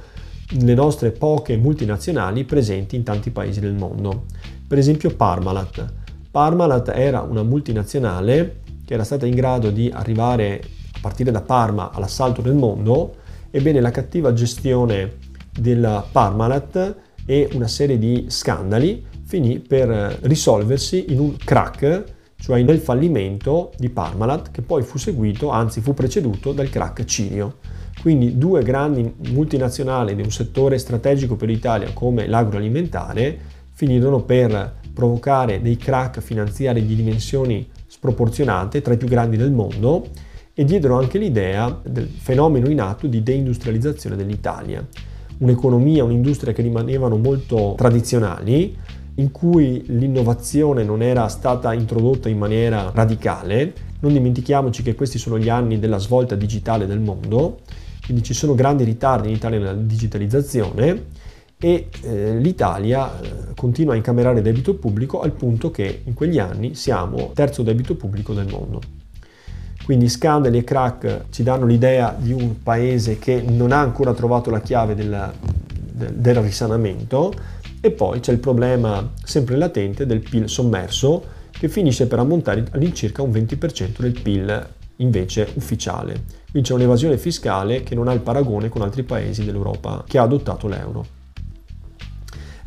le 0.48 0.74
nostre 0.74 1.10
poche 1.10 1.58
multinazionali 1.58 2.44
presenti 2.44 2.96
in 2.96 3.02
tanti 3.02 3.28
paesi 3.28 3.60
del 3.60 3.74
mondo. 3.74 4.24
Per 4.68 4.76
esempio 4.76 5.16
Parmalat, 5.16 5.94
Parmalat 6.30 6.92
era 6.94 7.22
una 7.22 7.42
multinazionale 7.42 8.60
che 8.84 8.92
era 8.92 9.02
stata 9.02 9.24
in 9.24 9.34
grado 9.34 9.70
di 9.70 9.90
arrivare 9.90 10.62
a 10.92 10.98
partire 11.00 11.30
da 11.30 11.40
Parma 11.40 11.90
all'assalto 11.90 12.42
del 12.42 12.52
mondo, 12.52 13.14
ebbene 13.50 13.80
la 13.80 13.90
cattiva 13.90 14.34
gestione 14.34 15.16
della 15.58 16.06
Parmalat 16.12 16.96
e 17.24 17.48
una 17.54 17.66
serie 17.66 17.98
di 17.98 18.26
scandali 18.28 19.06
finì 19.24 19.58
per 19.58 20.18
risolversi 20.24 21.12
in 21.12 21.20
un 21.20 21.34
crack, 21.36 22.04
cioè 22.38 22.62
nel 22.62 22.78
fallimento 22.78 23.72
di 23.78 23.88
Parmalat, 23.88 24.50
che 24.50 24.60
poi 24.60 24.82
fu 24.82 24.98
seguito, 24.98 25.48
anzi 25.48 25.80
fu 25.80 25.94
preceduto 25.94 26.52
dal 26.52 26.68
crack 26.68 27.06
Cirio. 27.06 27.56
Quindi 28.02 28.36
due 28.36 28.62
grandi 28.62 29.14
multinazionali 29.30 30.14
di 30.14 30.20
un 30.20 30.30
settore 30.30 30.76
strategico 30.76 31.36
per 31.36 31.48
l'Italia 31.48 31.90
come 31.94 32.26
l'agroalimentare 32.26 33.56
finirono 33.78 34.22
per 34.24 34.74
provocare 34.92 35.62
dei 35.62 35.76
crack 35.76 36.18
finanziari 36.18 36.84
di 36.84 36.96
dimensioni 36.96 37.64
sproporzionate, 37.86 38.82
tra 38.82 38.94
i 38.94 38.96
più 38.96 39.06
grandi 39.06 39.36
del 39.36 39.52
mondo, 39.52 40.08
e 40.52 40.64
diedero 40.64 40.98
anche 40.98 41.16
l'idea 41.16 41.80
del 41.84 42.08
fenomeno 42.08 42.68
in 42.68 42.80
atto 42.80 43.06
di 43.06 43.22
deindustrializzazione 43.22 44.16
dell'Italia. 44.16 44.84
Un'economia, 45.38 46.02
un'industria 46.02 46.52
che 46.52 46.62
rimanevano 46.62 47.18
molto 47.18 47.74
tradizionali, 47.76 48.76
in 49.14 49.30
cui 49.30 49.84
l'innovazione 49.86 50.82
non 50.82 51.00
era 51.00 51.28
stata 51.28 51.72
introdotta 51.72 52.28
in 52.28 52.38
maniera 52.38 52.90
radicale. 52.92 53.72
Non 54.00 54.12
dimentichiamoci 54.12 54.82
che 54.82 54.96
questi 54.96 55.18
sono 55.18 55.38
gli 55.38 55.48
anni 55.48 55.78
della 55.78 55.98
svolta 55.98 56.34
digitale 56.34 56.84
del 56.84 56.98
mondo, 56.98 57.60
quindi 58.04 58.24
ci 58.24 58.34
sono 58.34 58.56
grandi 58.56 58.82
ritardi 58.82 59.28
in 59.28 59.34
Italia 59.34 59.58
nella 59.60 59.74
digitalizzazione 59.74 61.17
e 61.60 61.88
eh, 62.02 62.38
l'Italia 62.38 63.20
eh, 63.20 63.54
continua 63.56 63.94
a 63.94 63.96
incamerare 63.96 64.42
debito 64.42 64.74
pubblico 64.74 65.20
al 65.20 65.32
punto 65.32 65.70
che 65.70 66.02
in 66.04 66.14
quegli 66.14 66.38
anni 66.38 66.74
siamo 66.74 67.32
terzo 67.34 67.62
debito 67.62 67.96
pubblico 67.96 68.32
del 68.32 68.46
mondo. 68.46 68.80
Quindi 69.84 70.08
scandali 70.08 70.58
e 70.58 70.64
crack 70.64 71.24
ci 71.30 71.42
danno 71.42 71.66
l'idea 71.66 72.14
di 72.16 72.32
un 72.32 72.62
paese 72.62 73.18
che 73.18 73.40
non 73.40 73.72
ha 73.72 73.80
ancora 73.80 74.12
trovato 74.12 74.50
la 74.50 74.60
chiave 74.60 74.94
del, 74.94 75.32
del, 75.92 76.12
del 76.12 76.36
risanamento 76.36 77.32
e 77.80 77.90
poi 77.90 78.20
c'è 78.20 78.32
il 78.32 78.38
problema 78.38 79.12
sempre 79.22 79.56
latente 79.56 80.04
del 80.04 80.20
PIL 80.20 80.48
sommerso 80.48 81.36
che 81.50 81.68
finisce 81.68 82.06
per 82.06 82.18
ammontare 82.18 82.66
all'incirca 82.70 83.22
un 83.22 83.30
20% 83.30 83.98
del 83.98 84.20
PIL 84.20 84.68
invece 84.96 85.48
ufficiale. 85.54 86.24
Quindi 86.50 86.68
c'è 86.68 86.74
un'evasione 86.74 87.18
fiscale 87.18 87.82
che 87.82 87.94
non 87.94 88.08
ha 88.08 88.12
il 88.12 88.20
paragone 88.20 88.68
con 88.68 88.82
altri 88.82 89.02
paesi 89.02 89.44
dell'Europa 89.44 90.04
che 90.06 90.18
ha 90.18 90.22
adottato 90.22 90.68
l'euro. 90.68 91.16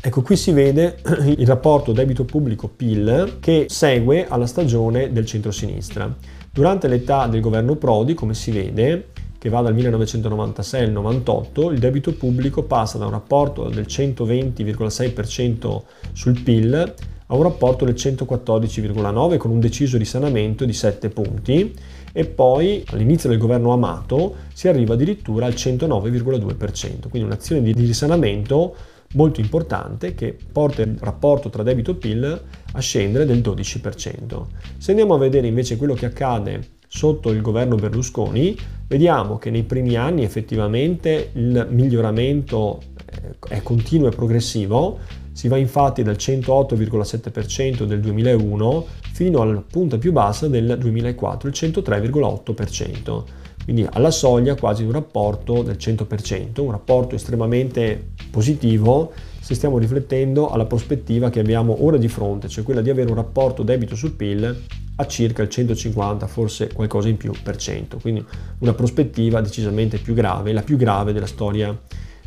Ecco, 0.04 0.22
qui 0.22 0.34
si 0.36 0.50
vede 0.50 0.98
il 1.38 1.46
rapporto 1.46 1.92
debito 1.92 2.24
pubblico-PIL 2.24 3.36
che 3.38 3.66
segue 3.68 4.26
alla 4.26 4.46
stagione 4.46 5.12
del 5.12 5.24
centro-sinistra. 5.24 6.12
Durante 6.50 6.88
l'età 6.88 7.28
del 7.28 7.40
governo 7.40 7.76
Prodi, 7.76 8.14
come 8.14 8.34
si 8.34 8.50
vede, 8.50 9.10
che 9.38 9.48
va 9.48 9.60
dal 9.60 9.74
1996 9.74 10.86
al 10.86 10.90
98, 10.90 11.70
il 11.70 11.78
debito 11.78 12.14
pubblico 12.14 12.64
passa 12.64 12.98
da 12.98 13.04
un 13.04 13.12
rapporto 13.12 13.68
del 13.68 13.84
120,6% 13.88 15.82
sul 16.12 16.42
PIL 16.42 16.94
a 17.26 17.34
un 17.36 17.42
rapporto 17.44 17.84
del 17.84 17.94
114,9% 17.94 19.36
con 19.36 19.52
un 19.52 19.60
deciso 19.60 19.98
risanamento 19.98 20.64
di 20.64 20.72
7 20.72 21.10
punti 21.10 21.72
e 22.12 22.24
poi 22.24 22.84
all'inizio 22.88 23.28
del 23.28 23.38
governo 23.38 23.72
Amato 23.72 24.34
si 24.52 24.66
arriva 24.66 24.94
addirittura 24.94 25.46
al 25.46 25.52
109,2%, 25.52 27.08
quindi 27.08 27.28
un'azione 27.28 27.62
di 27.62 27.72
risanamento 27.72 28.74
molto 29.12 29.40
importante 29.40 30.14
che 30.14 30.36
porta 30.52 30.82
il 30.82 30.96
rapporto 31.00 31.50
tra 31.50 31.62
debito 31.62 31.92
e 31.92 31.94
PIL 31.94 32.42
a 32.72 32.80
scendere 32.80 33.26
del 33.26 33.38
12%. 33.38 34.42
Se 34.78 34.90
andiamo 34.90 35.14
a 35.14 35.18
vedere 35.18 35.46
invece 35.46 35.76
quello 35.76 35.94
che 35.94 36.06
accade 36.06 36.80
sotto 36.86 37.30
il 37.30 37.40
governo 37.40 37.76
Berlusconi, 37.76 38.56
vediamo 38.86 39.38
che 39.38 39.50
nei 39.50 39.62
primi 39.62 39.96
anni 39.96 40.24
effettivamente 40.24 41.30
il 41.34 41.66
miglioramento 41.70 42.82
eh, 42.94 43.54
è 43.54 43.62
continuo 43.62 44.08
e 44.08 44.14
progressivo, 44.14 44.98
si 45.32 45.48
va 45.48 45.56
infatti 45.56 46.02
dal 46.02 46.16
108,7% 46.16 47.84
del 47.84 48.00
2001 48.00 48.86
fino 49.12 49.40
alla 49.40 49.62
punta 49.62 49.96
più 49.96 50.12
bassa 50.12 50.48
del 50.48 50.76
2004, 50.78 51.48
il 51.48 51.54
103,8%, 51.54 53.22
quindi 53.64 53.86
alla 53.90 54.10
soglia 54.10 54.54
quasi 54.54 54.82
di 54.82 54.88
un 54.88 54.94
rapporto 54.94 55.62
del 55.62 55.76
100%, 55.78 56.60
un 56.60 56.70
rapporto 56.70 57.14
estremamente 57.14 58.10
positivo 58.32 59.12
se 59.38 59.54
stiamo 59.54 59.78
riflettendo 59.78 60.48
alla 60.48 60.64
prospettiva 60.64 61.30
che 61.30 61.38
abbiamo 61.38 61.84
ora 61.84 61.98
di 61.98 62.08
fronte, 62.08 62.48
cioè 62.48 62.64
quella 62.64 62.80
di 62.80 62.90
avere 62.90 63.10
un 63.10 63.16
rapporto 63.16 63.62
debito 63.62 63.94
sul 63.94 64.12
PIL 64.12 64.62
a 64.96 65.06
circa 65.06 65.42
il 65.42 65.48
150, 65.48 66.26
forse 66.26 66.72
qualcosa 66.72 67.08
in 67.08 67.16
più 67.16 67.32
per 67.42 67.56
cento, 67.56 67.98
quindi 67.98 68.24
una 68.58 68.72
prospettiva 68.72 69.40
decisamente 69.40 69.98
più 69.98 70.14
grave, 70.14 70.52
la 70.52 70.62
più 70.62 70.76
grave 70.76 71.12
della 71.12 71.26
storia 71.26 71.78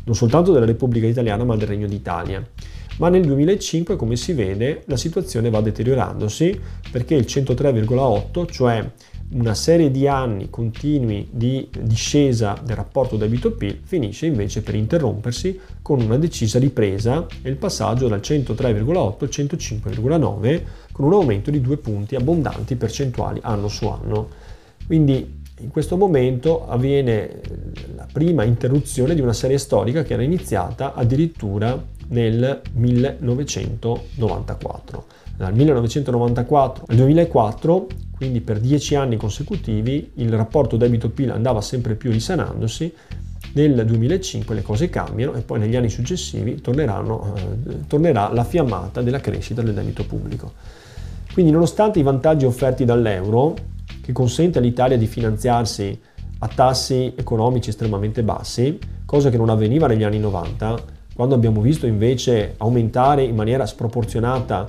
non 0.04 0.14
soltanto 0.14 0.52
della 0.52 0.66
Repubblica 0.66 1.06
Italiana 1.06 1.44
ma 1.44 1.56
del 1.56 1.66
Regno 1.66 1.88
d'Italia. 1.88 2.44
Ma 2.98 3.08
nel 3.08 3.26
2005, 3.26 3.96
come 3.96 4.16
si 4.16 4.32
vede, 4.32 4.84
la 4.86 4.96
situazione 4.96 5.50
va 5.50 5.60
deteriorandosi 5.60 6.58
perché 6.90 7.14
il 7.14 7.26
103,8, 7.28 8.50
cioè 8.50 8.90
una 9.30 9.54
serie 9.54 9.90
di 9.90 10.06
anni 10.06 10.50
continui 10.50 11.28
di 11.30 11.68
discesa 11.80 12.56
del 12.62 12.76
rapporto 12.76 13.16
debito-PIL 13.16 13.80
finisce 13.82 14.26
invece 14.26 14.60
per 14.62 14.76
interrompersi 14.76 15.58
con 15.82 16.00
una 16.00 16.16
decisa 16.16 16.58
ripresa 16.58 17.26
e 17.42 17.48
il 17.48 17.56
passaggio 17.56 18.08
dal 18.08 18.20
103,8 18.20 18.96
al 18.96 19.28
105,9 19.30 20.62
con 20.92 21.06
un 21.06 21.14
aumento 21.14 21.50
di 21.50 21.60
due 21.60 21.76
punti 21.76 22.14
abbondanti 22.14 22.76
percentuali 22.76 23.40
anno 23.42 23.66
su 23.68 23.88
anno. 23.88 24.28
Quindi 24.86 25.42
in 25.60 25.70
questo 25.70 25.96
momento 25.96 26.68
avviene 26.68 27.40
la 27.94 28.06
prima 28.12 28.42
interruzione 28.44 29.14
di 29.14 29.22
una 29.22 29.32
serie 29.32 29.56
storica 29.58 30.02
che 30.02 30.12
era 30.12 30.22
iniziata 30.22 30.92
addirittura 30.94 31.82
nel 32.08 32.60
1994. 32.72 35.04
Dal 35.36 35.54
1994 35.54 36.84
al 36.88 36.96
2004, 36.96 37.86
quindi 38.16 38.40
per 38.40 38.60
dieci 38.60 38.94
anni 38.94 39.16
consecutivi, 39.16 40.12
il 40.14 40.32
rapporto 40.32 40.76
debito-PIL 40.76 41.30
andava 41.30 41.60
sempre 41.60 41.94
più 41.96 42.10
risanandosi. 42.10 42.92
Nel 43.52 43.84
2005 43.84 44.54
le 44.54 44.62
cose 44.62 44.88
cambiano 44.88 45.34
e 45.34 45.42
poi 45.42 45.58
negli 45.58 45.76
anni 45.76 45.90
successivi 45.90 46.54
eh, 46.54 46.60
tornerà 46.60 48.32
la 48.32 48.44
fiammata 48.44 49.02
della 49.02 49.20
crescita 49.20 49.60
del 49.60 49.74
debito 49.74 50.04
pubblico. 50.04 50.52
Quindi 51.32 51.52
nonostante 51.52 51.98
i 51.98 52.02
vantaggi 52.02 52.46
offerti 52.46 52.86
dall'euro, 52.86 53.54
che 54.00 54.12
consente 54.12 54.58
all'Italia 54.58 54.96
di 54.96 55.06
finanziarsi 55.06 56.00
a 56.38 56.48
tassi 56.48 57.12
economici 57.16 57.68
estremamente 57.68 58.22
bassi, 58.22 58.78
cosa 59.04 59.28
che 59.28 59.36
non 59.36 59.50
avveniva 59.50 59.86
negli 59.86 60.04
anni 60.04 60.18
90, 60.18 60.82
quando 61.14 61.34
abbiamo 61.34 61.60
visto 61.60 61.86
invece 61.86 62.54
aumentare 62.56 63.24
in 63.24 63.34
maniera 63.34 63.66
sproporzionata, 63.66 64.66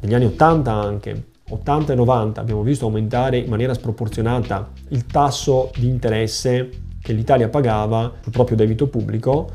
negli 0.00 0.14
anni 0.14 0.26
80 0.26 0.72
anche, 0.72 1.24
80 1.50 1.92
e 1.92 1.96
90 1.96 2.40
abbiamo 2.40 2.62
visto 2.62 2.86
aumentare 2.86 3.38
in 3.38 3.48
maniera 3.48 3.74
sproporzionata 3.74 4.70
il 4.88 5.06
tasso 5.06 5.70
di 5.76 5.88
interesse 5.88 6.70
che 7.02 7.12
l'Italia 7.12 7.48
pagava 7.48 8.12
sul 8.22 8.32
proprio 8.32 8.56
debito 8.56 8.86
pubblico, 8.86 9.50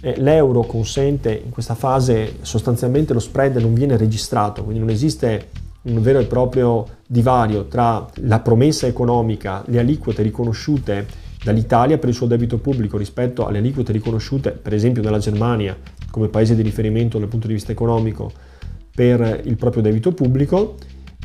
l'euro 0.00 0.62
consente 0.62 1.42
in 1.44 1.50
questa 1.50 1.74
fase 1.74 2.36
sostanzialmente 2.42 3.12
lo 3.12 3.20
spread 3.20 3.56
non 3.56 3.74
viene 3.74 3.96
registrato, 3.96 4.62
quindi 4.62 4.80
non 4.80 4.90
esiste 4.90 5.48
un 5.82 6.00
vero 6.02 6.18
e 6.18 6.26
proprio 6.26 6.86
divario 7.06 7.66
tra 7.66 8.06
la 8.16 8.40
promessa 8.40 8.86
economica, 8.86 9.62
le 9.66 9.78
aliquote 9.78 10.22
riconosciute 10.22 11.06
dall'Italia 11.42 11.96
per 11.96 12.10
il 12.10 12.14
suo 12.14 12.26
debito 12.26 12.58
pubblico 12.58 12.98
rispetto 12.98 13.46
alle 13.46 13.58
aliquote 13.58 13.92
riconosciute 13.92 14.50
per 14.50 14.74
esempio 14.74 15.00
dalla 15.00 15.18
Germania 15.18 15.74
come 16.10 16.28
paese 16.28 16.54
di 16.54 16.60
riferimento 16.60 17.18
dal 17.18 17.28
punto 17.28 17.46
di 17.46 17.54
vista 17.54 17.72
economico 17.72 18.30
per 18.94 19.40
il 19.44 19.56
proprio 19.56 19.82
debito 19.82 20.12
pubblico 20.12 20.76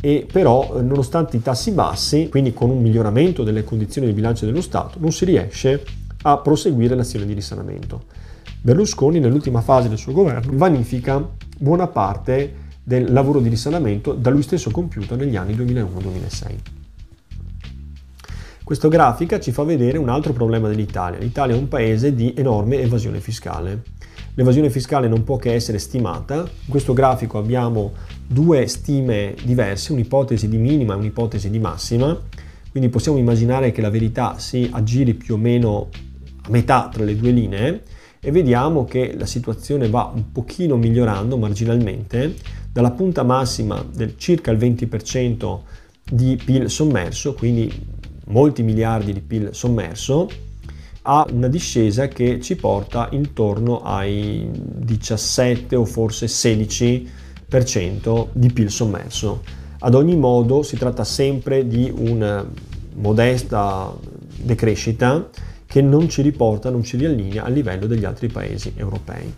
e 0.06 0.27
però 0.32 0.84
nonostante 0.84 1.36
i 1.36 1.41
tassi 1.41 1.72
bassi, 1.72 2.30
quindi 2.30 2.53
con 2.53 2.69
un 2.69 2.80
miglioramento 2.80 3.41
delle 3.41 3.64
condizioni 3.64 4.06
di 4.06 4.14
bilancio 4.14 4.45
dello 4.45 4.61
Stato, 4.61 4.99
non 4.99 5.11
si 5.11 5.26
riesce 5.26 5.84
a 6.22 6.38
proseguire 6.38 6.94
l'azione 6.94 7.26
di 7.26 7.34
risanamento. 7.34 8.03
Berlusconi 8.61 9.19
nell'ultima 9.19 9.61
fase 9.61 9.90
del 9.90 9.98
suo 9.98 10.14
governo 10.14 10.52
vanifica 10.57 11.27
buona 11.57 11.88
parte 11.88 12.53
del 12.84 13.11
lavoro 13.11 13.40
di 13.40 13.49
risanamento 13.49 14.14
da 14.14 14.30
lui 14.30 14.44
stesso 14.44 14.69
compiuto 14.69 15.15
negli 15.15 15.36
anni 15.36 15.56
2001-2006. 15.56 16.56
Questa 18.64 18.88
grafica 18.88 19.40
ci 19.40 19.52
fa 19.52 19.64
vedere 19.64 19.98
un 19.98 20.10
altro 20.10 20.34
problema 20.34 20.68
dell'Italia. 20.68 21.18
L'Italia 21.18 21.56
è 21.56 21.57
un 21.57 21.68
paese 21.68 22.14
di 22.14 22.36
enorme 22.38 22.80
evasione 22.80 23.19
fiscale. 23.19 23.82
L'evasione 24.36 24.69
fiscale 24.69 25.07
non 25.07 25.23
può 25.23 25.38
che 25.38 25.53
essere 25.53 25.80
stimata. 25.80 26.36
In 26.41 26.69
questo 26.69 26.94
grafico 26.94 27.40
abbiamo 27.40 27.94
due 28.28 28.68
stime 28.68 29.36
diverse, 29.44 29.92
un'ipotesi 29.92 30.48
di 30.48 30.58
minima 30.58 30.94
e 30.94 30.98
un'ipotesi 30.98 31.50
di 31.50 31.60
massima. 31.60 32.20
Quindi 32.70 32.90
possiamo 32.90 33.18
immaginare 33.18 33.72
che 33.72 33.82
la 33.82 33.90
verità 33.90 34.38
si 34.38 34.68
aggiri 34.72 35.14
più 35.14 35.36
o 35.36 35.38
meno 35.38 35.90
a 36.44 36.50
metà 36.50 36.90
tra 36.92 37.04
le 37.04 37.16
due 37.16 37.32
linee 37.32 37.84
e 38.20 38.32
vediamo 38.32 38.86
che 38.86 39.16
la 39.18 39.26
situazione 39.26 39.88
va 39.88 40.12
un 40.14 40.32
pochino 40.32 40.76
migliorando 40.76 41.38
marginalmente 41.38 42.36
dalla 42.72 42.92
punta 42.92 43.24
massima 43.24 43.86
del 43.94 44.16
circa 44.18 44.52
il 44.52 44.58
20% 44.58 45.60
di 46.04 46.40
PIL 46.44 46.70
sommerso, 46.70 47.34
quindi 47.34 47.72
molti 48.26 48.64
miliardi 48.64 49.14
di 49.14 49.22
PIL 49.22 49.50
sommerso, 49.54 50.30
a 51.04 51.26
una 51.32 51.48
discesa 51.48 52.08
che 52.08 52.42
ci 52.42 52.56
porta 52.56 53.10
intorno 53.12 53.82
ai 53.82 54.50
17 54.52 55.76
o 55.76 55.86
forse 55.86 56.26
16% 56.26 57.08
di 58.34 58.52
PIL 58.52 58.70
sommerso. 58.70 59.44
Ad 59.80 59.94
ogni 59.94 60.16
modo 60.16 60.64
si 60.64 60.78
tratta 60.78 61.04
sempre 61.04 61.68
di 61.68 61.92
una 61.96 62.46
modesta 62.96 63.94
decrescita 64.38 65.30
che 65.66 65.82
non 65.82 66.10
ci 66.10 66.22
riporta, 66.22 66.70
non 66.70 66.84
ci 66.84 66.98
riallinea 66.98 67.44
al 67.44 67.54
livello 67.54 67.86
degli 67.86 68.06
altri 68.06 68.28
paesi 68.28 68.74
europei. 68.76 69.34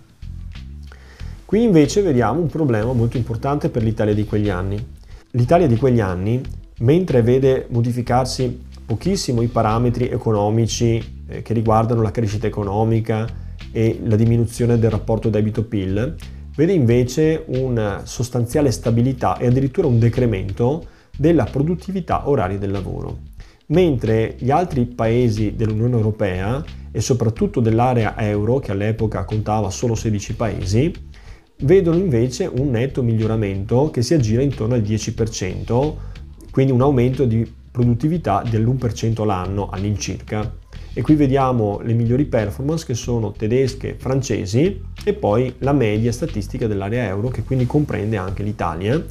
Qui 1.45 1.63
invece 1.63 2.01
vediamo 2.01 2.41
un 2.41 2.47
problema 2.47 2.91
molto 2.93 3.17
importante 3.17 3.69
per 3.69 3.81
l'Italia 3.81 4.13
di 4.13 4.25
quegli 4.25 4.49
anni. 4.49 4.85
L'Italia 5.31 5.67
di 5.67 5.77
quegli 5.77 5.99
anni, 5.99 6.41
mentre 6.79 7.21
vede 7.21 7.67
modificarsi 7.69 8.65
pochissimo 8.85 9.41
i 9.41 9.47
parametri 9.47 10.09
economici 10.09 11.23
eh, 11.27 11.41
che 11.41 11.53
riguardano 11.53 12.01
la 12.01 12.11
crescita 12.11 12.47
economica 12.47 13.27
e 13.71 13.99
la 14.03 14.15
diminuzione 14.15 14.79
del 14.79 14.91
rapporto 14.91 15.29
debito-PIL, 15.29 16.15
vede 16.57 16.73
invece 16.73 17.43
una 17.49 18.01
sostanziale 18.05 18.71
stabilità 18.71 19.37
e 19.37 19.45
addirittura 19.45 19.85
un 19.85 19.99
decremento 19.99 20.87
della 21.15 21.43
produttività 21.43 22.27
oraria 22.27 22.57
del 22.57 22.71
lavoro. 22.71 23.19
Mentre 23.67 24.35
gli 24.39 24.49
altri 24.49 24.85
paesi 24.85 25.55
dell'Unione 25.55 25.95
Europea 25.95 26.63
e 26.91 26.99
soprattutto 26.99 27.59
dell'area 27.59 28.17
euro, 28.17 28.57
che 28.57 28.71
all'epoca 28.71 29.23
contava 29.23 29.69
solo 29.69 29.93
16 29.93 30.33
paesi, 30.33 30.91
vedono 31.61 31.97
invece 31.97 32.49
un 32.51 32.71
netto 32.71 33.03
miglioramento 33.03 33.91
che 33.91 34.01
si 34.01 34.15
aggira 34.15 34.41
intorno 34.41 34.73
al 34.73 34.81
10%, 34.81 35.93
quindi 36.49 36.71
un 36.71 36.81
aumento 36.81 37.25
di 37.25 37.47
produttività 37.69 38.41
dell'1% 38.41 39.23
l'anno 39.23 39.69
all'incirca. 39.69 40.51
E 40.97 41.03
qui 41.03 41.13
vediamo 41.13 41.79
le 41.83 41.93
migliori 41.93 42.25
performance 42.25 42.83
che 42.83 42.95
sono 42.95 43.31
tedesche, 43.31 43.93
francesi 43.99 44.81
e 45.03 45.13
poi 45.13 45.53
la 45.59 45.71
media 45.71 46.11
statistica 46.11 46.65
dell'area 46.65 47.05
euro 47.05 47.27
che 47.27 47.43
quindi 47.43 47.67
comprende 47.67 48.17
anche 48.17 48.41
l'Italia. 48.41 49.05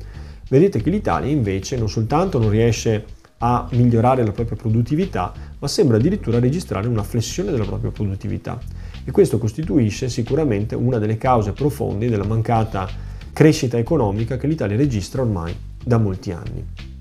Vedete 0.49 0.83
che 0.83 0.91
l'Italia 0.91 1.31
invece 1.31 1.77
non 1.77 1.89
soltanto 1.89 2.41
non 2.41 2.51
riesce 2.51 3.05
a 3.39 3.69
migliorare 3.71 4.25
la 4.25 4.33
propria 4.33 4.57
produttività, 4.57 5.33
ma 5.61 5.69
sembra 5.69 5.99
addirittura 5.99 6.41
registrare 6.41 6.89
una 6.89 7.05
flessione 7.05 7.53
della 7.53 7.63
propria 7.63 7.93
produttività 7.93 8.59
e 9.05 9.13
questo 9.13 9.39
costituisce 9.39 10.09
sicuramente 10.09 10.75
una 10.75 10.99
delle 10.99 11.19
cause 11.19 11.53
profonde 11.53 12.11
della 12.11 12.27
mancata 12.27 12.89
crescita 13.33 13.79
economica 13.79 14.37
che 14.39 14.49
l'Italia 14.49 14.77
registra 14.77 15.23
ormai 15.23 15.55
da 15.85 15.99
molti 15.99 16.33
anni. 16.33 16.96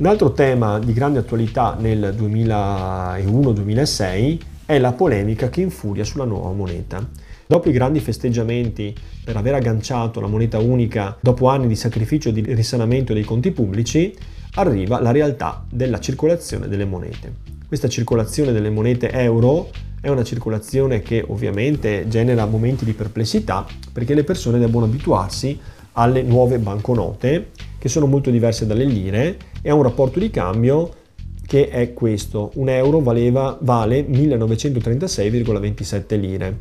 Un 0.00 0.06
altro 0.06 0.32
tema 0.32 0.78
di 0.78 0.94
grande 0.94 1.18
attualità 1.18 1.76
nel 1.78 2.16
2001-2006 2.18 4.38
è 4.64 4.78
la 4.78 4.92
polemica 4.92 5.50
che 5.50 5.60
infuria 5.60 6.04
sulla 6.04 6.24
nuova 6.24 6.52
moneta. 6.52 7.06
Dopo 7.46 7.68
i 7.68 7.72
grandi 7.72 8.00
festeggiamenti 8.00 8.96
per 9.22 9.36
aver 9.36 9.56
agganciato 9.56 10.22
la 10.22 10.26
moneta 10.26 10.58
unica 10.58 11.18
dopo 11.20 11.48
anni 11.48 11.66
di 11.66 11.76
sacrificio 11.76 12.30
e 12.30 12.32
di 12.32 12.40
risanamento 12.54 13.12
dei 13.12 13.24
conti 13.24 13.50
pubblici, 13.50 14.16
arriva 14.54 15.02
la 15.02 15.10
realtà 15.10 15.66
della 15.70 16.00
circolazione 16.00 16.66
delle 16.66 16.86
monete. 16.86 17.34
Questa 17.68 17.88
circolazione 17.88 18.52
delle 18.52 18.70
monete 18.70 19.10
euro 19.10 19.68
è 20.00 20.08
una 20.08 20.24
circolazione 20.24 21.02
che 21.02 21.22
ovviamente 21.28 22.08
genera 22.08 22.46
momenti 22.46 22.86
di 22.86 22.94
perplessità 22.94 23.66
perché 23.92 24.14
le 24.14 24.24
persone 24.24 24.58
devono 24.58 24.86
abituarsi 24.86 25.60
alle 25.92 26.22
nuove 26.22 26.58
banconote 26.58 27.50
che 27.78 27.90
sono 27.90 28.06
molto 28.06 28.30
diverse 28.30 28.66
dalle 28.66 28.84
lire 28.84 29.48
e 29.62 29.70
ha 29.70 29.74
un 29.74 29.82
rapporto 29.82 30.18
di 30.18 30.30
cambio 30.30 30.90
che 31.46 31.68
è 31.68 31.92
questo, 31.92 32.52
un 32.54 32.68
euro 32.68 33.00
valeva, 33.00 33.58
vale 33.60 34.06
1936,27 34.06 36.20
lire. 36.20 36.58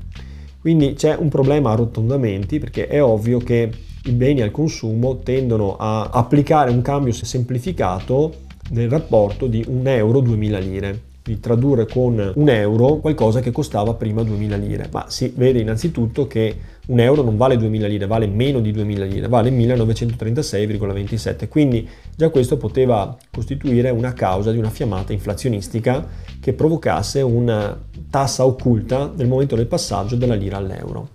Quindi 0.59 0.93
c'è 0.93 1.15
un 1.15 1.29
problema 1.29 1.71
a 1.71 1.75
rotondamenti 1.75 2.57
perché 2.57 2.87
è 2.87 3.01
ovvio 3.01 3.37
che 3.37 3.69
i 4.05 4.11
beni 4.11 4.41
al 4.41 4.51
consumo 4.51 5.19
tendono 5.19 5.75
a 5.77 6.09
applicare 6.11 6.71
un 6.71 6.81
cambio 6.81 7.13
semplificato 7.13 8.33
nel 8.71 8.89
rapporto 8.89 9.47
di 9.47 9.63
1 9.67 9.89
euro 9.89 10.19
2000 10.21 10.57
lire. 10.57 11.01
Di 11.21 11.39
tradurre 11.39 11.85
con 11.85 12.31
un 12.33 12.49
euro 12.49 12.95
qualcosa 12.95 13.41
che 13.41 13.51
costava 13.51 13.93
prima 13.93 14.23
2000 14.23 14.55
lire, 14.55 14.89
ma 14.91 15.05
si 15.07 15.31
vede 15.35 15.59
innanzitutto 15.59 16.25
che 16.25 16.55
un 16.89 16.99
euro 16.99 17.21
non 17.21 17.37
vale 17.37 17.55
2000 17.57 17.87
lire, 17.87 18.07
vale 18.07 18.27
meno 18.27 18.59
di 18.59 18.71
2000 18.71 19.05
lire, 19.05 19.27
vale 19.27 19.51
1936,27, 19.51 21.47
quindi 21.47 21.87
già 22.15 22.29
questo 22.29 22.57
poteva 22.57 23.15
costituire 23.31 23.89
una 23.91 24.13
causa 24.13 24.51
di 24.51 24.57
una 24.57 24.69
fiammata 24.69 25.13
inflazionistica 25.13 26.07
che 26.39 26.53
provocasse 26.53 27.21
una 27.21 27.79
tassa 28.09 28.45
occulta 28.45 29.11
nel 29.15 29.27
momento 29.27 29.55
del 29.55 29.67
passaggio 29.67 30.15
dalla 30.15 30.33
lira 30.33 30.57
all'euro. 30.57 31.09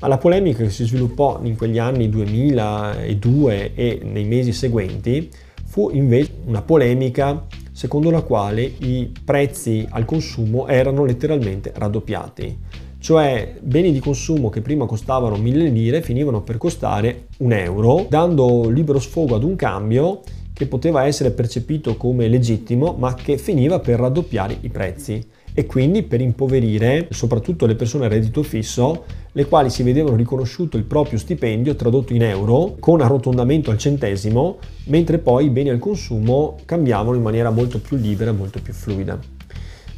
Ma 0.00 0.08
la 0.08 0.18
polemica 0.18 0.62
che 0.62 0.70
si 0.70 0.84
sviluppò 0.84 1.40
in 1.42 1.56
quegli 1.56 1.78
anni 1.78 2.08
2002 2.08 3.74
e 3.74 4.00
nei 4.04 4.24
mesi 4.24 4.52
seguenti 4.52 5.30
fu 5.64 5.90
invece 5.92 6.32
una 6.46 6.62
polemica 6.62 7.46
secondo 7.72 8.10
la 8.10 8.22
quale 8.22 8.62
i 8.62 9.12
prezzi 9.24 9.86
al 9.90 10.04
consumo 10.04 10.66
erano 10.66 11.04
letteralmente 11.04 11.72
raddoppiati. 11.74 12.58
Cioè 13.04 13.56
beni 13.60 13.92
di 13.92 13.98
consumo 13.98 14.48
che 14.48 14.62
prima 14.62 14.86
costavano 14.86 15.36
1000 15.36 15.68
lire 15.68 16.00
finivano 16.00 16.40
per 16.40 16.56
costare 16.56 17.26
un 17.40 17.52
euro, 17.52 18.06
dando 18.08 18.70
libero 18.70 18.98
sfogo 18.98 19.34
ad 19.34 19.42
un 19.42 19.56
cambio 19.56 20.22
che 20.54 20.66
poteva 20.66 21.04
essere 21.04 21.30
percepito 21.30 21.98
come 21.98 22.28
legittimo 22.28 22.96
ma 22.98 23.12
che 23.12 23.36
finiva 23.36 23.78
per 23.78 23.98
raddoppiare 23.98 24.56
i 24.58 24.70
prezzi 24.70 25.22
e 25.52 25.66
quindi 25.66 26.02
per 26.02 26.22
impoverire 26.22 27.08
soprattutto 27.10 27.66
le 27.66 27.74
persone 27.74 28.06
a 28.06 28.08
reddito 28.08 28.42
fisso, 28.42 29.04
le 29.32 29.44
quali 29.44 29.68
si 29.68 29.82
vedevano 29.82 30.16
riconosciuto 30.16 30.78
il 30.78 30.84
proprio 30.84 31.18
stipendio 31.18 31.76
tradotto 31.76 32.14
in 32.14 32.22
euro 32.22 32.76
con 32.80 33.02
arrotondamento 33.02 33.70
al 33.70 33.76
centesimo, 33.76 34.56
mentre 34.84 35.18
poi 35.18 35.44
i 35.44 35.50
beni 35.50 35.68
al 35.68 35.78
consumo 35.78 36.56
cambiavano 36.64 37.18
in 37.18 37.22
maniera 37.22 37.50
molto 37.50 37.78
più 37.80 37.98
libera, 37.98 38.32
molto 38.32 38.62
più 38.62 38.72
fluida. 38.72 39.33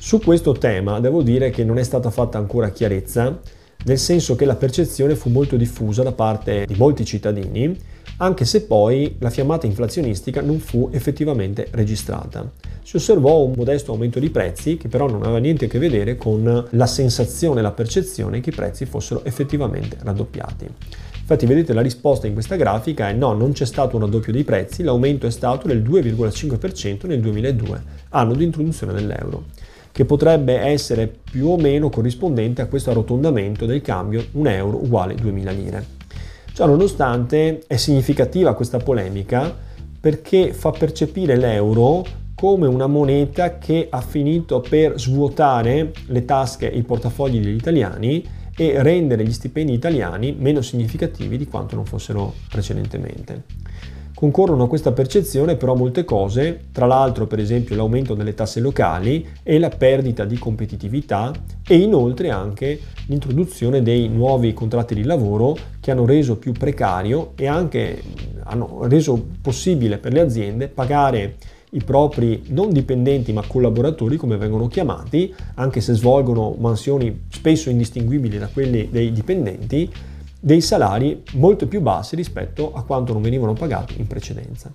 Su 0.06 0.20
questo 0.20 0.52
tema 0.52 1.00
devo 1.00 1.20
dire 1.20 1.50
che 1.50 1.64
non 1.64 1.78
è 1.78 1.82
stata 1.82 2.10
fatta 2.10 2.38
ancora 2.38 2.70
chiarezza, 2.70 3.40
nel 3.86 3.98
senso 3.98 4.36
che 4.36 4.44
la 4.44 4.54
percezione 4.54 5.16
fu 5.16 5.30
molto 5.30 5.56
diffusa 5.56 6.04
da 6.04 6.12
parte 6.12 6.64
di 6.64 6.76
molti 6.76 7.04
cittadini, 7.04 7.76
anche 8.18 8.44
se 8.44 8.66
poi 8.66 9.16
la 9.18 9.30
fiammata 9.30 9.66
inflazionistica 9.66 10.42
non 10.42 10.60
fu 10.60 10.90
effettivamente 10.92 11.66
registrata 11.72 12.48
si 12.86 12.94
osservò 12.94 13.42
un 13.42 13.54
modesto 13.56 13.90
aumento 13.90 14.20
di 14.20 14.30
prezzi 14.30 14.76
che 14.76 14.86
però 14.86 15.08
non 15.08 15.24
aveva 15.24 15.38
niente 15.38 15.64
a 15.64 15.68
che 15.68 15.80
vedere 15.80 16.14
con 16.14 16.68
la 16.70 16.86
sensazione, 16.86 17.60
la 17.60 17.72
percezione 17.72 18.38
che 18.38 18.50
i 18.50 18.54
prezzi 18.54 18.86
fossero 18.86 19.24
effettivamente 19.24 19.96
raddoppiati. 20.00 20.68
Infatti 21.18 21.46
vedete 21.46 21.72
la 21.72 21.80
risposta 21.80 22.28
in 22.28 22.34
questa 22.34 22.54
grafica 22.54 23.08
è 23.08 23.12
no, 23.12 23.32
non 23.32 23.50
c'è 23.50 23.64
stato 23.64 23.96
un 23.96 24.02
raddoppio 24.02 24.30
dei 24.32 24.44
prezzi, 24.44 24.84
l'aumento 24.84 25.26
è 25.26 25.32
stato 25.32 25.66
del 25.66 25.82
2,5% 25.82 27.08
nel 27.08 27.20
2002, 27.20 27.82
anno 28.10 28.34
di 28.34 28.44
introduzione 28.44 28.92
dell'euro, 28.92 29.46
che 29.96 30.04
potrebbe 30.04 30.58
essere 30.58 31.06
più 31.06 31.48
o 31.48 31.56
meno 31.56 31.88
corrispondente 31.88 32.60
a 32.60 32.66
questo 32.66 32.90
arrotondamento 32.90 33.64
del 33.64 33.80
cambio 33.80 34.26
1 34.32 34.50
euro 34.50 34.76
uguale 34.76 35.14
2000 35.14 35.50
lire. 35.52 35.86
Ciò 36.52 36.66
nonostante 36.66 37.62
è 37.66 37.76
significativa 37.76 38.52
questa 38.52 38.76
polemica 38.76 39.56
perché 39.98 40.52
fa 40.52 40.70
percepire 40.70 41.38
l'euro 41.38 42.04
come 42.34 42.66
una 42.66 42.86
moneta 42.86 43.56
che 43.56 43.86
ha 43.88 44.02
finito 44.02 44.60
per 44.60 45.00
svuotare 45.00 45.92
le 46.08 46.24
tasche 46.26 46.70
e 46.70 46.76
i 46.76 46.82
portafogli 46.82 47.40
degli 47.40 47.56
italiani 47.56 48.22
e 48.54 48.82
rendere 48.82 49.24
gli 49.24 49.32
stipendi 49.32 49.72
italiani 49.72 50.36
meno 50.38 50.60
significativi 50.60 51.38
di 51.38 51.46
quanto 51.46 51.74
non 51.74 51.86
fossero 51.86 52.34
precedentemente. 52.50 53.44
Concorrono 54.16 54.62
a 54.62 54.68
questa 54.68 54.92
percezione 54.92 55.56
però 55.56 55.74
molte 55.74 56.06
cose, 56.06 56.68
tra 56.72 56.86
l'altro 56.86 57.26
per 57.26 57.38
esempio 57.38 57.76
l'aumento 57.76 58.14
delle 58.14 58.32
tasse 58.32 58.60
locali 58.60 59.28
e 59.42 59.58
la 59.58 59.68
perdita 59.68 60.24
di 60.24 60.38
competitività 60.38 61.32
e 61.68 61.76
inoltre 61.76 62.30
anche 62.30 62.80
l'introduzione 63.08 63.82
dei 63.82 64.08
nuovi 64.08 64.54
contratti 64.54 64.94
di 64.94 65.04
lavoro 65.04 65.54
che 65.80 65.90
hanno 65.90 66.06
reso 66.06 66.38
più 66.38 66.52
precario 66.52 67.32
e 67.36 67.46
anche 67.46 68.02
hanno 68.44 68.86
reso 68.86 69.22
possibile 69.42 69.98
per 69.98 70.14
le 70.14 70.20
aziende 70.20 70.68
pagare 70.68 71.36
i 71.72 71.84
propri 71.84 72.44
non 72.46 72.70
dipendenti 72.70 73.34
ma 73.34 73.44
collaboratori 73.46 74.16
come 74.16 74.38
vengono 74.38 74.66
chiamati, 74.66 75.34
anche 75.56 75.82
se 75.82 75.92
svolgono 75.92 76.56
mansioni 76.58 77.24
spesso 77.28 77.68
indistinguibili 77.68 78.38
da 78.38 78.48
quelli 78.50 78.88
dei 78.90 79.12
dipendenti, 79.12 79.92
dei 80.46 80.60
salari 80.60 81.24
molto 81.32 81.66
più 81.66 81.80
bassi 81.80 82.14
rispetto 82.14 82.72
a 82.72 82.84
quanto 82.84 83.12
non 83.12 83.20
venivano 83.20 83.54
pagati 83.54 83.98
in 83.98 84.06
precedenza. 84.06 84.70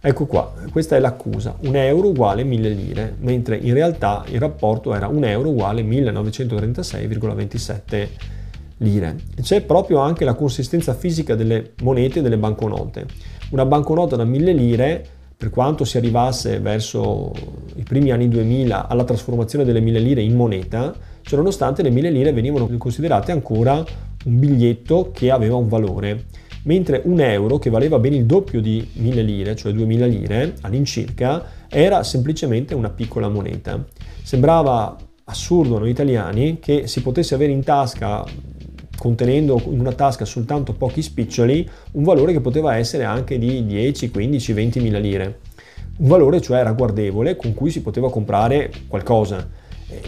Ecco 0.00 0.24
qua, 0.24 0.54
questa 0.70 0.96
è 0.96 1.00
l'accusa, 1.00 1.58
un 1.64 1.76
euro 1.76 2.08
uguale 2.08 2.42
1000 2.42 2.68
lire, 2.70 3.14
mentre 3.18 3.58
in 3.58 3.74
realtà 3.74 4.24
il 4.28 4.40
rapporto 4.40 4.94
era 4.94 5.06
un 5.06 5.24
euro 5.24 5.50
uguale 5.50 5.82
1936,27 5.82 8.08
lire. 8.78 9.16
C'è 9.38 9.60
proprio 9.60 9.98
anche 9.98 10.24
la 10.24 10.32
consistenza 10.32 10.94
fisica 10.94 11.34
delle 11.34 11.72
monete 11.82 12.20
e 12.20 12.22
delle 12.22 12.38
banconote. 12.38 13.04
Una 13.50 13.66
banconota 13.66 14.16
da 14.16 14.24
1000 14.24 14.52
lire 14.54 15.06
per 15.36 15.50
quanto 15.50 15.84
si 15.84 15.98
arrivasse 15.98 16.58
verso 16.58 17.32
i 17.74 17.82
primi 17.82 18.12
anni 18.12 18.28
2000 18.28 18.88
alla 18.88 19.04
trasformazione 19.04 19.66
delle 19.66 19.80
mille 19.80 19.98
lire 19.98 20.22
in 20.22 20.36
moneta, 20.36 20.94
ciononostante 21.20 21.82
le 21.82 21.90
mille 21.90 22.10
lire 22.10 22.32
venivano 22.32 22.66
considerate 22.78 23.30
ancora 23.30 23.84
un 24.24 24.38
biglietto 24.38 25.10
che 25.12 25.30
aveva 25.30 25.56
un 25.56 25.68
valore, 25.68 26.26
mentre 26.64 27.02
un 27.04 27.20
euro, 27.20 27.58
che 27.58 27.70
valeva 27.70 27.98
ben 27.98 28.14
il 28.14 28.24
doppio 28.24 28.60
di 28.60 28.86
mille 28.94 29.22
lire, 29.22 29.56
cioè 29.56 29.72
2000 29.72 30.06
lire 30.06 30.54
all'incirca, 30.62 31.44
era 31.68 32.02
semplicemente 32.02 32.74
una 32.74 32.90
piccola 32.90 33.28
moneta. 33.28 33.84
Sembrava 34.22 34.96
assurdo 35.24 35.76
a 35.76 35.78
noi 35.80 35.90
italiani 35.90 36.58
che 36.60 36.86
si 36.86 37.02
potesse 37.02 37.34
avere 37.34 37.52
in 37.52 37.62
tasca 37.62 38.24
contenendo 39.02 39.60
in 39.64 39.80
una 39.80 39.92
tasca 39.92 40.24
soltanto 40.24 40.74
pochi 40.74 41.02
spiccioli, 41.02 41.68
un 41.92 42.04
valore 42.04 42.32
che 42.32 42.40
poteva 42.40 42.76
essere 42.76 43.02
anche 43.02 43.36
di 43.36 43.66
10, 43.66 44.10
15, 44.10 44.52
20 44.52 44.80
mila 44.80 44.98
lire. 45.00 45.40
Un 45.96 46.06
valore 46.06 46.40
cioè 46.40 46.62
ragguardevole 46.62 47.34
con 47.34 47.52
cui 47.52 47.70
si 47.70 47.82
poteva 47.82 48.10
comprare 48.10 48.70
qualcosa, 48.86 49.48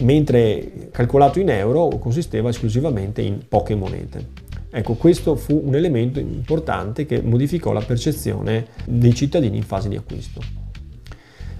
mentre 0.01 0.89
calcolato 0.90 1.40
in 1.40 1.51
euro 1.51 1.89
consisteva 1.98 2.51
esclusivamente 2.51 3.23
in 3.23 3.40
poche 3.48 3.74
monete. 3.74 4.43
Ecco, 4.70 4.94
questo 4.94 5.36
fu 5.36 5.62
un 5.65 5.74
elemento 5.77 6.19
importante 6.19 7.06
che 7.06 7.23
modificò 7.23 7.73
la 7.73 7.81
percezione 7.81 8.66
dei 8.85 9.15
cittadini 9.15 9.56
in 9.56 9.62
fase 9.62 9.89
di 9.89 9.97
acquisto. 9.97 10.40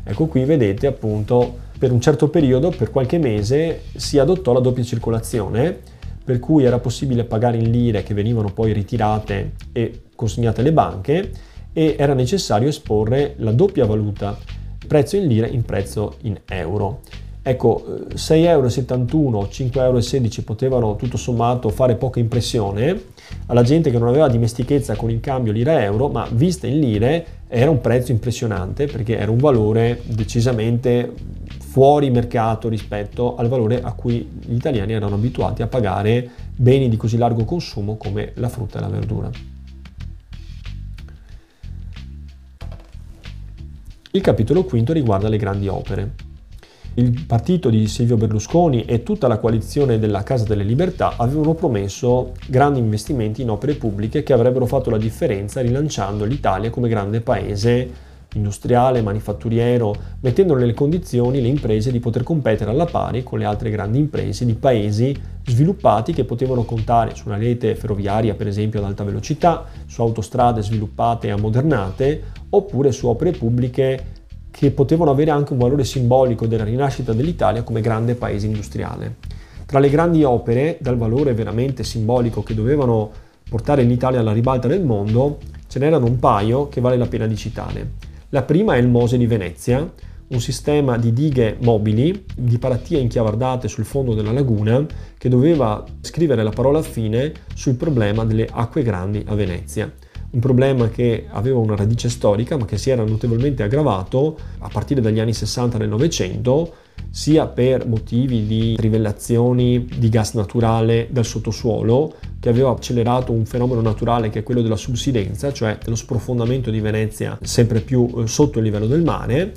Ecco 0.03 0.27
qui 0.27 0.45
vedete 0.45 0.87
appunto 0.87 1.63
per 1.79 1.93
un 1.93 2.01
certo 2.01 2.29
periodo, 2.29 2.71
per 2.71 2.91
qualche 2.91 3.19
mese, 3.19 3.83
si 3.95 4.19
adottò 4.19 4.53
la 4.53 4.61
doppia 4.61 4.83
circolazione, 4.83 5.79
per 6.25 6.39
cui 6.39 6.65
era 6.65 6.79
possibile 6.79 7.25
pagare 7.25 7.57
in 7.57 7.71
lire 7.71 8.03
che 8.03 8.15
venivano 8.15 8.51
poi 8.53 8.73
ritirate 8.73 9.53
e 9.73 10.03
consegnate 10.15 10.61
alle 10.61 10.73
banche 10.73 11.31
e 11.73 11.97
era 11.99 12.15
necessario 12.15 12.69
esporre 12.69 13.35
la 13.39 13.53
doppia 13.53 13.85
valuta, 13.85 14.39
prezzo 14.87 15.17
in 15.17 15.27
lire 15.27 15.49
in 15.49 15.63
prezzo 15.63 16.17
in 16.23 16.41
euro. 16.47 17.01
Ecco, 17.47 17.85
6,71 18.15 18.47
euro, 18.47 18.66
5,16 18.71 19.75
euro 19.79 20.01
potevano 20.47 20.97
tutto 20.97 21.19
sommato 21.19 21.69
fare 21.69 21.95
poca 21.97 22.19
impressione 22.19 22.99
alla 23.47 23.62
gente 23.62 23.91
che 23.91 23.99
non 23.99 24.09
aveva 24.09 24.29
dimestichezza 24.29 24.97
con 24.97 25.11
il 25.11 25.21
cambio 25.21 25.53
lira-euro, 25.53 26.09
ma 26.09 26.27
vista 26.33 26.66
in 26.66 26.81
lire 26.81 27.27
era 27.47 27.71
un 27.71 27.83
prezzo 27.83 28.12
impressionante 28.12 28.87
perché 28.87 29.19
era 29.19 29.31
un 29.31 29.37
valore 29.37 30.01
decisamente 30.07 31.12
fuori 31.59 32.09
mercato 32.09 32.71
rispetto 32.71 33.37
al 33.37 33.49
valore 33.49 33.83
a 33.83 33.93
cui 33.93 34.27
gli 34.41 34.55
italiani 34.55 34.95
erano 34.95 35.16
abituati 35.16 35.61
a 35.61 35.66
pagare 35.66 36.27
beni 36.57 36.89
di 36.89 36.97
così 36.97 37.19
largo 37.19 37.45
consumo 37.45 37.99
come 37.99 38.33
la 38.37 38.49
frutta 38.49 38.79
e 38.79 38.81
la 38.81 38.89
verdura. 38.89 39.31
Il 44.12 44.21
capitolo 44.23 44.65
quinto 44.65 44.95
riguarda 44.95 45.29
le 45.29 45.37
grandi 45.37 45.69
opere. 45.69 46.24
Il 46.97 47.25
partito 47.27 47.71
di 47.71 47.89
Silvio 47.89 48.16
Berlusconi 48.16 48.85
e 48.85 49.03
tutta 49.03 49.27
la 49.27 49.39
coalizione 49.39 49.99
della 49.99 50.23
Casa 50.23 50.45
delle 50.45 50.62
Libertà 50.62 51.15
avevano 51.16 51.55
promesso 51.55 52.35
grandi 52.47 52.79
investimenti 52.79 53.43
in 53.43 53.51
opere 53.51 53.75
pubbliche 53.75 54.23
che 54.23 54.33
avrebbero 54.33 54.65
fatto 54.65 54.91
la 54.91 54.97
differenza 54.97 55.61
rilanciando 55.61 56.25
l'Italia 56.25 56.71
come 56.71 56.89
grande 56.89 57.21
paese 57.21 58.12
industriale, 58.35 59.03
manifatturiero, 59.03 59.93
mettendo 60.21 60.55
nelle 60.55 60.73
condizioni 60.73 61.41
le 61.41 61.49
imprese 61.49 61.91
di 61.91 61.99
poter 61.99 62.23
competere 62.23 62.71
alla 62.71 62.85
pari 62.85 63.25
con 63.25 63.41
le 63.41 63.45
altre 63.45 63.71
grandi 63.71 63.99
imprese 63.99 64.45
di 64.45 64.55
paesi 64.55 65.21
sviluppati 65.45 66.12
che 66.12 66.25
potevano 66.25 66.62
contare 66.62 67.16
su 67.16 67.27
una 67.27 67.39
rete 67.39 67.75
ferroviaria 67.75 68.35
per 68.35 68.47
esempio 68.47 68.79
ad 68.79 68.87
alta 68.87 69.03
velocità, 69.03 69.65
su 69.87 70.01
autostrade 70.01 70.62
sviluppate 70.62 71.27
e 71.27 71.31
ammodernate 71.31 72.23
oppure 72.51 72.93
su 72.93 73.09
opere 73.09 73.33
pubbliche 73.33 74.23
che 74.56 74.70
potevano 74.70 75.10
avere 75.10 75.32
anche 75.32 75.52
un 75.52 75.59
valore 75.59 75.82
simbolico 75.82 76.47
della 76.47 76.62
rinascita 76.62 77.12
dell'Italia 77.12 77.64
come 77.64 77.81
grande 77.81 78.14
paese 78.14 78.47
industriale. 78.47 79.16
Tra 79.66 79.81
le 79.81 79.90
grandi 79.90 80.22
opere 80.22 80.78
dal 80.81 80.97
valore 80.97 81.35
veramente 81.35 81.82
simbolico 81.82 82.44
che 82.44 82.55
dovevano 82.55 83.10
portare 83.48 83.82
l'Italia 83.82 84.20
alla 84.20 84.32
ribalta 84.32 84.68
del 84.68 84.85
mondo, 84.85 85.39
ce 85.66 85.81
n'erano 85.81 86.06
un 86.06 86.20
paio 86.20 86.68
che 86.68 86.81
vale 86.81 86.97
la 86.97 87.09
pena 87.09 87.26
di 87.26 87.35
citare. 87.35 87.94
La 88.28 88.43
prima 88.43 88.76
è 88.76 88.78
il 88.78 88.86
Mose 88.86 89.18
di 89.18 89.26
Venezia, 89.26 89.90
un 90.28 90.40
sistema 90.40 90.98
di 90.98 91.12
dighe 91.12 91.56
mobili 91.60 92.24
di 92.36 92.56
paratie 92.59 93.01
inchiavardate 93.01 93.66
sul 93.66 93.85
fondo 93.85 94.14
della 94.14 94.31
laguna 94.31 94.86
che 95.18 95.28
doveva 95.28 95.85
scrivere 96.01 96.44
la 96.44 96.51
parola 96.51 96.81
fine 96.81 97.32
sul 97.55 97.74
problema 97.74 98.24
delle 98.24 98.47
acque 98.48 98.85
grandi 98.85 99.24
a 99.26 99.35
Venezia. 99.35 99.93
Un 100.35 100.40
problema 100.40 100.89
che 100.89 101.27
aveva 101.31 101.59
una 101.59 101.77
radice 101.77 102.09
storica 102.09 102.56
ma 102.56 102.65
che 102.65 102.77
si 102.77 102.90
era 102.90 103.05
notevolmente 103.05 103.62
aggravato 103.62 104.36
a 104.59 104.69
partire 104.69 105.01
dagli 105.01 105.20
anni 105.20 105.32
60 105.32 105.78
del 105.78 105.89
Novecento 105.89 106.74
sia 107.09 107.47
per 107.47 107.86
motivi 107.86 108.44
di 108.44 108.74
trivellazioni 108.74 109.85
di 109.97 110.09
gas 110.09 110.35
naturale 110.35 111.06
dal 111.11 111.24
sottosuolo 111.24 112.15
che 112.40 112.48
aveva 112.48 112.70
accelerato 112.70 113.31
un 113.31 113.44
fenomeno 113.44 113.81
naturale 113.81 114.28
che 114.28 114.40
è 114.40 114.43
quello 114.43 114.61
della 114.61 114.74
subsidenza, 114.74 115.52
cioè 115.52 115.78
dello 115.81 115.94
sprofondamento 115.94 116.73
di 116.73 116.81
Venezia 116.81 117.39
sempre 117.40 117.81
più 117.81 118.12
eh, 118.16 118.27
sotto 118.27 118.59
il 118.59 118.65
livello 118.65 118.89
del 118.89 119.05
mare 119.05 119.52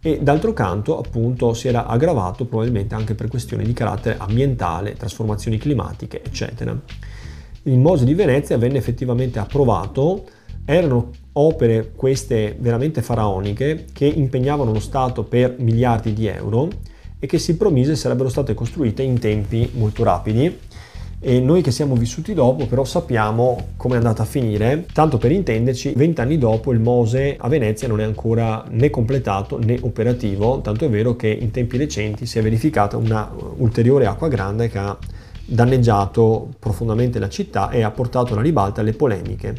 e 0.00 0.18
d'altro 0.22 0.54
canto 0.54 0.98
appunto 0.98 1.52
si 1.52 1.68
era 1.68 1.84
aggravato 1.84 2.46
probabilmente 2.46 2.94
anche 2.94 3.14
per 3.14 3.28
questioni 3.28 3.64
di 3.64 3.74
carattere 3.74 4.16
ambientale, 4.16 4.94
trasformazioni 4.94 5.58
climatiche, 5.58 6.22
eccetera. 6.24 6.74
Il 7.64 7.78
Mose 7.78 8.04
di 8.04 8.14
Venezia 8.14 8.58
venne 8.58 8.78
effettivamente 8.78 9.38
approvato, 9.38 10.24
erano 10.64 11.10
opere 11.34 11.92
queste 11.94 12.56
veramente 12.58 13.02
faraoniche 13.02 13.84
che 13.92 14.04
impegnavano 14.04 14.72
lo 14.72 14.80
Stato 14.80 15.22
per 15.22 15.54
miliardi 15.58 16.12
di 16.12 16.26
euro 16.26 16.68
e 17.20 17.26
che 17.26 17.38
si 17.38 17.56
promise 17.56 17.94
sarebbero 17.94 18.28
state 18.28 18.54
costruite 18.54 19.02
in 19.02 19.20
tempi 19.20 19.70
molto 19.74 20.02
rapidi 20.02 20.58
e 21.20 21.38
noi 21.38 21.62
che 21.62 21.70
siamo 21.70 21.94
vissuti 21.94 22.34
dopo 22.34 22.66
però 22.66 22.82
sappiamo 22.82 23.68
come 23.76 23.94
è 23.94 23.98
andata 23.98 24.22
a 24.22 24.26
finire. 24.26 24.84
Tanto 24.92 25.18
per 25.18 25.30
intenderci, 25.30 25.92
vent'anni 25.94 26.38
dopo 26.38 26.72
il 26.72 26.80
Mose 26.80 27.36
a 27.38 27.46
Venezia 27.46 27.86
non 27.86 28.00
è 28.00 28.04
ancora 28.04 28.64
né 28.70 28.90
completato 28.90 29.56
né 29.62 29.78
operativo, 29.82 30.60
tanto 30.62 30.84
è 30.84 30.90
vero 30.90 31.14
che 31.14 31.28
in 31.28 31.52
tempi 31.52 31.76
recenti 31.76 32.26
si 32.26 32.40
è 32.40 32.42
verificata 32.42 32.96
una 32.96 33.30
ulteriore 33.58 34.06
acqua 34.06 34.26
grande 34.26 34.68
che 34.68 34.78
ha 34.78 34.98
danneggiato 35.44 36.50
profondamente 36.58 37.18
la 37.18 37.28
città 37.28 37.70
e 37.70 37.82
ha 37.82 37.90
portato 37.90 38.32
alla 38.32 38.42
ribalta 38.42 38.82
le 38.82 38.92
polemiche. 38.92 39.54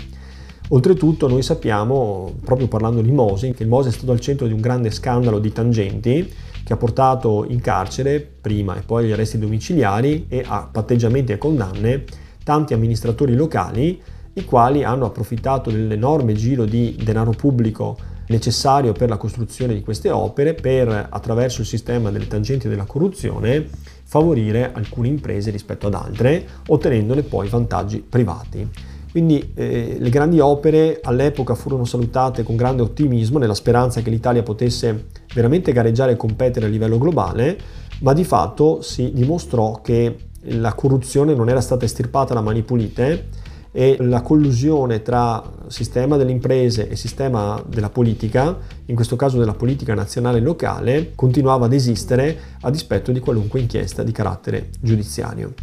Oltretutto 0.70 1.28
noi 1.28 1.42
sappiamo, 1.42 2.36
proprio 2.44 2.68
parlando 2.68 3.02
di 3.02 3.12
Mose, 3.12 3.52
che 3.52 3.66
Mose 3.66 3.90
è 3.90 3.92
stato 3.92 4.12
al 4.12 4.20
centro 4.20 4.48
di 4.48 4.54
un 4.54 4.62
grande 4.62 4.92
scandalo 4.92 5.40
di 5.40 5.52
tangenti 5.52 6.34
che 6.64 6.74
ha 6.74 6.78
portato 6.78 7.46
in 7.48 7.60
carcere 7.60 8.22
prima 8.22 8.78
e 8.78 8.82
poi 8.82 9.04
agli 9.04 9.12
arresti 9.12 9.38
domiciliari 9.38 10.26
e 10.30 10.44
a 10.46 10.68
patteggiamenti 10.72 11.34
e 11.34 11.38
condanne 11.38 12.06
tanti 12.44 12.74
amministratori 12.74 13.36
locali 13.36 14.02
i 14.34 14.46
quali 14.46 14.84
hanno 14.84 15.06
approfittato 15.06 15.70
dell'enorme 15.70 16.34
giro 16.34 16.66
di 16.66 16.98
denaro 17.04 17.32
pubblico 17.32 17.98
necessario 18.28 18.94
per 18.94 19.10
la 19.10 19.18
costruzione 19.18 19.74
di 19.74 19.82
queste 19.82 20.10
opere 20.10 20.54
per, 20.54 21.08
attraverso 21.10 21.62
il 21.62 21.68
sistema 21.68 22.10
delle 22.10 22.28
tangenti 22.28 22.68
della 22.68 22.86
corruzione, 22.86 23.68
favorire 24.14 24.72
alcune 24.72 25.08
imprese 25.08 25.50
rispetto 25.50 25.88
ad 25.88 25.96
altre, 25.96 26.48
ottenendone 26.68 27.24
poi 27.24 27.50
vantaggi 27.50 28.06
privati. 28.08 28.70
Quindi 29.10 29.54
eh, 29.56 29.96
le 29.98 30.10
grandi 30.12 30.40
opere 30.40 31.00
all'epoca 31.02 31.56
furono 31.56 31.84
salutate 31.84 32.44
con 32.44 32.56
grande 32.56 32.84
ottimismo 32.84 33.40
nella 33.40 33.56
speranza 33.56 34.02
che 34.02 34.12
l'Italia 34.12 34.44
potesse 34.44 35.08
veramente 35.34 35.72
gareggiare 35.72 36.12
e 36.12 36.16
competere 36.16 36.68
a 36.68 36.70
livello 36.70 37.00
globale, 37.00 37.58
ma 38.02 38.14
di 38.14 38.24
fatto 38.24 38.84
si 38.84 39.12
dimostrò 39.14 39.82
che 39.82 40.16
la 40.42 40.76
corruzione 40.76 41.34
non 41.34 41.50
era 41.50 41.62
stata 41.62 41.86
estirpata 41.86 42.36
da 42.36 42.42
mani 42.42 42.62
pulite 42.62 43.30
e 43.76 43.98
la 44.00 44.22
collusione 44.22 45.02
tra 45.02 45.44
sistema 45.66 46.16
delle 46.16 46.32
imprese 46.32 46.88
e 46.88 46.96
sistema 46.96 47.62
della 47.68 47.90
politica, 47.90 48.56
in 48.86 48.94
questo 48.94 49.16
caso 49.16 49.40
della 49.40 49.56
politica 49.56 49.96
nazionale 49.96 50.38
e 50.38 50.42
locale, 50.42 51.12
continuava 51.16 51.66
ad 51.66 51.74
esistere 51.74 52.38
a 52.62 52.70
dispetto 52.70 53.12
di 53.12 53.20
qualunque 53.20 53.60
inchiesta 53.60 54.04
di 54.04 54.12
carattere 54.12 54.70
giudiziario. 54.80 55.54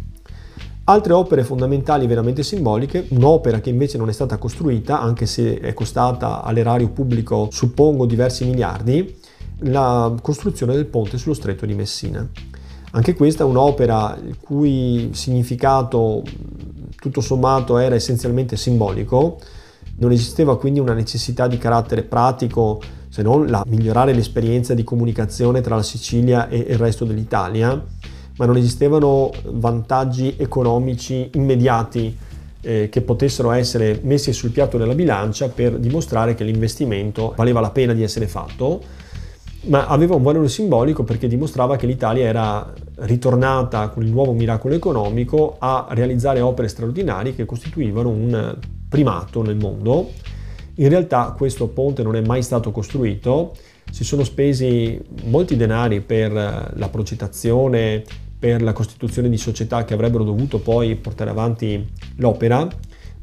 Altre 0.83 1.13
opere 1.13 1.45
fondamentali 1.45 2.05
veramente 2.05 2.43
simboliche, 2.43 3.05
un'opera 3.11 3.61
che 3.61 3.69
invece 3.69 3.97
non 3.97 4.09
è 4.09 4.11
stata 4.11 4.37
costruita, 4.37 4.99
anche 4.99 5.25
se 5.25 5.59
è 5.59 5.73
costata 5.73 6.43
all'erario 6.43 6.89
pubblico 6.89 7.47
suppongo 7.49 8.05
diversi 8.05 8.43
miliardi, 8.43 9.15
la 9.59 10.13
costruzione 10.21 10.73
del 10.73 10.87
ponte 10.87 11.17
sullo 11.17 11.35
stretto 11.35 11.65
di 11.65 11.75
Messina. 11.75 12.27
Anche 12.91 13.13
questa 13.13 13.43
è 13.43 13.47
un'opera 13.47 14.19
il 14.21 14.37
cui 14.37 15.11
significato 15.13 16.23
tutto 17.01 17.19
sommato 17.19 17.79
era 17.79 17.95
essenzialmente 17.95 18.55
simbolico, 18.55 19.39
non 19.95 20.11
esisteva 20.11 20.59
quindi 20.59 20.79
una 20.79 20.93
necessità 20.93 21.47
di 21.47 21.57
carattere 21.57 22.03
pratico 22.03 22.79
se 23.09 23.23
non 23.23 23.47
la 23.47 23.63
migliorare 23.65 24.13
l'esperienza 24.13 24.75
di 24.75 24.83
comunicazione 24.83 25.61
tra 25.61 25.75
la 25.75 25.81
Sicilia 25.81 26.47
e 26.47 26.57
il 26.57 26.77
resto 26.77 27.03
dell'Italia 27.03 27.83
ma 28.37 28.45
non 28.45 28.55
esistevano 28.55 29.31
vantaggi 29.45 30.35
economici 30.37 31.31
immediati 31.33 32.15
eh, 32.61 32.87
che 32.89 33.01
potessero 33.01 33.51
essere 33.51 33.99
messi 34.03 34.31
sul 34.31 34.51
piatto 34.51 34.77
della 34.77 34.93
bilancia 34.93 35.49
per 35.49 35.79
dimostrare 35.79 36.35
che 36.35 36.43
l'investimento 36.43 37.33
valeva 37.35 37.59
la 37.59 37.71
pena 37.71 37.93
di 37.93 38.03
essere 38.03 38.27
fatto, 38.27 38.81
ma 39.63 39.87
aveva 39.87 40.15
un 40.15 40.23
valore 40.23 40.47
simbolico 40.49 41.03
perché 41.03 41.27
dimostrava 41.27 41.75
che 41.75 41.85
l'Italia 41.85 42.25
era 42.25 42.73
ritornata 43.01 43.89
con 43.89 44.03
il 44.03 44.09
nuovo 44.09 44.33
miracolo 44.33 44.73
economico 44.73 45.57
a 45.59 45.87
realizzare 45.91 46.41
opere 46.41 46.67
straordinarie 46.67 47.35
che 47.35 47.45
costituivano 47.45 48.09
un 48.09 48.57
primato 48.89 49.43
nel 49.43 49.57
mondo. 49.57 50.09
In 50.75 50.89
realtà 50.89 51.33
questo 51.37 51.67
ponte 51.67 52.01
non 52.01 52.15
è 52.15 52.21
mai 52.21 52.41
stato 52.41 52.71
costruito, 52.71 53.53
si 53.91 54.03
sono 54.03 54.23
spesi 54.23 54.99
molti 55.25 55.55
denari 55.55 56.01
per 56.01 56.31
la 56.31 56.89
progettazione, 56.89 58.03
per 58.39 58.63
la 58.63 58.73
costituzione 58.73 59.29
di 59.29 59.37
società 59.37 59.85
che 59.85 59.93
avrebbero 59.93 60.23
dovuto 60.23 60.59
poi 60.59 60.95
portare 60.95 61.29
avanti 61.29 61.87
l'opera, 62.15 62.67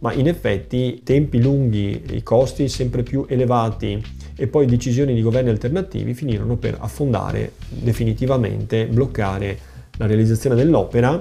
ma 0.00 0.12
in 0.12 0.28
effetti 0.28 1.00
tempi 1.02 1.42
lunghi, 1.42 2.04
i 2.10 2.22
costi 2.22 2.68
sempre 2.68 3.02
più 3.02 3.26
elevati 3.28 4.00
e 4.40 4.46
poi 4.46 4.66
decisioni 4.66 5.14
di 5.14 5.20
governi 5.20 5.50
alternativi 5.50 6.14
finirono 6.14 6.56
per 6.56 6.76
affondare 6.78 7.54
definitivamente, 7.68 8.86
bloccare 8.86 9.58
la 9.96 10.06
realizzazione 10.06 10.54
dell'opera 10.54 11.20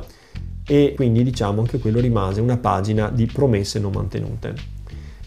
e 0.63 0.93
quindi 0.95 1.23
diciamo 1.23 1.61
anche 1.61 1.79
quello 1.79 1.99
rimase 1.99 2.41
una 2.41 2.57
pagina 2.57 3.09
di 3.09 3.25
promesse 3.25 3.79
non 3.79 3.91
mantenute. 3.91 4.53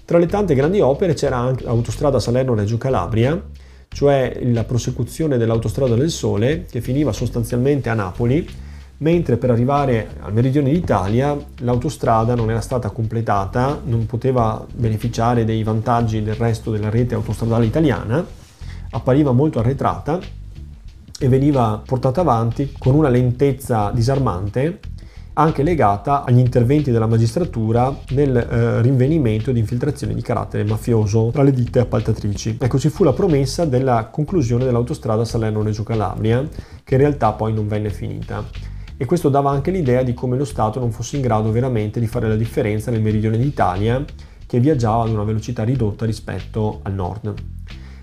Tra 0.05 0.19
le 0.19 0.27
tante 0.27 0.55
grandi 0.55 0.79
opere 0.79 1.15
c'era 1.15 1.39
anche 1.39 1.65
l'autostrada 1.65 2.21
Salerno-Reggio 2.21 2.79
Calabria, 2.79 3.43
cioè 3.89 4.39
la 4.45 4.63
prosecuzione 4.63 5.37
dell'autostrada 5.37 5.97
del 5.97 6.11
Sole 6.11 6.67
che 6.71 6.81
finiva 6.81 7.13
sostanzialmente 7.13 7.89
a 7.89 7.95
Napoli, 7.95 8.49
mentre 9.01 9.37
per 9.37 9.51
arrivare 9.51 10.17
al 10.21 10.33
meridione 10.33 10.71
d'Italia 10.71 11.37
l'autostrada 11.59 12.35
non 12.35 12.51
era 12.51 12.61
stata 12.61 12.91
completata, 12.91 13.81
non 13.85 14.07
poteva 14.07 14.65
beneficiare 14.75 15.45
dei 15.45 15.63
vantaggi 15.63 16.23
del 16.23 16.35
resto 16.35 16.71
della 16.71 16.91
rete 16.91 17.15
autostradale 17.15 17.65
italiana, 17.67 18.25
appariva 18.91 19.33
molto 19.33 19.59
arretrata 19.59 20.19
e 21.19 21.29
veniva 21.29 21.83
portata 21.85 22.21
avanti 22.21 22.75
con 22.79 22.95
una 22.95 23.09
lentezza 23.09 23.91
disarmante 23.93 24.81
anche 25.35 25.63
legata 25.63 26.25
agli 26.25 26.39
interventi 26.39 26.91
della 26.91 27.07
magistratura 27.07 27.97
nel 28.11 28.37
eh, 28.37 28.83
rinvenimento 28.83 29.53
di 29.53 29.61
infiltrazioni 29.61 30.13
di 30.13 30.21
carattere 30.21 30.65
mafioso 30.65 31.31
tra 31.33 31.43
le 31.43 31.53
ditte 31.53 31.79
appaltatrici. 31.79 32.59
Ecco, 32.61 32.79
ci 32.79 32.91
fu 32.91 33.05
la 33.05 33.13
promessa 33.13 33.65
della 33.65 34.09
conclusione 34.11 34.65
dell'autostrada 34.65 35.25
Salerno-Reggio 35.25 35.85
Calabria, 35.85 36.47
che 36.85 36.95
in 36.95 37.01
realtà 37.01 37.33
poi 37.33 37.55
non 37.55 37.69
venne 37.69 37.91
finita. 37.91 38.70
E 39.01 39.07
questo 39.07 39.31
dava 39.31 39.49
anche 39.49 39.71
l'idea 39.71 40.03
di 40.03 40.13
come 40.13 40.37
lo 40.37 40.45
Stato 40.45 40.79
non 40.79 40.93
fosse 40.93 41.17
in 41.17 41.23
grado 41.23 41.51
veramente 41.51 42.01
di 42.01 42.07
fare 42.07 42.29
la 42.29 42.37
differenza 42.37 42.91
nel 42.91 43.01
meridione 43.01 43.39
d'Italia, 43.39 44.05
che 44.47 44.61
viaggiava 44.61 45.05
ad 45.05 45.09
una 45.09 45.25
velocità 45.25 45.65
ridotta 45.65 46.05
rispetto 46.05 46.81
al 46.83 46.93
nord. 46.93 47.33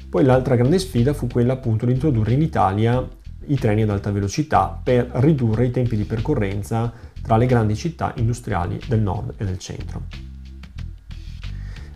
Poi 0.10 0.24
l'altra 0.24 0.56
grande 0.56 0.80
sfida 0.80 1.14
fu 1.14 1.28
quella 1.28 1.53
appunto 1.53 1.86
di 1.86 1.91
introdurre 1.91 2.34
in 2.34 2.41
Italia 2.41 3.07
i 3.45 3.56
treni 3.60 3.84
ad 3.84 3.91
alta 3.91 4.10
velocità 4.10 4.82
per 4.84 5.07
ridurre 5.14 5.68
i 5.68 5.69
tempi 5.69 5.95
di 5.95 6.03
percorrenza 6.03 6.91
tra 7.22 7.38
le 7.38 7.45
grandi 7.45 7.76
città 7.76 8.14
industriali 8.15 8.80
del 8.88 9.02
nord 9.02 9.36
e 9.38 9.45
del 9.45 9.60
centro. 9.60 10.02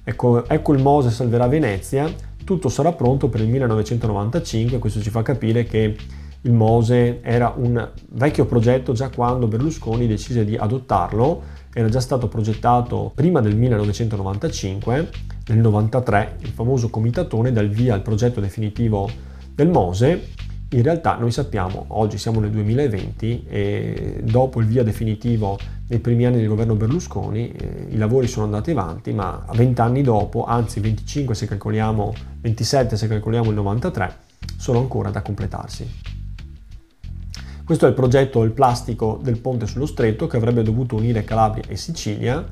Ecco, 0.03 0.48
ecco 0.48 0.73
il 0.73 0.82
Mose 0.84 1.10
salverà 1.10 1.48
Venezia, 1.48 2.07
tutto 2.44 2.69
sarà 2.69 2.91
pronto 2.91 3.30
per 3.30 3.41
il 3.41 3.48
1995, 3.48 4.78
questo 4.78 5.02
ci 5.02 5.10
fa 5.10 5.23
capire 5.23 5.64
che 5.64 5.98
il 6.43 6.53
Mose 6.53 7.22
era 7.22 7.53
un 7.55 7.88
vecchio 8.09 8.45
progetto 8.45 8.93
già 8.93 9.09
quando 9.09 9.47
Berlusconi 9.47 10.07
decise 10.07 10.43
di 10.43 10.55
adottarlo, 10.55 11.59
era 11.73 11.88
già 11.88 11.99
stato 11.99 12.27
progettato 12.27 13.11
prima 13.13 13.41
del 13.41 13.55
1995, 13.55 15.09
nel 15.47 15.57
93 15.59 16.38
il 16.39 16.49
famoso 16.49 16.89
comitatone 16.89 17.51
dal 17.51 17.68
via 17.68 17.93
al 17.93 18.01
progetto 18.01 18.39
definitivo 18.39 19.09
del 19.53 19.69
Mose. 19.69 20.30
In 20.69 20.81
realtà 20.81 21.18
noi 21.18 21.31
sappiamo, 21.31 21.85
oggi 21.89 22.18
siamo 22.18 22.39
nel 22.39 22.49
2020 22.49 23.45
e 23.47 24.22
dopo 24.23 24.61
il 24.61 24.65
via 24.65 24.84
definitivo 24.84 25.59
nei 25.89 25.99
primi 25.99 26.26
anni 26.26 26.38
del 26.38 26.47
governo 26.47 26.76
Berlusconi 26.76 27.51
eh, 27.51 27.88
i 27.89 27.97
lavori 27.97 28.27
sono 28.27 28.45
andati 28.45 28.72
avanti, 28.72 29.13
ma 29.13 29.45
20 29.53 29.81
anni 29.81 30.01
dopo, 30.01 30.45
anzi 30.45 30.80
25 30.80 31.35
se 31.35 31.45
calcoliamo, 31.45 32.13
27 32.39 32.95
se 32.95 33.07
calcoliamo 33.07 33.49
il 33.49 33.55
93, 33.55 34.15
sono 34.57 34.80
ancora 34.80 35.09
da 35.09 35.22
completarsi. 35.22 36.10
Questo 37.72 37.88
è 37.88 37.91
il 37.91 37.95
progetto 37.95 38.43
Il 38.43 38.52
plastico 38.52 39.18
del 39.23 39.39
ponte 39.39 39.65
sullo 39.65 39.85
stretto 39.85 40.27
che 40.27 40.35
avrebbe 40.35 40.61
dovuto 40.61 40.98
unire 40.98 41.23
Calabria 41.23 41.64
e 41.69 41.77
Sicilia. 41.77 42.45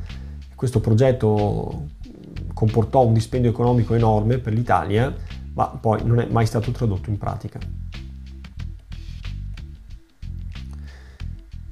Questo 0.56 0.80
progetto 0.80 1.88
comportò 2.54 3.06
un 3.06 3.12
dispendio 3.12 3.50
economico 3.50 3.96
enorme 3.96 4.38
per 4.38 4.54
l'Italia, 4.54 5.14
ma 5.56 5.66
poi 5.68 6.06
non 6.06 6.22
è 6.22 6.28
mai 6.32 6.46
stato 6.46 6.72
tradotto 6.72 7.10
in 7.10 7.18
pratica. 7.18 7.60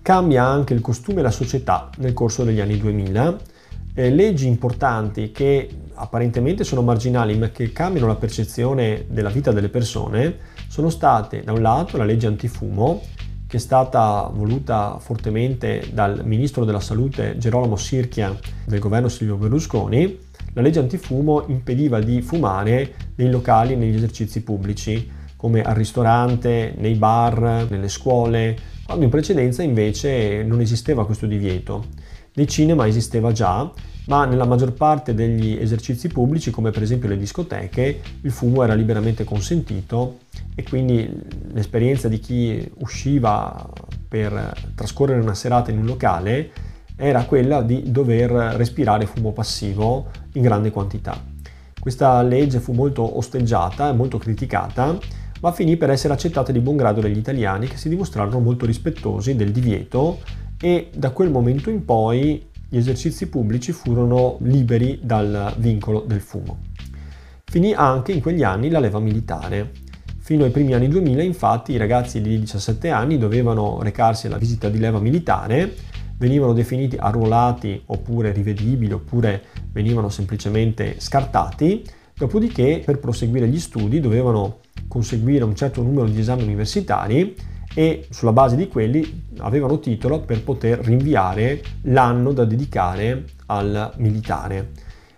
Cambia 0.02 0.44
anche 0.44 0.74
il 0.74 0.82
costume 0.82 1.22
e 1.22 1.24
la 1.24 1.32
società 1.32 1.90
nel 2.00 2.12
corso 2.12 2.44
degli 2.44 2.60
anni 2.60 2.78
2000. 2.78 3.38
Eh, 3.94 4.10
leggi 4.10 4.48
importanti 4.48 5.32
che 5.32 5.70
apparentemente 5.94 6.66
sono 6.66 6.82
marginali 6.82 7.38
ma 7.38 7.48
che 7.48 7.72
cambiano 7.72 8.08
la 8.08 8.16
percezione 8.16 9.06
della 9.08 9.30
vita 9.30 9.54
delle 9.54 9.70
persone 9.70 10.38
sono 10.68 10.90
state 10.90 11.44
da 11.44 11.54
un 11.54 11.62
lato 11.62 11.96
la 11.96 12.04
legge 12.04 12.28
antifumo 12.28 13.02
che 13.48 13.58
è 13.58 13.60
stata 13.60 14.30
voluta 14.34 14.98
fortemente 15.00 15.90
dal 15.94 16.22
ministro 16.26 16.66
della 16.66 16.82
salute 16.82 17.38
Gerolamo 17.38 17.78
Sirchia 17.78 18.38
del 18.66 18.80
governo 18.80 19.08
Silvio 19.08 19.38
Berlusconi, 19.38 20.20
la 20.54 20.62
legge 20.62 20.80
antifumo 20.80 21.46
impediva 21.48 22.00
di 22.00 22.22
fumare 22.22 22.94
nei 23.16 23.30
locali 23.30 23.74
e 23.74 23.76
negli 23.78 23.96
esercizi 23.96 24.44
pubblici, 24.44 25.10
come 25.38 25.62
al 25.62 25.76
ristorante, 25.76 26.74
nei 26.78 26.96
bar, 26.96 27.68
nelle 27.70 27.90
scuole, 27.90 28.58
quando 28.86 29.06
in 29.06 29.12
precedenza 29.12 29.64
invece 29.64 30.44
non 30.44 30.60
esisteva 30.60 31.06
questo 31.06 31.26
divieto. 31.26 31.86
Nei 32.38 32.48
cinema 32.48 32.86
esisteva 32.86 33.32
già, 33.32 33.68
ma 34.06 34.26
nella 34.26 34.46
maggior 34.46 34.72
parte 34.74 35.16
degli 35.16 35.58
esercizi 35.60 36.08
pubblici, 36.08 36.52
come 36.52 36.70
per 36.70 36.84
esempio 36.84 37.10
le 37.10 37.18
discoteche, 37.18 38.00
il 38.22 38.30
fumo 38.30 38.62
era 38.62 38.76
liberamente 38.76 39.24
consentito 39.24 40.20
e 40.54 40.62
quindi 40.62 41.12
l'esperienza 41.54 42.08
di 42.08 42.20
chi 42.20 42.72
usciva 42.78 43.68
per 44.08 44.54
trascorrere 44.76 45.20
una 45.20 45.34
serata 45.34 45.72
in 45.72 45.80
un 45.80 45.88
locale 45.88 46.52
era 46.96 47.24
quella 47.24 47.64
di 47.64 47.92
dover 47.92 48.30
respirare 48.30 49.08
fumo 49.08 49.32
passivo 49.32 50.12
in 50.34 50.44
grande 50.44 50.70
quantità. 50.70 51.20
Questa 51.80 52.22
legge 52.22 52.60
fu 52.60 52.72
molto 52.74 53.18
osteggiata 53.18 53.90
e 53.90 53.94
molto 53.94 54.20
criticata, 54.20 54.96
ma 55.42 55.52
finì 55.52 55.76
per 55.76 55.90
essere 55.90 56.14
accettata 56.14 56.52
di 56.52 56.60
buon 56.60 56.78
grado 56.78 57.02
dagli 57.02 57.18
italiani 57.18 57.66
che 57.66 57.78
si 57.78 57.90
dimostrarono 57.90 58.40
molto 58.40 58.68
rispettosi 58.68 59.36
del 59.36 59.52
divieto 59.52 60.46
e 60.60 60.90
da 60.96 61.12
quel 61.12 61.30
momento 61.30 61.70
in 61.70 61.86
poi 61.86 62.46
gli 62.70 62.78
esercizi 62.78 63.28
pubblici 63.28 63.72
furono 63.72 64.38
liberi 64.42 65.00
dal 65.02 65.54
vincolo 65.58 66.04
del 66.06 66.22
fumo. 66.22 66.60
Finì 67.46 67.74
anche 67.74 68.12
in 68.12 68.22
quegli 68.22 68.44
anni 68.44 68.70
la 68.70 68.80
leva 68.80 69.00
militare 69.00 69.86
Fino 70.28 70.44
ai 70.44 70.52
primi 70.52 70.74
anni 70.74 70.90
2000 70.90 71.22
infatti 71.22 71.72
i 71.72 71.78
ragazzi 71.78 72.20
di 72.20 72.38
17 72.38 72.90
anni 72.90 73.18
dovevano 73.18 73.82
recarsi 73.82 74.28
alla 74.28 74.36
visita 74.36 74.68
di 74.68 74.78
leva 74.78 75.00
militare, 75.00 75.74
venivano 76.18 76.52
definiti 76.52 76.98
arruolati 76.98 77.82
oppure 77.86 78.34
rivedibili 78.34 78.92
oppure 78.92 79.42
venivano 79.72 80.10
semplicemente 80.10 80.96
scartati, 80.98 81.82
dopodiché 82.14 82.82
per 82.84 83.00
proseguire 83.00 83.48
gli 83.48 83.58
studi 83.58 84.02
dovevano 84.02 84.58
conseguire 84.90 85.46
un 85.46 85.56
certo 85.56 85.82
numero 85.82 86.10
di 86.10 86.20
esami 86.20 86.44
universitari 86.44 87.34
e 87.74 88.08
sulla 88.10 88.32
base 88.32 88.56
di 88.56 88.68
quelli 88.68 89.26
avevano 89.40 89.80
titolo 89.80 90.22
per 90.22 90.44
poter 90.44 90.80
rinviare 90.80 91.62
l'anno 91.84 92.32
da 92.32 92.46
dedicare 92.46 93.26
al 93.48 93.94
militare. 93.98 94.72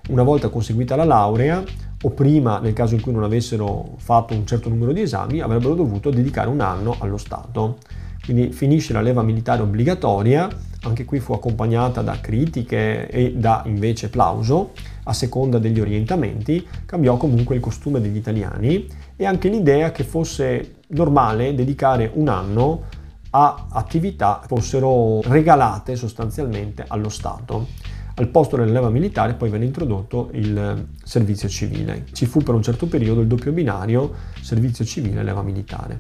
Una 0.10 0.24
volta 0.24 0.50
conseguita 0.50 0.96
la 0.96 1.04
laurea, 1.04 1.64
o 2.02 2.10
prima, 2.12 2.60
nel 2.60 2.74
caso 2.74 2.96
in 2.96 3.02
cui 3.02 3.12
non 3.12 3.24
avessero 3.24 3.96
fatto 3.98 4.34
un 4.34 4.46
certo 4.46 4.70
numero 4.70 4.92
di 4.92 5.02
esami, 5.02 5.42
avrebbero 5.42 5.76
dovuto 5.76 6.10
dedicare 6.10 6.50
un 6.50 6.62
anno 6.62 6.96
allo 7.00 7.18
Stato. 7.18 7.78
Quindi 8.24 8.52
finisce 8.52 8.94
la 8.94 9.02
leva 9.02 9.22
militare 9.22 9.62
obbligatoria, 9.62 10.48
anche 10.84 11.04
qui 11.04 11.20
fu 11.20 11.34
accompagnata 11.34 12.02
da 12.02 12.20
critiche 12.22 13.10
e 13.10 13.34
da 13.36 13.64
invece 13.66 14.10
plauso, 14.10 14.72
a 15.04 15.14
seconda 15.14 15.60
degli 15.60 15.80
orientamenti, 15.80 16.66
cambiò 16.86 17.18
comunque 17.18 17.56
il 17.56 17.62
costume 17.62 18.00
degli 18.00 18.16
italiani 18.16 18.88
e 19.16 19.26
anche 19.26 19.50
l'idea 19.50 19.92
che 19.92 20.04
fosse 20.04 20.76
normale 20.90 21.54
dedicare 21.54 22.12
un 22.14 22.28
anno 22.28 22.84
a 23.32 23.68
attività 23.72 24.40
che 24.42 24.48
fossero 24.48 25.22
regalate 25.24 25.96
sostanzialmente 25.96 26.86
allo 26.88 27.10
Stato. 27.10 27.68
Al 28.16 28.28
posto 28.28 28.58
della 28.58 28.72
leva 28.72 28.90
militare 28.90 29.34
poi 29.34 29.50
venne 29.50 29.66
introdotto 29.66 30.30
il 30.34 30.88
servizio 31.04 31.48
civile. 31.48 32.06
Ci 32.12 32.26
fu 32.26 32.42
per 32.42 32.54
un 32.54 32.62
certo 32.62 32.88
periodo 32.88 33.22
il 33.22 33.28
doppio 33.28 33.52
binario 33.52 34.14
servizio 34.42 34.84
civile 34.84 35.22
e 35.22 35.24
leva 35.24 35.42
militare. 35.42 36.00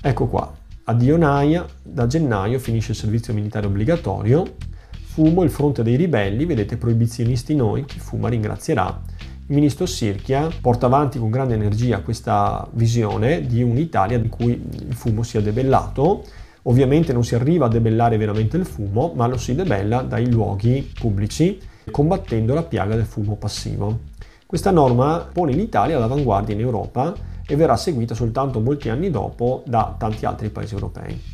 Ecco 0.00 0.26
qua, 0.26 0.52
addio 0.84 1.16
Naia, 1.16 1.64
da 1.82 2.06
gennaio 2.06 2.58
finisce 2.58 2.90
il 2.92 2.98
servizio 2.98 3.32
militare 3.32 3.66
obbligatorio, 3.66 4.56
fumo 4.90 5.42
il 5.44 5.50
fronte 5.50 5.82
dei 5.82 5.96
ribelli, 5.96 6.44
vedete 6.44 6.76
proibizionisti 6.76 7.54
noi, 7.54 7.84
chi 7.84 8.00
fuma 8.00 8.28
ringrazierà. 8.28 9.00
Il 9.46 9.54
ministro 9.54 9.86
Sirchia 9.86 10.48
porta 10.60 10.86
avanti 10.86 11.18
con 11.18 11.30
grande 11.30 11.54
energia 11.54 12.00
questa 12.00 12.66
visione 12.72 13.46
di 13.46 13.62
un'Italia 13.62 14.16
in 14.16 14.28
cui 14.28 14.52
il 14.52 14.94
fumo 14.94 15.22
sia 15.22 15.40
debellato, 15.40 16.24
Ovviamente 16.66 17.12
non 17.12 17.24
si 17.24 17.34
arriva 17.34 17.66
a 17.66 17.68
debellare 17.68 18.16
veramente 18.16 18.56
il 18.56 18.64
fumo, 18.64 19.12
ma 19.14 19.26
lo 19.26 19.36
si 19.36 19.54
debella 19.54 20.00
dai 20.00 20.30
luoghi 20.30 20.92
pubblici, 20.98 21.60
combattendo 21.90 22.54
la 22.54 22.62
piaga 22.62 22.94
del 22.94 23.04
fumo 23.04 23.36
passivo. 23.36 24.00
Questa 24.46 24.70
norma 24.70 25.28
pone 25.30 25.52
l'Italia 25.52 25.96
all'avanguardia 25.96 26.54
in 26.54 26.60
Europa 26.60 27.12
e 27.46 27.56
verrà 27.56 27.76
seguita 27.76 28.14
soltanto 28.14 28.60
molti 28.60 28.88
anni 28.88 29.10
dopo 29.10 29.62
da 29.66 29.94
tanti 29.98 30.24
altri 30.24 30.48
paesi 30.48 30.72
europei. 30.72 31.32